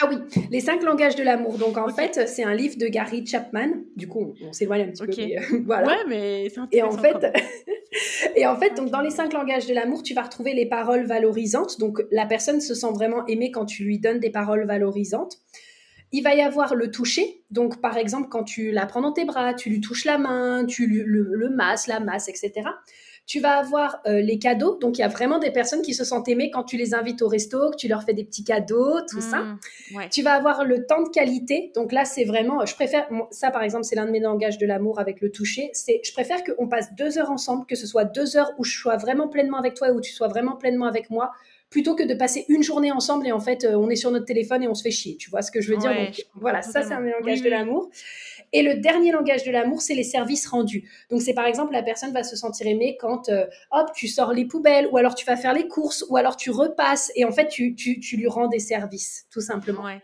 Ah 0.00 0.08
oui, 0.08 0.16
les 0.50 0.60
cinq 0.60 0.82
langages 0.82 1.16
de 1.16 1.22
l'amour. 1.22 1.58
Donc 1.58 1.76
en 1.76 1.88
fait, 1.88 2.28
c'est 2.28 2.44
un 2.44 2.54
livre 2.54 2.76
de 2.78 2.86
Gary 2.86 3.26
Chapman. 3.26 3.70
Du 3.96 4.06
coup, 4.06 4.34
on, 4.42 4.52
s'éloigne 4.52 4.82
un 4.82 4.88
petit 4.88 5.06
peu. 5.06 5.12
Mais, 5.16 5.38
euh, 5.38 5.62
voilà. 5.66 5.86
Ouais, 5.88 6.04
mais 6.08 6.48
c'est 6.50 6.60
Et 6.70 6.82
en 6.82 6.92
fait, 6.92 7.26
et 8.36 8.46
en 8.46 8.56
fait, 8.56 8.74
donc 8.74 8.90
dans 8.90 9.00
les 9.00 9.10
cinq 9.10 9.32
langages 9.32 9.66
de 9.66 9.74
l'amour, 9.74 10.02
tu 10.02 10.14
vas 10.14 10.22
retrouver 10.22 10.54
les 10.54 10.66
paroles 10.66 11.04
valorisantes. 11.04 11.78
Donc 11.80 12.02
la 12.10 12.26
personne 12.26 12.60
se 12.60 12.74
sent 12.74 12.92
vraiment 12.94 13.26
aimée 13.26 13.50
quand 13.50 13.66
tu 13.66 13.84
lui 13.84 13.98
donnes 13.98 14.20
des 14.20 14.30
paroles 14.30 14.64
valorisantes. 14.66 15.38
Il 16.14 16.22
va 16.22 16.34
y 16.34 16.42
avoir 16.42 16.74
le 16.74 16.90
toucher. 16.90 17.42
Donc, 17.50 17.80
par 17.80 17.96
exemple, 17.96 18.28
quand 18.28 18.44
tu 18.44 18.70
la 18.70 18.84
prends 18.84 19.00
dans 19.00 19.12
tes 19.12 19.24
bras, 19.24 19.54
tu 19.54 19.70
lui 19.70 19.80
touches 19.80 20.04
la 20.04 20.18
main, 20.18 20.66
tu 20.66 20.86
lui, 20.86 21.02
le, 21.06 21.22
le 21.22 21.48
masses, 21.48 21.86
la 21.86 22.00
masse, 22.00 22.28
etc. 22.28 22.68
Tu 23.26 23.40
vas 23.40 23.56
avoir 23.56 24.00
euh, 24.06 24.20
les 24.20 24.38
cadeaux. 24.38 24.78
Donc, 24.80 24.98
il 24.98 25.00
y 25.00 25.04
a 25.04 25.08
vraiment 25.08 25.38
des 25.38 25.50
personnes 25.50 25.82
qui 25.82 25.94
se 25.94 26.04
sentent 26.04 26.28
aimées 26.28 26.50
quand 26.50 26.64
tu 26.64 26.76
les 26.76 26.92
invites 26.94 27.22
au 27.22 27.28
resto, 27.28 27.70
que 27.70 27.76
tu 27.76 27.88
leur 27.88 28.02
fais 28.02 28.14
des 28.14 28.24
petits 28.24 28.44
cadeaux, 28.44 29.00
tout 29.08 29.20
ça. 29.20 29.38
Mmh, 29.38 30.08
tu 30.10 30.22
vas 30.22 30.32
avoir 30.32 30.64
le 30.64 30.86
temps 30.86 31.02
de 31.02 31.08
qualité. 31.08 31.70
Donc 31.74 31.92
là, 31.92 32.04
c'est 32.04 32.24
vraiment, 32.24 32.66
je 32.66 32.74
préfère, 32.74 33.08
ça 33.30 33.50
par 33.50 33.62
exemple, 33.62 33.84
c'est 33.84 33.96
l'un 33.96 34.06
de 34.06 34.10
mes 34.10 34.20
langages 34.20 34.58
de 34.58 34.66
l'amour 34.66 34.98
avec 34.98 35.20
le 35.20 35.30
toucher. 35.30 35.70
C'est, 35.72 36.00
je 36.04 36.12
préfère 36.12 36.42
qu'on 36.44 36.68
passe 36.68 36.94
deux 36.94 37.18
heures 37.18 37.30
ensemble, 37.30 37.64
que 37.66 37.76
ce 37.76 37.86
soit 37.86 38.04
deux 38.04 38.36
heures 38.36 38.52
où 38.58 38.64
je 38.64 38.76
sois 38.76 38.96
vraiment 38.96 39.28
pleinement 39.28 39.58
avec 39.58 39.74
toi 39.74 39.88
et 39.88 39.92
où 39.92 40.00
tu 40.00 40.12
sois 40.12 40.28
vraiment 40.28 40.56
pleinement 40.56 40.86
avec 40.86 41.08
moi, 41.08 41.32
plutôt 41.70 41.94
que 41.94 42.02
de 42.02 42.14
passer 42.14 42.44
une 42.48 42.62
journée 42.62 42.92
ensemble 42.92 43.26
et 43.26 43.32
en 43.32 43.40
fait, 43.40 43.64
euh, 43.64 43.74
on 43.74 43.88
est 43.88 43.96
sur 43.96 44.10
notre 44.10 44.26
téléphone 44.26 44.62
et 44.62 44.68
on 44.68 44.74
se 44.74 44.82
fait 44.82 44.90
chier. 44.90 45.16
Tu 45.16 45.30
vois 45.30 45.42
ce 45.42 45.50
que 45.50 45.60
je 45.60 45.72
veux 45.72 45.78
dire? 45.78 45.94
Donc, 45.94 46.26
Voilà, 46.34 46.60
ça, 46.62 46.82
c'est 46.82 46.92
un 46.92 47.00
langage 47.00 47.42
de 47.42 47.48
l'amour. 47.48 47.88
Et 48.52 48.62
le 48.62 48.74
dernier 48.74 49.12
langage 49.12 49.44
de 49.44 49.50
l'amour, 49.50 49.80
c'est 49.80 49.94
les 49.94 50.04
services 50.04 50.46
rendus. 50.46 50.88
Donc 51.10 51.22
c'est 51.22 51.34
par 51.34 51.46
exemple 51.46 51.72
la 51.72 51.82
personne 51.82 52.12
va 52.12 52.22
se 52.22 52.36
sentir 52.36 52.66
aimée 52.66 52.96
quand 53.00 53.28
euh, 53.28 53.46
hop 53.70 53.90
tu 53.94 54.08
sors 54.08 54.32
les 54.32 54.44
poubelles 54.44 54.88
ou 54.92 54.96
alors 54.96 55.14
tu 55.14 55.24
vas 55.24 55.36
faire 55.36 55.54
les 55.54 55.68
courses 55.68 56.04
ou 56.08 56.16
alors 56.16 56.36
tu 56.36 56.50
repasses 56.50 57.10
et 57.14 57.24
en 57.24 57.32
fait 57.32 57.48
tu, 57.48 57.74
tu, 57.74 58.00
tu 58.00 58.16
lui 58.16 58.26
rends 58.26 58.48
des 58.48 58.58
services 58.58 59.26
tout 59.30 59.40
simplement. 59.40 59.84
Ouais. 59.84 60.02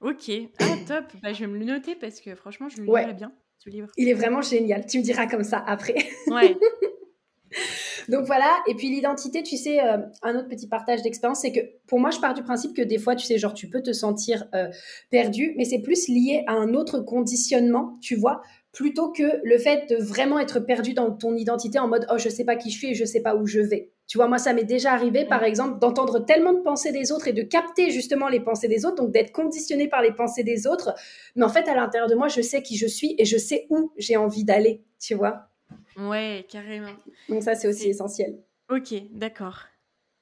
Ok. 0.00 0.30
Ah 0.60 0.64
top. 0.86 1.04
Bah, 1.22 1.32
je 1.32 1.40
vais 1.40 1.46
me 1.46 1.58
le 1.58 1.64
noter 1.64 1.94
parce 1.94 2.20
que 2.20 2.34
franchement 2.34 2.68
je 2.68 2.78
le 2.78 2.84
lirai 2.84 3.14
bien 3.14 3.32
ce 3.58 3.70
livre. 3.70 3.88
Il 3.96 4.08
est 4.08 4.14
vraiment 4.14 4.42
génial. 4.42 4.86
Tu 4.86 4.98
me 4.98 5.02
diras 5.02 5.26
comme 5.26 5.44
ça 5.44 5.62
après. 5.66 5.94
Ouais. 6.26 6.56
Donc 8.08 8.26
voilà, 8.26 8.50
et 8.68 8.74
puis 8.74 8.88
l'identité, 8.90 9.42
tu 9.42 9.56
sais, 9.56 9.80
euh, 9.80 9.98
un 10.22 10.36
autre 10.36 10.48
petit 10.48 10.68
partage 10.68 11.02
d'expérience, 11.02 11.40
c'est 11.40 11.52
que 11.52 11.60
pour 11.86 12.00
moi, 12.00 12.10
je 12.10 12.20
pars 12.20 12.34
du 12.34 12.42
principe 12.42 12.74
que 12.76 12.82
des 12.82 12.98
fois, 12.98 13.16
tu 13.16 13.26
sais, 13.26 13.38
genre, 13.38 13.54
tu 13.54 13.68
peux 13.68 13.82
te 13.82 13.92
sentir 13.92 14.46
euh, 14.54 14.68
perdu, 15.10 15.54
mais 15.56 15.64
c'est 15.64 15.80
plus 15.80 16.08
lié 16.08 16.44
à 16.46 16.52
un 16.52 16.74
autre 16.74 17.00
conditionnement, 17.00 17.98
tu 18.02 18.14
vois, 18.14 18.42
plutôt 18.72 19.10
que 19.12 19.40
le 19.42 19.56
fait 19.58 19.88
de 19.88 19.96
vraiment 19.96 20.38
être 20.38 20.60
perdu 20.60 20.92
dans 20.92 21.12
ton 21.12 21.34
identité 21.36 21.78
en 21.78 21.88
mode, 21.88 22.06
oh, 22.10 22.18
je 22.18 22.28
sais 22.28 22.44
pas 22.44 22.56
qui 22.56 22.70
je 22.70 22.78
suis 22.78 22.90
et 22.90 22.94
je 22.94 23.04
sais 23.04 23.22
pas 23.22 23.36
où 23.36 23.46
je 23.46 23.60
vais. 23.60 23.90
Tu 24.06 24.18
vois, 24.18 24.28
moi, 24.28 24.36
ça 24.36 24.52
m'est 24.52 24.64
déjà 24.64 24.92
arrivé, 24.92 25.24
par 25.24 25.44
exemple, 25.44 25.78
d'entendre 25.78 26.18
tellement 26.18 26.52
de 26.52 26.60
pensées 26.60 26.92
des 26.92 27.10
autres 27.10 27.28
et 27.28 27.32
de 27.32 27.42
capter 27.42 27.90
justement 27.90 28.28
les 28.28 28.40
pensées 28.40 28.68
des 28.68 28.84
autres, 28.84 28.96
donc 28.96 29.12
d'être 29.12 29.32
conditionné 29.32 29.88
par 29.88 30.02
les 30.02 30.12
pensées 30.12 30.44
des 30.44 30.66
autres. 30.66 30.94
Mais 31.36 31.44
en 31.44 31.48
fait, 31.48 31.66
à 31.68 31.74
l'intérieur 31.74 32.08
de 32.10 32.14
moi, 32.14 32.28
je 32.28 32.42
sais 32.42 32.62
qui 32.62 32.76
je 32.76 32.86
suis 32.86 33.14
et 33.16 33.24
je 33.24 33.38
sais 33.38 33.66
où 33.70 33.92
j'ai 33.96 34.16
envie 34.16 34.44
d'aller, 34.44 34.82
tu 35.00 35.14
vois. 35.14 35.48
Ouais, 35.96 36.44
carrément. 36.48 36.94
Donc 37.28 37.42
ça, 37.42 37.54
c'est 37.54 37.68
aussi 37.68 37.88
essentiel. 37.88 38.38
Ok, 38.70 38.94
d'accord. 39.12 39.64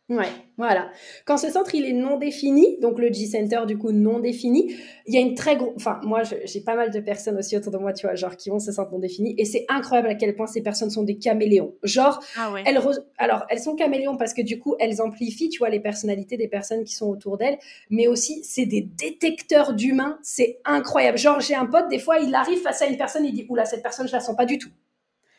Ouais, 0.09 0.29
voilà. 0.59 0.91
Quand 1.25 1.39
ce 1.39 1.49
centre 1.49 1.75
il 1.75 1.87
est 1.87 1.93
non 1.93 2.19
défini, 2.19 2.77
donc 2.81 2.99
le 2.99 3.11
G-Center 3.11 3.61
du 3.67 3.79
coup 3.79 3.93
non 3.93 4.19
défini, 4.19 4.75
il 5.07 5.15
y 5.15 5.17
a 5.17 5.21
une 5.21 5.35
très 5.35 5.57
grosse. 5.57 5.73
Enfin, 5.77 6.01
moi 6.03 6.23
j'ai 6.23 6.61
pas 6.61 6.75
mal 6.75 6.91
de 6.91 7.01
personnes 7.01 7.39
aussi 7.39 7.57
autour 7.57 7.73
de 7.73 7.79
moi, 7.79 7.93
tu 7.93 8.07
vois, 8.07 8.15
genre 8.15 8.37
qui 8.37 8.51
ont 8.51 8.59
ce 8.59 8.73
centre 8.73 8.91
non 8.91 8.99
défini, 8.99 9.35
et 9.39 9.45
c'est 9.45 9.65
incroyable 9.69 10.09
à 10.09 10.15
quel 10.15 10.35
point 10.35 10.47
ces 10.47 10.61
personnes 10.61 10.91
sont 10.91 11.05
des 11.05 11.17
caméléons. 11.17 11.75
Genre, 11.83 12.23
ah 12.37 12.53
ouais. 12.53 12.63
elles 12.67 12.79
alors 13.17 13.47
elles 13.49 13.61
sont 13.61 13.75
caméléons 13.75 14.17
parce 14.17 14.35
que 14.35 14.43
du 14.43 14.59
coup 14.59 14.75
elles 14.81 15.01
amplifient, 15.01 15.49
tu 15.49 15.59
vois, 15.59 15.71
les 15.71 15.81
personnalités 15.81 16.37
des 16.37 16.49
personnes 16.49 16.85
qui 16.85 16.95
sont 16.95 17.09
autour 17.09 17.39
d'elles, 17.39 17.59
mais 17.89 18.07
aussi 18.07 18.43
c'est 18.45 18.67
des 18.67 18.83
détecteurs 18.83 19.73
d'humains, 19.73 20.19
c'est 20.23 20.59
incroyable. 20.65 21.17
Genre 21.17 21.41
j'ai 21.41 21.55
un 21.55 21.67
pote, 21.67 21.89
des 21.89 22.01
fois 22.01 22.19
il 22.19 22.35
arrive 22.35 22.61
face 22.61 22.83
à 22.83 22.87
une 22.87 22.99
personne, 22.99 23.25
il 23.25 23.33
dit 23.33 23.47
oula 23.49 23.65
cette 23.65 23.83
personne 23.83 24.09
je 24.09 24.13
la 24.13 24.21
sens 24.21 24.37
pas 24.37 24.47
du 24.47 24.59
tout. 24.59 24.71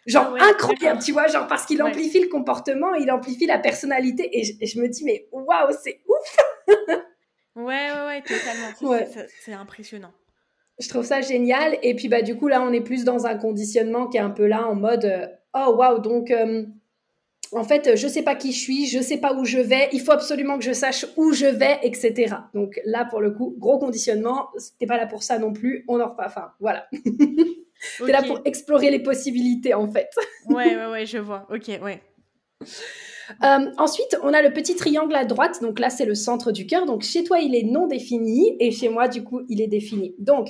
Genre 0.06 0.36
ah 0.40 0.50
incroyable, 0.50 1.02
tu 1.02 1.14
vois, 1.14 1.28
genre 1.28 1.48
parce 1.48 1.66
qu'il 1.66 1.82
amplifie 1.82 2.20
le 2.20 2.28
comportement, 2.28 2.94
il 2.96 3.10
amplifie 3.10 3.46
la 3.46 3.58
personnalité 3.58 4.30
et 4.38 4.44
je, 4.44 4.80
me 4.80 4.88
dis 4.88 5.06
mais 5.06 5.28
waouh, 5.32 5.72
c'est 5.82 6.02
ouf. 6.08 6.38
ouais 7.56 7.64
ouais 7.66 8.06
ouais, 8.06 8.22
totalement. 8.22 9.06
C'est 9.44 9.54
impressionnant. 9.54 10.12
Je 10.80 10.90
trouve 10.90 11.06
ça 11.06 11.22
génial 11.22 11.78
et 11.84 11.96
puis 11.96 12.10
bah 12.10 12.22
du 12.22 12.36
coup 12.36 12.48
là 12.48 12.62
on 12.62 12.74
est 12.74 12.82
plus 12.82 13.04
dans 13.04 13.28
un 13.28 13.38
conditionnement 13.38 14.08
qui 14.08 14.18
est 14.18 14.22
un 14.22 14.32
peu 14.32 14.48
là 14.48 14.68
en 14.68 14.74
mode 14.74 15.06
euh, 15.06 15.28
oh 15.54 15.76
waouh 15.78 16.00
donc 16.00 16.32
euh, 16.32 16.66
en 17.56 17.64
fait, 17.64 17.96
je 17.96 18.08
sais 18.08 18.24
pas 18.24 18.36
qui 18.36 18.52
je 18.52 18.60
suis, 18.60 18.88
je 18.88 19.00
sais 19.00 19.18
pas 19.18 19.34
où 19.34 19.46
je 19.46 19.60
vais, 19.60 19.90
il 19.94 20.02
faut 20.02 20.12
absolument 20.12 20.58
que 20.58 20.64
je 20.64 20.74
sache 20.74 21.06
où 21.18 21.34
je 21.34 21.46
vais, 21.46 21.80
etc. 21.84 22.36
Donc 22.54 22.80
là, 22.86 23.06
pour 23.06 23.22
le 23.22 23.32
coup, 23.32 23.56
gros 23.58 23.78
conditionnement, 23.78 24.50
t'es 24.80 24.88
pas 24.88 24.98
là 24.98 25.06
pour 25.06 25.24
ça 25.24 25.38
non 25.40 25.54
plus, 25.54 25.86
on 25.88 26.00
en 26.00 26.10
repart, 26.10 26.30
enfin, 26.30 26.52
voilà. 26.60 26.88
T'es 27.98 28.12
là 28.12 28.24
pour 28.24 28.42
explorer 28.46 28.92
les 28.92 29.00
possibilités, 29.00 29.74
en 29.74 29.88
fait. 29.88 30.10
ouais, 30.50 30.76
ouais, 30.76 30.86
ouais, 30.92 31.06
je 31.06 31.18
vois. 31.18 31.48
Ok, 31.50 31.68
ouais. 31.82 32.02
Euh, 33.44 33.72
ensuite, 33.78 34.18
on 34.22 34.34
a 34.34 34.42
le 34.42 34.52
petit 34.52 34.76
triangle 34.76 35.16
à 35.16 35.26
droite. 35.26 35.62
Donc 35.62 35.80
là, 35.80 35.90
c'est 35.90 36.06
le 36.06 36.16
centre 36.16 36.52
du 36.52 36.66
cœur. 36.66 36.86
Donc 36.86 37.04
chez 37.04 37.24
toi, 37.24 37.40
il 37.40 37.56
est 37.56 37.64
non 37.64 37.88
défini 37.88 38.56
et 38.60 38.72
chez 38.72 38.90
moi, 38.90 39.08
du 39.08 39.24
coup, 39.24 39.42
il 39.50 39.62
est 39.62 39.68
défini. 39.68 40.16
Donc, 40.20 40.50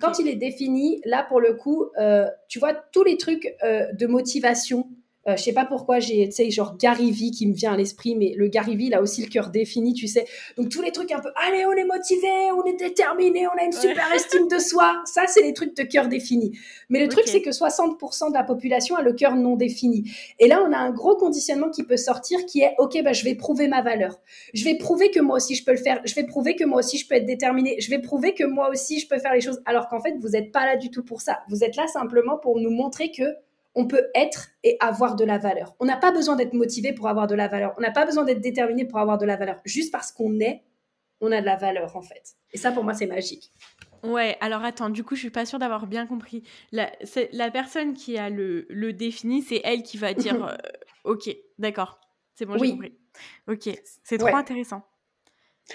quand 0.00 0.18
il 0.18 0.28
est 0.28 0.36
défini, 0.36 1.00
là, 1.04 1.24
pour 1.28 1.40
le 1.40 1.54
coup, 1.54 1.86
euh, 2.00 2.26
tu 2.48 2.58
vois 2.58 2.74
tous 2.74 3.04
les 3.04 3.16
trucs 3.16 3.54
euh, 3.62 3.92
de 3.92 4.06
motivation, 4.06 4.88
euh, 5.28 5.36
je 5.36 5.42
sais 5.42 5.52
pas 5.52 5.64
pourquoi 5.64 6.00
j'ai, 6.00 6.28
tu 6.28 6.34
sais, 6.34 6.50
genre 6.50 6.76
Gary 6.76 7.10
V 7.10 7.30
qui 7.30 7.46
me 7.46 7.54
vient 7.54 7.72
à 7.72 7.76
l'esprit, 7.76 8.14
mais 8.14 8.34
le 8.36 8.48
Gary 8.48 8.76
V, 8.76 8.84
il 8.84 8.94
a 8.94 9.00
aussi 9.00 9.22
le 9.22 9.28
cœur 9.28 9.50
défini, 9.50 9.94
tu 9.94 10.06
sais. 10.06 10.26
Donc 10.56 10.68
tous 10.68 10.82
les 10.82 10.92
trucs 10.92 11.10
un 11.12 11.20
peu, 11.20 11.30
allez, 11.46 11.64
on 11.64 11.72
est 11.72 11.84
motivé, 11.84 12.28
on 12.56 12.64
est 12.64 12.76
déterminé, 12.76 13.46
on 13.46 13.58
a 13.58 13.64
une 13.64 13.72
super 13.72 14.12
estime 14.12 14.48
de 14.48 14.58
soi. 14.58 15.02
Ça, 15.06 15.22
c'est 15.26 15.42
les 15.42 15.54
trucs 15.54 15.76
de 15.76 15.82
cœur 15.82 16.08
défini. 16.08 16.58
Mais 16.90 17.00
le 17.00 17.08
truc, 17.08 17.24
c'est 17.26 17.40
que 17.40 17.50
60% 17.50 18.28
de 18.28 18.34
la 18.34 18.44
population 18.44 18.96
a 18.96 19.02
le 19.02 19.12
cœur 19.12 19.34
non 19.34 19.56
défini. 19.56 20.10
Et 20.38 20.48
là, 20.48 20.62
on 20.66 20.72
a 20.72 20.78
un 20.78 20.90
gros 20.90 21.16
conditionnement 21.16 21.70
qui 21.70 21.84
peut 21.84 21.96
sortir 21.96 22.44
qui 22.46 22.60
est, 22.60 22.74
OK, 22.78 23.00
bah, 23.02 23.12
je 23.12 23.24
vais 23.24 23.34
prouver 23.34 23.68
ma 23.68 23.82
valeur. 23.82 24.20
Je 24.52 24.64
vais 24.64 24.76
prouver 24.76 25.10
que 25.10 25.20
moi 25.20 25.36
aussi 25.36 25.54
je 25.54 25.64
peux 25.64 25.72
le 25.72 25.78
faire. 25.78 26.00
Je 26.04 26.14
vais 26.14 26.24
prouver 26.24 26.54
que 26.54 26.64
moi 26.64 26.80
aussi 26.80 26.98
je 26.98 27.08
peux 27.08 27.14
être 27.14 27.26
déterminé. 27.26 27.76
Je 27.80 27.90
vais 27.90 27.98
prouver 27.98 28.34
que 28.34 28.44
moi 28.44 28.68
aussi 28.70 29.00
je 29.00 29.08
peux 29.08 29.18
faire 29.18 29.32
les 29.32 29.40
choses. 29.40 29.62
Alors 29.64 29.88
qu'en 29.88 30.00
fait, 30.00 30.14
vous 30.18 30.30
n'êtes 30.30 30.52
pas 30.52 30.66
là 30.66 30.76
du 30.76 30.90
tout 30.90 31.02
pour 31.02 31.22
ça. 31.22 31.40
Vous 31.48 31.64
êtes 31.64 31.76
là 31.76 31.86
simplement 31.86 32.36
pour 32.36 32.60
nous 32.60 32.70
montrer 32.70 33.10
que 33.10 33.24
on 33.74 33.86
peut 33.86 34.06
être 34.14 34.48
et 34.62 34.76
avoir 34.80 35.16
de 35.16 35.24
la 35.24 35.38
valeur. 35.38 35.74
On 35.80 35.84
n'a 35.84 35.96
pas 35.96 36.12
besoin 36.12 36.36
d'être 36.36 36.52
motivé 36.52 36.92
pour 36.92 37.08
avoir 37.08 37.26
de 37.26 37.34
la 37.34 37.48
valeur. 37.48 37.74
On 37.76 37.80
n'a 37.80 37.90
pas 37.90 38.06
besoin 38.06 38.24
d'être 38.24 38.40
déterminé 38.40 38.84
pour 38.84 38.98
avoir 38.98 39.18
de 39.18 39.26
la 39.26 39.36
valeur. 39.36 39.60
Juste 39.64 39.92
parce 39.92 40.12
qu'on 40.12 40.38
est, 40.40 40.62
on 41.20 41.32
a 41.32 41.40
de 41.40 41.46
la 41.46 41.56
valeur 41.56 41.96
en 41.96 42.02
fait. 42.02 42.34
Et 42.52 42.58
ça, 42.58 42.72
pour 42.72 42.84
moi, 42.84 42.94
c'est 42.94 43.06
magique. 43.06 43.52
Ouais, 44.02 44.36
alors 44.40 44.62
attends, 44.62 44.90
du 44.90 45.02
coup, 45.02 45.14
je 45.14 45.20
suis 45.20 45.30
pas 45.30 45.46
sûre 45.46 45.58
d'avoir 45.58 45.86
bien 45.86 46.06
compris. 46.06 46.42
La, 46.72 46.92
la 47.32 47.50
personne 47.50 47.94
qui 47.94 48.18
a 48.18 48.28
le, 48.28 48.66
le 48.68 48.92
défini, 48.92 49.42
c'est 49.42 49.62
elle 49.64 49.82
qui 49.82 49.96
va 49.96 50.12
dire 50.12 50.44
euh, 50.48 50.54
Ok, 51.04 51.34
d'accord, 51.58 52.00
c'est 52.34 52.46
bon, 52.46 52.56
j'ai 52.58 52.70
compris. 52.70 52.98
Ok, 53.48 53.70
c'est 54.02 54.18
trop 54.18 54.34
intéressant. 54.34 54.82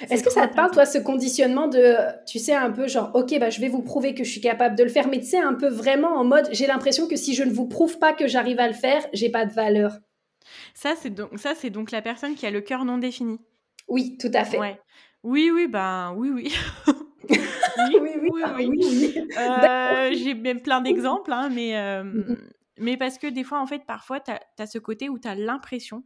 Est-ce 0.10 0.24
que 0.24 0.32
ça 0.32 0.48
te 0.48 0.56
parle, 0.56 0.72
toi, 0.72 0.86
ce 0.86 1.00
conditionnement 1.00 1.68
de, 1.68 1.96
tu 2.28 2.38
sais, 2.38 2.54
un 2.54 2.72
peu 2.72 2.88
genre, 2.88 3.12
ok, 3.16 3.38
bah, 3.40 3.50
je 3.50 3.60
vais 3.60 3.70
vous 3.70 3.82
prouver 3.82 4.14
que 4.14 4.24
je 4.24 4.30
suis 4.30 4.42
capable 4.42 4.76
de 4.76 4.84
le 4.84 4.90
faire, 4.90 5.08
mais 5.08 5.20
tu 5.20 5.26
sais, 5.26 5.40
un 5.40 5.56
peu 5.56 5.68
vraiment 5.68 6.16
en 6.16 6.24
mode, 6.24 6.48
j'ai 6.52 6.68
l'impression 6.68 7.08
que 7.08 7.16
si 7.16 7.34
je 7.34 7.44
ne 7.44 7.52
vous 7.52 7.68
prouve 7.68 7.98
pas 7.98 8.14
que 8.14 8.28
j'arrive 8.28 8.60
à 8.60 8.68
le 8.68 8.74
faire, 8.74 9.06
j'ai 9.14 9.30
pas 9.30 9.46
de 9.46 9.52
valeur. 9.52 9.98
Ça, 10.74 10.94
c'est 10.96 11.10
donc, 11.10 11.38
ça, 11.38 11.54
c'est 11.56 11.72
donc 11.72 11.92
la 11.92 12.02
personne 12.02 12.36
qui 12.36 12.46
a 12.46 12.52
le 12.52 12.62
cœur 12.62 12.86
non 12.86 13.00
défini. 13.00 13.40
Oui, 13.88 14.18
tout 14.20 14.32
à 14.34 14.46
fait. 14.46 14.60
Oui, 15.24 15.52
oui, 15.52 15.68
ben, 15.68 16.14
oui, 16.16 16.30
oui. 16.30 16.54
oui, 17.30 17.98
oui, 18.00 18.12
oui. 18.22 18.32
oui, 18.58 19.28
euh, 19.38 20.12
j'ai 20.14 20.34
même 20.36 20.62
plein 20.62 20.82
d'exemples, 20.82 21.34
hein, 21.34 21.50
mais, 21.50 21.76
euh, 21.76 22.04
mm-hmm. 22.04 22.38
mais 22.78 22.96
parce 22.96 23.18
que 23.18 23.28
des 23.28 23.44
fois, 23.44 23.60
en 23.60 23.66
fait, 23.66 23.86
parfois, 23.86 24.20
tu 24.20 24.32
as, 24.32 24.68
ce 24.68 24.78
côté 24.78 25.10
où 25.10 25.18
tu 25.18 25.28
as 25.28 25.36
l'impression 25.36 26.04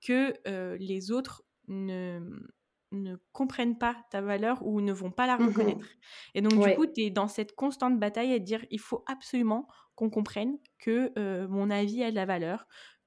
que 0.00 0.32
euh, 0.46 0.76
les 0.78 1.10
autres 1.10 1.42
ne 1.68 2.20
ne 2.94 3.16
comprennent 3.32 3.78
pas 3.78 3.96
ta 4.10 4.20
valeur 4.20 4.64
ou 4.66 4.80
ne 4.80 4.92
vont 4.92 5.10
pas 5.10 5.26
la 5.26 5.36
mmh 5.36 5.46
reconnaître. 5.46 5.86
Et 6.34 6.42
donc, 6.42 6.52
du 6.52 6.74
coup, 6.74 6.86
tu 6.86 7.02
es 7.02 7.10
dans 7.10 7.28
cette 7.28 7.54
constante 7.54 7.98
bataille 7.98 8.32
à 8.32 8.38
dire 8.38 8.64
il 8.70 8.80
faut 8.80 9.04
absolument 9.06 9.68
qu'on 9.94 10.10
comprenne 10.10 10.58
que 10.78 11.12
mon 11.46 11.70
avis 11.70 12.02
a 12.02 12.10
de 12.10 12.16
la 12.16 12.26
valeur, 12.26 12.66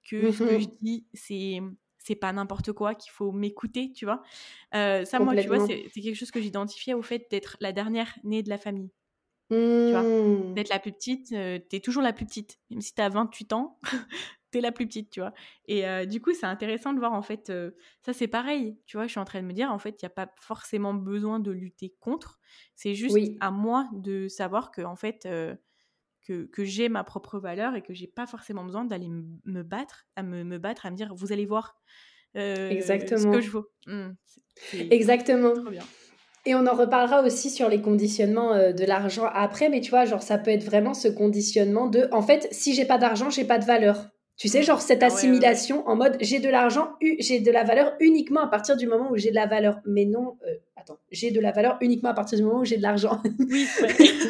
que 0.09 0.31
ce 0.31 0.43
que 0.43 0.57
mmh 0.57 0.61
je 0.61 0.67
dis, 0.81 1.07
c'est 1.13 1.59
c'est 1.99 2.15
pas 2.15 2.31
n'importe 2.31 2.71
quoi, 2.71 2.95
qu'il 2.95 3.11
faut 3.11 3.33
m'écouter, 3.33 3.91
tu 3.91 4.05
vois. 4.05 4.21
ça, 4.71 5.19
moi, 5.19 5.35
tu 5.35 5.47
vois, 5.47 5.65
c'est 5.65 5.89
quelque 5.89 6.15
chose 6.15 6.31
que 6.31 6.41
j'identifiais 6.41 6.93
au 6.93 7.01
fait 7.01 7.27
d'être 7.29 7.57
la 7.59 7.71
dernière 7.73 8.17
née 8.23 8.43
de 8.43 8.49
la 8.49 8.57
famille. 8.57 8.91
Tu 9.49 9.91
vois, 9.91 10.03
mmh. 10.03 10.53
d'être 10.55 10.69
la 10.69 10.79
plus 10.79 10.91
petite, 10.91 11.29
tu 11.29 11.35
es 11.75 11.79
toujours 11.79 12.03
la 12.03 12.13
plus 12.13 12.25
petite. 12.25 12.59
Même 12.69 12.81
si 12.81 12.93
tu 12.93 13.01
as 13.01 13.09
28 13.09 13.53
ans, 13.53 13.79
t'es 14.51 14.61
la 14.61 14.71
plus 14.71 14.87
petite, 14.87 15.09
tu 15.09 15.19
vois. 15.19 15.33
Et 15.67 15.83
du 16.05 16.21
coup, 16.21 16.33
c'est 16.33 16.45
intéressant 16.45 16.93
de 16.93 16.99
voir, 16.99 17.13
en 17.13 17.21
fait, 17.21 17.51
ça 18.01 18.13
c'est 18.13 18.27
pareil, 18.27 18.77
tu 18.85 18.97
vois, 18.97 19.05
je 19.05 19.11
suis 19.11 19.19
en 19.19 19.25
train 19.25 19.41
de 19.41 19.47
me 19.47 19.53
dire, 19.53 19.71
en 19.71 19.79
fait, 19.79 20.01
il 20.01 20.05
n'y 20.05 20.07
a 20.07 20.11
pas 20.11 20.31
forcément 20.39 20.93
besoin 20.93 21.39
de 21.39 21.51
lutter 21.51 21.95
contre, 21.99 22.39
c'est 22.75 22.93
juste 22.93 23.17
à 23.39 23.51
moi 23.51 23.89
de 23.93 24.27
savoir 24.27 24.71
que, 24.71 24.81
en 24.81 24.95
fait, 24.95 25.27
que, 26.27 26.45
que 26.45 26.63
j'ai 26.65 26.89
ma 26.89 27.03
propre 27.03 27.39
valeur 27.39 27.75
et 27.75 27.81
que 27.81 27.93
j'ai 27.93 28.07
pas 28.07 28.27
forcément 28.27 28.63
besoin 28.63 28.85
d'aller 28.85 29.09
me 29.09 29.63
battre, 29.63 30.05
à 30.15 30.23
me, 30.23 30.43
me, 30.43 30.57
battre, 30.57 30.85
à 30.85 30.91
me 30.91 30.95
dire, 30.95 31.13
vous 31.15 31.31
allez 31.31 31.45
voir 31.45 31.75
Exactement. 32.35 33.19
ce 33.19 33.37
que 33.37 33.41
je 33.41 33.49
vaux. 33.49 33.67
Mmh, 33.87 34.09
Exactement. 34.91 35.53
Trop 35.53 35.71
bien. 35.71 35.83
Et 36.45 36.55
on 36.55 36.65
en 36.65 36.75
reparlera 36.75 37.23
aussi 37.23 37.49
sur 37.49 37.67
les 37.67 37.81
conditionnements 37.81 38.53
de 38.71 38.85
l'argent 38.85 39.25
après, 39.25 39.69
mais 39.69 39.81
tu 39.81 39.89
vois, 39.89 40.05
genre 40.05 40.21
ça 40.21 40.37
peut 40.37 40.51
être 40.51 40.63
vraiment 40.63 40.93
ce 40.93 41.09
conditionnement 41.09 41.87
de, 41.87 42.07
en 42.11 42.21
fait, 42.21 42.47
si 42.51 42.73
j'ai 42.73 42.85
pas 42.85 42.97
d'argent, 42.97 43.29
j'ai 43.29 43.43
pas 43.43 43.59
de 43.59 43.65
valeur. 43.65 44.07
Tu 44.37 44.49
sais, 44.49 44.61
genre 44.61 44.81
cette 44.81 45.01
ah 45.01 45.07
assimilation 45.07 45.87
en 45.87 45.95
mode 45.95 46.15
j'ai 46.21 46.39
de 46.39 46.47
l'argent, 46.47 46.93
j'ai 47.19 47.39
de 47.39 47.51
la 47.51 47.63
valeur 47.63 47.93
uniquement 47.99 48.41
à 48.41 48.47
partir 48.47 48.77
du 48.77 48.85
moment 48.85 49.09
où 49.11 49.17
j'ai 49.17 49.31
de 49.31 49.35
la 49.35 49.47
valeur. 49.47 49.79
Mais 49.85 50.05
non, 50.05 50.37
euh, 50.47 50.53
attends, 50.75 50.99
j'ai 51.09 51.31
de 51.31 51.39
la 51.39 51.51
valeur 51.51 51.77
uniquement 51.81 52.09
à 52.09 52.13
partir 52.13 52.37
du 52.37 52.43
moment 52.43 52.59
où 52.59 52.65
j'ai 52.65 52.77
de 52.77 52.83
l'argent. 52.83 53.21
Oui, 53.49 53.67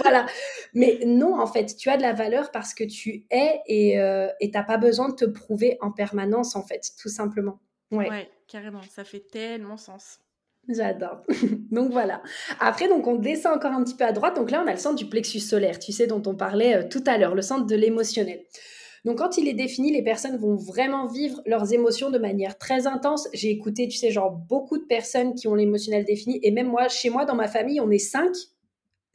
voilà. 0.02 0.26
Mais 0.74 1.00
non, 1.06 1.38
en 1.40 1.48
fait, 1.48 1.76
tu 1.76 1.90
as 1.90 1.98
de 1.98 2.02
la 2.02 2.14
valeur 2.14 2.52
parce 2.52 2.74
que 2.74 2.86
tu 2.86 3.26
es 3.30 3.62
et 3.68 4.00
euh, 4.00 4.28
tu 4.40 4.50
n'as 4.50 4.64
pas 4.64 4.78
besoin 4.78 5.10
de 5.10 5.16
te 5.16 5.26
prouver 5.26 5.78
en 5.82 5.92
permanence, 5.92 6.56
en 6.56 6.64
fait, 6.64 6.92
tout 7.02 7.10
simplement. 7.10 7.60
Ouais. 7.92 8.10
ouais, 8.10 8.30
carrément, 8.48 8.82
ça 8.90 9.04
fait 9.04 9.28
tellement 9.30 9.78
sens. 9.78 10.20
J'adore. 10.70 11.24
donc 11.72 11.92
voilà. 11.92 12.22
Après, 12.60 12.88
donc 12.88 13.08
on 13.08 13.16
descend 13.16 13.58
encore 13.58 13.72
un 13.72 13.84
petit 13.84 13.96
peu 13.96 14.06
à 14.06 14.12
droite. 14.12 14.36
Donc 14.36 14.52
là, 14.52 14.62
on 14.64 14.68
a 14.68 14.72
le 14.72 14.78
centre 14.78 14.96
du 14.96 15.08
plexus 15.08 15.40
solaire, 15.40 15.80
tu 15.80 15.92
sais, 15.92 16.08
dont 16.08 16.22
on 16.26 16.36
parlait 16.36 16.78
euh, 16.78 16.88
tout 16.88 17.04
à 17.08 17.18
l'heure, 17.18 17.36
le 17.36 17.42
centre 17.42 17.66
de 17.66 17.76
l'émotionnel. 17.76 18.42
Donc 19.06 19.20
quand 19.20 19.38
il 19.38 19.48
est 19.48 19.54
défini, 19.54 19.92
les 19.92 20.04
personnes 20.04 20.38
vont 20.38 20.56
vraiment 20.56 21.08
vivre 21.08 21.42
leurs 21.46 21.74
émotions 21.74 22.10
de 22.10 22.18
manière 22.18 22.58
très 22.58 22.88
intense. 22.88 23.28
J'ai 23.34 23.50
écouté, 23.50 23.88
tu 23.88 23.98
sais, 23.98 24.12
genre 24.12 24.32
beaucoup 24.32 24.78
de 24.78 24.86
personnes 24.86 25.34
qui 25.36 25.48
ont 25.48 25.56
l'émotionnel 25.56 26.06
défini. 26.06 26.40
Et 26.44 26.52
même 26.52 26.68
moi, 26.68 26.88
chez 26.88 27.10
moi, 27.10 27.26
dans 27.26 27.36
ma 27.36 27.48
famille, 27.48 27.80
on 27.80 27.92
est 27.92 28.00
cinq. 28.00 28.34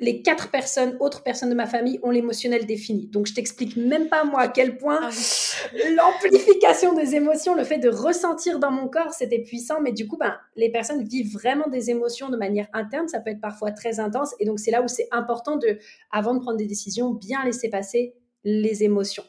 les 0.03 0.21
quatre 0.21 0.51
personnes, 0.51 0.97
autres 0.99 1.23
personnes 1.23 1.49
de 1.49 1.55
ma 1.55 1.67
famille, 1.67 2.01
ont 2.03 2.11
l'émotionnel 2.11 2.67
défini. 2.67 3.07
Donc, 3.07 3.27
je 3.27 3.35
t'explique 3.35 3.77
même 3.77 4.09
pas, 4.09 4.25
moi, 4.25 4.41
à 4.41 4.49
quel 4.49 4.77
point 4.77 4.99
ah 5.01 5.11
l'amplification 5.97 6.93
des 6.93 7.15
émotions, 7.15 7.55
le 7.55 7.63
fait 7.63 7.79
de 7.79 7.89
ressentir 7.89 8.59
dans 8.59 8.73
mon 8.73 8.89
corps, 8.89 9.13
c'était 9.13 9.39
puissant. 9.39 9.81
Mais 9.81 9.93
du 9.93 10.09
coup, 10.09 10.17
ben, 10.17 10.35
les 10.57 10.71
personnes 10.71 11.05
vivent 11.05 11.33
vraiment 11.33 11.69
des 11.69 11.91
émotions 11.91 12.31
de 12.31 12.37
manière 12.37 12.67
interne. 12.73 13.07
Ça 13.07 13.21
peut 13.21 13.31
être 13.31 13.41
parfois 13.41 13.71
très 13.71 14.01
intense. 14.01 14.35
Et 14.41 14.45
donc, 14.45 14.59
c'est 14.59 14.73
là 14.73 14.83
où 14.83 14.89
c'est 14.89 15.09
important 15.13 15.57
de, 15.57 15.79
avant 16.11 16.35
de 16.35 16.41
prendre 16.41 16.59
des 16.59 16.67
décisions, 16.67 17.11
bien 17.11 17.45
laisser 17.45 17.71
passer 17.71 18.15
les 18.45 18.83
émotions. 18.83 19.25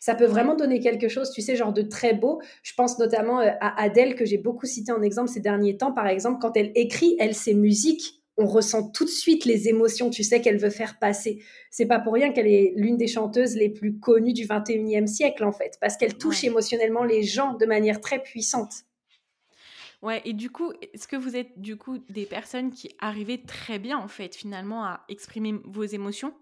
Ça 0.00 0.14
peut 0.14 0.26
vraiment 0.26 0.54
donner 0.54 0.80
quelque 0.80 1.08
chose, 1.08 1.30
tu 1.30 1.42
sais, 1.42 1.56
genre 1.56 1.72
de 1.72 1.82
très 1.82 2.14
beau. 2.14 2.40
Je 2.62 2.72
pense 2.74 2.98
notamment 2.98 3.40
euh, 3.40 3.50
à 3.60 3.82
Adèle, 3.82 4.14
que 4.14 4.24
j'ai 4.24 4.38
beaucoup 4.38 4.66
cité 4.66 4.92
en 4.92 5.02
exemple 5.02 5.28
ces 5.28 5.40
derniers 5.40 5.76
temps. 5.76 5.92
Par 5.92 6.06
exemple, 6.06 6.38
quand 6.40 6.56
elle 6.56 6.72
écrit, 6.74 7.16
elle, 7.18 7.34
ses 7.34 7.54
musiques, 7.54 8.22
on 8.36 8.46
ressent 8.46 8.90
tout 8.90 9.04
de 9.04 9.10
suite 9.10 9.44
les 9.44 9.68
émotions, 9.68 10.10
tu 10.10 10.22
sais, 10.22 10.40
qu'elle 10.40 10.58
veut 10.58 10.70
faire 10.70 10.98
passer. 10.98 11.42
C'est 11.70 11.86
pas 11.86 11.98
pour 11.98 12.12
rien 12.12 12.32
qu'elle 12.32 12.46
est 12.46 12.74
l'une 12.76 12.96
des 12.96 13.06
chanteuses 13.06 13.56
les 13.56 13.70
plus 13.70 13.98
connues 13.98 14.34
du 14.34 14.44
21e 14.44 15.06
siècle, 15.06 15.44
en 15.44 15.52
fait, 15.52 15.78
parce 15.80 15.96
qu'elle 15.96 16.18
touche 16.18 16.44
émotionnellement 16.44 17.04
les 17.04 17.22
gens 17.22 17.54
de 17.54 17.66
manière 17.66 18.00
très 18.00 18.22
puissante. 18.22 18.72
Ouais, 20.02 20.20
et 20.26 20.34
du 20.34 20.50
coup, 20.50 20.72
est-ce 20.92 21.08
que 21.08 21.16
vous 21.16 21.36
êtes 21.36 21.58
du 21.58 21.76
coup 21.76 21.98
des 22.10 22.26
personnes 22.26 22.70
qui 22.70 22.94
arrivaient 23.00 23.42
très 23.44 23.78
bien, 23.78 23.98
en 23.98 24.08
fait, 24.08 24.36
finalement, 24.36 24.84
à 24.84 25.04
exprimer 25.08 25.54
vos 25.64 25.84
émotions? 25.84 26.34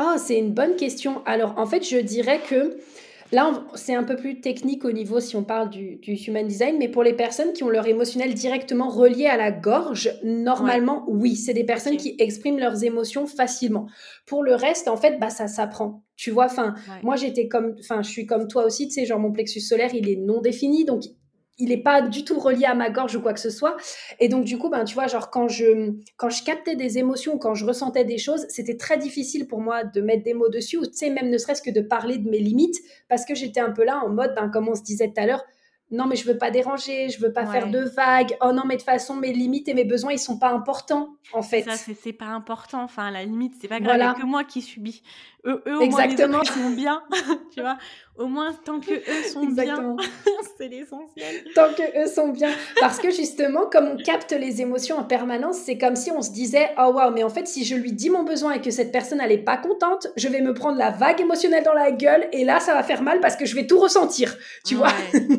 Oh, 0.00 0.14
c'est 0.18 0.38
une 0.38 0.52
bonne 0.52 0.76
question. 0.76 1.22
Alors, 1.24 1.54
en 1.58 1.66
fait, 1.66 1.88
je 1.88 1.98
dirais 1.98 2.40
que 2.48 2.78
Là, 3.32 3.64
c'est 3.74 3.94
un 3.94 4.04
peu 4.04 4.14
plus 4.14 4.40
technique 4.40 4.84
au 4.84 4.92
niveau 4.92 5.18
si 5.18 5.34
on 5.34 5.42
parle 5.42 5.68
du, 5.68 5.98
human 6.06 6.46
design, 6.46 6.76
mais 6.78 6.88
pour 6.88 7.02
les 7.02 7.14
personnes 7.14 7.52
qui 7.52 7.64
ont 7.64 7.68
leur 7.68 7.86
émotionnel 7.86 8.32
directement 8.32 8.88
relié 8.88 9.26
à 9.26 9.36
la 9.36 9.50
gorge, 9.50 10.12
normalement, 10.22 11.04
oui, 11.08 11.34
c'est 11.34 11.54
des 11.54 11.64
personnes 11.64 11.96
qui 11.96 12.14
expriment 12.20 12.60
leurs 12.60 12.84
émotions 12.84 13.26
facilement. 13.26 13.86
Pour 14.26 14.44
le 14.44 14.54
reste, 14.54 14.86
en 14.86 14.96
fait, 14.96 15.18
bah, 15.18 15.30
ça 15.30 15.48
s'apprend. 15.48 16.04
Tu 16.16 16.30
vois, 16.30 16.44
enfin, 16.44 16.74
moi, 17.02 17.16
j'étais 17.16 17.48
comme, 17.48 17.74
enfin, 17.80 18.02
je 18.02 18.10
suis 18.10 18.26
comme 18.26 18.46
toi 18.46 18.64
aussi, 18.64 18.86
tu 18.86 18.94
sais, 18.94 19.04
genre 19.04 19.18
mon 19.18 19.32
plexus 19.32 19.60
solaire, 19.60 19.92
il 19.94 20.08
est 20.08 20.16
non 20.16 20.40
défini, 20.40 20.84
donc 20.84 21.02
il 21.58 21.68
n'est 21.68 21.82
pas 21.82 22.02
du 22.02 22.24
tout 22.24 22.38
relié 22.38 22.64
à 22.64 22.74
ma 22.74 22.90
gorge 22.90 23.14
ou 23.16 23.20
quoi 23.20 23.32
que 23.32 23.40
ce 23.40 23.50
soit. 23.50 23.76
Et 24.18 24.28
donc, 24.28 24.44
du 24.44 24.58
coup, 24.58 24.70
ben, 24.70 24.84
tu 24.84 24.94
vois, 24.94 25.06
genre, 25.06 25.30
quand 25.30 25.48
je, 25.48 25.92
quand 26.16 26.30
je 26.30 26.42
captais 26.42 26.76
des 26.76 26.98
émotions, 26.98 27.38
quand 27.38 27.54
je 27.54 27.64
ressentais 27.64 28.04
des 28.04 28.18
choses, 28.18 28.46
c'était 28.48 28.76
très 28.76 28.98
difficile 28.98 29.46
pour 29.46 29.60
moi 29.60 29.84
de 29.84 30.00
mettre 30.00 30.24
des 30.24 30.34
mots 30.34 30.48
dessus, 30.48 30.78
ou 30.78 30.86
tu 30.86 30.94
sais, 30.94 31.10
même 31.10 31.30
ne 31.30 31.38
serait-ce 31.38 31.62
que 31.62 31.70
de 31.70 31.80
parler 31.80 32.18
de 32.18 32.28
mes 32.28 32.40
limites, 32.40 32.80
parce 33.08 33.24
que 33.24 33.34
j'étais 33.34 33.60
un 33.60 33.70
peu 33.70 33.84
là 33.84 34.00
en 34.04 34.08
mode, 34.08 34.34
ben, 34.34 34.48
comme 34.48 34.68
on 34.68 34.74
se 34.74 34.82
disait 34.82 35.08
tout 35.08 35.20
à 35.20 35.26
l'heure, 35.26 35.44
non 35.90 36.06
mais 36.06 36.16
je 36.16 36.26
veux 36.26 36.38
pas 36.38 36.50
déranger, 36.50 37.08
je 37.08 37.20
veux 37.20 37.32
pas 37.32 37.46
faire 37.46 37.70
de 37.70 37.80
vagues. 37.80 38.36
Oh 38.40 38.52
non 38.52 38.62
mais 38.66 38.74
de 38.74 38.80
toute 38.80 38.86
façon 38.86 39.14
mes 39.14 39.32
limites 39.32 39.68
et 39.68 39.74
mes 39.74 39.84
besoins 39.84 40.12
ils 40.12 40.18
sont 40.18 40.38
pas 40.38 40.50
importants 40.50 41.16
en 41.32 41.42
fait. 41.42 41.62
Ça 41.62 41.76
c'est 41.76 42.12
pas 42.12 42.26
important. 42.26 42.82
Enfin 42.82 43.10
la 43.10 43.24
limite 43.24 43.54
c'est 43.60 43.68
pas 43.68 43.80
grave. 43.80 43.96
Il 43.96 44.02
a 44.02 44.14
que 44.14 44.26
moi 44.26 44.44
qui 44.44 44.62
subis. 44.62 45.02
Eux, 45.46 45.62
eux 45.66 45.76
au 45.76 45.86
moins 45.86 46.06
les 46.06 46.24
autres, 46.24 46.52
sont 46.52 46.70
bien. 46.70 47.02
tu 47.54 47.60
vois. 47.60 47.76
Au 48.16 48.26
moins 48.26 48.52
tant 48.64 48.80
que 48.80 48.94
eux 48.94 49.28
sont 49.30 49.44
bien, 49.46 49.96
c'est 50.56 50.68
l'essentiel. 50.68 51.44
Tant 51.54 51.68
que 51.74 52.02
eux 52.02 52.06
sont 52.06 52.28
bien, 52.28 52.50
parce 52.80 52.98
que 52.98 53.10
justement 53.10 53.66
comme 53.66 53.88
on 53.88 53.96
capte 53.96 54.32
les 54.32 54.62
émotions 54.62 54.96
en 54.96 55.04
permanence, 55.04 55.58
c'est 55.58 55.76
comme 55.76 55.96
si 55.96 56.10
on 56.10 56.22
se 56.22 56.32
disait 56.32 56.70
oh 56.78 56.92
waouh 56.94 57.12
mais 57.12 57.24
en 57.24 57.28
fait 57.28 57.46
si 57.46 57.64
je 57.64 57.74
lui 57.74 57.92
dis 57.92 58.10
mon 58.10 58.22
besoin 58.22 58.52
et 58.52 58.60
que 58.60 58.70
cette 58.70 58.92
personne 58.92 59.20
elle 59.20 59.32
est 59.32 59.38
pas 59.38 59.56
contente, 59.56 60.06
je 60.16 60.28
vais 60.28 60.40
me 60.40 60.54
prendre 60.54 60.78
la 60.78 60.90
vague 60.90 61.20
émotionnelle 61.20 61.64
dans 61.64 61.74
la 61.74 61.90
gueule 61.90 62.28
et 62.32 62.44
là 62.44 62.60
ça 62.60 62.72
va 62.72 62.82
faire 62.82 63.02
mal 63.02 63.20
parce 63.20 63.36
que 63.36 63.44
je 63.44 63.54
vais 63.54 63.66
tout 63.66 63.78
ressentir. 63.78 64.36
Tu 64.64 64.76
vois? 64.76 64.92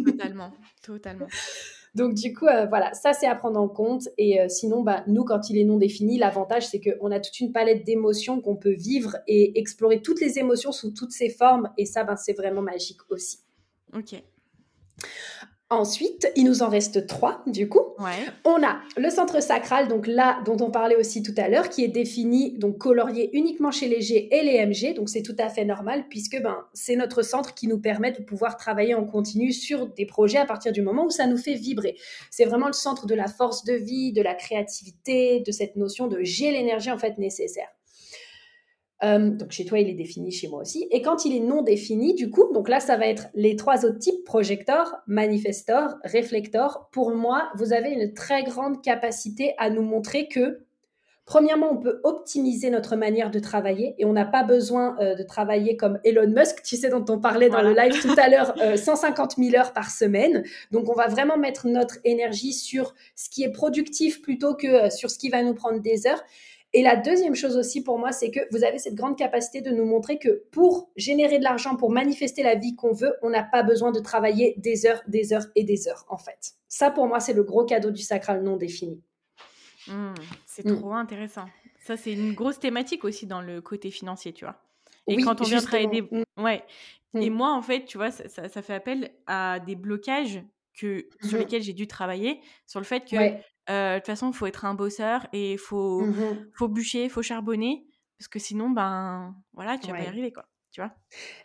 Totalement. 0.06 0.52
Totalement. 0.84 1.28
Donc 1.96 2.14
du 2.14 2.34
coup, 2.34 2.48
euh, 2.48 2.66
voilà, 2.66 2.94
ça 2.94 3.14
c'est 3.14 3.26
à 3.26 3.36
prendre 3.36 3.60
en 3.60 3.70
compte. 3.70 4.10
Et 4.18 4.42
euh, 4.42 4.50
sinon, 4.50 4.84
bah, 4.84 5.04
nous, 5.08 5.24
quand 5.24 5.50
il 5.50 5.58
est 5.58 5.64
non 5.64 5.78
défini, 5.78 6.18
l'avantage 6.18 6.68
c'est 6.68 6.82
qu'on 6.82 7.10
a 7.10 7.20
toute 7.20 7.40
une 7.40 7.54
palette 7.54 7.86
d'émotions 7.86 8.42
qu'on 8.42 8.58
peut 8.58 8.76
vivre 8.76 9.18
et 9.28 9.58
explorer 9.58 10.02
toutes 10.02 10.20
les 10.20 10.38
émotions 10.38 10.72
sous 10.72 10.92
toutes 10.92 11.12
ces 11.12 11.30
formes. 11.30 11.70
Et 11.78 11.86
ça, 11.86 12.04
ben, 12.04 12.18
c'est 12.18 12.34
vraiment 12.34 12.62
magique 12.62 13.00
aussi. 13.10 13.40
Ok. 13.96 14.22
Ensuite, 15.72 16.32
il 16.36 16.46
nous 16.46 16.62
en 16.62 16.70
reste 16.70 17.08
trois, 17.08 17.42
du 17.48 17.68
coup. 17.68 17.82
On 18.44 18.62
a 18.64 18.82
le 18.98 19.10
centre 19.10 19.42
sacral, 19.42 19.88
donc 19.88 20.06
là, 20.06 20.40
dont 20.46 20.58
on 20.64 20.70
parlait 20.70 20.96
aussi 20.96 21.24
tout 21.24 21.34
à 21.38 21.50
l'heure, 21.50 21.70
qui 21.70 21.84
est 21.84 21.88
défini, 21.88 22.56
donc 22.60 22.78
colorié 22.78 23.36
uniquement 23.36 23.72
chez 23.72 23.88
les 23.88 24.00
G 24.00 24.30
et 24.32 24.44
les 24.44 24.64
MG. 24.64 24.94
Donc, 24.94 25.10
c'est 25.10 25.24
tout 25.24 25.36
à 25.40 25.50
fait 25.50 25.66
normal, 25.66 26.06
puisque 26.08 26.40
ben, 26.40 26.66
c'est 26.74 26.96
notre 26.96 27.24
centre 27.24 27.56
qui 27.56 27.68
nous 27.68 27.80
permet 27.80 28.12
de 28.12 28.22
pouvoir 28.22 28.58
travailler 28.58 28.94
en 28.94 29.06
continu 29.06 29.52
sur 29.52 29.88
des 29.88 30.06
projets 30.06 30.38
à 30.38 30.46
partir 30.46 30.72
du 30.72 30.84
moment 30.84 31.06
où 31.06 31.10
ça 31.10 31.26
nous 31.26 31.38
fait 31.38 31.56
vibrer. 31.56 31.98
C'est 32.30 32.46
vraiment 32.46 32.68
le 32.68 32.74
centre 32.74 33.08
de 33.08 33.16
la 33.16 33.28
force 33.28 33.64
de 33.64 33.74
vie, 33.74 34.14
de 34.14 34.22
la 34.22 34.36
créativité, 34.36 35.40
de 35.40 35.52
cette 35.52 35.78
notion 35.78 36.08
de 36.08 36.20
j'ai 36.22 36.52
l'énergie, 36.52 36.92
en 36.92 37.00
fait, 37.00 37.18
nécessaire. 37.18 37.75
Euh, 39.04 39.30
donc 39.30 39.52
chez 39.52 39.66
toi, 39.66 39.80
il 39.80 39.90
est 39.90 39.94
défini, 39.94 40.32
chez 40.32 40.48
moi 40.48 40.62
aussi. 40.62 40.88
Et 40.92 41.02
quand 41.02 41.26
il 41.26 41.36
est 41.36 41.42
non 41.42 41.62
défini, 41.62 42.14
du 42.14 42.30
coup, 42.30 42.52
donc 42.54 42.70
là, 42.70 42.80
ça 42.80 42.98
va 42.98 43.08
être 43.08 43.28
les 43.34 43.56
trois 43.56 43.86
autres 43.86 44.00
types, 44.00 44.24
projecteur, 44.24 44.96
manifestor, 45.08 45.96
réflector. 46.04 46.90
Pour 46.92 47.12
moi, 47.12 47.50
vous 47.56 47.74
avez 47.74 47.90
une 47.90 48.14
très 48.14 48.44
grande 48.44 48.82
capacité 48.82 49.54
à 49.58 49.70
nous 49.70 49.82
montrer 49.82 50.30
que, 50.30 50.60
premièrement, 51.26 51.74
on 51.74 51.78
peut 51.78 52.00
optimiser 52.06 52.70
notre 52.70 52.96
manière 52.96 53.32
de 53.32 53.40
travailler 53.40 53.96
et 53.98 54.06
on 54.06 54.14
n'a 54.14 54.26
pas 54.26 54.44
besoin 54.44 54.96
euh, 55.02 55.16
de 55.16 55.24
travailler 55.24 55.76
comme 55.76 56.00
Elon 56.06 56.30
Musk, 56.30 56.64
tu 56.64 56.78
sais, 56.78 56.90
dont 56.90 57.06
on 57.10 57.20
parlait 57.20 57.50
dans 57.50 57.64
le 57.64 57.74
live 57.74 58.02
tout 58.02 58.16
à 58.18 58.30
l'heure, 58.30 58.56
150 58.78 59.34
euh, 59.40 59.44
000 59.44 59.62
heures 59.62 59.74
par 59.74 59.92
semaine. 59.92 60.44
Donc, 60.72 60.90
on 60.90 60.94
va 60.94 61.08
vraiment 61.08 61.38
mettre 61.38 61.68
notre 61.68 61.98
énergie 62.06 62.54
sur 62.54 62.96
ce 63.18 63.30
qui 63.30 63.44
est 63.44 63.52
productif 63.52 64.22
plutôt 64.22 64.54
que 64.54 64.90
sur 64.90 65.10
ce 65.12 65.18
qui 65.20 65.28
va 65.28 65.44
nous 65.44 65.54
prendre 65.54 65.82
des 65.82 66.08
heures. 66.08 66.24
Et 66.76 66.84
la 66.84 66.98
deuxième 66.98 67.36
chose 67.36 67.56
aussi 67.56 67.82
pour 67.82 67.98
moi, 67.98 68.12
c'est 68.12 68.32
que 68.32 68.42
vous 68.52 68.66
avez 68.66 68.80
cette 68.80 68.96
grande 68.96 69.18
capacité 69.18 69.62
de 69.62 69.72
nous 69.72 69.86
montrer 69.86 70.20
que 70.20 70.44
pour 70.52 70.90
générer 70.98 71.40
de 71.40 71.44
l'argent, 71.46 71.78
pour 71.78 71.90
manifester 71.90 72.44
la 72.44 72.56
vie 72.56 72.76
qu'on 72.76 72.92
veut, 72.92 73.16
on 73.22 73.30
n'a 73.30 73.44
pas 73.44 73.64
besoin 73.64 73.94
de 73.94 74.02
travailler 74.02 74.56
des 74.58 74.86
heures, 74.86 75.02
des 75.08 75.32
heures 75.32 75.46
et 75.56 75.64
des 75.64 75.88
heures, 75.88 76.06
en 76.10 76.18
fait. 76.18 76.52
Ça, 76.68 76.92
pour 76.92 77.08
moi, 77.08 77.22
c'est 77.22 77.32
le 77.32 77.44
gros 77.44 77.64
cadeau 77.64 77.92
du 77.92 78.02
sacral 78.02 78.44
non 78.44 78.58
défini. 78.58 79.02
Mmh, 79.88 80.16
c'est 80.46 80.66
mmh. 80.66 80.80
trop 80.82 80.92
intéressant. 80.92 81.46
Ça, 81.80 81.96
c'est 81.96 82.12
une 82.12 82.34
grosse 82.34 82.60
thématique 82.60 83.06
aussi 83.06 83.26
dans 83.26 83.42
le 83.42 83.62
côté 83.62 83.90
financier, 83.90 84.34
tu 84.34 84.44
vois. 84.44 84.58
Et 85.08 85.16
quand 85.22 85.40
on 85.40 85.46
vient 85.46 85.62
travailler 85.62 85.88
des... 85.88 86.02
Mmh. 86.02 86.44
Ouais. 86.44 86.62
Et 87.14 87.30
moi, 87.30 87.54
en 87.54 87.62
fait, 87.62 87.86
tu 87.86 87.98
vois, 87.98 88.12
ça, 88.12 88.28
ça, 88.28 88.62
fait 88.62 88.74
appel 88.74 89.12
à 89.28 89.62
des 89.66 89.76
blocages 89.76 90.44
que, 90.76 91.08
sur 91.22 91.38
lesquels 91.38 91.62
j'ai 91.64 91.74
dû 91.74 91.88
travailler, 91.88 92.42
sur 92.68 92.80
le 92.80 92.86
fait 92.86 93.02
que 93.06 93.16
de 93.70 93.98
toute 94.00 94.06
façon, 94.08 94.30
il 94.32 94.36
faut 94.36 94.46
être 94.48 94.66
un 94.66 94.76
bosseur 94.76 95.28
et 95.34 95.54
il 95.54 95.58
faut, 95.60 96.02
mmh 96.08 96.52
faut 96.54 96.68
bûcher, 96.70 97.06
il 97.06 97.10
faut 97.10 97.24
charbonner, 97.24 97.88
parce 98.20 98.28
que 98.30 98.40
sinon, 98.40 98.70
ben 98.70 99.36
voilà, 99.54 99.78
tu 99.78 99.88
vas 99.88 99.94
pas 99.96 100.04
y 100.04 100.08
arriver, 100.08 100.32
quoi. 100.34 100.46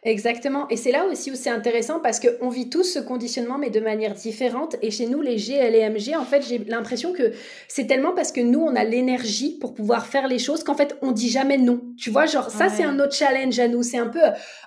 Exactement. 0.03 0.66
Et 0.68 0.76
c'est 0.76 0.91
là 0.91 1.05
aussi 1.05 1.31
où 1.31 1.35
c'est 1.35 1.51
intéressant 1.51 2.01
parce 2.01 2.20
qu'on 2.20 2.49
vit 2.49 2.70
tous 2.70 2.85
ce 2.85 2.99
conditionnement, 2.99 3.59
mais 3.59 3.70
de 3.70 3.81
manière 3.81 4.14
différente. 4.14 4.76
Et 4.83 4.91
chez 4.91 5.07
nous, 5.07 5.20
les 5.20 5.39
G, 5.39 5.55
L 5.55 5.74
et 5.74 5.89
MG, 5.89 6.16
en 6.16 6.24
fait, 6.24 6.43
j'ai 6.43 6.59
l'impression 6.59 7.12
que 7.12 7.33
c'est 7.68 7.87
tellement 7.87 8.12
parce 8.14 8.33
que 8.33 8.41
nous, 8.41 8.61
on 8.61 8.74
a 8.74 8.85
l'énergie 8.85 9.59
pour 9.59 9.74
pouvoir 9.74 10.07
faire 10.07 10.26
les 10.26 10.39
choses 10.39 10.64
qu'en 10.64 10.74
fait, 10.74 10.97
on 11.03 11.12
dit 11.12 11.28
jamais 11.28 11.59
non. 11.59 11.83
Tu 11.99 12.11
vois, 12.11 12.26
genre, 12.26 12.51
ça, 12.51 12.68
c'est 12.68 12.83
un 12.83 12.99
autre 12.99 13.14
challenge 13.14 13.59
à 13.59 13.68
nous. 13.68 13.83
C'est 13.83 13.99
un 13.99 14.09
peu, 14.09 14.20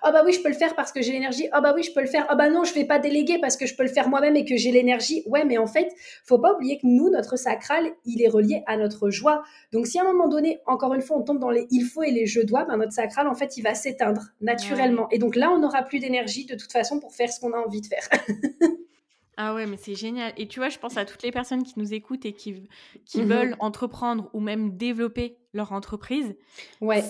oh 0.05 0.09
bah 0.11 0.23
oui, 0.25 0.33
je 0.33 0.41
peux 0.41 0.49
le 0.49 0.55
faire 0.55 0.75
parce 0.75 0.91
que 0.91 1.01
j'ai 1.01 1.11
l'énergie. 1.11 1.49
Oh 1.55 1.59
bah 1.61 1.73
oui, 1.75 1.83
je 1.83 1.91
peux 1.91 2.01
le 2.01 2.07
faire. 2.07 2.27
Oh 2.31 2.35
bah 2.37 2.49
non, 2.49 2.63
je 2.63 2.73
vais 2.73 2.85
pas 2.85 2.99
déléguer 2.99 3.39
parce 3.39 3.57
que 3.57 3.65
je 3.65 3.75
peux 3.75 3.83
le 3.83 3.89
faire 3.89 4.09
moi-même 4.09 4.35
et 4.35 4.45
que 4.45 4.55
j'ai 4.55 4.71
l'énergie. 4.71 5.23
Ouais, 5.25 5.43
mais 5.45 5.57
en 5.57 5.67
fait, 5.67 5.89
faut 6.25 6.39
pas 6.39 6.53
oublier 6.53 6.77
que 6.77 6.85
nous, 6.85 7.09
notre 7.09 7.37
sacral, 7.37 7.91
il 8.05 8.21
est 8.21 8.29
relié 8.29 8.63
à 8.67 8.77
notre 8.77 9.09
joie. 9.09 9.43
Donc, 9.71 9.87
si 9.87 9.99
à 9.99 10.03
un 10.03 10.05
moment 10.05 10.29
donné, 10.29 10.61
encore 10.67 10.93
une 10.93 11.01
fois, 11.01 11.17
on 11.17 11.23
tombe 11.23 11.39
dans 11.39 11.49
les 11.49 11.67
il 11.71 11.83
faut 11.83 12.03
et 12.03 12.11
les 12.11 12.25
je 12.25 12.41
dois, 12.41 12.65
ben, 12.65 12.77
notre 12.77 12.93
sacral, 12.93 13.27
en 13.27 13.33
fait, 13.33 13.57
il 13.57 13.61
va 13.61 13.73
s'éteindre 13.73 14.21
naturellement. 14.53 15.09
Et 15.09 15.17
donc 15.17 15.35
là, 15.35 15.51
on 15.51 15.59
n'aura 15.59 15.83
plus 15.83 15.99
d'énergie 15.99 16.45
de 16.45 16.55
toute 16.55 16.71
façon 16.71 16.99
pour 16.99 17.13
faire 17.13 17.31
ce 17.31 17.39
qu'on 17.39 17.53
a 17.53 17.57
envie 17.57 17.81
de 17.81 17.87
faire. 17.87 18.07
ah 19.37 19.53
ouais, 19.53 19.65
mais 19.65 19.77
c'est 19.77 19.95
génial. 19.95 20.33
Et 20.37 20.47
tu 20.47 20.59
vois, 20.59 20.69
je 20.69 20.79
pense 20.79 20.97
à 20.97 21.05
toutes 21.05 21.23
les 21.23 21.31
personnes 21.31 21.63
qui 21.63 21.73
nous 21.77 21.93
écoutent 21.93 22.25
et 22.25 22.33
qui, 22.33 22.67
qui 23.05 23.21
mhm. 23.21 23.27
veulent 23.27 23.55
entreprendre 23.59 24.29
ou 24.33 24.39
même 24.39 24.77
développer 24.77 25.37
leur 25.53 25.71
entreprise. 25.71 26.35
Ouais. 26.81 27.03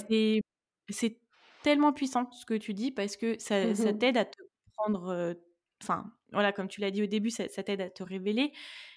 C'est 0.90 1.18
tellement 1.64 1.94
puissant 1.94 2.30
ce 2.32 2.46
que 2.46 2.56
tu 2.56 2.74
dis 2.74 2.92
parce 2.92 3.16
que 3.16 3.40
ça, 3.40 3.74
ça 3.74 3.92
mhm. 3.92 3.98
t'aide 3.98 4.18
à 4.18 4.26
te 4.26 4.38
prendre. 4.76 5.10
Euh, 5.10 5.34
enfin, 5.82 6.12
voilà, 6.32 6.52
comme 6.52 6.68
tu 6.68 6.82
l'as 6.82 6.92
dit 6.92 7.04
au 7.04 7.08
début, 7.08 7.30
ça, 7.30 7.48
t'aide 7.48 7.82
à 7.82 7.90
te 7.90 8.04
révéler. 8.04 8.52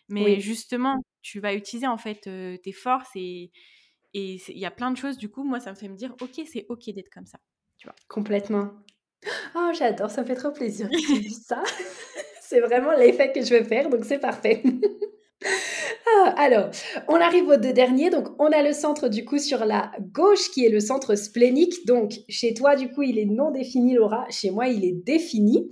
Mais 0.08 0.38
justement, 0.40 0.96
tu 1.22 1.40
vas 1.40 1.54
utiliser 1.54 1.88
en 1.88 1.98
fait 1.98 2.26
euh, 2.28 2.56
tes 2.58 2.72
forces 2.72 3.10
et 3.16 3.50
et 4.16 4.40
il 4.48 4.58
y 4.58 4.64
a 4.64 4.70
plein 4.70 4.90
de 4.90 4.96
choses. 4.96 5.18
Du 5.18 5.28
coup, 5.28 5.44
moi, 5.44 5.60
ça 5.60 5.70
me 5.70 5.76
fait 5.76 5.88
me 5.88 5.94
dire, 5.94 6.14
ok, 6.22 6.40
c'est 6.46 6.64
ok 6.70 6.88
d'être 6.94 7.10
comme 7.10 7.26
ça. 7.26 7.38
Complètement. 8.08 8.70
Oh, 9.56 9.70
j'adore, 9.76 10.10
ça 10.10 10.22
me 10.22 10.26
fait 10.26 10.34
trop 10.34 10.50
plaisir 10.50 10.88
que 10.88 10.96
tu 10.96 11.30
ça. 11.30 11.62
c'est 12.40 12.60
vraiment 12.60 12.92
l'effet 12.92 13.32
que 13.32 13.42
je 13.42 13.54
veux 13.54 13.64
faire, 13.64 13.88
donc 13.88 14.04
c'est 14.04 14.18
parfait. 14.18 14.62
Ah, 16.18 16.34
alors, 16.38 16.70
on 17.08 17.16
arrive 17.16 17.48
aux 17.48 17.56
deux 17.56 17.72
derniers. 17.72 18.10
Donc, 18.10 18.28
on 18.38 18.46
a 18.46 18.62
le 18.62 18.72
centre 18.72 19.08
du 19.08 19.24
coup 19.24 19.38
sur 19.38 19.64
la 19.64 19.90
gauche 20.12 20.50
qui 20.50 20.64
est 20.64 20.70
le 20.70 20.80
centre 20.80 21.14
splénique. 21.16 21.84
Donc, 21.84 22.20
chez 22.28 22.54
toi, 22.54 22.76
du 22.76 22.90
coup, 22.90 23.02
il 23.02 23.18
est 23.18 23.26
non 23.26 23.50
défini, 23.50 23.94
Laura. 23.94 24.24
Chez 24.30 24.50
moi, 24.50 24.68
il 24.68 24.84
est 24.84 24.92
défini. 25.04 25.68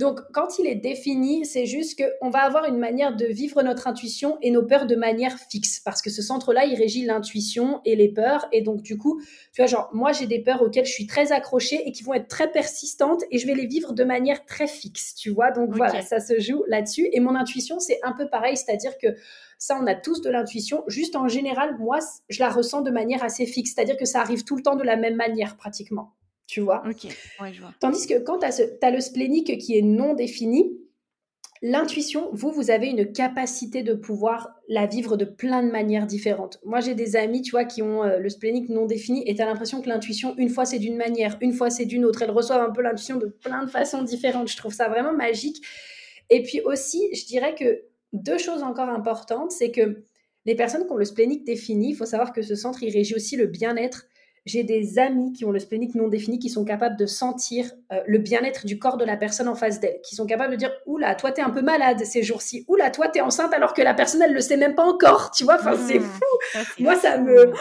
Donc, 0.00 0.20
quand 0.32 0.58
il 0.58 0.66
est 0.66 0.76
défini, 0.76 1.44
c'est 1.44 1.66
juste 1.66 2.00
qu'on 2.00 2.30
va 2.30 2.38
avoir 2.38 2.64
une 2.64 2.78
manière 2.78 3.14
de 3.14 3.26
vivre 3.26 3.62
notre 3.62 3.86
intuition 3.86 4.38
et 4.40 4.50
nos 4.50 4.64
peurs 4.64 4.86
de 4.86 4.96
manière 4.96 5.38
fixe. 5.38 5.78
Parce 5.78 6.00
que 6.00 6.08
ce 6.08 6.22
centre-là, 6.22 6.64
il 6.64 6.74
régit 6.74 7.04
l'intuition 7.04 7.82
et 7.84 7.96
les 7.96 8.08
peurs. 8.08 8.48
Et 8.50 8.62
donc, 8.62 8.80
du 8.80 8.96
coup, 8.96 9.20
tu 9.52 9.60
vois, 9.60 9.66
genre, 9.66 9.90
moi, 9.92 10.12
j'ai 10.12 10.26
des 10.26 10.38
peurs 10.38 10.62
auxquelles 10.62 10.86
je 10.86 10.92
suis 10.92 11.06
très 11.06 11.32
accrochée 11.32 11.86
et 11.86 11.92
qui 11.92 12.02
vont 12.02 12.14
être 12.14 12.28
très 12.28 12.50
persistantes 12.50 13.24
et 13.30 13.36
je 13.36 13.46
vais 13.46 13.54
les 13.54 13.66
vivre 13.66 13.92
de 13.92 14.02
manière 14.02 14.46
très 14.46 14.66
fixe, 14.66 15.14
tu 15.16 15.28
vois. 15.28 15.50
Donc, 15.50 15.74
voilà, 15.76 16.00
ça 16.00 16.18
se 16.18 16.40
joue 16.40 16.64
là-dessus. 16.66 17.10
Et 17.12 17.20
mon 17.20 17.34
intuition, 17.34 17.78
c'est 17.78 18.00
un 18.02 18.12
peu 18.12 18.26
pareil, 18.26 18.56
c'est-à-dire 18.56 18.96
que 18.96 19.08
ça, 19.58 19.78
on 19.78 19.86
a 19.86 19.94
tous 19.94 20.22
de 20.22 20.30
l'intuition. 20.30 20.82
Juste 20.86 21.14
en 21.14 21.28
général, 21.28 21.76
moi, 21.78 21.98
je 22.30 22.40
la 22.40 22.48
ressens 22.48 22.80
de 22.80 22.90
manière 22.90 23.22
assez 23.22 23.44
fixe, 23.44 23.74
c'est-à-dire 23.74 23.98
que 23.98 24.06
ça 24.06 24.22
arrive 24.22 24.44
tout 24.44 24.56
le 24.56 24.62
temps 24.62 24.76
de 24.76 24.82
la 24.82 24.96
même 24.96 25.16
manière, 25.16 25.58
pratiquement 25.58 26.14
tu 26.50 26.60
vois. 26.60 26.82
Ok, 26.84 27.04
ouais, 27.40 27.52
je 27.52 27.60
vois. 27.60 27.72
Tandis 27.78 28.08
que 28.08 28.18
quand 28.18 28.40
tu 28.40 28.46
as, 28.46 28.90
le 28.90 29.00
splénique 29.00 29.56
qui 29.58 29.78
est 29.78 29.82
non 29.82 30.14
défini, 30.14 30.76
l'intuition, 31.62 32.28
vous, 32.32 32.50
vous 32.50 32.72
avez 32.72 32.88
une 32.88 33.12
capacité 33.12 33.84
de 33.84 33.94
pouvoir 33.94 34.50
la 34.68 34.86
vivre 34.86 35.16
de 35.16 35.24
plein 35.24 35.62
de 35.62 35.70
manières 35.70 36.08
différentes. 36.08 36.58
Moi, 36.64 36.80
j'ai 36.80 36.96
des 36.96 37.14
amis, 37.14 37.42
tu 37.42 37.52
vois, 37.52 37.64
qui 37.64 37.82
ont 37.82 38.02
euh, 38.02 38.18
le 38.18 38.28
splénique 38.28 38.68
non 38.68 38.86
défini 38.86 39.22
et 39.28 39.36
tu 39.36 39.42
as 39.42 39.46
l'impression 39.46 39.80
que 39.80 39.88
l'intuition, 39.88 40.34
une 40.38 40.48
fois 40.48 40.64
c'est 40.64 40.80
d'une 40.80 40.96
manière, 40.96 41.38
une 41.40 41.52
fois 41.52 41.70
c'est 41.70 41.84
d'une 41.84 42.04
autre. 42.04 42.22
Elles 42.22 42.32
reçoivent 42.32 42.68
un 42.68 42.72
peu 42.72 42.82
l'intuition 42.82 43.16
de 43.16 43.26
plein 43.26 43.64
de 43.64 43.70
façons 43.70 44.02
différentes. 44.02 44.48
Je 44.48 44.56
trouve 44.56 44.74
ça 44.74 44.88
vraiment 44.88 45.12
magique. 45.12 45.64
Et 46.30 46.42
puis 46.42 46.60
aussi, 46.62 47.14
je 47.14 47.26
dirais 47.26 47.54
que 47.54 47.82
deux 48.12 48.38
choses 48.38 48.64
encore 48.64 48.88
importantes, 48.88 49.52
c'est 49.52 49.70
que 49.70 50.02
les 50.46 50.56
personnes 50.56 50.84
qui 50.84 50.92
ont 50.92 50.96
le 50.96 51.04
splénique 51.04 51.44
défini, 51.44 51.90
il 51.90 51.94
faut 51.94 52.06
savoir 52.06 52.32
que 52.32 52.42
ce 52.42 52.56
centre, 52.56 52.82
il 52.82 52.92
régit 52.92 53.14
aussi 53.14 53.36
le 53.36 53.46
bien-être 53.46 54.06
j'ai 54.50 54.64
des 54.64 54.98
amis 54.98 55.32
qui 55.32 55.44
ont 55.44 55.52
le 55.52 55.58
splénique 55.58 55.94
non 55.94 56.08
défini 56.08 56.38
qui 56.38 56.48
sont 56.48 56.64
capables 56.64 56.96
de 56.96 57.06
sentir 57.06 57.70
euh, 57.92 58.00
le 58.06 58.18
bien-être 58.18 58.66
du 58.66 58.78
corps 58.78 58.96
de 58.96 59.04
la 59.04 59.16
personne 59.16 59.48
en 59.48 59.54
face 59.54 59.80
d'elle, 59.80 60.00
qui 60.02 60.14
sont 60.16 60.26
capables 60.26 60.52
de 60.52 60.56
dire 60.56 60.72
Oula, 60.86 61.14
toi, 61.14 61.30
t'es 61.30 61.42
un 61.42 61.50
peu 61.50 61.62
malade 61.62 62.02
ces 62.04 62.22
jours-ci. 62.22 62.64
Oula, 62.68 62.90
toi, 62.90 63.08
t'es 63.08 63.20
enceinte 63.20 63.54
alors 63.54 63.74
que 63.74 63.82
la 63.82 63.94
personne, 63.94 64.22
elle 64.22 64.34
le 64.34 64.40
sait 64.40 64.56
même 64.56 64.74
pas 64.74 64.84
encore. 64.84 65.30
Tu 65.30 65.44
vois, 65.44 65.54
enfin, 65.54 65.76
c'est 65.76 66.00
mmh. 66.00 66.02
fou. 66.02 66.62
Moi, 66.80 66.96
ça 66.96 67.18
me. 67.18 67.52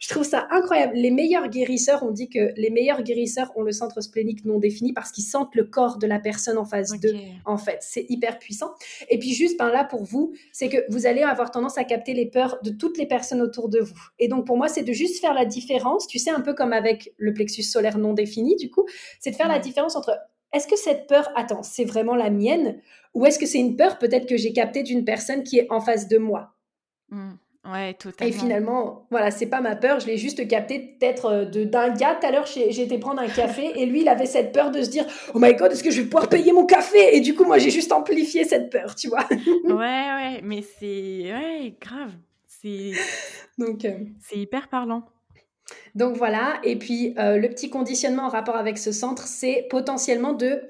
Je 0.00 0.08
trouve 0.08 0.24
ça 0.24 0.48
incroyable. 0.50 0.94
Les 0.94 1.10
meilleurs 1.10 1.48
guérisseurs, 1.48 2.02
on 2.02 2.10
dit 2.10 2.30
que 2.30 2.54
les 2.56 2.70
meilleurs 2.70 3.02
guérisseurs 3.02 3.52
ont 3.54 3.62
le 3.62 3.70
centre 3.70 4.00
splénique 4.00 4.46
non 4.46 4.58
défini 4.58 4.94
parce 4.94 5.12
qu'ils 5.12 5.24
sentent 5.24 5.54
le 5.54 5.64
corps 5.64 5.98
de 5.98 6.06
la 6.06 6.18
personne 6.18 6.56
en 6.56 6.64
face 6.64 6.98
d'eux, 6.98 7.14
en 7.44 7.58
fait. 7.58 7.78
C'est 7.82 8.06
hyper 8.08 8.38
puissant. 8.38 8.70
Et 9.10 9.18
puis, 9.18 9.34
juste 9.34 9.58
ben, 9.58 9.68
là, 9.68 9.84
pour 9.84 10.02
vous, 10.04 10.32
c'est 10.52 10.70
que 10.70 10.78
vous 10.88 11.06
allez 11.06 11.22
avoir 11.22 11.50
tendance 11.50 11.76
à 11.76 11.84
capter 11.84 12.14
les 12.14 12.24
peurs 12.24 12.58
de 12.62 12.70
toutes 12.70 12.96
les 12.96 13.04
personnes 13.04 13.42
autour 13.42 13.68
de 13.68 13.78
vous. 13.78 14.00
Et 14.18 14.28
donc, 14.28 14.46
pour 14.46 14.56
moi, 14.56 14.68
c'est 14.68 14.84
de 14.84 14.92
juste 14.92 15.20
faire 15.20 15.34
la 15.34 15.44
différence. 15.44 16.06
Tu 16.06 16.18
sais, 16.18 16.30
un 16.30 16.40
peu 16.40 16.54
comme 16.54 16.72
avec 16.72 17.12
le 17.18 17.34
plexus 17.34 17.64
solaire 17.64 17.98
non 17.98 18.14
défini, 18.14 18.56
du 18.56 18.70
coup, 18.70 18.86
c'est 19.20 19.32
de 19.32 19.36
faire 19.36 19.48
la 19.48 19.58
différence 19.58 19.96
entre 19.96 20.18
est-ce 20.54 20.66
que 20.66 20.76
cette 20.76 21.08
peur, 21.08 21.30
attends, 21.36 21.62
c'est 21.62 21.84
vraiment 21.84 22.16
la 22.16 22.30
mienne? 22.30 22.80
Ou 23.12 23.26
est-ce 23.26 23.38
que 23.38 23.46
c'est 23.46 23.58
une 23.58 23.76
peur 23.76 23.98
peut-être 23.98 24.26
que 24.26 24.38
j'ai 24.38 24.54
captée 24.54 24.82
d'une 24.82 25.04
personne 25.04 25.42
qui 25.42 25.58
est 25.58 25.66
en 25.70 25.80
face 25.80 26.08
de 26.08 26.16
moi? 26.16 26.54
Mmh. 27.10 27.32
Ouais, 27.72 27.94
totalement. 27.94 28.34
Et 28.34 28.36
finalement, 28.36 29.06
voilà, 29.10 29.30
c'est 29.30 29.46
pas 29.46 29.60
ma 29.60 29.76
peur, 29.76 30.00
je 30.00 30.06
l'ai 30.06 30.16
juste 30.16 30.46
capté 30.48 30.96
peut-être 30.98 31.26
euh, 31.26 31.44
d'un 31.44 31.90
gars. 31.90 32.16
Tout 32.20 32.26
à 32.26 32.30
l'heure, 32.30 32.46
j'ai 32.46 32.80
été 32.80 32.98
prendre 32.98 33.20
un 33.20 33.28
café 33.28 33.72
et 33.76 33.86
lui, 33.86 34.00
il 34.02 34.08
avait 34.08 34.26
cette 34.26 34.52
peur 34.52 34.70
de 34.70 34.82
se 34.82 34.90
dire 34.90 35.04
Oh 35.34 35.38
my 35.38 35.54
god, 35.54 35.72
est-ce 35.72 35.84
que 35.84 35.90
je 35.90 36.00
vais 36.00 36.08
pouvoir 36.08 36.28
payer 36.28 36.52
mon 36.52 36.66
café? 36.66 37.16
Et 37.16 37.20
du 37.20 37.34
coup, 37.34 37.44
moi, 37.44 37.58
j'ai 37.58 37.70
juste 37.70 37.92
amplifié 37.92 38.44
cette 38.44 38.70
peur, 38.70 38.94
tu 38.94 39.08
vois. 39.08 39.26
ouais, 39.30 39.74
ouais, 39.74 40.40
mais 40.42 40.62
c'est 40.62 41.32
ouais, 41.32 41.74
grave. 41.80 42.12
C'est 42.46 42.92
Donc, 43.58 43.84
euh, 43.84 43.98
c'est 44.20 44.36
hyper 44.36 44.68
parlant. 44.68 45.04
Donc 45.94 46.16
voilà, 46.16 46.60
et 46.62 46.76
puis 46.76 47.14
euh, 47.18 47.36
le 47.36 47.48
petit 47.48 47.70
conditionnement 47.70 48.24
en 48.24 48.28
rapport 48.28 48.56
avec 48.56 48.78
ce 48.78 48.92
centre, 48.92 49.26
c'est 49.26 49.66
potentiellement 49.70 50.32
de, 50.32 50.62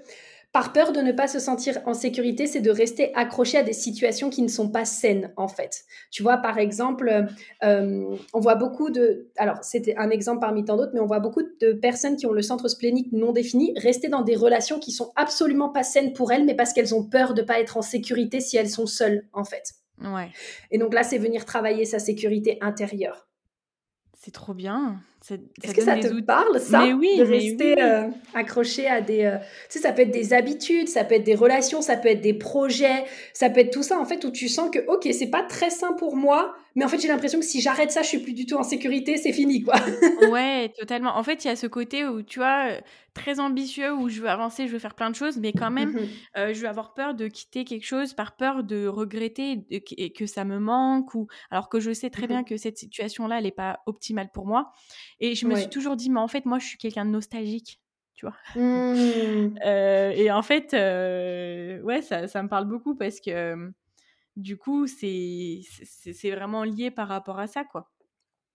par 0.53 0.73
peur 0.73 0.93
de 0.93 1.01
ne 1.01 1.13
pas 1.13 1.29
se 1.29 1.39
sentir 1.39 1.79
en 1.87 1.95
sécurité, 1.95 2.47
c'est 2.47 2.61
de 2.61 2.71
rester 2.71 3.15
accroché 3.15 3.59
à 3.59 3.63
des 3.63 3.73
situations 3.73 4.31
qui 4.31 4.43
ne 4.43 4.49
sont 4.49 4.69
pas 4.69 4.85
saines 4.85 5.33
en 5.37 5.47
fait. 5.47 5.85
Tu 6.11 6.23
vois, 6.23 6.39
par 6.39 6.59
exemple, 6.59 7.27
euh, 7.63 8.17
on 8.33 8.41
voit 8.41 8.57
beaucoup 8.57 8.91
de, 8.91 9.29
alors 9.37 9.63
c'était 9.63 9.97
un 9.97 10.11
exemple 10.11 10.41
parmi 10.41 10.65
tant 10.65 10.77
d'autres, 10.77 10.91
mais 10.93 11.01
on 11.01 11.07
voit 11.07 11.21
beaucoup 11.21 11.43
de 11.61 11.73
personnes 11.73 12.17
qui 12.17 12.27
ont 12.27 12.33
le 12.33 12.43
centre 12.43 12.67
splénique 12.69 13.13
non 13.13 13.33
défini 13.33 13.75
rester 13.77 14.09
dans 14.09 14.23
des 14.23 14.35
relations 14.35 14.81
qui 14.81 14.91
sont 14.91 15.13
absolument 15.15 15.69
pas 15.69 15.85
saines 15.85 16.13
pour 16.13 16.33
elles, 16.33 16.45
mais 16.45 16.57
parce 16.57 16.73
qu'elles 16.73 16.95
ont 16.95 17.05
peur 17.05 17.35
de 17.35 17.43
ne 17.43 17.47
pas 17.47 17.61
être 17.61 17.77
en 17.77 17.83
sécurité 17.83 18.41
si 18.41 18.57
elles 18.57 18.71
sont 18.71 18.87
seules 18.87 19.29
en 19.33 19.45
fait. 19.45 19.75
Ouais. 20.03 20.31
Et 20.71 20.79
donc 20.79 20.95
là, 20.95 21.03
c'est 21.03 21.19
venir 21.19 21.45
travailler 21.45 21.85
sa 21.85 21.99
sécurité 21.99 22.59
intérieure. 22.61 23.29
C'est 24.19 24.33
trop 24.33 24.55
bien. 24.55 25.01
Est-ce 25.63 25.75
que 25.75 25.83
ça 25.83 25.99
te 25.99 26.21
parle, 26.23 26.59
ça 26.61 26.87
oui, 26.87 27.17
De 27.19 27.25
rester 27.25 27.83
euh, 27.83 28.09
accroché 28.35 28.87
à 28.87 29.01
des... 29.01 29.25
Euh, 29.25 29.39
tu 29.39 29.79
sais, 29.79 29.79
ça 29.81 29.93
peut 29.93 30.03
être 30.03 30.11
des 30.11 30.33
habitudes, 30.33 30.89
ça 30.89 31.05
peut 31.05 31.15
être 31.15 31.25
des 31.25 31.35
relations, 31.35 31.83
ça 31.83 31.97
peut 31.97 32.09
être 32.09 32.23
des 32.23 32.35
projets, 32.35 33.05
ça 33.35 33.51
peut 33.51 33.61
être 33.61 33.73
tout 33.73 33.83
ça, 33.83 33.99
en 33.99 34.05
fait, 34.07 34.25
où 34.25 34.31
tu 34.31 34.49
sens 34.49 34.71
que, 34.71 34.79
OK, 34.89 35.07
c'est 35.13 35.31
pas 35.31 35.43
très 35.43 35.71
sain 35.71 35.93
pour 35.93 36.17
moi, 36.17 36.55
mais 36.77 36.85
en 36.85 36.89
fait, 36.89 36.99
j'ai 36.99 37.09
l'impression 37.09 37.41
que 37.41 37.45
si 37.45 37.61
j'arrête 37.61 37.91
ça, 37.91 38.03
je 38.03 38.09
suis 38.09 38.19
plus 38.19 38.33
du 38.33 38.47
tout 38.47 38.57
en 38.57 38.63
sécurité, 38.63 39.17
c'est 39.17 39.33
fini, 39.33 39.63
quoi. 39.63 39.75
ouais, 40.31 40.73
totalement. 40.79 41.17
En 41.17 41.23
fait, 41.23 41.45
il 41.45 41.49
y 41.49 41.51
a 41.51 41.57
ce 41.57 41.67
côté 41.67 42.07
où, 42.07 42.23
tu 42.23 42.39
vois, 42.39 42.71
euh, 42.71 42.81
très 43.13 43.41
ambitieux, 43.41 43.93
où 43.93 44.09
je 44.09 44.21
veux 44.21 44.29
avancer, 44.29 44.69
je 44.69 44.73
veux 44.73 44.79
faire 44.79 44.95
plein 44.95 45.11
de 45.11 45.17
choses, 45.17 45.39
mais 45.39 45.53
quand 45.53 45.71
même, 45.71 45.91
mhm. 45.91 46.09
euh, 46.37 46.55
je 46.55 46.61
vais 46.61 46.69
avoir 46.69 46.95
peur 46.95 47.15
de 47.15 47.27
quitter 47.27 47.65
quelque 47.65 47.87
chose 47.87 48.15
par 48.15 48.37
peur 48.37 48.63
de 48.63 48.87
regretter 48.87 49.65
et 49.71 50.13
que 50.13 50.27
ça 50.27 50.45
me 50.45 50.59
manque, 50.59 51.15
ou 51.15 51.27
alors 51.51 51.69
que 51.69 51.81
je 51.81 51.93
sais 51.93 52.11
très 52.11 52.29
bien 52.29 52.41
mhm. 52.41 52.45
que 52.45 52.57
cette 52.57 52.79
situation-là, 52.79 53.39
elle 53.39 53.45
n'est 53.45 53.51
pas 53.51 53.81
optimale 53.87 54.31
pour 54.33 54.47
moi. 54.47 54.73
Et 55.21 55.35
je 55.35 55.47
me 55.47 55.55
suis 55.55 55.69
toujours 55.69 55.97
dit, 55.97 56.11
mais 56.11 56.21
en 56.21 56.29
fait, 56.29 56.47
moi, 56.47 56.59
je 56.59 56.67
suis 56.67 56.79
quelqu'un 56.79 57.05
de 57.05 57.11
nostalgique. 57.11 57.81
Tu 58.15 58.27
vois. 58.27 58.37
Mmh. 58.55 59.57
Euh, 59.65 60.11
et 60.11 60.31
en 60.31 60.43
fait, 60.43 60.73
ouais, 60.73 62.03
ça, 62.03 62.29
ça, 62.29 62.43
me 62.43 62.49
parle 62.49 62.67
beaucoup 62.67 62.95
parce 62.95 63.21
que 63.21 63.73
du 64.37 64.57
coup, 64.57 64.87
c'est 64.87 65.61
vraiment 66.25 66.65
lié 66.65 66.91
par 66.91 67.09
rapport 67.09 67.39
à 67.39 67.47
ça, 67.47 67.65
quoi. 67.65 67.91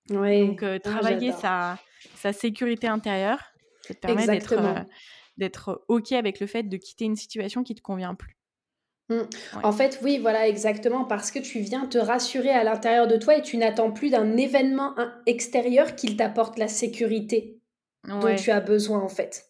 Donc, 0.10 0.62
euh, 0.62 0.78
travailler 0.80 1.32
sa, 1.32 1.80
sa, 2.16 2.32
sécurité 2.32 2.88
intérieure, 2.88 3.44
ça 3.82 3.94
te 3.96 4.00
permet 4.00 4.28
d'être 5.38 5.70
euh, 5.70 5.76
OK 5.88 6.12
avec 6.12 6.40
le 6.40 6.48
fait 6.48 6.64
de 6.64 6.78
quitter 6.78 7.06
une 7.06 7.16
situation 7.16 7.64
qui 7.64 7.74
ne 7.74 7.78
te 7.78 7.82
convient 7.82 8.14
plus. 8.14 8.38
Mmh. 9.10 9.22
En 9.62 9.72
fait, 9.72 10.00
oui, 10.04 10.18
voilà, 10.18 10.48
exactement, 10.48 11.06
parce 11.06 11.30
que 11.30 11.38
tu 11.38 11.60
viens 11.60 11.86
te 11.86 12.00
rassurer 12.00 12.50
à 12.50 12.64
l'intérieur 12.64 13.08
de 13.08 13.18
toi 13.18 13.38
et 13.38 13.44
tu 13.44 13.58
n'attends 13.58 13.92
plus 13.92 14.10
d'un 14.10 14.36
événement 14.36 14.96
extérieur 15.28 15.96
qui 15.96 16.18
t'apporte 16.18 16.58
la 16.58 16.68
sécurité 16.68 17.60
dont 18.08 18.36
tu 18.36 18.50
as 18.52 18.62
besoin, 18.62 19.00
en 19.00 19.10
fait. 19.10 19.46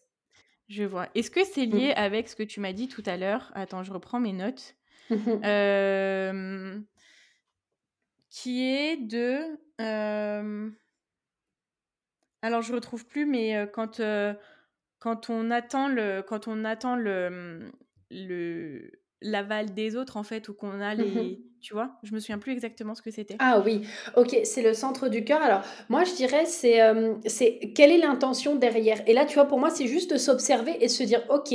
Je 0.68 0.84
vois. 0.84 1.08
Est-ce 1.14 1.30
que 1.30 1.44
c'est 1.44 1.64
lié 1.64 1.88
mmh. 1.88 1.98
avec 1.98 2.28
ce 2.28 2.36
que 2.36 2.42
tu 2.42 2.60
m'as 2.60 2.72
dit 2.72 2.88
tout 2.88 3.02
à 3.06 3.16
l'heure? 3.16 3.50
Attends, 3.54 3.82
je 3.82 3.92
reprends 3.92 4.20
mes 4.20 4.32
notes. 4.32 4.74
Qui 8.28 8.64
est 8.64 8.96
de. 8.98 9.58
alors, 12.42 12.62
je 12.62 12.74
retrouve 12.74 13.06
plus, 13.06 13.24
mais 13.24 13.66
quand, 13.72 14.02
quand 14.98 15.30
on 15.30 15.50
attend 15.50 15.88
le. 15.88 16.22
Quand 16.22 16.46
on 16.46 16.64
attend 16.64 16.96
le. 16.96 17.70
Le 18.10 18.90
l'aval 19.22 19.74
des 19.74 19.96
autres 19.96 20.16
en 20.16 20.22
fait 20.22 20.48
ou 20.48 20.54
qu'on 20.54 20.80
a 20.80 20.94
mmh 20.94 21.02
les 21.02 21.38
tu 21.60 21.74
vois? 21.74 21.98
Je 22.04 22.14
me 22.14 22.20
souviens 22.20 22.38
plus 22.38 22.52
exactement 22.52 22.94
ce 22.94 23.02
que 23.02 23.10
c'était. 23.10 23.36
Ah 23.40 23.60
oui. 23.64 23.82
Ok 24.16 24.36
c'est 24.44 24.62
le 24.62 24.72
centre 24.72 25.08
du 25.08 25.24
cœur. 25.24 25.42
Alors 25.42 25.62
moi 25.88 26.04
je 26.04 26.14
dirais 26.14 26.46
c'est 26.46 26.80
c'est 27.26 27.72
quelle 27.74 27.90
est 27.90 27.98
l'intention 27.98 28.56
derrière? 28.56 29.02
Et 29.08 29.14
là 29.14 29.24
tu 29.24 29.34
vois 29.34 29.46
pour 29.46 29.58
moi 29.58 29.70
c'est 29.70 29.86
juste 29.88 30.12
de 30.12 30.16
s'observer 30.16 30.76
et 30.80 30.88
se 30.88 31.02
dire 31.02 31.24
ok 31.28 31.54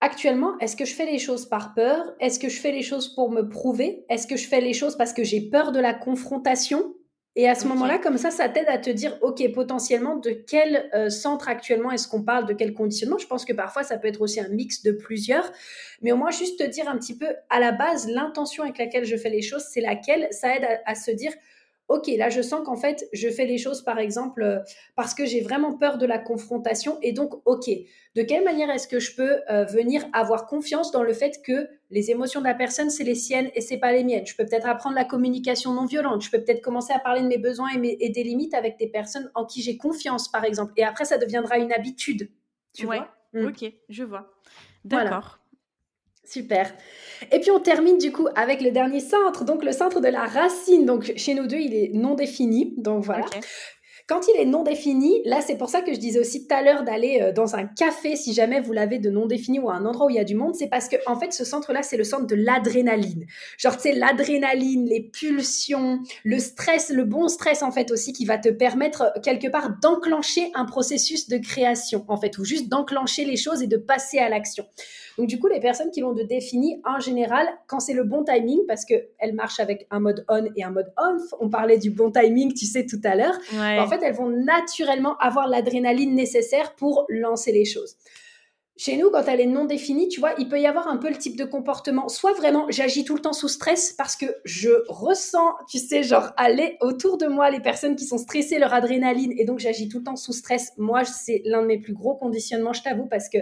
Actuellement, 0.00 0.58
est-ce 0.58 0.76
que 0.76 0.84
je 0.84 0.94
fais 0.94 1.06
les 1.10 1.18
choses 1.18 1.46
par 1.46 1.72
peur? 1.74 2.04
Est-ce 2.20 2.38
que 2.38 2.48
je 2.50 2.60
fais 2.60 2.70
les 2.70 2.82
choses 2.82 3.14
pour 3.14 3.30
me 3.30 3.48
prouver? 3.48 4.04
Est-ce 4.10 4.26
que 4.26 4.36
je 4.36 4.46
fais 4.46 4.60
les 4.60 4.74
choses 4.74 4.96
parce 4.96 5.12
que 5.14 5.24
j'ai 5.24 5.40
peur 5.48 5.72
de 5.72 5.80
la 5.80 5.94
confrontation? 5.94 6.94
Et 7.38 7.46
à 7.46 7.54
ce 7.54 7.66
moment-là, 7.68 7.98
comme 7.98 8.16
ça, 8.16 8.30
ça 8.30 8.48
t'aide 8.48 8.68
à 8.68 8.78
te 8.78 8.88
dire, 8.88 9.18
OK, 9.20 9.46
potentiellement, 9.52 10.16
de 10.16 10.30
quel 10.30 10.88
euh, 10.94 11.10
centre 11.10 11.50
actuellement 11.50 11.90
est-ce 11.90 12.08
qu'on 12.08 12.22
parle, 12.22 12.46
de 12.46 12.54
quel 12.54 12.72
conditionnement? 12.72 13.18
Je 13.18 13.26
pense 13.26 13.44
que 13.44 13.52
parfois, 13.52 13.82
ça 13.82 13.98
peut 13.98 14.08
être 14.08 14.22
aussi 14.22 14.40
un 14.40 14.48
mix 14.48 14.82
de 14.82 14.90
plusieurs. 14.90 15.52
Mais 16.00 16.12
au 16.12 16.16
moins, 16.16 16.30
juste 16.30 16.58
te 16.58 16.64
dire 16.64 16.88
un 16.88 16.96
petit 16.96 17.16
peu, 17.16 17.28
à 17.50 17.60
la 17.60 17.72
base, 17.72 18.08
l'intention 18.08 18.62
avec 18.62 18.78
laquelle 18.78 19.04
je 19.04 19.16
fais 19.16 19.28
les 19.28 19.42
choses, 19.42 19.66
c'est 19.70 19.82
laquelle? 19.82 20.28
Ça 20.30 20.56
aide 20.56 20.66
à 20.86 20.94
se 20.94 21.10
dire, 21.10 21.32
ok, 21.88 22.08
là 22.16 22.28
je 22.28 22.42
sens 22.42 22.64
qu'en 22.64 22.76
fait 22.76 23.08
je 23.12 23.28
fais 23.28 23.46
les 23.46 23.58
choses 23.58 23.82
par 23.82 23.98
exemple 23.98 24.42
euh, 24.42 24.58
parce 24.94 25.14
que 25.14 25.24
j'ai 25.24 25.40
vraiment 25.40 25.76
peur 25.76 25.98
de 25.98 26.06
la 26.06 26.18
confrontation 26.18 26.98
et 27.02 27.12
donc 27.12 27.34
ok, 27.44 27.70
de 28.14 28.22
quelle 28.22 28.44
manière 28.44 28.70
est-ce 28.70 28.88
que 28.88 28.98
je 28.98 29.14
peux 29.14 29.40
euh, 29.50 29.64
venir 29.64 30.04
avoir 30.12 30.46
confiance 30.46 30.90
dans 30.90 31.02
le 31.02 31.12
fait 31.12 31.40
que 31.44 31.68
les 31.90 32.10
émotions 32.10 32.40
de 32.40 32.46
la 32.46 32.54
personne 32.54 32.90
c'est 32.90 33.04
les 33.04 33.14
siennes 33.14 33.50
et 33.54 33.60
c'est 33.60 33.78
pas 33.78 33.92
les 33.92 34.04
miennes? 34.04 34.26
Je 34.26 34.34
peux 34.34 34.44
peut-être 34.44 34.66
apprendre 34.66 34.96
la 34.96 35.04
communication 35.04 35.72
non 35.72 35.84
violente, 35.84 36.22
je 36.22 36.30
peux 36.30 36.42
peut-être 36.42 36.62
commencer 36.62 36.92
à 36.92 36.98
parler 36.98 37.22
de 37.22 37.28
mes 37.28 37.38
besoins 37.38 37.70
et, 37.74 38.10
des 38.10 38.22
limites 38.22 38.54
avec 38.54 38.78
des 38.78 38.88
personnes 38.88 39.30
en 39.34 39.44
qui 39.44 39.62
j'ai 39.62 39.76
confiance 39.76 40.28
par 40.28 40.44
exemple 40.44 40.72
et 40.76 40.84
après 40.84 41.04
ça 41.04 41.18
deviendra 41.18 41.58
une 41.58 41.72
habitude. 41.72 42.30
Tu 42.72 42.86
vois? 42.86 43.08
Mm. 43.32 43.46
Ok, 43.46 43.72
je 43.88 44.04
vois. 44.04 44.32
D'accord. 44.84 45.38
Super. 46.26 46.74
Et 47.32 47.40
puis 47.40 47.50
on 47.50 47.60
termine 47.60 47.98
du 47.98 48.12
coup 48.12 48.28
avec 48.34 48.60
le 48.60 48.70
dernier 48.70 49.00
centre, 49.00 49.44
donc 49.44 49.64
le 49.64 49.72
centre 49.72 50.00
de 50.00 50.08
la 50.08 50.24
racine. 50.24 50.84
Donc 50.84 51.12
chez 51.16 51.34
nous 51.34 51.46
deux, 51.46 51.58
il 51.58 51.74
est 51.74 51.90
non 51.94 52.14
défini. 52.14 52.74
Donc 52.76 53.04
voilà. 53.04 53.26
Quand 54.08 54.20
il 54.28 54.40
est 54.40 54.44
non 54.44 54.62
défini, 54.62 55.20
là, 55.24 55.40
c'est 55.40 55.56
pour 55.56 55.68
ça 55.68 55.80
que 55.80 55.92
je 55.92 55.98
disais 55.98 56.20
aussi 56.20 56.46
tout 56.46 56.54
à 56.54 56.62
l'heure 56.62 56.84
d'aller 56.84 57.18
euh, 57.20 57.32
dans 57.32 57.56
un 57.56 57.64
café 57.64 58.14
si 58.14 58.32
jamais 58.32 58.60
vous 58.60 58.72
l'avez 58.72 59.00
de 59.00 59.10
non 59.10 59.26
défini 59.26 59.58
ou 59.58 59.68
à 59.68 59.74
un 59.74 59.84
endroit 59.84 60.06
où 60.06 60.10
il 60.10 60.14
y 60.14 60.20
a 60.20 60.24
du 60.24 60.36
monde. 60.36 60.54
C'est 60.54 60.68
parce 60.68 60.88
que, 60.88 60.94
en 61.06 61.18
fait, 61.18 61.32
ce 61.32 61.44
centre-là, 61.44 61.82
c'est 61.82 61.96
le 61.96 62.04
centre 62.04 62.24
de 62.28 62.36
l'adrénaline. 62.36 63.26
Genre, 63.58 63.74
tu 63.76 63.82
sais, 63.82 63.92
l'adrénaline, 63.92 64.86
les 64.86 65.00
pulsions, 65.00 65.98
le 66.22 66.38
stress, 66.38 66.90
le 66.90 67.02
bon 67.02 67.26
stress, 67.26 67.64
en 67.64 67.72
fait, 67.72 67.90
aussi, 67.90 68.12
qui 68.12 68.24
va 68.26 68.38
te 68.38 68.48
permettre, 68.48 69.02
euh, 69.02 69.20
quelque 69.20 69.48
part, 69.48 69.70
d'enclencher 69.82 70.52
un 70.54 70.66
processus 70.66 71.28
de 71.28 71.38
création, 71.38 72.04
en 72.06 72.16
fait, 72.16 72.38
ou 72.38 72.44
juste 72.44 72.68
d'enclencher 72.68 73.24
les 73.24 73.36
choses 73.36 73.60
et 73.60 73.66
de 73.66 73.76
passer 73.76 74.18
à 74.18 74.28
l'action. 74.28 74.66
Donc, 75.18 75.26
du 75.26 75.40
coup, 75.40 75.48
les 75.48 75.60
personnes 75.60 75.90
qui 75.90 76.00
l'ont 76.00 76.12
de 76.12 76.22
défini, 76.22 76.80
en 76.84 77.00
général, 77.00 77.48
quand 77.66 77.80
c'est 77.80 77.94
le 77.94 78.04
bon 78.04 78.22
timing, 78.22 78.60
parce 78.68 78.84
qu'elles 78.84 79.34
marchent 79.34 79.60
avec 79.60 79.86
un 79.90 79.98
mode 79.98 80.24
on 80.28 80.44
et 80.54 80.62
un 80.62 80.70
mode 80.70 80.92
off, 80.96 81.22
on 81.40 81.48
parlait 81.48 81.78
du 81.78 81.90
bon 81.90 82.12
timing, 82.12 82.52
tu 82.52 82.66
sais, 82.66 82.86
tout 82.86 83.00
à 83.02 83.16
l'heure, 83.16 83.34
en 83.52 83.88
fait, 83.88 83.95
elles 84.02 84.14
vont 84.14 84.30
naturellement 84.30 85.16
avoir 85.18 85.48
l'adrénaline 85.48 86.14
nécessaire 86.14 86.74
pour 86.74 87.06
lancer 87.08 87.52
les 87.52 87.64
choses. 87.64 87.96
Chez 88.78 88.98
nous, 88.98 89.10
quand 89.10 89.24
elle 89.26 89.40
est 89.40 89.46
non 89.46 89.64
définie, 89.64 90.08
tu 90.08 90.20
vois, 90.20 90.34
il 90.36 90.48
peut 90.48 90.60
y 90.60 90.66
avoir 90.66 90.86
un 90.86 90.98
peu 90.98 91.08
le 91.08 91.16
type 91.16 91.38
de 91.38 91.46
comportement. 91.46 92.08
Soit 92.08 92.34
vraiment, 92.34 92.66
j'agis 92.68 93.04
tout 93.04 93.14
le 93.14 93.22
temps 93.22 93.32
sous 93.32 93.48
stress 93.48 93.94
parce 93.94 94.16
que 94.16 94.26
je 94.44 94.68
ressens, 94.88 95.54
tu 95.66 95.78
sais, 95.78 96.02
genre, 96.02 96.32
aller 96.36 96.76
autour 96.82 97.16
de 97.16 97.26
moi, 97.26 97.48
les 97.48 97.60
personnes 97.60 97.96
qui 97.96 98.04
sont 98.04 98.18
stressées, 98.18 98.58
leur 98.58 98.74
adrénaline, 98.74 99.32
et 99.38 99.46
donc 99.46 99.60
j'agis 99.60 99.88
tout 99.88 99.98
le 99.98 100.04
temps 100.04 100.16
sous 100.16 100.34
stress. 100.34 100.72
Moi, 100.76 101.06
c'est 101.06 101.40
l'un 101.46 101.62
de 101.62 101.66
mes 101.66 101.78
plus 101.78 101.94
gros 101.94 102.16
conditionnements, 102.16 102.74
je 102.74 102.82
t'avoue, 102.82 103.06
parce 103.06 103.30
que 103.30 103.38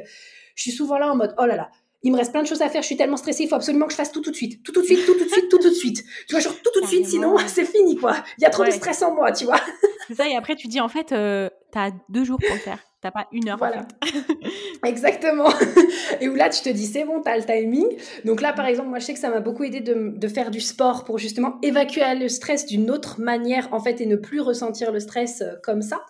je 0.55 0.63
suis 0.63 0.71
souvent 0.71 0.99
là 0.99 1.11
en 1.11 1.17
mode, 1.17 1.35
oh 1.37 1.47
là 1.47 1.57
là, 1.57 1.71
il 2.05 2.13
me 2.13 2.19
reste 2.19 2.33
plein 2.33 2.43
de 2.43 2.47
choses 2.47 2.63
à 2.63 2.69
faire, 2.69 2.83
je 2.83 2.87
suis 2.87 2.97
tellement 2.97 3.17
stressée, 3.17 3.45
il 3.45 3.49
faut 3.49 3.55
absolument 3.55 3.87
que 3.87 3.93
je 3.93 3.97
fasse 3.97 4.13
tout 4.13 4.21
tout 4.21 4.31
de 4.31 4.37
suite, 4.37 4.63
tout 4.63 4.73
tout 4.73 4.83
de 4.83 4.87
suite, 4.87 5.05
tout 5.07 5.15
tout 5.15 5.25
de 5.25 5.31
suite, 5.31 5.49
tout 5.49 5.59
tout 5.59 5.71
de 5.71 5.75
suite. 5.75 6.05
Tu 6.29 6.35
vois, 6.35 6.41
genre 6.41 6.55
tout 6.63 6.71
tout 6.73 6.83
de 6.83 6.87
suite, 6.87 7.07
sinon 7.07 7.37
c'est 7.47 7.65
fini 7.65 7.97
quoi. 7.97 8.17
Il 8.39 8.43
y 8.43 8.45
a 8.45 8.51
trop 8.51 8.65
de 8.65 8.71
stress 8.71 9.03
en 9.03 9.15
moi, 9.15 9.33
tu 9.33 9.47
vois. 9.47 9.61
C'est 10.07 10.17
ça, 10.17 10.29
et 10.29 10.37
après 10.37 10.55
tu 10.55 10.69
dis 10.69 10.83
en 10.83 10.89
fait, 10.89 11.13
euh, 11.13 11.49
t'as 11.73 11.91
deux 12.11 12.25
jours 12.25 12.39
pour 12.39 12.55
le 12.55 12.61
faire, 12.61 12.79
t'as 13.01 13.11
pas 13.11 13.27
une 13.33 13.49
heure. 13.49 13.57
Voilà. 13.57 13.89
Exactement. 14.85 15.49
Et 16.21 16.29
où 16.29 16.35
là 16.35 16.51
tu 16.51 16.61
te 16.61 16.69
dis 16.69 16.85
c'est 16.87 17.05
bon, 17.05 17.23
t'as 17.23 17.39
le 17.39 17.45
timing. 17.45 17.87
Donc 18.27 18.43
là 18.43 18.53
par 18.53 18.67
exemple, 18.67 18.91
moi 18.91 18.99
je 18.99 19.07
sais 19.07 19.15
que 19.15 19.19
ça 19.19 19.31
m'a 19.31 19.41
beaucoup 19.41 19.65
aidé 19.65 19.81
de, 19.81 20.13
de 20.15 20.29
faire 20.29 20.51
du 20.51 20.61
sport 20.61 21.05
pour 21.05 21.17
justement 21.17 21.59
évacuer 21.63 22.03
le 22.17 22.29
stress 22.29 22.67
d'une 22.67 22.91
autre 22.91 23.19
manière 23.19 23.73
en 23.73 23.81
fait 23.81 24.03
et 24.03 24.07
ne 24.07 24.17
plus 24.17 24.41
ressentir 24.41 24.93
le 24.93 25.01
stress 25.01 25.41
euh, 25.41 25.55
comme 25.63 25.81
ça. 25.81 26.05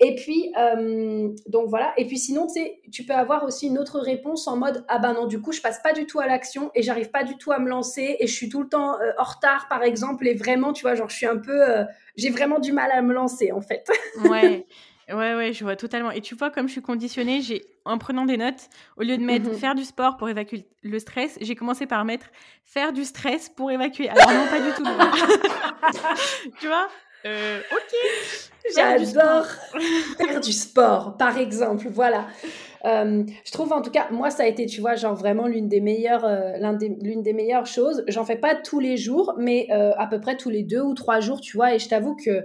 Et 0.00 0.14
puis, 0.16 0.52
euh, 0.58 1.28
donc 1.46 1.68
voilà. 1.68 1.92
Et 1.96 2.06
puis 2.06 2.18
sinon, 2.18 2.46
tu 2.90 3.04
peux 3.04 3.12
avoir 3.12 3.44
aussi 3.44 3.66
une 3.66 3.78
autre 3.78 4.00
réponse 4.00 4.48
en 4.48 4.56
mode 4.56 4.84
ah 4.88 4.98
ben 4.98 5.12
non, 5.12 5.26
du 5.26 5.40
coup, 5.40 5.52
je 5.52 5.60
passe 5.60 5.80
pas 5.82 5.92
du 5.92 6.06
tout 6.06 6.20
à 6.20 6.26
l'action 6.26 6.70
et 6.74 6.82
j'arrive 6.82 7.10
pas 7.10 7.24
du 7.24 7.36
tout 7.36 7.52
à 7.52 7.58
me 7.58 7.68
lancer 7.68 8.16
et 8.18 8.26
je 8.26 8.32
suis 8.32 8.48
tout 8.48 8.62
le 8.62 8.68
temps 8.68 9.00
euh, 9.00 9.12
en 9.18 9.24
retard, 9.24 9.68
par 9.68 9.82
exemple. 9.82 10.26
Et 10.26 10.34
vraiment, 10.34 10.72
tu 10.72 10.82
vois, 10.82 10.94
genre, 10.94 11.08
je 11.08 11.16
suis 11.16 11.26
un 11.26 11.38
peu, 11.38 11.68
euh, 11.68 11.84
j'ai 12.16 12.30
vraiment 12.30 12.58
du 12.58 12.72
mal 12.72 12.90
à 12.90 13.02
me 13.02 13.12
lancer 13.12 13.52
en 13.52 13.60
fait. 13.60 13.88
ouais. 14.28 14.66
Ouais, 15.10 15.34
ouais, 15.34 15.52
je 15.52 15.64
vois 15.64 15.76
totalement. 15.76 16.10
Et 16.10 16.22
tu 16.22 16.34
vois, 16.34 16.50
comme 16.50 16.66
je 16.66 16.72
suis 16.72 16.82
conditionnée, 16.82 17.42
j'ai, 17.42 17.62
en 17.84 17.98
prenant 17.98 18.24
des 18.24 18.38
notes, 18.38 18.70
au 18.96 19.02
lieu 19.02 19.18
de 19.18 19.22
mettre 19.22 19.50
mhm. 19.50 19.56
faire 19.56 19.74
du 19.74 19.84
sport 19.84 20.16
pour 20.16 20.30
évacuer 20.30 20.64
le 20.82 20.98
stress, 20.98 21.36
j'ai 21.42 21.54
commencé 21.54 21.86
par 21.86 22.04
mettre 22.06 22.26
faire 22.64 22.92
du 22.92 23.04
stress 23.04 23.50
pour 23.50 23.70
évacuer. 23.70 24.08
Alors 24.08 24.30
non, 24.30 24.46
pas 24.46 24.60
du 24.60 24.72
tout. 24.74 24.84
tu 26.60 26.66
vois? 26.68 26.88
Euh, 27.26 27.60
ok. 27.72 28.50
J'adore 28.74 29.46
faire 30.18 30.40
du 30.40 30.52
sport, 30.52 31.16
par 31.16 31.38
exemple. 31.38 31.86
Voilà. 31.90 32.26
Euh, 32.84 33.24
je 33.44 33.52
trouve 33.52 33.72
en 33.72 33.82
tout 33.82 33.90
cas, 33.90 34.08
moi, 34.10 34.30
ça 34.30 34.44
a 34.44 34.46
été, 34.46 34.66
tu 34.66 34.80
vois, 34.80 34.94
genre 34.94 35.14
vraiment 35.14 35.46
l'une 35.46 35.68
des 35.68 35.80
meilleures, 35.80 36.24
euh, 36.24 36.52
l'une 37.02 37.22
des, 37.22 37.32
meilleures 37.32 37.66
choses. 37.66 38.04
J'en 38.08 38.24
fais 38.24 38.36
pas 38.36 38.54
tous 38.54 38.80
les 38.80 38.96
jours, 38.96 39.34
mais 39.38 39.68
à 39.70 40.06
peu 40.06 40.20
près 40.20 40.36
tous 40.36 40.50
les 40.50 40.62
deux 40.62 40.80
ou 40.80 40.94
trois 40.94 41.20
jours, 41.20 41.40
tu 41.40 41.56
vois. 41.56 41.74
Et 41.74 41.78
je 41.78 41.88
t'avoue 41.88 42.16
que 42.16 42.44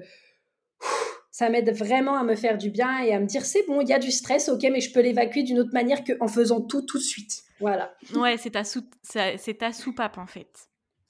ça 1.32 1.50
m'aide 1.50 1.74
vraiment 1.74 2.18
à 2.18 2.24
me 2.24 2.36
faire 2.36 2.58
du 2.58 2.70
bien 2.70 3.02
et 3.02 3.14
à 3.14 3.20
me 3.20 3.26
dire, 3.26 3.46
c'est 3.46 3.66
bon, 3.66 3.80
il 3.80 3.88
y 3.88 3.94
a 3.94 4.00
du 4.00 4.12
stress, 4.12 4.50
ok, 4.50 4.62
mais 4.64 4.82
je 4.82 4.92
peux 4.92 5.00
l'évacuer 5.00 5.44
d'une 5.44 5.60
autre 5.60 5.74
manière 5.74 6.04
qu'en 6.04 6.28
faisant 6.28 6.60
tout 6.60 6.82
tout 6.82 6.98
de 6.98 7.04
suite. 7.04 7.44
Voilà. 7.62 7.94
Ouais, 8.14 8.36
c'est 8.38 8.52
ta, 8.52 8.66
sou 8.66 8.82
c'est 9.04 9.58
ta 9.58 9.72
soupape 9.72 10.18
en 10.18 10.28
fait. 10.28 10.50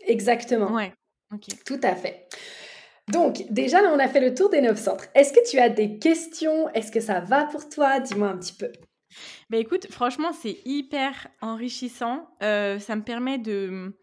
Exactement. 0.06 0.72
Ouais. 0.72 0.94
Ok. 1.34 1.48
Tout 1.66 1.80
à 1.84 1.96
fait. 1.96 2.28
Donc, 3.12 3.44
déjà, 3.50 3.82
là, 3.82 3.92
on 3.94 4.00
a 4.00 4.08
fait 4.08 4.22
le 4.22 4.34
tour 4.34 4.50
des 4.50 4.62
neuf 4.62 4.80
centres. 4.80 5.06
Est-ce 5.16 5.34
que 5.34 5.50
tu 5.50 5.58
as 5.60 5.70
des 5.70 5.98
questions? 5.98 6.70
Est-ce 6.70 6.92
que 6.92 7.00
ça 7.00 7.20
va 7.20 7.46
pour 7.46 7.68
toi? 7.70 8.00
Dis-moi 8.00 8.30
un 8.30 8.38
petit 8.38 8.54
peu. 8.54 8.72
Bah 9.50 9.58
écoute, 9.58 9.88
franchement, 9.90 10.32
c'est 10.34 10.58
hyper 10.66 11.28
enrichissant. 11.42 12.30
Euh, 12.44 12.78
ça 12.78 12.96
me 12.96 13.04
permet 13.04 13.40
de, 13.40 13.98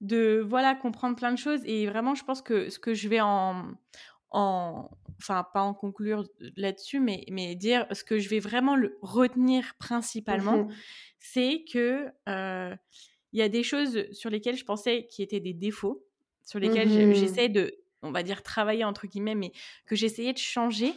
de 0.00 0.44
voilà, 0.46 0.76
comprendre 0.76 1.16
plein 1.16 1.32
de 1.32 1.38
choses. 1.38 1.60
Et 1.64 1.86
vraiment, 1.86 2.14
je 2.14 2.24
pense 2.24 2.42
que 2.42 2.70
ce 2.70 2.78
que 2.78 2.94
je 2.94 3.08
vais 3.08 3.20
en, 3.20 3.64
en 4.30 4.88
enfin, 5.20 5.44
pas 5.52 5.62
en 5.62 5.74
conclure 5.74 6.24
là-dessus, 6.56 7.00
mais, 7.00 7.24
mais 7.30 7.56
dire 7.56 7.86
ce 7.90 8.04
que 8.04 8.18
je 8.18 8.28
vais 8.28 8.38
vraiment 8.38 8.76
le 8.76 8.96
retenir 9.02 9.74
principalement, 9.78 10.64
mmh 10.64 10.68
c'est 11.26 11.64
que 11.72 12.06
euh, 12.28 12.76
il 13.32 13.38
y 13.38 13.42
a 13.42 13.48
des 13.48 13.62
choses 13.62 14.04
sur 14.12 14.28
lesquelles 14.28 14.56
je 14.56 14.64
pensais 14.66 15.06
qui 15.10 15.22
étaient 15.22 15.40
des 15.40 15.54
défauts, 15.54 16.04
sur 16.44 16.58
lesquels 16.58 16.88
mmh 16.88 17.14
j'essaie 17.14 17.48
de 17.48 17.74
on 18.04 18.12
va 18.12 18.22
dire 18.22 18.42
travailler 18.42 18.84
entre 18.84 19.06
guillemets, 19.06 19.34
mais 19.34 19.52
que 19.86 19.96
j'essayais 19.96 20.32
de 20.32 20.38
changer. 20.38 20.92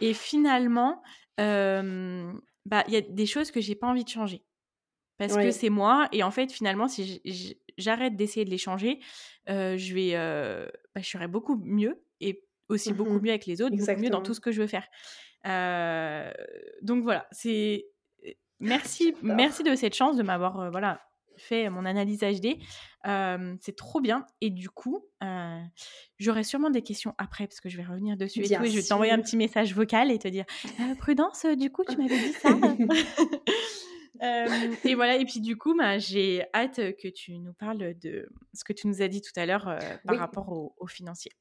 Et 0.00 0.12
finalement, 0.12 1.02
bah 1.38 2.84
il 2.86 2.92
y 2.92 2.96
a 2.96 3.00
des 3.00 3.26
choses 3.26 3.50
que 3.50 3.60
j'ai 3.60 3.74
pas 3.74 3.86
envie 3.86 4.04
de 4.04 4.08
changer 4.08 4.44
parce 5.16 5.36
que 5.36 5.50
c'est 5.50 5.70
moi. 5.70 6.08
Et 6.12 6.22
en 6.22 6.30
fait, 6.30 6.52
finalement, 6.52 6.88
si 6.88 7.22
j'arrête 7.76 8.16
d'essayer 8.16 8.44
de 8.44 8.50
les 8.50 8.58
changer, 8.58 9.00
je 9.46 9.94
vais, 9.94 10.12
bah, 10.94 11.00
je 11.00 11.08
serai 11.08 11.28
beaucoup 11.28 11.56
mieux 11.64 12.02
et 12.20 12.44
aussi 12.68 12.92
beaucoup 12.92 13.14
mmh 13.14 13.22
mieux 13.22 13.30
avec 13.30 13.46
les 13.46 13.62
autres, 13.62 13.76
beaucoup 13.76 14.00
mieux 14.00 14.10
dans 14.10 14.22
tout 14.22 14.34
ce 14.34 14.40
que 14.40 14.52
je 14.52 14.60
veux 14.62 14.68
faire. 14.68 14.86
donc 16.82 17.02
voilà, 17.02 17.26
c'est 17.30 17.86
merci, 18.60 19.14
merci 19.22 19.62
de 19.62 19.74
cette 19.74 19.94
chance 19.94 20.16
de 20.16 20.22
m'avoir 20.22 20.70
voilà 20.70 21.07
fait 21.38 21.70
mon 21.70 21.84
analyse 21.84 22.20
HD. 22.20 22.58
c'est 23.60 23.76
trop 23.76 24.00
bien. 24.00 24.26
Et 24.40 24.50
du 24.50 24.68
coup, 24.68 25.04
j'aurai 26.18 26.44
sûrement 26.44 26.70
des 26.70 26.82
questions 26.82 27.14
après 27.18 27.46
parce 27.46 27.60
que 27.60 27.68
je 27.68 27.76
vais 27.76 27.84
revenir 27.84 28.16
dessus 28.16 28.40
et, 28.40 28.48
tout, 28.48 28.64
et 28.64 28.70
je 28.70 28.76
vais 28.76 28.82
t'envoyer 28.82 29.12
un 29.12 29.20
petit 29.20 29.36
message 29.36 29.74
vocal 29.74 30.10
et 30.10 30.18
te 30.18 30.28
dire 30.28 30.44
«Euh, 30.80 30.94
Prudence, 30.96 31.46
du 31.46 31.70
coup, 31.70 31.84
tu 31.88 31.96
m'avais 31.96 32.18
dit 32.18 32.32
ça? 32.32 32.50
et 34.84 34.94
voilà, 34.94 35.16
et 35.16 35.24
puis 35.24 35.40
du 35.40 35.56
coup, 35.56 35.76
bah, 35.76 35.98
j'ai 35.98 36.44
hâte 36.54 36.96
que 36.96 37.08
tu 37.08 37.38
nous 37.38 37.52
parles 37.52 37.94
de 37.98 38.28
ce 38.52 38.64
que 38.64 38.72
tu 38.72 38.88
nous 38.88 39.02
as 39.02 39.08
dit 39.08 39.22
tout 39.22 39.32
à 39.36 39.46
l'heure 39.46 39.78
par 40.04 40.18
rapport 40.18 40.50
au, 40.50 40.74
au 40.78 40.86
financier. 40.86 41.32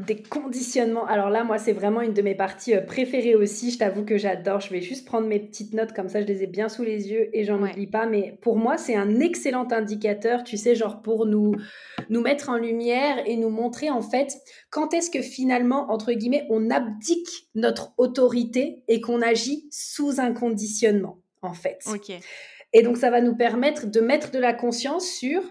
Des 0.00 0.20
conditionnements. 0.20 1.06
Alors 1.06 1.30
là, 1.30 1.44
moi, 1.44 1.58
c'est 1.58 1.72
vraiment 1.72 2.00
une 2.00 2.12
de 2.12 2.22
mes 2.22 2.34
parties 2.34 2.74
euh, 2.74 2.80
préférées 2.80 3.36
aussi. 3.36 3.70
Je 3.70 3.78
t'avoue 3.78 4.04
que 4.04 4.18
j'adore. 4.18 4.60
Je 4.60 4.70
vais 4.70 4.80
juste 4.80 5.06
prendre 5.06 5.28
mes 5.28 5.38
petites 5.38 5.74
notes 5.74 5.92
comme 5.92 6.08
ça, 6.08 6.20
je 6.20 6.26
les 6.26 6.42
ai 6.42 6.48
bien 6.48 6.68
sous 6.68 6.82
les 6.82 7.08
yeux 7.08 7.30
et 7.32 7.44
j'en 7.44 7.62
oublie 7.62 7.86
pas. 7.86 8.06
Mais 8.06 8.36
pour 8.42 8.56
moi, 8.56 8.76
c'est 8.76 8.96
un 8.96 9.20
excellent 9.20 9.68
indicateur, 9.70 10.42
tu 10.42 10.56
sais, 10.56 10.74
genre 10.74 11.02
pour 11.02 11.24
nous, 11.24 11.54
nous 12.08 12.20
mettre 12.20 12.48
en 12.48 12.56
lumière 12.56 13.22
et 13.26 13.36
nous 13.36 13.50
montrer 13.50 13.90
en 13.90 14.02
fait 14.02 14.38
quand 14.70 14.92
est-ce 14.92 15.10
que 15.10 15.22
finalement, 15.22 15.92
entre 15.92 16.12
guillemets, 16.12 16.46
on 16.50 16.68
abdique 16.70 17.48
notre 17.54 17.92
autorité 17.96 18.82
et 18.88 19.00
qu'on 19.00 19.22
agit 19.22 19.68
sous 19.70 20.20
un 20.20 20.32
conditionnement, 20.32 21.18
en 21.42 21.52
fait. 21.52 21.78
Ok. 21.86 22.12
Et 22.72 22.82
donc, 22.82 22.96
ça 22.96 23.10
va 23.10 23.20
nous 23.20 23.36
permettre 23.36 23.86
de 23.86 24.00
mettre 24.00 24.30
de 24.30 24.38
la 24.38 24.52
conscience 24.52 25.06
sur 25.06 25.42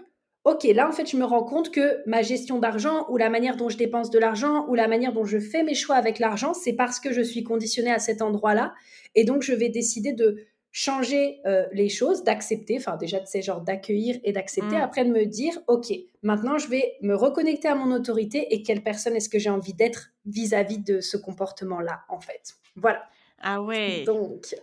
ok, 0.44 0.64
là 0.64 0.88
en 0.88 0.92
fait 0.92 1.10
je 1.10 1.16
me 1.16 1.24
rends 1.24 1.44
compte 1.44 1.70
que 1.70 2.02
ma 2.06 2.22
gestion 2.22 2.58
d'argent 2.58 3.06
ou 3.08 3.16
la 3.16 3.30
manière 3.30 3.56
dont 3.56 3.68
je 3.68 3.76
dépense 3.76 4.10
de 4.10 4.18
l'argent 4.18 4.66
ou 4.68 4.74
la 4.74 4.88
manière 4.88 5.12
dont 5.12 5.24
je 5.24 5.38
fais 5.38 5.62
mes 5.62 5.74
choix 5.74 5.96
avec 5.96 6.18
l'argent, 6.18 6.54
c'est 6.54 6.72
parce 6.72 7.00
que 7.00 7.12
je 7.12 7.20
suis 7.20 7.44
conditionnée 7.44 7.92
à 7.92 7.98
cet 7.98 8.22
endroit-là. 8.22 8.74
Et 9.14 9.24
donc 9.24 9.42
je 9.42 9.52
vais 9.52 9.68
décider 9.68 10.12
de 10.12 10.36
changer 10.72 11.40
euh, 11.46 11.66
les 11.72 11.88
choses, 11.88 12.22
d'accepter, 12.22 12.76
enfin 12.78 12.96
déjà 12.96 13.18
de 13.18 13.26
ces 13.26 13.42
genres 13.42 13.60
d'accueillir 13.60 14.18
et 14.22 14.32
d'accepter, 14.32 14.76
mm. 14.76 14.82
après 14.82 15.04
de 15.04 15.10
me 15.10 15.24
dire, 15.24 15.58
ok, 15.66 15.92
maintenant 16.22 16.58
je 16.58 16.68
vais 16.68 16.94
me 17.02 17.14
reconnecter 17.14 17.68
à 17.68 17.74
mon 17.74 17.92
autorité 17.92 18.54
et 18.54 18.62
quelle 18.62 18.82
personne 18.82 19.16
est-ce 19.16 19.28
que 19.28 19.38
j'ai 19.38 19.50
envie 19.50 19.74
d'être 19.74 20.10
vis-à-vis 20.26 20.78
de 20.78 21.00
ce 21.00 21.16
comportement-là 21.16 22.02
en 22.08 22.20
fait. 22.20 22.54
Voilà. 22.76 23.02
Ah 23.40 23.62
ouais. 23.62 24.04
Donc, 24.04 24.54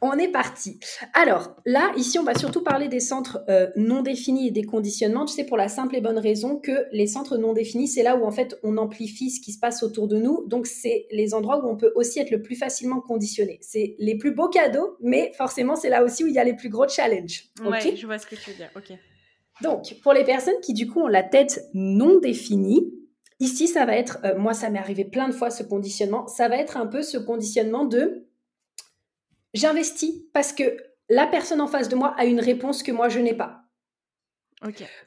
on 0.00 0.12
est 0.18 0.28
parti. 0.28 0.78
Alors 1.14 1.56
là, 1.64 1.92
ici, 1.96 2.18
on 2.18 2.24
va 2.24 2.34
surtout 2.34 2.62
parler 2.62 2.88
des 2.88 3.00
centres 3.00 3.44
euh, 3.48 3.68
non 3.76 4.02
définis 4.02 4.48
et 4.48 4.50
des 4.50 4.64
conditionnements. 4.64 5.24
Tu 5.24 5.34
sais, 5.34 5.44
pour 5.44 5.56
la 5.56 5.68
simple 5.68 5.96
et 5.96 6.00
bonne 6.00 6.18
raison 6.18 6.56
que 6.56 6.86
les 6.92 7.06
centres 7.06 7.36
non 7.36 7.52
définis, 7.52 7.88
c'est 7.88 8.02
là 8.02 8.16
où 8.16 8.24
en 8.24 8.32
fait 8.32 8.58
on 8.62 8.76
amplifie 8.76 9.30
ce 9.30 9.40
qui 9.40 9.52
se 9.52 9.58
passe 9.58 9.82
autour 9.82 10.08
de 10.08 10.16
nous. 10.16 10.44
Donc, 10.46 10.66
c'est 10.66 11.06
les 11.10 11.34
endroits 11.34 11.64
où 11.64 11.68
on 11.68 11.76
peut 11.76 11.92
aussi 11.94 12.18
être 12.18 12.30
le 12.30 12.42
plus 12.42 12.56
facilement 12.56 13.00
conditionné. 13.00 13.58
C'est 13.62 13.94
les 13.98 14.16
plus 14.16 14.32
beaux 14.32 14.48
cadeaux, 14.48 14.96
mais 15.00 15.32
forcément, 15.36 15.76
c'est 15.76 15.90
là 15.90 16.02
aussi 16.02 16.24
où 16.24 16.26
il 16.26 16.34
y 16.34 16.38
a 16.38 16.44
les 16.44 16.54
plus 16.54 16.68
gros 16.68 16.88
challenges. 16.88 17.44
Ouais, 17.64 17.96
je 17.96 18.06
vois 18.06 18.18
ce 18.18 18.26
que 18.26 18.34
tu 18.34 18.50
veux 18.50 18.56
dire. 18.56 18.70
Ok. 18.76 18.96
Donc, 19.62 19.94
pour 20.02 20.12
les 20.12 20.24
personnes 20.24 20.60
qui 20.62 20.72
du 20.72 20.88
coup 20.88 21.00
ont 21.00 21.08
la 21.08 21.22
tête 21.22 21.68
non 21.74 22.18
définie, 22.18 22.92
Ici, 23.40 23.68
ça 23.68 23.84
va 23.84 23.96
être, 23.96 24.18
euh, 24.24 24.38
moi 24.38 24.54
ça 24.54 24.70
m'est 24.70 24.78
arrivé 24.78 25.04
plein 25.04 25.28
de 25.28 25.34
fois 25.34 25.50
ce 25.50 25.62
conditionnement, 25.62 26.26
ça 26.26 26.48
va 26.48 26.56
être 26.56 26.76
un 26.76 26.86
peu 26.86 27.02
ce 27.02 27.18
conditionnement 27.18 27.84
de 27.84 28.26
j'investis 29.54 30.14
parce 30.32 30.52
que 30.52 30.76
la 31.08 31.26
personne 31.26 31.60
en 31.60 31.66
face 31.66 31.88
de 31.88 31.96
moi 31.96 32.14
a 32.18 32.24
une 32.24 32.40
réponse 32.40 32.82
que 32.82 32.92
moi 32.92 33.08
je 33.08 33.20
n'ai 33.20 33.34
pas. 33.34 33.62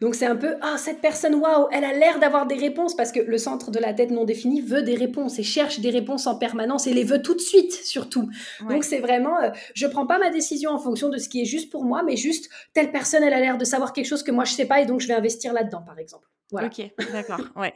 Donc 0.01 0.15
c'est 0.15 0.25
un 0.25 0.35
peu 0.35 0.55
ah 0.61 0.75
cette 0.77 0.99
personne 0.99 1.35
waouh 1.35 1.67
elle 1.71 1.85
a 1.85 1.93
l'air 1.93 2.19
d'avoir 2.19 2.45
des 2.45 2.55
réponses 2.55 2.93
parce 2.93 3.13
que 3.13 3.21
le 3.21 3.37
centre 3.37 3.71
de 3.71 3.79
la 3.79 3.93
tête 3.93 4.11
non 4.11 4.25
défini 4.25 4.59
veut 4.59 4.81
des 4.81 4.95
réponses 4.95 5.39
et 5.39 5.43
cherche 5.43 5.79
des 5.79 5.91
réponses 5.91 6.27
en 6.27 6.37
permanence 6.37 6.87
et 6.87 6.93
les 6.93 7.05
veut 7.05 7.21
tout 7.21 7.35
de 7.35 7.39
suite 7.39 7.71
surtout. 7.71 8.29
Donc 8.69 8.83
c'est 8.83 8.99
vraiment 8.99 9.39
euh, 9.41 9.51
je 9.73 9.87
prends 9.87 10.05
pas 10.05 10.19
ma 10.19 10.29
décision 10.29 10.71
en 10.71 10.79
fonction 10.79 11.07
de 11.07 11.17
ce 11.17 11.29
qui 11.29 11.41
est 11.41 11.45
juste 11.45 11.71
pour 11.71 11.85
moi 11.85 12.03
mais 12.03 12.17
juste 12.17 12.49
telle 12.73 12.91
personne 12.91 13.23
elle 13.23 13.33
a 13.33 13.39
l'air 13.39 13.57
de 13.57 13.65
savoir 13.65 13.93
quelque 13.93 14.07
chose 14.07 14.23
que 14.23 14.31
moi 14.31 14.43
je 14.43 14.51
sais 14.51 14.65
pas 14.65 14.81
et 14.81 14.85
donc 14.85 14.99
je 14.99 15.07
vais 15.07 15.13
investir 15.13 15.53
là-dedans 15.53 15.83
par 15.85 15.99
exemple. 15.99 16.27
Voilà. 16.51 16.67
Ok 16.67 16.91
d'accord 17.13 17.39
ouais. 17.55 17.73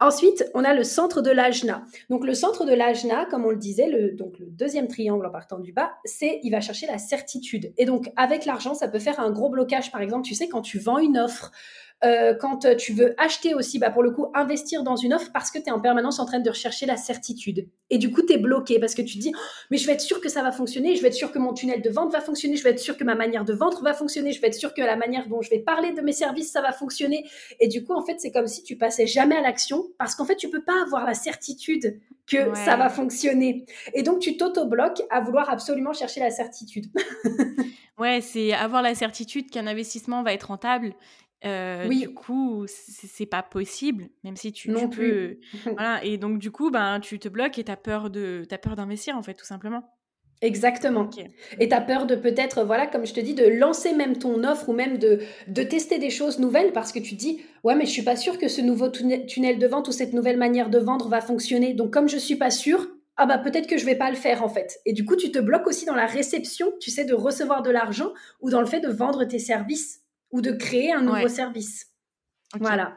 Ensuite, 0.00 0.44
on 0.54 0.64
a 0.64 0.74
le 0.74 0.84
centre 0.84 1.22
de 1.22 1.30
l'ajna. 1.30 1.84
Donc 2.10 2.24
le 2.24 2.34
centre 2.34 2.64
de 2.64 2.72
l'ajna, 2.72 3.26
comme 3.26 3.44
on 3.44 3.50
le 3.50 3.56
disait, 3.56 3.88
le, 3.88 4.12
donc 4.12 4.38
le 4.38 4.46
deuxième 4.46 4.88
triangle 4.88 5.24
en 5.26 5.30
partant 5.30 5.58
du 5.58 5.72
bas, 5.72 5.92
c'est 6.04 6.40
il 6.42 6.50
va 6.50 6.60
chercher 6.60 6.86
la 6.86 6.98
certitude. 6.98 7.72
Et 7.76 7.84
donc 7.84 8.10
avec 8.16 8.44
l'argent, 8.44 8.74
ça 8.74 8.88
peut 8.88 8.98
faire 8.98 9.20
un 9.20 9.30
gros 9.30 9.50
blocage. 9.50 9.92
Par 9.92 10.00
exemple, 10.00 10.26
tu 10.26 10.34
sais, 10.34 10.48
quand 10.48 10.62
tu 10.62 10.78
vends 10.78 10.98
une 10.98 11.18
offre, 11.18 11.52
euh, 12.04 12.32
quand 12.34 12.64
euh, 12.64 12.76
tu 12.76 12.92
veux 12.92 13.14
acheter 13.18 13.54
aussi, 13.54 13.78
bah, 13.78 13.90
pour 13.90 14.04
le 14.04 14.12
coup, 14.12 14.30
investir 14.34 14.84
dans 14.84 14.94
une 14.94 15.12
offre 15.12 15.30
parce 15.32 15.50
que 15.50 15.58
tu 15.58 15.66
es 15.66 15.70
en 15.70 15.80
permanence 15.80 16.20
en 16.20 16.26
train 16.26 16.38
de 16.38 16.48
rechercher 16.48 16.86
la 16.86 16.96
certitude. 16.96 17.68
Et 17.90 17.98
du 17.98 18.12
coup, 18.12 18.22
tu 18.22 18.34
es 18.34 18.38
bloqué 18.38 18.78
parce 18.78 18.94
que 18.94 19.02
tu 19.02 19.16
te 19.16 19.20
dis, 19.20 19.32
oh, 19.34 19.38
mais 19.70 19.78
je 19.78 19.86
vais 19.86 19.94
être 19.94 20.00
sûr 20.00 20.20
que 20.20 20.28
ça 20.28 20.42
va 20.42 20.52
fonctionner, 20.52 20.94
je 20.94 21.02
vais 21.02 21.08
être 21.08 21.14
sûr 21.14 21.32
que 21.32 21.38
mon 21.40 21.52
tunnel 21.52 21.82
de 21.82 21.90
vente 21.90 22.12
va 22.12 22.20
fonctionner, 22.20 22.56
je 22.56 22.62
vais 22.62 22.70
être 22.70 22.78
sûr 22.78 22.96
que 22.96 23.02
ma 23.02 23.16
manière 23.16 23.44
de 23.44 23.52
vendre 23.52 23.82
va 23.82 23.94
fonctionner, 23.94 24.32
je 24.32 24.40
vais 24.40 24.48
être 24.48 24.54
sûr 24.54 24.74
que 24.74 24.80
la 24.80 24.96
manière 24.96 25.26
dont 25.28 25.42
je 25.42 25.50
vais 25.50 25.58
parler 25.58 25.92
de 25.92 26.00
mes 26.00 26.12
services, 26.12 26.52
ça 26.52 26.60
va 26.60 26.72
fonctionner. 26.72 27.24
Et 27.58 27.66
du 27.66 27.84
coup, 27.84 27.94
en 27.94 28.04
fait, 28.04 28.20
c'est 28.20 28.30
comme 28.30 28.46
si 28.46 28.62
tu 28.62 28.76
passais 28.76 29.06
jamais 29.06 29.36
à 29.36 29.40
l'action 29.40 29.84
parce 29.98 30.14
qu'en 30.14 30.24
fait, 30.24 30.36
tu 30.36 30.50
peux 30.50 30.62
pas 30.62 30.80
avoir 30.84 31.04
la 31.04 31.14
certitude 31.14 32.00
que 32.30 32.54
ça 32.54 32.76
va 32.76 32.90
fonctionner. 32.90 33.64
Et 33.94 34.02
donc, 34.02 34.20
tu 34.20 34.36
t'auto-bloques 34.36 35.02
à 35.10 35.20
vouloir 35.20 35.50
absolument 35.50 35.94
chercher 35.94 36.20
la 36.20 36.30
certitude. 36.30 36.86
ouais, 37.98 38.20
c'est 38.20 38.52
avoir 38.52 38.82
la 38.82 38.94
certitude 38.94 39.50
qu'un 39.50 39.66
investissement 39.66 40.22
va 40.22 40.34
être 40.34 40.48
rentable 40.48 40.94
euh, 41.44 41.86
oui. 41.88 42.00
Du 42.00 42.14
coup, 42.14 42.66
c'est 42.66 43.26
pas 43.26 43.42
possible, 43.42 44.08
même 44.24 44.36
si 44.36 44.52
tu, 44.52 44.70
non 44.70 44.88
peux. 44.88 45.38
voilà. 45.64 46.04
Et 46.04 46.18
donc, 46.18 46.38
du 46.38 46.50
coup, 46.50 46.70
ben, 46.70 47.00
tu 47.00 47.18
te 47.18 47.28
bloques 47.28 47.58
et 47.58 47.64
tu 47.64 47.70
as 47.70 47.76
peur 47.76 48.10
d'investir, 48.10 49.16
en 49.16 49.22
fait, 49.22 49.34
tout 49.34 49.44
simplement. 49.44 49.84
Exactement. 50.40 51.10
Et 51.58 51.68
tu 51.68 51.74
as 51.74 51.80
peur 51.80 52.06
de 52.06 52.14
peut-être, 52.14 52.62
voilà, 52.62 52.86
comme 52.86 53.04
je 53.04 53.12
te 53.12 53.20
dis, 53.20 53.34
de 53.34 53.44
lancer 53.44 53.92
même 53.92 54.18
ton 54.18 54.44
offre 54.44 54.68
ou 54.68 54.72
même 54.72 54.98
de, 54.98 55.20
de 55.48 55.62
tester 55.64 55.98
des 55.98 56.10
choses 56.10 56.38
nouvelles 56.38 56.72
parce 56.72 56.92
que 56.92 57.00
tu 57.00 57.16
dis, 57.16 57.42
ouais, 57.64 57.74
mais 57.74 57.86
je 57.86 57.90
suis 57.90 58.02
pas 58.02 58.14
sûre 58.14 58.38
que 58.38 58.46
ce 58.46 58.60
nouveau 58.60 58.88
tunnel 58.88 59.58
de 59.58 59.66
vente 59.66 59.88
ou 59.88 59.92
cette 59.92 60.12
nouvelle 60.12 60.36
manière 60.36 60.70
de 60.70 60.78
vendre 60.78 61.08
va 61.08 61.20
fonctionner. 61.20 61.74
Donc, 61.74 61.92
comme 61.92 62.08
je 62.08 62.18
suis 62.18 62.36
pas 62.36 62.50
sûre, 62.50 62.86
ah 63.16 63.26
bah 63.26 63.38
peut-être 63.38 63.66
que 63.66 63.76
je 63.76 63.84
vais 63.84 63.96
pas 63.96 64.10
le 64.10 64.16
faire 64.16 64.44
en 64.44 64.48
fait. 64.48 64.78
Et 64.86 64.92
du 64.92 65.04
coup, 65.04 65.16
tu 65.16 65.32
te 65.32 65.40
bloques 65.40 65.66
aussi 65.66 65.84
dans 65.84 65.96
la 65.96 66.06
réception, 66.06 66.72
tu 66.80 66.92
sais, 66.92 67.04
de 67.04 67.14
recevoir 67.14 67.62
de 67.62 67.70
l'argent 67.70 68.12
ou 68.40 68.48
dans 68.48 68.60
le 68.60 68.66
fait 68.66 68.78
de 68.78 68.88
vendre 68.88 69.24
tes 69.24 69.40
services 69.40 70.02
ou 70.30 70.40
de 70.40 70.52
créer 70.52 70.92
un 70.92 71.02
nouveau 71.02 71.28
service. 71.28 71.86
Voilà. 72.58 72.96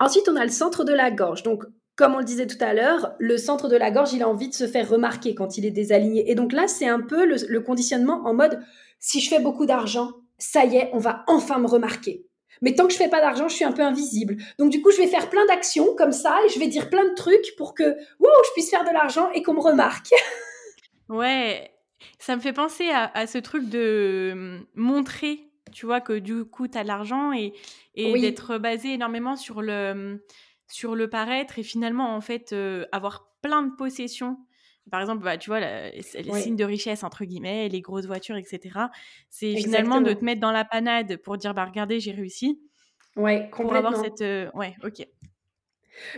Ensuite, 0.00 0.28
on 0.28 0.36
a 0.36 0.44
le 0.44 0.50
centre 0.50 0.84
de 0.84 0.92
la 0.92 1.10
gorge. 1.10 1.42
Donc, 1.42 1.64
comme 1.96 2.14
on 2.14 2.18
le 2.18 2.24
disait 2.24 2.46
tout 2.46 2.62
à 2.62 2.74
l'heure, 2.74 3.14
le 3.18 3.36
centre 3.36 3.68
de 3.68 3.76
la 3.76 3.90
gorge, 3.90 4.12
il 4.12 4.22
a 4.22 4.28
envie 4.28 4.48
de 4.48 4.54
se 4.54 4.68
faire 4.68 4.88
remarquer 4.88 5.34
quand 5.34 5.58
il 5.58 5.66
est 5.66 5.72
désaligné. 5.72 6.30
Et 6.30 6.34
donc 6.34 6.52
là, 6.52 6.68
c'est 6.68 6.86
un 6.86 7.00
peu 7.00 7.26
le, 7.26 7.60
conditionnement 7.60 8.22
en 8.24 8.34
mode, 8.34 8.60
si 9.00 9.20
je 9.20 9.28
fais 9.28 9.40
beaucoup 9.40 9.66
d'argent, 9.66 10.12
ça 10.38 10.64
y 10.64 10.76
est, 10.76 10.90
on 10.92 10.98
va 10.98 11.24
enfin 11.26 11.58
me 11.58 11.66
remarquer. 11.66 12.24
Mais 12.62 12.74
tant 12.74 12.86
que 12.86 12.92
je 12.92 12.98
fais 12.98 13.08
pas 13.08 13.20
d'argent, 13.20 13.48
je 13.48 13.54
suis 13.54 13.64
un 13.64 13.72
peu 13.72 13.82
invisible. 13.82 14.36
Donc 14.58 14.70
du 14.70 14.80
coup, 14.80 14.92
je 14.92 14.98
vais 14.98 15.06
faire 15.08 15.28
plein 15.28 15.44
d'actions 15.46 15.94
comme 15.96 16.12
ça 16.12 16.36
et 16.44 16.48
je 16.48 16.58
vais 16.60 16.68
dire 16.68 16.88
plein 16.88 17.04
de 17.04 17.14
trucs 17.14 17.54
pour 17.56 17.74
que 17.74 17.84
wow, 18.20 18.30
je 18.46 18.52
puisse 18.52 18.70
faire 18.70 18.84
de 18.84 18.92
l'argent 18.92 19.30
et 19.32 19.42
qu'on 19.42 19.54
me 19.54 19.60
remarque. 19.60 20.10
ouais, 21.08 21.72
ça 22.20 22.36
me 22.36 22.40
fait 22.40 22.52
penser 22.52 22.90
à 22.90 23.26
ce 23.26 23.38
truc 23.38 23.68
de 23.68 24.30
hum, 24.32 24.66
montrer 24.74 25.47
tu 25.72 25.86
vois, 25.86 26.00
que 26.00 26.18
du 26.18 26.44
coup, 26.44 26.68
tu 26.68 26.78
as 26.78 26.82
de 26.82 26.88
l'argent 26.88 27.32
et, 27.32 27.52
et 27.94 28.18
d'être 28.20 28.58
basé 28.58 28.94
énormément 28.94 29.36
sur 29.36 29.62
le, 29.62 30.24
sur 30.68 30.94
le 30.94 31.08
paraître 31.08 31.58
et 31.58 31.62
finalement, 31.62 32.14
en 32.14 32.20
fait, 32.20 32.52
euh, 32.52 32.86
avoir 32.92 33.28
plein 33.42 33.62
de 33.62 33.74
possessions. 33.74 34.38
Par 34.90 35.00
exemple, 35.00 35.22
bah, 35.22 35.36
tu 35.36 35.50
vois, 35.50 35.60
les 35.60 36.02
signes 36.02 36.56
de 36.56 36.64
richesse, 36.64 37.04
entre 37.04 37.24
guillemets, 37.24 37.68
les 37.68 37.80
grosses 37.82 38.06
voitures, 38.06 38.36
etc. 38.36 38.80
C'est 39.28 39.54
finalement 39.56 40.00
de 40.00 40.12
te 40.14 40.24
mettre 40.24 40.40
dans 40.40 40.52
la 40.52 40.64
panade 40.64 41.18
pour 41.18 41.36
dire, 41.36 41.52
bah, 41.52 41.66
regardez, 41.66 42.00
j'ai 42.00 42.12
réussi. 42.12 42.60
Ouais, 43.16 43.50
complètement. 43.50 43.66
Pour 43.66 43.76
avoir 43.76 43.96
cette... 43.96 44.22
Euh, 44.22 44.50
ouais, 44.54 44.76
ok. 44.84 45.06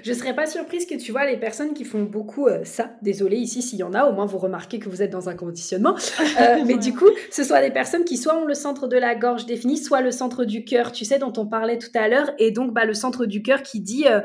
Je 0.03 0.11
ne 0.11 0.17
serais 0.17 0.35
pas 0.35 0.47
surprise 0.47 0.87
que 0.87 0.95
tu 0.95 1.13
vois 1.13 1.27
les 1.27 1.37
personnes 1.37 1.75
qui 1.75 1.85
font 1.85 2.03
beaucoup 2.03 2.47
euh, 2.47 2.65
ça, 2.65 2.91
désolé 3.03 3.37
ici 3.37 3.63
s'il 3.63 3.79
y 3.79 3.83
en 3.83 3.95
a, 3.95 4.05
au 4.05 4.13
moins 4.13 4.27
vous 4.27 4.39
remarquez 4.39 4.79
que 4.79 4.89
vous 4.89 5.03
êtes 5.03 5.11
dans 5.11 5.29
un 5.29 5.35
conditionnement, 5.35 5.95
euh, 6.41 6.65
mais 6.67 6.77
du 6.77 6.95
coup, 6.95 7.09
ce 7.31 7.45
soit 7.45 7.61
des 7.61 7.71
personnes 7.71 8.05
qui 8.05 8.17
soit 8.17 8.37
ont 8.37 8.45
le 8.45 8.55
centre 8.55 8.87
de 8.87 8.97
la 8.97 9.15
gorge 9.15 9.47
défini, 9.47 9.77
soit 9.77 10.01
le 10.01 10.11
centre 10.11 10.45
du 10.45 10.65
cœur, 10.65 10.93
tu 10.93 11.05
sais, 11.05 11.19
dont 11.19 11.33
on 11.37 11.47
parlait 11.47 11.79
tout 11.79 11.91
à 11.95 12.09
l'heure, 12.09 12.31
et 12.39 12.51
donc 12.51 12.73
bah, 12.73 12.85
le 12.85 12.95
centre 12.95 13.27
du 13.27 13.43
cœur 13.43 13.63
qui 13.63 13.81
dit 13.81 14.07
euh, 14.07 14.21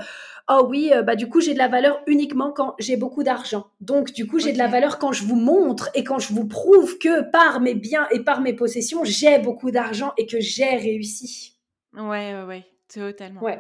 oh 0.50 0.68
oui, 0.70 0.92
bah 1.06 1.16
du 1.16 1.28
coup 1.28 1.42
j'ai 1.42 1.54
de 1.54 1.58
la 1.58 1.68
valeur 1.68 2.02
uniquement 2.08 2.52
quand 2.52 2.76
j'ai 2.80 2.98
beaucoup 2.98 3.24
d'argent. 3.24 3.68
Donc 3.82 4.14
du 4.14 4.28
coup 4.28 4.40
j'ai 4.40 4.54
de 4.54 4.58
la 4.58 4.68
valeur 4.68 5.00
quand 5.00 5.12
je 5.12 5.24
vous 5.24 5.36
montre 5.36 5.90
et 5.96 6.04
quand 6.04 6.20
je 6.20 6.34
vous 6.34 6.46
prouve 6.46 6.98
que 7.00 7.22
par 7.32 7.62
mes 7.62 7.74
biens 7.74 8.08
et 8.12 8.20
par 8.20 8.42
mes 8.42 8.54
possessions 8.54 9.04
j'ai 9.04 9.40
beaucoup 9.40 9.72
d'argent 9.72 10.14
et 10.18 10.28
que 10.28 10.40
j'ai 10.40 10.76
réussi. 10.76 11.58
Ouais, 11.94 12.34
ouais, 12.34 12.44
ouais, 12.44 12.66
totalement. 12.94 13.42
Ouais. 13.42 13.60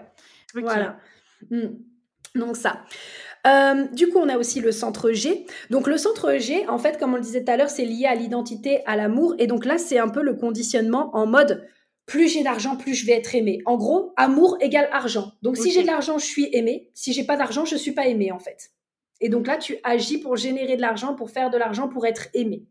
Voilà. 0.53 0.97
Hmm. 1.49 1.77
Donc 2.35 2.57
ça. 2.57 2.81
Euh, 3.47 3.85
du 3.93 4.09
coup, 4.09 4.17
on 4.17 4.27
a 4.27 4.37
aussi 4.37 4.59
le 4.59 4.71
centre 4.71 5.11
G. 5.11 5.45
Donc 5.69 5.87
le 5.87 5.97
centre 5.97 6.33
G, 6.37 6.67
en 6.67 6.77
fait, 6.77 6.97
comme 6.97 7.13
on 7.13 7.17
le 7.17 7.21
disait 7.21 7.43
tout 7.43 7.51
à 7.51 7.57
l'heure, 7.57 7.69
c'est 7.69 7.85
lié 7.85 8.05
à 8.05 8.15
l'identité, 8.15 8.81
à 8.85 8.95
l'amour. 8.95 9.35
Et 9.37 9.47
donc 9.47 9.65
là, 9.65 9.77
c'est 9.77 9.99
un 9.99 10.09
peu 10.09 10.21
le 10.21 10.33
conditionnement 10.33 11.15
en 11.15 11.27
mode 11.27 11.67
plus 12.05 12.27
j'ai 12.27 12.43
d'argent, 12.43 12.75
plus 12.75 12.93
je 12.93 13.05
vais 13.05 13.13
être 13.13 13.33
aimé. 13.35 13.59
En 13.65 13.77
gros, 13.77 14.13
amour 14.15 14.57
égale 14.61 14.87
argent. 14.91 15.31
Donc 15.41 15.57
si 15.57 15.71
j'ai 15.71 15.81
de 15.81 15.87
l'argent, 15.87 16.17
je 16.17 16.25
suis 16.25 16.49
aimé. 16.53 16.89
Si 16.93 17.13
j'ai 17.13 17.23
pas 17.23 17.35
d'argent, 17.35 17.65
je 17.65 17.75
suis 17.75 17.93
pas 17.93 18.07
aimé 18.07 18.31
en 18.31 18.39
fait. 18.39 18.71
Et 19.21 19.29
donc 19.29 19.47
là, 19.47 19.57
tu 19.57 19.77
agis 19.83 20.19
pour 20.19 20.35
générer 20.35 20.75
de 20.75 20.81
l'argent, 20.81 21.15
pour 21.15 21.31
faire 21.31 21.49
de 21.49 21.57
l'argent, 21.57 21.87
pour 21.87 22.05
être 22.05 22.27
aimé. 22.33 22.65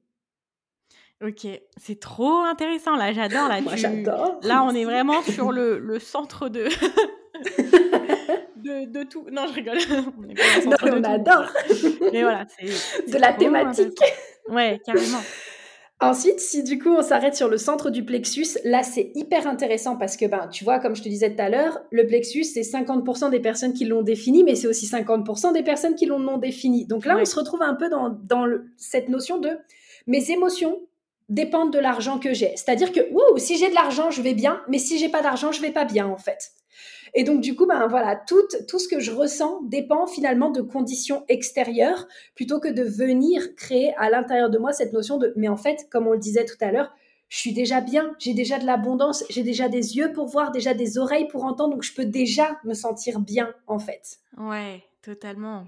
Ok, 1.24 1.46
c'est 1.76 1.98
trop 1.98 2.42
intéressant 2.42 2.96
là, 2.96 3.12
j'adore 3.12 3.48
là. 3.48 3.60
Moi, 3.62 3.76
j'adore. 3.76 4.38
Là, 4.42 4.62
on 4.64 4.74
est 4.74 4.84
vraiment 4.84 5.22
sur 5.22 5.52
le, 5.52 5.78
le 5.78 5.98
centre 5.98 6.48
de 6.48 6.68
de, 8.64 9.02
tout. 9.04 9.26
Non, 9.30 9.46
je 9.48 9.54
rigole. 9.54 9.78
on 9.90 10.70
non, 10.70 10.98
on 10.98 11.04
adore. 11.04 11.52
Mais 12.12 12.22
voilà, 12.22 12.46
c'est 12.58 13.10
de 13.10 13.18
la 13.18 13.32
thématique. 13.32 13.98
Ouais, 14.48 14.80
carrément. 14.84 15.20
Ensuite, 16.00 16.40
si 16.40 16.62
du 16.64 16.78
coup 16.78 16.90
on 16.90 17.02
s'arrête 17.02 17.36
sur 17.36 17.48
le 17.48 17.56
centre 17.56 17.88
du 17.88 18.04
plexus, 18.04 18.58
là 18.64 18.82
c'est 18.82 19.12
hyper 19.14 19.46
intéressant 19.46 19.96
parce 19.96 20.16
que 20.16 20.26
ben 20.26 20.48
tu 20.48 20.64
vois 20.64 20.80
comme 20.80 20.96
je 20.96 21.02
te 21.02 21.08
disais 21.08 21.34
tout 21.34 21.40
à 21.40 21.48
l'heure, 21.48 21.80
le 21.92 22.06
plexus 22.06 22.44
c'est 22.44 22.62
50% 22.62 23.30
des 23.30 23.40
personnes 23.40 23.72
qui 23.72 23.84
l'ont 23.84 24.02
défini, 24.02 24.42
mais 24.42 24.54
c'est 24.54 24.66
aussi 24.66 24.86
50% 24.86 25.52
des 25.52 25.62
personnes 25.62 25.94
qui 25.94 26.06
l'ont 26.06 26.18
non 26.18 26.36
défini. 26.36 26.84
Donc 26.86 27.06
là 27.06 27.16
on 27.18 27.24
se 27.24 27.36
retrouve 27.36 27.62
un 27.62 27.74
peu 27.74 27.88
dans, 27.88 28.10
dans 28.10 28.46
cette 28.76 29.08
notion 29.08 29.38
de 29.38 29.50
mes 30.06 30.30
émotions 30.30 30.80
dépendent 31.28 31.72
de 31.72 31.78
l'argent 31.78 32.18
que 32.18 32.34
j'ai. 32.34 32.54
C'est-à-dire 32.56 32.92
que 32.92 33.00
wow, 33.12 33.38
si 33.38 33.56
j'ai 33.56 33.70
de 33.70 33.74
l'argent 33.74 34.10
je 34.10 34.20
vais 34.20 34.34
bien, 34.34 34.60
mais 34.68 34.78
si 34.78 34.98
j'ai 34.98 35.08
pas 35.08 35.22
d'argent 35.22 35.52
je 35.52 35.62
vais 35.62 35.72
pas 35.72 35.84
bien 35.84 36.06
en 36.06 36.18
fait. 36.18 36.50
Et 37.14 37.22
donc, 37.22 37.40
du 37.40 37.54
coup, 37.54 37.66
ben 37.66 37.86
voilà, 37.86 38.16
tout, 38.16 38.42
tout 38.68 38.78
ce 38.78 38.88
que 38.88 38.98
je 38.98 39.12
ressens 39.12 39.62
dépend 39.62 40.06
finalement 40.06 40.50
de 40.50 40.60
conditions 40.60 41.24
extérieures 41.28 42.08
plutôt 42.34 42.58
que 42.58 42.68
de 42.68 42.82
venir 42.82 43.54
créer 43.56 43.94
à 43.96 44.10
l'intérieur 44.10 44.50
de 44.50 44.58
moi 44.58 44.72
cette 44.72 44.92
notion 44.92 45.18
de, 45.18 45.32
mais 45.36 45.48
en 45.48 45.56
fait, 45.56 45.86
comme 45.90 46.08
on 46.08 46.12
le 46.12 46.18
disait 46.18 46.44
tout 46.44 46.56
à 46.60 46.72
l'heure, 46.72 46.92
je 47.28 47.38
suis 47.38 47.52
déjà 47.52 47.80
bien, 47.80 48.14
j'ai 48.18 48.34
déjà 48.34 48.58
de 48.58 48.66
l'abondance, 48.66 49.24
j'ai 49.30 49.42
déjà 49.42 49.68
des 49.68 49.96
yeux 49.96 50.12
pour 50.12 50.26
voir, 50.26 50.50
déjà 50.50 50.74
des 50.74 50.98
oreilles 50.98 51.28
pour 51.28 51.44
entendre, 51.44 51.74
donc 51.74 51.82
je 51.82 51.94
peux 51.94 52.04
déjà 52.04 52.58
me 52.64 52.74
sentir 52.74 53.20
bien 53.20 53.52
en 53.66 53.78
fait. 53.78 54.18
Ouais, 54.36 54.82
totalement. 55.02 55.64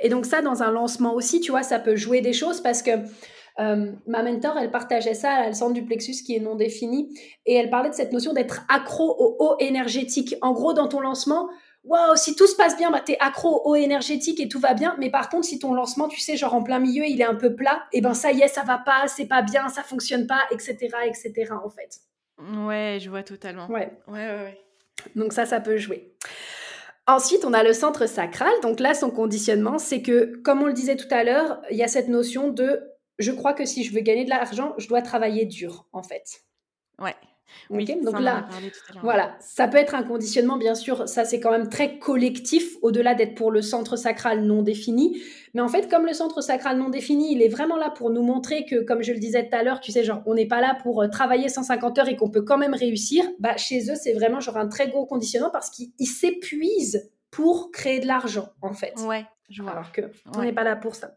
Et 0.00 0.08
donc 0.08 0.26
ça, 0.26 0.42
dans 0.42 0.62
un 0.62 0.70
lancement 0.70 1.14
aussi, 1.14 1.40
tu 1.40 1.50
vois, 1.50 1.62
ça 1.62 1.78
peut 1.78 1.96
jouer 1.96 2.20
des 2.20 2.32
choses 2.32 2.60
parce 2.60 2.82
que 2.82 2.92
euh, 3.60 3.92
ma 4.06 4.22
mentor, 4.22 4.58
elle 4.58 4.70
partageait 4.70 5.14
ça, 5.14 5.38
elle 5.38 5.44
a 5.44 5.48
le 5.48 5.54
centre 5.54 5.72
du 5.72 5.84
plexus 5.84 6.24
qui 6.24 6.34
est 6.34 6.40
non 6.40 6.56
défini, 6.56 7.16
et 7.46 7.54
elle 7.54 7.70
parlait 7.70 7.90
de 7.90 7.94
cette 7.94 8.12
notion 8.12 8.32
d'être 8.32 8.62
accro 8.68 9.14
au 9.18 9.36
haut 9.38 9.56
énergétique. 9.60 10.34
En 10.42 10.52
gros, 10.52 10.72
dans 10.72 10.88
ton 10.88 11.00
lancement, 11.00 11.48
waouh, 11.84 12.16
si 12.16 12.34
tout 12.34 12.46
se 12.46 12.56
passe 12.56 12.76
bien, 12.76 12.90
bah, 12.90 13.02
es 13.08 13.16
accro 13.20 13.62
au 13.64 13.70
haut 13.70 13.74
énergétique 13.76 14.40
et 14.40 14.48
tout 14.48 14.58
va 14.58 14.74
bien. 14.74 14.96
Mais 14.98 15.10
par 15.10 15.28
contre, 15.28 15.46
si 15.46 15.58
ton 15.58 15.72
lancement, 15.72 16.08
tu 16.08 16.20
sais, 16.20 16.36
genre 16.36 16.54
en 16.54 16.62
plein 16.62 16.78
milieu, 16.78 17.04
il 17.04 17.20
est 17.20 17.26
un 17.26 17.36
peu 17.36 17.54
plat, 17.54 17.84
et 17.92 18.00
ben 18.00 18.14
ça 18.14 18.32
y 18.32 18.42
est, 18.42 18.48
ça 18.48 18.62
va 18.62 18.78
pas, 18.78 19.06
c'est 19.06 19.26
pas 19.26 19.42
bien, 19.42 19.68
ça 19.68 19.82
fonctionne 19.82 20.26
pas, 20.26 20.40
etc., 20.50 20.76
etc., 21.06 21.52
en 21.64 21.70
fait. 21.70 22.00
Ouais, 22.66 22.98
je 23.00 23.08
vois 23.08 23.22
totalement. 23.22 23.68
Ouais. 23.68 23.92
Ouais, 24.08 24.14
ouais, 24.30 24.42
ouais. 24.42 24.58
Donc 25.14 25.32
ça, 25.32 25.46
ça 25.46 25.60
peut 25.60 25.76
jouer. 25.76 26.12
Ensuite, 27.06 27.44
on 27.44 27.52
a 27.52 27.62
le 27.62 27.74
centre 27.74 28.06
sacral. 28.06 28.52
Donc 28.62 28.80
là, 28.80 28.94
son 28.94 29.10
conditionnement, 29.10 29.78
c'est 29.78 30.00
que, 30.00 30.36
comme 30.42 30.62
on 30.62 30.66
le 30.66 30.72
disait 30.72 30.96
tout 30.96 31.12
à 31.12 31.22
l'heure, 31.22 31.60
il 31.70 31.76
y 31.76 31.82
a 31.82 31.88
cette 31.88 32.08
notion 32.08 32.48
de 32.48 32.80
je 33.18 33.32
crois 33.32 33.54
que 33.54 33.64
si 33.64 33.84
je 33.84 33.92
veux 33.92 34.00
gagner 34.00 34.24
de 34.24 34.30
l'argent, 34.30 34.74
je 34.78 34.88
dois 34.88 35.02
travailler 35.02 35.44
dur, 35.44 35.86
en 35.92 36.02
fait. 36.02 36.42
Ouais. 36.98 37.14
Oui, 37.70 37.84
Donc 38.02 38.20
là, 38.20 38.46
tout 38.48 38.98
à 38.98 39.00
voilà, 39.00 39.36
ça 39.40 39.68
peut 39.68 39.78
être 39.78 39.94
un 39.94 40.02
conditionnement, 40.02 40.56
bien 40.56 40.74
sûr, 40.74 41.08
ça 41.08 41.24
c'est 41.24 41.40
quand 41.40 41.50
même 41.50 41.68
très 41.68 41.98
collectif, 41.98 42.76
au-delà 42.82 43.14
d'être 43.14 43.34
pour 43.34 43.50
le 43.50 43.62
centre 43.62 43.96
sacral 43.96 44.42
non 44.42 44.62
défini. 44.62 45.20
Mais 45.54 45.60
en 45.60 45.68
fait, 45.68 45.88
comme 45.88 46.04
le 46.04 46.12
centre 46.12 46.40
sacral 46.40 46.78
non 46.78 46.90
défini, 46.90 47.32
il 47.32 47.42
est 47.42 47.48
vraiment 47.48 47.76
là 47.76 47.90
pour 47.90 48.10
nous 48.10 48.22
montrer 48.22 48.64
que, 48.66 48.82
comme 48.82 49.02
je 49.02 49.12
le 49.12 49.18
disais 49.18 49.48
tout 49.48 49.56
à 49.56 49.62
l'heure, 49.62 49.80
tu 49.80 49.92
sais, 49.92 50.04
genre, 50.04 50.22
on 50.26 50.34
n'est 50.34 50.48
pas 50.48 50.60
là 50.60 50.76
pour 50.82 51.02
euh, 51.02 51.08
travailler 51.08 51.48
150 51.48 51.98
heures 51.98 52.08
et 52.08 52.16
qu'on 52.16 52.30
peut 52.30 52.42
quand 52.42 52.58
même 52.58 52.74
réussir. 52.74 53.24
Bah, 53.38 53.56
chez 53.56 53.90
eux, 53.90 53.96
c'est 53.96 54.12
vraiment 54.12 54.40
genre 54.40 54.56
un 54.56 54.68
très 54.68 54.88
gros 54.88 55.06
conditionnement 55.06 55.50
parce 55.50 55.70
qu'ils 55.70 56.06
s'épuisent 56.06 57.10
pour 57.30 57.70
créer 57.72 58.00
de 58.00 58.06
l'argent, 58.06 58.48
en 58.62 58.72
fait. 58.72 58.94
Ouais, 59.06 59.24
je 59.48 59.62
vois. 59.62 59.72
Alors 59.72 59.92
que 59.92 60.02
on 60.36 60.42
n'est 60.42 60.52
pas 60.52 60.64
là 60.64 60.76
pour 60.76 60.94
ça. 60.94 61.16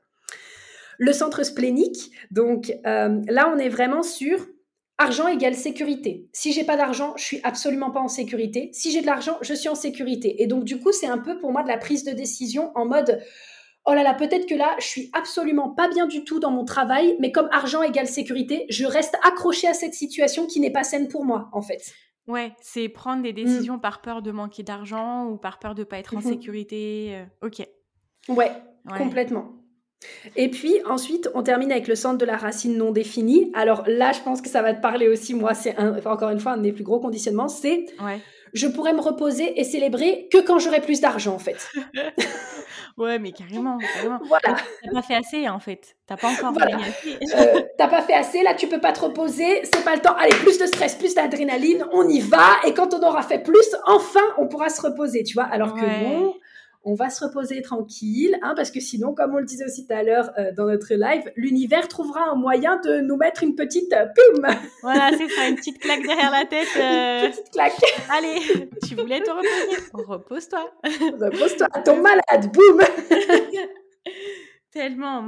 Le 1.00 1.14
centre 1.14 1.44
splénique, 1.44 2.12
donc 2.32 2.72
euh, 2.86 3.22
là, 3.28 3.52
on 3.54 3.58
est 3.58 3.70
vraiment 3.70 4.04
sur 4.04 4.46
argent 4.98 5.28
égale 5.28 5.54
sécurité. 5.56 6.28
Si 6.34 6.52
j'ai 6.54 6.64
pas 6.64 6.76
d'argent, 6.76 7.14
je 7.18 7.24
suis 7.24 7.40
absolument 7.44 7.92
pas 7.92 8.00
en 8.00 8.08
sécurité. 8.08 8.70
Si 8.74 8.92
j'ai 8.92 9.02
de 9.02 9.06
l'argent, 9.06 9.38
je 9.42 9.54
suis 9.54 9.70
en 9.70 9.76
sécurité. 9.76 10.42
Et 10.42 10.48
donc, 10.48 10.64
du 10.64 10.80
coup, 10.80 10.92
c'est 10.92 11.06
un 11.08 11.20
peu 11.20 11.38
pour 11.38 11.52
moi 11.52 11.62
de 11.62 11.68
la 11.68 11.78
prise 11.78 12.04
de 12.04 12.12
décision 12.12 12.72
en 12.76 12.86
mode 12.86 13.22
oh 13.90 13.94
là 13.94 14.04
là, 14.04 14.14
peut-être 14.16 14.48
que 14.48 14.56
là, 14.56 14.76
je 14.80 14.86
suis 14.86 15.10
absolument 15.14 15.70
pas 15.70 15.88
bien 15.88 16.08
du 16.08 16.24
tout 16.26 16.40
dans 16.42 16.52
mon 16.52 16.66
travail, 16.66 17.16
mais 17.20 17.32
comme 17.32 17.48
argent 17.52 17.84
égale 17.84 18.08
sécurité, 18.08 18.66
je 18.70 18.86
reste 18.86 19.16
accroché 19.24 19.66
à 19.68 19.74
cette 19.74 19.94
situation 19.94 20.46
qui 20.46 20.60
n'est 20.60 20.72
pas 20.74 20.84
saine 20.84 21.08
pour 21.08 21.24
moi, 21.24 21.48
en 21.54 21.62
fait. 21.62 21.94
Ouais, 22.28 22.52
c'est 22.60 22.90
prendre 22.90 23.20
Mm. 23.20 23.24
des 23.24 23.32
décisions 23.34 23.80
par 23.80 24.02
peur 24.02 24.22
de 24.22 24.32
manquer 24.32 24.62
d'argent 24.64 25.28
ou 25.30 25.38
par 25.38 25.60
peur 25.60 25.74
de 25.76 25.86
pas 25.86 26.00
être 26.00 26.16
en 26.16 26.20
Mhm. 26.20 26.24
sécurité. 26.34 27.12
euh, 27.14 27.48
ok. 27.48 27.66
Ouais, 28.28 28.52
Ouais. 28.92 28.98
Complètement. 28.98 29.54
Et 30.36 30.50
puis 30.50 30.76
ensuite, 30.88 31.30
on 31.34 31.42
termine 31.44 31.72
avec 31.72 31.88
le 31.88 31.96
centre 31.96 32.18
de 32.18 32.26
la 32.26 32.38
racine 32.38 32.78
non 32.78 32.92
définie. 32.92 33.52
Alors 33.56 33.84
là, 33.88 34.12
je 34.12 34.20
pense 34.22 34.42
que 34.42 34.50
ça 34.50 34.62
va 34.62 34.74
te 34.74 34.82
parler 34.82 35.08
aussi. 35.08 35.34
Moi, 35.34 35.54
c'est 35.56 35.76
un- 35.78 35.98
enfin, 35.98 36.12
encore 36.12 36.30
une 36.30 36.40
fois 36.40 36.52
un 36.54 36.58
de 36.58 36.62
mes 36.62 36.72
plus 36.72 36.84
gros 36.84 37.00
conditionnements. 37.00 37.48
C'est 37.48 37.86
Ouais. 38.04 38.20
je 38.54 38.68
pourrais 38.68 38.94
me 38.94 39.02
reposer 39.02 39.60
et 39.60 39.64
célébrer 39.64 40.28
que 40.32 40.38
quand 40.40 40.60
j'aurai 40.60 40.82
plus 40.82 41.02
d'argent, 41.02 41.34
en 41.34 41.40
fait. 41.40 41.68
Ouais, 42.98 43.20
mais 43.20 43.32
carrément, 43.32 43.78
carrément. 43.78 44.20
Voilà. 44.28 44.58
T'as 44.84 44.92
pas 44.92 45.02
fait 45.04 45.14
assez 45.14 45.48
en 45.48 45.60
fait. 45.60 45.96
T'as 46.08 46.18
pas 46.18 46.30
encore 46.30 46.52
Voilà. 46.54 46.78
assez. 46.78 47.18
Euh, 47.38 47.62
T'as 47.78 47.88
pas 47.88 48.02
fait 48.02 48.14
assez, 48.14 48.42
là, 48.42 48.56
tu 48.56 48.66
peux 48.68 48.80
pas 48.80 48.92
te 48.92 49.02
reposer. 49.02 49.62
C'est 49.66 49.84
pas 49.84 49.94
le 49.96 50.02
temps. 50.02 50.16
Allez, 50.18 50.36
plus 50.38 50.58
de 50.58 50.66
stress, 50.66 50.96
plus 50.96 51.14
d'adrénaline. 51.14 51.86
On 51.92 52.08
y 52.10 52.20
va. 52.22 52.56
Et 52.66 52.74
quand 52.74 52.96
on 52.96 53.08
aura 53.08 53.22
fait 53.22 53.38
plus, 53.40 53.76
enfin, 53.86 54.20
on 54.40 54.48
pourra 54.48 54.70
se 54.70 54.82
reposer, 54.82 55.22
tu 55.24 55.36
vois. 55.36 55.44
Alors 55.44 55.76
que 55.76 55.82
non. 55.82 56.34
On 56.90 56.94
va 56.94 57.10
se 57.10 57.22
reposer 57.22 57.62
tranquille, 57.62 58.38
hein, 58.42 58.54
parce 58.56 58.72
que 58.72 58.80
sinon, 58.80 59.14
comme 59.14 59.36
on 59.36 59.40
le 59.40 59.46
disait 59.46 59.66
aussi 59.66 59.86
tout 59.86 59.94
à 59.94 60.04
l'heure 60.04 60.32
euh, 60.40 60.54
dans 60.56 60.68
notre 60.68 60.94
live, 60.94 61.30
l'univers 61.36 61.90
trouvera 61.90 62.30
un 62.32 62.36
moyen 62.36 62.80
de 62.80 63.02
nous 63.02 63.18
mettre 63.18 63.44
une 63.44 63.56
petite 63.56 63.92
euh, 63.92 64.06
pim, 64.06 64.48
Voilà, 64.84 65.12
c'est 65.18 65.28
ça, 65.28 65.50
une 65.50 65.58
petite 65.58 65.80
claque 65.80 66.02
derrière 66.04 66.32
la 66.32 66.46
tête. 66.46 66.68
euh, 66.78 67.30
petite 67.30 67.52
claque. 67.52 67.74
Allez, 68.10 68.70
tu 68.88 68.96
voulais 68.96 69.20
te 69.20 69.30
reposer. 69.30 69.82
Repose-toi. 69.92 70.72
Repose-toi, 70.86 71.68
ton 71.84 72.02
malade, 72.02 72.54
boum. 72.54 72.80
Tellement. 74.74 75.26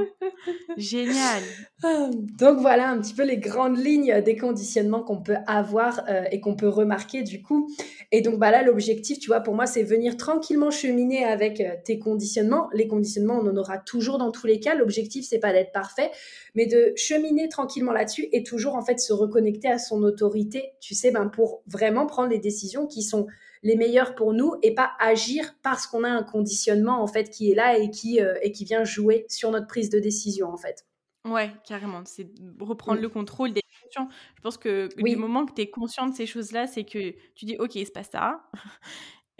Génial. 0.76 1.42
Donc 2.38 2.60
voilà 2.60 2.90
un 2.90 3.00
petit 3.00 3.14
peu 3.14 3.24
les 3.24 3.38
grandes 3.38 3.78
lignes 3.78 4.22
des 4.22 4.36
conditionnements 4.36 5.02
qu'on 5.02 5.22
peut 5.22 5.38
avoir 5.48 6.02
euh, 6.10 6.24
et 6.32 6.42
qu'on 6.42 6.56
peut 6.56 6.68
remarquer 6.68 7.24
du 7.24 7.42
coup. 7.42 7.70
Et 8.12 8.22
donc 8.22 8.38
bah 8.38 8.52
là 8.52 8.64
l'objectif, 8.64 9.18
tu 9.18 9.28
vois, 9.28 9.40
pour 9.40 9.56
moi 9.56 9.66
c'est 9.66 9.84
venir 9.84 10.18
tranquillement 10.18 10.72
cheminer 10.72 11.24
avec 11.24 11.62
euh, 11.62 11.76
tes 11.86 12.00
conditionnements. 12.00 12.70
Les 12.74 12.88
conditionnements, 12.88 13.40
on 13.42 13.48
en 13.48 13.56
aura 13.56 13.78
toujours 13.78 14.18
dans 14.18 14.32
tous 14.32 14.46
les 14.46 14.60
cas. 14.60 14.76
L'objectif 14.76 15.26
c'est 15.28 15.40
pas 15.40 15.54
d'être 15.54 15.72
parfait, 15.72 16.12
mais 16.54 16.66
de 16.66 16.92
cheminer 16.98 17.48
tranquillement 17.48 17.94
là-dessus 17.94 18.28
et 18.34 18.44
toujours 18.44 18.76
en 18.76 18.84
fait 18.84 19.00
se 19.00 19.14
reconnecter 19.14 19.70
à 19.70 19.78
son 19.78 20.04
autorité, 20.04 20.74
tu 20.82 20.96
sais, 20.96 21.12
ben 21.12 21.28
pour 21.28 21.64
vraiment 21.66 22.06
prendre 22.08 22.30
les 22.30 22.40
décisions 22.40 22.88
qui 22.88 23.04
sont 23.04 23.26
les 23.64 23.76
meilleures 23.76 24.16
pour 24.16 24.34
nous 24.34 24.56
et 24.64 24.74
pas 24.74 24.92
agir 25.00 25.54
parce 25.64 25.86
qu'on 25.88 26.04
a 26.04 26.10
un 26.10 26.24
conditionnement 26.24 27.02
en 27.02 27.08
fait 27.08 27.30
qui 27.30 27.52
est 27.52 27.56
là 27.56 27.78
et 27.78 27.90
qui 27.92 28.22
euh, 28.22 28.36
et 28.42 28.52
qui 28.52 28.66
vient 28.66 28.84
jouer 28.84 29.26
sur 29.30 29.52
notre 29.52 29.68
prise 29.68 29.90
de 29.90 30.00
décision 30.00 30.48
en 30.52 30.58
fait. 30.58 30.86
Ouais, 31.26 31.52
carrément. 31.68 32.04
C'est 32.06 32.28
reprendre 32.60 33.00
Mm. 33.00 33.04
le 33.04 33.10
contrôle 33.10 33.52
des 33.54 33.62
émotions. 33.84 34.08
Je 34.38 34.42
pense 34.42 34.58
que 34.58 34.88
Oui. 35.02 35.12
du 35.12 35.18
moment 35.18 35.46
que 35.46 35.54
tu 35.54 35.62
es 35.62 35.70
conscient 35.70 36.08
de 36.08 36.16
ces 36.16 36.26
choses-là, 36.26 36.66
c'est 36.68 36.86
que 36.86 37.12
tu 37.36 37.46
dis 37.46 37.58
Ok, 37.60 37.76
il 37.76 37.86
se 37.86 37.92
passe 37.92 38.10
ça. 38.12 38.50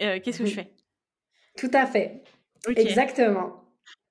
Euh, 0.02 0.18
Qu'est-ce 0.22 0.38
que 0.38 0.46
je 0.46 0.54
fais? 0.54 0.74
Tout 1.58 1.70
à 1.74 1.84
fait. 1.86 2.22
Exactement. 2.74 3.64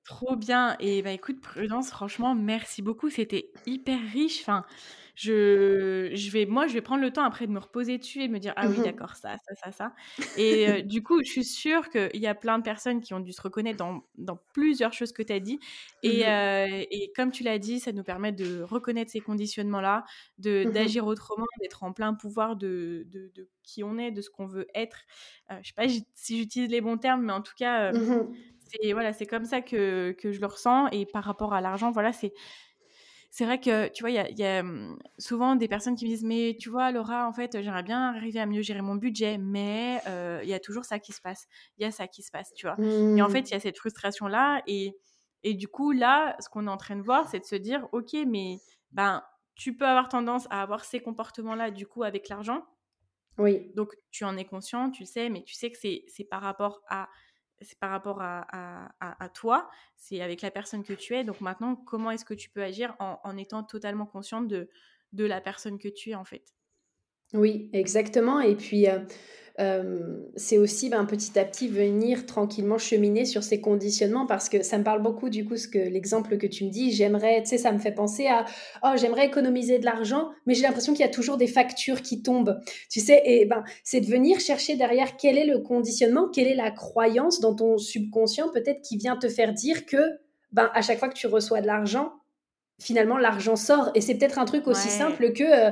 Trop 0.04 0.36
bien. 0.36 0.76
Et 0.80 1.02
bah 1.02 1.10
écoute, 1.12 1.40
Prudence, 1.40 1.90
franchement, 1.90 2.34
merci 2.36 2.80
beaucoup. 2.82 3.10
C'était 3.10 3.50
hyper 3.66 3.98
riche. 4.12 4.40
Enfin, 4.42 4.64
je, 5.20 6.10
je 6.14 6.30
vais, 6.30 6.46
moi, 6.46 6.66
je 6.66 6.72
vais 6.74 6.80
prendre 6.80 7.02
le 7.02 7.10
temps 7.12 7.24
après 7.24 7.46
de 7.46 7.52
me 7.52 7.58
reposer 7.58 7.98
dessus 7.98 8.22
et 8.22 8.28
me 8.28 8.38
dire, 8.38 8.54
ah 8.56 8.68
oui, 8.68 8.80
Mhm. 8.80 8.82
d'accord, 8.82 9.16
ça, 9.16 9.36
ça, 9.46 9.54
ça, 9.64 9.72
ça. 9.72 9.94
Et 10.34 10.66
euh, 10.68 10.82
du 10.82 11.02
coup, 11.02 11.18
je 11.24 11.30
suis 11.30 11.44
sûre 11.44 11.90
qu'il 11.90 12.10
y 12.20 12.26
a 12.26 12.34
plein 12.34 12.58
de 12.58 12.62
personnes 12.62 13.00
qui 13.00 13.12
ont 13.12 13.20
dû 13.20 13.32
se 13.32 13.42
reconnaître 13.42 13.76
dans, 13.78 14.02
dans 14.16 14.36
plusieurs 14.54 14.92
choses 14.94 15.12
que 15.12 15.22
tu 15.22 15.32
as 15.32 15.40
dit. 15.40 15.60
Et, 16.02 16.26
Mhm. 16.26 16.28
euh, 16.28 16.66
et 16.90 17.12
comme 17.14 17.32
tu 17.32 17.42
l'as 17.42 17.58
dit, 17.58 17.80
ça 17.80 17.92
nous 17.92 18.02
permet 18.04 18.32
de 18.32 18.62
reconnaître 18.62 19.10
ces 19.10 19.20
conditionnements-là, 19.20 20.04
de 20.38 20.64
Mhm. 20.64 20.70
d'agir 20.72 21.06
autrement, 21.06 21.46
d'être 21.60 21.82
en 21.82 21.92
plein 21.92 22.14
pouvoir 22.14 22.56
de, 22.56 23.04
de, 23.08 23.30
de 23.34 23.50
qui 23.62 23.84
on 23.84 23.98
est, 23.98 24.10
de 24.12 24.22
ce 24.22 24.30
qu'on 24.30 24.46
veut 24.46 24.66
être. 24.74 25.02
Euh, 25.50 25.56
je 25.62 25.68
sais 25.68 25.74
pas 25.76 25.86
si 26.14 26.38
j'utilise 26.38 26.70
les 26.70 26.80
bons 26.80 26.96
termes, 26.98 27.22
mais 27.24 27.32
en 27.32 27.42
tout 27.42 27.54
cas, 27.56 27.90
euh, 27.90 27.94
c'est 28.60 28.92
voilà, 28.92 29.12
c'est 29.12 29.26
comme 29.26 29.44
ça 29.44 29.60
que, 29.62 30.12
que 30.12 30.32
je 30.32 30.40
le 30.40 30.46
ressens. 30.46 30.88
Et 30.90 31.06
par 31.06 31.24
rapport 31.24 31.54
à 31.54 31.60
l'argent, 31.60 31.90
voilà, 31.90 32.12
c'est 32.12 32.32
c'est 33.30 33.44
vrai 33.44 33.60
que 33.60 33.88
tu 33.88 34.02
vois, 34.02 34.10
il 34.10 34.14
y 34.14 34.18
a, 34.18 34.28
il 34.30 34.38
y 34.38 34.44
a, 34.44 34.60
hum, 34.60 34.98
souvent 35.18 35.54
des 35.56 35.68
personnes 35.68 35.94
qui 35.96 36.04
me 36.04 36.10
disent 36.10 36.24
mais 36.24 36.56
tu 36.58 36.68
vois 36.70 36.90
Laura, 36.92 37.26
en 37.28 37.32
fait, 37.32 37.52
j'aimerais 37.62 37.82
bien 37.84 38.10
arriver 38.14 38.40
à 38.40 38.46
mieux 38.46 38.62
gérer 38.62 38.82
mon 38.82 38.96
budget, 38.96 39.38
mais 39.38 40.02
euh, 40.08 40.40
il 40.42 40.48
y 40.48 40.54
a 40.54 40.60
toujours 40.60 40.84
ça 40.84 40.98
qui 40.98 41.12
se 41.12 41.20
passe, 41.20 41.46
il 41.78 41.82
y 41.84 41.86
a 41.86 41.90
ça 41.92 42.08
qui 42.08 42.22
se 42.22 42.30
passe, 42.30 42.52
tu 42.54 42.66
vois. 42.66 42.80
Et 43.14 43.22
en 43.22 43.28
Mhm. 43.28 43.30
fait, 43.30 43.50
il 43.50 43.52
y 43.54 43.56
a 43.56 43.60
cette 43.60 43.78
frustration 43.78 44.26
là 44.26 44.62
et 44.66 44.96
et 45.42 45.54
du 45.54 45.68
coup 45.68 45.92
là, 45.92 46.36
ce 46.40 46.48
qu'on 46.50 46.66
est 46.66 46.70
en 46.70 46.76
train 46.76 46.96
de 46.96 47.02
voir, 47.02 47.28
c'est 47.28 47.40
de 47.40 47.44
se 47.44 47.56
dire 47.56 47.88
ok, 47.92 48.14
mais 48.26 48.60
ben 48.92 49.22
tu 49.54 49.76
peux 49.76 49.86
avoir 49.86 50.08
tendance 50.08 50.46
à 50.50 50.62
avoir 50.62 50.84
ces 50.84 51.00
comportements 51.00 51.54
là 51.54 51.70
du 51.70 51.86
coup 51.86 52.02
avec 52.02 52.28
l'argent. 52.28 52.64
Oui. 53.38 53.74
Donc, 53.74 53.94
tu 54.10 54.24
en 54.24 54.36
es 54.36 54.44
conscient, 54.44 54.90
tu 54.90 55.02
le 55.04 55.06
sais, 55.06 55.28
mais 55.30 55.42
tu 55.44 55.54
sais 55.54 55.70
que 55.70 55.78
c'est 55.78 56.04
c'est 56.08 56.24
par 56.24 56.42
rapport 56.42 56.82
à 56.88 57.08
c'est 57.60 57.78
par 57.78 57.90
rapport 57.90 58.20
à, 58.20 59.28
toi, 59.34 59.70
c'est 59.96 60.20
avec 60.20 60.42
la 60.42 60.50
personne 60.50 60.84
que 60.84 60.92
tu 60.92 61.14
es. 61.14 61.24
Donc 61.24 61.40
maintenant, 61.40 61.76
comment 61.76 62.10
est-ce 62.10 62.24
que 62.24 62.34
tu 62.34 62.50
peux 62.50 62.62
agir 62.62 62.94
en, 62.98 63.36
étant 63.36 63.62
totalement 63.62 64.06
consciente 64.06 64.48
de 64.48 64.68
la 65.12 65.40
personne 65.40 65.78
que 65.78 65.88
tu 65.88 66.10
es 66.10 66.14
en 66.14 66.24
fait? 66.24 66.54
Oui, 67.34 67.68
exactement. 67.72 68.40
Et 68.40 68.56
puis, 68.56 68.88
euh, 68.88 68.98
euh, 69.60 70.16
c'est 70.36 70.58
aussi 70.58 70.88
ben, 70.88 71.04
petit 71.04 71.38
à 71.38 71.44
petit 71.44 71.68
venir 71.68 72.24
tranquillement 72.26 72.78
cheminer 72.78 73.24
sur 73.24 73.42
ces 73.42 73.60
conditionnements 73.60 74.26
parce 74.26 74.48
que 74.48 74.62
ça 74.62 74.78
me 74.78 74.84
parle 74.84 75.02
beaucoup 75.02 75.28
du 75.28 75.44
coup, 75.44 75.56
ce 75.56 75.68
que 75.68 75.78
l'exemple 75.78 76.38
que 76.38 76.46
tu 76.46 76.64
me 76.64 76.70
dis, 76.70 76.92
j'aimerais, 76.92 77.42
tu 77.42 77.50
sais, 77.50 77.58
ça 77.58 77.70
me 77.70 77.78
fait 77.78 77.92
penser 77.92 78.26
à, 78.26 78.46
oh, 78.82 78.92
j'aimerais 78.96 79.26
économiser 79.26 79.78
de 79.78 79.84
l'argent, 79.84 80.30
mais 80.46 80.54
j'ai 80.54 80.62
l'impression 80.62 80.92
qu'il 80.92 81.02
y 81.04 81.08
a 81.08 81.12
toujours 81.12 81.36
des 81.36 81.46
factures 81.46 82.02
qui 82.02 82.22
tombent, 82.22 82.58
tu 82.90 83.00
sais, 83.00 83.20
et 83.24 83.44
ben, 83.44 83.62
c'est 83.84 84.00
de 84.00 84.06
venir 84.06 84.40
chercher 84.40 84.76
derrière 84.76 85.16
quel 85.16 85.36
est 85.38 85.46
le 85.46 85.58
conditionnement, 85.58 86.28
quelle 86.28 86.48
est 86.48 86.54
la 86.56 86.70
croyance 86.70 87.40
dans 87.40 87.54
ton 87.54 87.76
subconscient 87.78 88.48
peut-être 88.50 88.80
qui 88.82 88.96
vient 88.96 89.16
te 89.16 89.28
faire 89.28 89.52
dire 89.52 89.84
que, 89.86 90.02
ben, 90.52 90.70
à 90.74 90.82
chaque 90.82 90.98
fois 90.98 91.08
que 91.08 91.14
tu 91.18 91.26
reçois 91.26 91.60
de 91.60 91.66
l'argent, 91.66 92.12
finalement, 92.80 93.18
l'argent 93.18 93.56
sort. 93.56 93.90
Et 93.94 94.00
c'est 94.00 94.14
peut-être 94.14 94.38
un 94.38 94.46
truc 94.46 94.66
aussi 94.66 94.88
Ouais. 94.88 94.94
simple 94.94 95.32
que, 95.32 95.44
euh, 95.44 95.70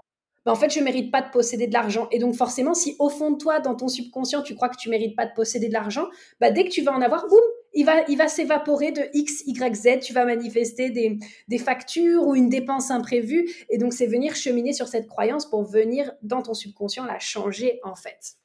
ben, 0.49 0.53
en 0.53 0.57
fait, 0.57 0.70
je 0.70 0.81
mérite 0.81 1.12
pas 1.12 1.20
de 1.20 1.31
posséder 1.31 1.66
de 1.66 1.75
l'argent. 1.75 2.09
Et 2.11 2.19
donc, 2.19 2.35
forcément, 2.35 2.73
si 2.73 2.97
au 2.99 3.11
fond 3.11 3.33
de 3.33 3.37
toi, 3.37 3.61
dans 3.61 3.75
ton 3.75 3.87
subconscient, 3.89 4.43
tu 4.43 4.55
crois 4.55 4.70
que 4.70 4.79
tu 4.79 4.89
mérites 4.89 5.15
pas 5.15 5.27
de 5.27 5.33
posséder 5.35 5.69
de 5.69 5.75
l'argent, 5.75 6.07
bah, 6.41 6.51
dès 6.51 6.65
que 6.65 6.70
tu 6.70 6.81
vas 6.81 6.93
en 6.93 7.03
avoir, 7.03 7.29
boum, 7.29 7.39
il 7.75 7.85
va, 7.85 8.03
il 8.09 8.16
va 8.16 8.29
s'évaporer 8.29 8.91
de 8.93 9.03
X, 9.12 9.43
Y, 9.47 9.75
Z. 9.75 10.01
Tu 10.01 10.15
vas 10.15 10.25
manifester 10.25 10.89
des, 10.89 11.19
des 11.49 11.59
factures 11.59 12.27
ou 12.27 12.35
une 12.35 12.49
dépense 12.49 12.91
imprévue. 12.91 13.47
Et 13.69 13.77
donc, 13.77 13.93
c'est 13.93 14.07
venir 14.07 14.35
cheminer 14.35 14.73
sur 14.73 14.89
cette 14.89 15.07
croyance 15.07 15.45
pour 15.45 15.65
venir, 15.65 16.11
dans 16.23 16.41
ton 16.41 16.55
subconscient, 16.55 17.05
la 17.05 17.19
changer, 17.19 17.79
en 17.85 17.95
fait. 17.95 18.37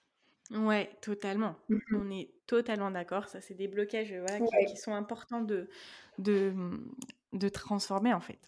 Ouais, 0.52 0.90
totalement. 1.02 1.56
Mhm. 1.70 1.80
On 2.02 2.12
est 2.12 2.32
totalement 2.48 2.92
d'accord. 2.92 3.30
Ça, 3.30 3.40
c'est 3.40 3.54
des 3.54 3.70
blocages 3.70 4.14
voilà, 4.14 4.40
qui, 4.40 4.44
Ouais. 4.56 4.66
qui 4.66 4.76
sont 4.76 4.94
importants 4.94 5.42
de, 5.42 5.70
de, 6.18 6.54
de 7.32 7.50
transformer 7.50 8.14
en 8.14 8.20
fait. 8.20 8.40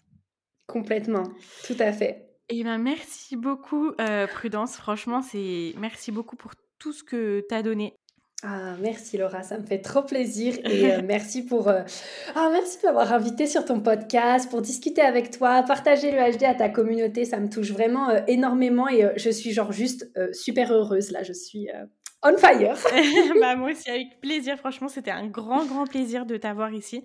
Complètement. 0.66 1.24
Tout 1.66 1.76
à 1.78 1.92
fait. 1.92 2.25
Et 2.48 2.62
ben 2.62 2.78
merci 2.78 3.36
beaucoup, 3.36 3.92
euh, 4.00 4.26
Prudence. 4.26 4.76
Franchement, 4.76 5.20
c'est 5.22 5.74
merci 5.78 6.12
beaucoup 6.12 6.36
pour 6.36 6.52
tout 6.78 6.92
ce 6.92 7.02
que 7.02 7.44
tu 7.48 7.54
as 7.54 7.62
donné. 7.62 7.94
Ah, 8.42 8.76
merci 8.80 9.16
Laura, 9.16 9.42
ça 9.42 9.58
me 9.58 9.64
fait 9.64 9.80
trop 9.80 10.02
plaisir 10.02 10.58
et 10.64 10.92
euh, 10.92 11.00
merci 11.02 11.42
pour 11.42 11.68
euh, 11.68 11.82
ah, 12.34 12.50
merci 12.52 12.78
de 12.78 12.86
m'avoir 12.86 13.12
invité 13.14 13.46
sur 13.46 13.64
ton 13.64 13.80
podcast 13.80 14.50
pour 14.50 14.60
discuter 14.60 15.00
avec 15.00 15.30
toi, 15.30 15.62
partager 15.62 16.10
le 16.10 16.18
HD 16.36 16.44
à 16.44 16.54
ta 16.54 16.68
communauté, 16.68 17.24
ça 17.24 17.40
me 17.40 17.48
touche 17.48 17.72
vraiment 17.72 18.10
euh, 18.10 18.20
énormément 18.28 18.88
et 18.88 19.10
je 19.16 19.30
suis 19.30 19.52
genre 19.52 19.72
juste 19.72 20.10
super 20.32 20.70
heureuse 20.72 21.12
là, 21.12 21.22
je 21.22 21.32
suis 21.32 21.68
on 22.22 22.36
fire. 22.36 22.76
bah, 23.40 23.56
moi 23.56 23.70
aussi, 23.70 23.90
avec 23.90 24.20
plaisir. 24.20 24.56
Franchement, 24.58 24.88
c'était 24.88 25.10
un 25.10 25.26
grand, 25.26 25.64
grand 25.66 25.86
plaisir 25.86 26.26
de 26.26 26.36
t'avoir 26.36 26.72
ici. 26.72 27.02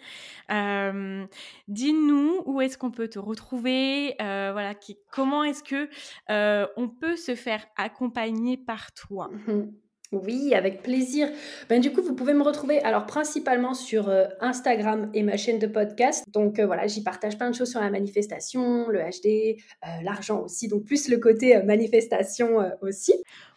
Euh, 0.51 1.25
dis-nous 1.67 2.41
où 2.45 2.61
est-ce 2.61 2.77
qu'on 2.77 2.91
peut 2.91 3.07
te 3.07 3.19
retrouver. 3.19 4.15
Euh, 4.21 4.49
voilà, 4.51 4.73
qui, 4.73 4.97
comment 5.11 5.43
est-ce 5.43 5.63
que 5.63 5.89
euh, 6.29 6.67
on 6.77 6.87
peut 6.87 7.15
se 7.15 7.35
faire 7.35 7.65
accompagner 7.77 8.57
par 8.57 8.93
toi? 8.93 9.29
Mhm. 9.47 9.73
Oui, 10.13 10.53
avec 10.53 10.83
plaisir. 10.83 11.29
Ben, 11.69 11.79
du 11.79 11.93
coup, 11.93 12.01
vous 12.01 12.13
pouvez 12.13 12.33
me 12.33 12.43
retrouver 12.43 12.81
alors 12.81 13.05
principalement 13.05 13.73
sur 13.73 14.11
Instagram 14.41 15.09
et 15.13 15.23
ma 15.23 15.37
chaîne 15.37 15.57
de 15.57 15.67
podcast. 15.67 16.25
Donc 16.33 16.59
voilà, 16.59 16.85
j'y 16.85 17.01
partage 17.01 17.37
plein 17.37 17.49
de 17.49 17.55
choses 17.55 17.71
sur 17.71 17.79
la 17.79 17.89
manifestation, 17.89 18.89
le 18.89 18.99
HD, 18.99 19.55
l'argent 20.03 20.41
aussi, 20.41 20.67
donc 20.67 20.83
plus 20.83 21.07
le 21.07 21.17
côté 21.17 21.63
manifestation 21.63 22.57
aussi. 22.81 23.13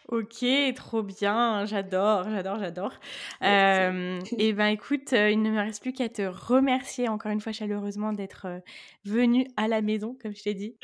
Ok, 0.07 0.45
trop 0.75 1.01
bien, 1.01 1.65
j'adore, 1.65 2.29
j'adore, 2.29 2.59
j'adore. 2.59 2.93
Euh, 3.41 4.19
et 4.37 4.53
ben 4.53 4.67
écoute, 4.67 5.13
euh, 5.13 5.31
il 5.31 5.41
ne 5.41 5.49
me 5.49 5.59
reste 5.59 5.81
plus 5.81 5.93
qu'à 5.93 6.09
te 6.09 6.21
remercier 6.21 7.09
encore 7.09 7.31
une 7.31 7.41
fois 7.41 7.51
chaleureusement 7.51 8.13
d'être 8.13 8.45
euh, 8.45 8.59
venu 9.03 9.47
à 9.57 9.67
la 9.67 9.81
maison, 9.81 10.15
comme 10.21 10.35
je 10.35 10.43
t'ai 10.43 10.53
dit. 10.53 10.77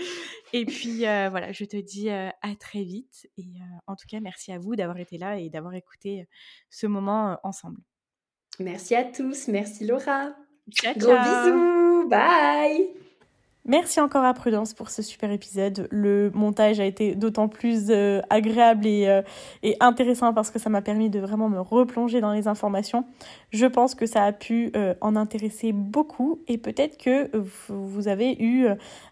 Et 0.53 0.65
puis 0.65 1.01
voilà, 1.01 1.51
je 1.51 1.65
te 1.65 1.77
dis 1.77 2.09
à 2.09 2.33
très 2.59 2.83
vite. 2.83 3.29
Et 3.37 3.47
en 3.87 3.95
tout 3.95 4.07
cas, 4.09 4.19
merci 4.19 4.51
à 4.51 4.57
vous 4.57 4.75
d'avoir 4.75 4.97
été 4.97 5.17
là 5.17 5.39
et 5.39 5.49
d'avoir 5.49 5.75
écouté 5.75 6.27
ce 6.69 6.87
moment 6.87 7.39
ensemble. 7.43 7.79
Merci 8.59 8.95
à 8.95 9.05
tous, 9.05 9.47
merci 9.47 9.85
Laura. 9.85 10.35
Ciao, 10.71 10.93
Gros 10.97 11.17
bisous, 11.17 12.09
bye. 12.09 13.10
Merci 13.67 14.01
encore 14.01 14.23
à 14.23 14.33
Prudence 14.33 14.73
pour 14.73 14.89
ce 14.89 15.03
super 15.03 15.29
épisode. 15.29 15.87
Le 15.91 16.31
montage 16.33 16.79
a 16.79 16.85
été 16.85 17.13
d'autant 17.13 17.47
plus 17.47 17.91
euh, 17.91 18.19
agréable 18.31 18.87
et, 18.87 19.07
euh, 19.07 19.21
et, 19.61 19.77
intéressant 19.79 20.33
parce 20.33 20.49
que 20.49 20.57
ça 20.57 20.71
m'a 20.71 20.81
permis 20.81 21.11
de 21.11 21.19
vraiment 21.19 21.47
me 21.47 21.59
replonger 21.59 22.21
dans 22.21 22.31
les 22.31 22.47
informations. 22.47 23.05
Je 23.51 23.67
pense 23.67 23.93
que 23.93 24.07
ça 24.07 24.23
a 24.23 24.31
pu 24.31 24.71
euh, 24.75 24.95
en 24.99 25.15
intéresser 25.15 25.73
beaucoup 25.73 26.41
et 26.47 26.57
peut-être 26.57 26.97
que 26.97 27.29
vous 27.69 28.07
avez 28.07 28.35
eu 28.41 28.65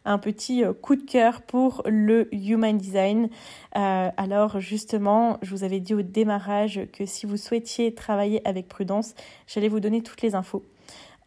un 0.03 0.17
petit 0.17 0.63
coup 0.81 0.95
de 0.95 1.03
cœur 1.03 1.43
pour 1.43 1.83
le 1.85 2.27
Human 2.33 2.75
Design. 2.75 3.29
alors 3.73 4.59
justement, 4.59 5.37
je 5.43 5.51
vous 5.51 5.63
avais 5.63 5.79
dit 5.79 5.93
au 5.93 6.01
démarrage 6.01 6.81
que 6.91 7.05
si 7.05 7.27
vous 7.27 7.37
souhaitiez 7.37 7.93
travailler 7.93 8.41
avec 8.47 8.67
Prudence, 8.67 9.13
j'allais 9.45 9.69
vous 9.69 9.79
donner 9.79 10.01
toutes 10.01 10.23
les 10.23 10.33
infos. 10.33 10.65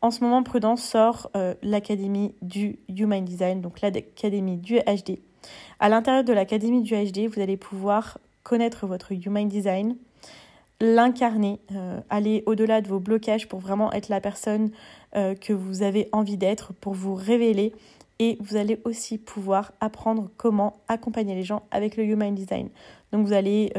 En 0.03 0.11
ce 0.11 0.25
moment, 0.25 0.43
Prudence 0.43 0.83
sort 0.83 1.31
euh, 1.37 1.55
l'académie 1.63 2.35
du 2.43 2.81
Human 2.89 3.25
Design, 3.25 3.61
donc 3.61 3.81
l'académie 3.81 4.57
du 4.57 4.81
HD. 4.81 5.21
À 5.79 5.89
l'intérieur 5.89 6.25
de 6.25 6.33
l'académie 6.33 6.83
du 6.83 6.95
HD, 6.95 7.29
vous 7.33 7.41
allez 7.41 7.57
pouvoir 7.57 8.19
connaître 8.43 8.89
votre 8.89 9.13
Human 9.13 9.47
Design, 9.47 9.97
l'incarner, 10.81 11.61
euh, 11.71 12.01
aller 12.11 12.43
au-delà 12.47 12.81
de 12.81 12.89
vos 12.89 12.99
blocages 12.99 13.47
pour 13.47 13.61
vraiment 13.61 13.93
être 13.93 14.09
la 14.09 14.21
personne 14.21 14.73
euh, 15.15 15.37
que 15.37 15.53
vous 15.53 15.83
avez 15.83 16.09
envie 16.11 16.37
d'être, 16.37 16.73
pour 16.73 16.95
vous 16.95 17.15
révéler. 17.15 17.73
Et 18.19 18.39
vous 18.41 18.57
allez 18.57 18.81
aussi 18.85 19.19
pouvoir 19.19 19.71
apprendre 19.81 20.31
comment 20.37 20.75
accompagner 20.89 21.37
les 21.37 21.45
gens 21.45 21.63
avec 21.71 21.97
le 21.97 22.05
Human 22.05 22.35
Design. 22.35 22.71
Donc 23.13 23.27
vous 23.27 23.33
allez 23.33 23.73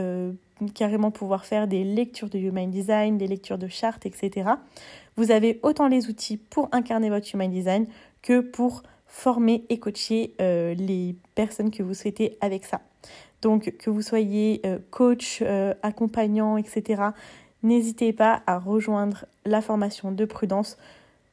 carrément 0.73 1.11
pouvoir 1.11 1.45
faire 1.45 1.67
des 1.67 1.83
lectures 1.83 2.29
de 2.29 2.37
Human 2.37 2.69
Design, 2.69 3.17
des 3.17 3.27
lectures 3.27 3.57
de 3.57 3.67
chartes, 3.67 4.05
etc. 4.05 4.49
Vous 5.15 5.31
avez 5.31 5.59
autant 5.63 5.87
les 5.87 6.09
outils 6.09 6.37
pour 6.37 6.69
incarner 6.71 7.09
votre 7.09 7.27
Human 7.33 7.51
Design 7.51 7.85
que 8.21 8.39
pour 8.39 8.83
former 9.05 9.63
et 9.69 9.79
coacher 9.79 10.33
euh, 10.41 10.73
les 10.73 11.15
personnes 11.35 11.69
que 11.69 11.83
vous 11.83 11.93
souhaitez 11.93 12.37
avec 12.41 12.65
ça. 12.65 12.81
Donc 13.43 13.75
que 13.77 13.89
vous 13.91 14.01
soyez 14.01 14.61
euh, 14.65 14.79
coach, 14.89 15.39
euh, 15.41 15.75
accompagnant, 15.83 16.57
etc., 16.57 17.03
n'hésitez 17.61 18.11
pas 18.11 18.41
à 18.47 18.57
rejoindre 18.57 19.25
la 19.45 19.61
formation 19.61 20.11
de 20.11 20.25
prudence. 20.25 20.77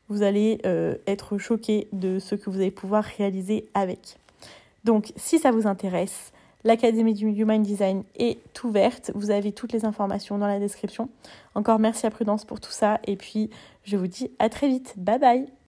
Vous 0.08 0.22
allez 0.22 0.58
être 1.06 1.38
choqué 1.38 1.86
de 1.92 2.18
ce 2.18 2.34
que 2.34 2.50
vous 2.50 2.56
allez 2.56 2.72
pouvoir 2.72 3.04
réaliser 3.04 3.68
avec. 3.74 4.16
Donc 4.82 5.12
si 5.14 5.38
ça 5.38 5.52
vous 5.52 5.68
intéresse, 5.68 6.32
L'Académie 6.64 7.14
du 7.14 7.26
Human 7.26 7.62
Design 7.62 8.04
est 8.16 8.62
ouverte. 8.64 9.10
Vous 9.14 9.30
avez 9.30 9.52
toutes 9.52 9.72
les 9.72 9.84
informations 9.84 10.38
dans 10.38 10.46
la 10.46 10.58
description. 10.58 11.08
Encore 11.54 11.78
merci 11.78 12.06
à 12.06 12.10
Prudence 12.10 12.44
pour 12.44 12.60
tout 12.60 12.72
ça. 12.72 13.00
Et 13.06 13.16
puis, 13.16 13.50
je 13.84 13.96
vous 13.96 14.06
dis 14.06 14.30
à 14.38 14.48
très 14.48 14.68
vite. 14.68 14.94
Bye 14.96 15.18
bye 15.18 15.59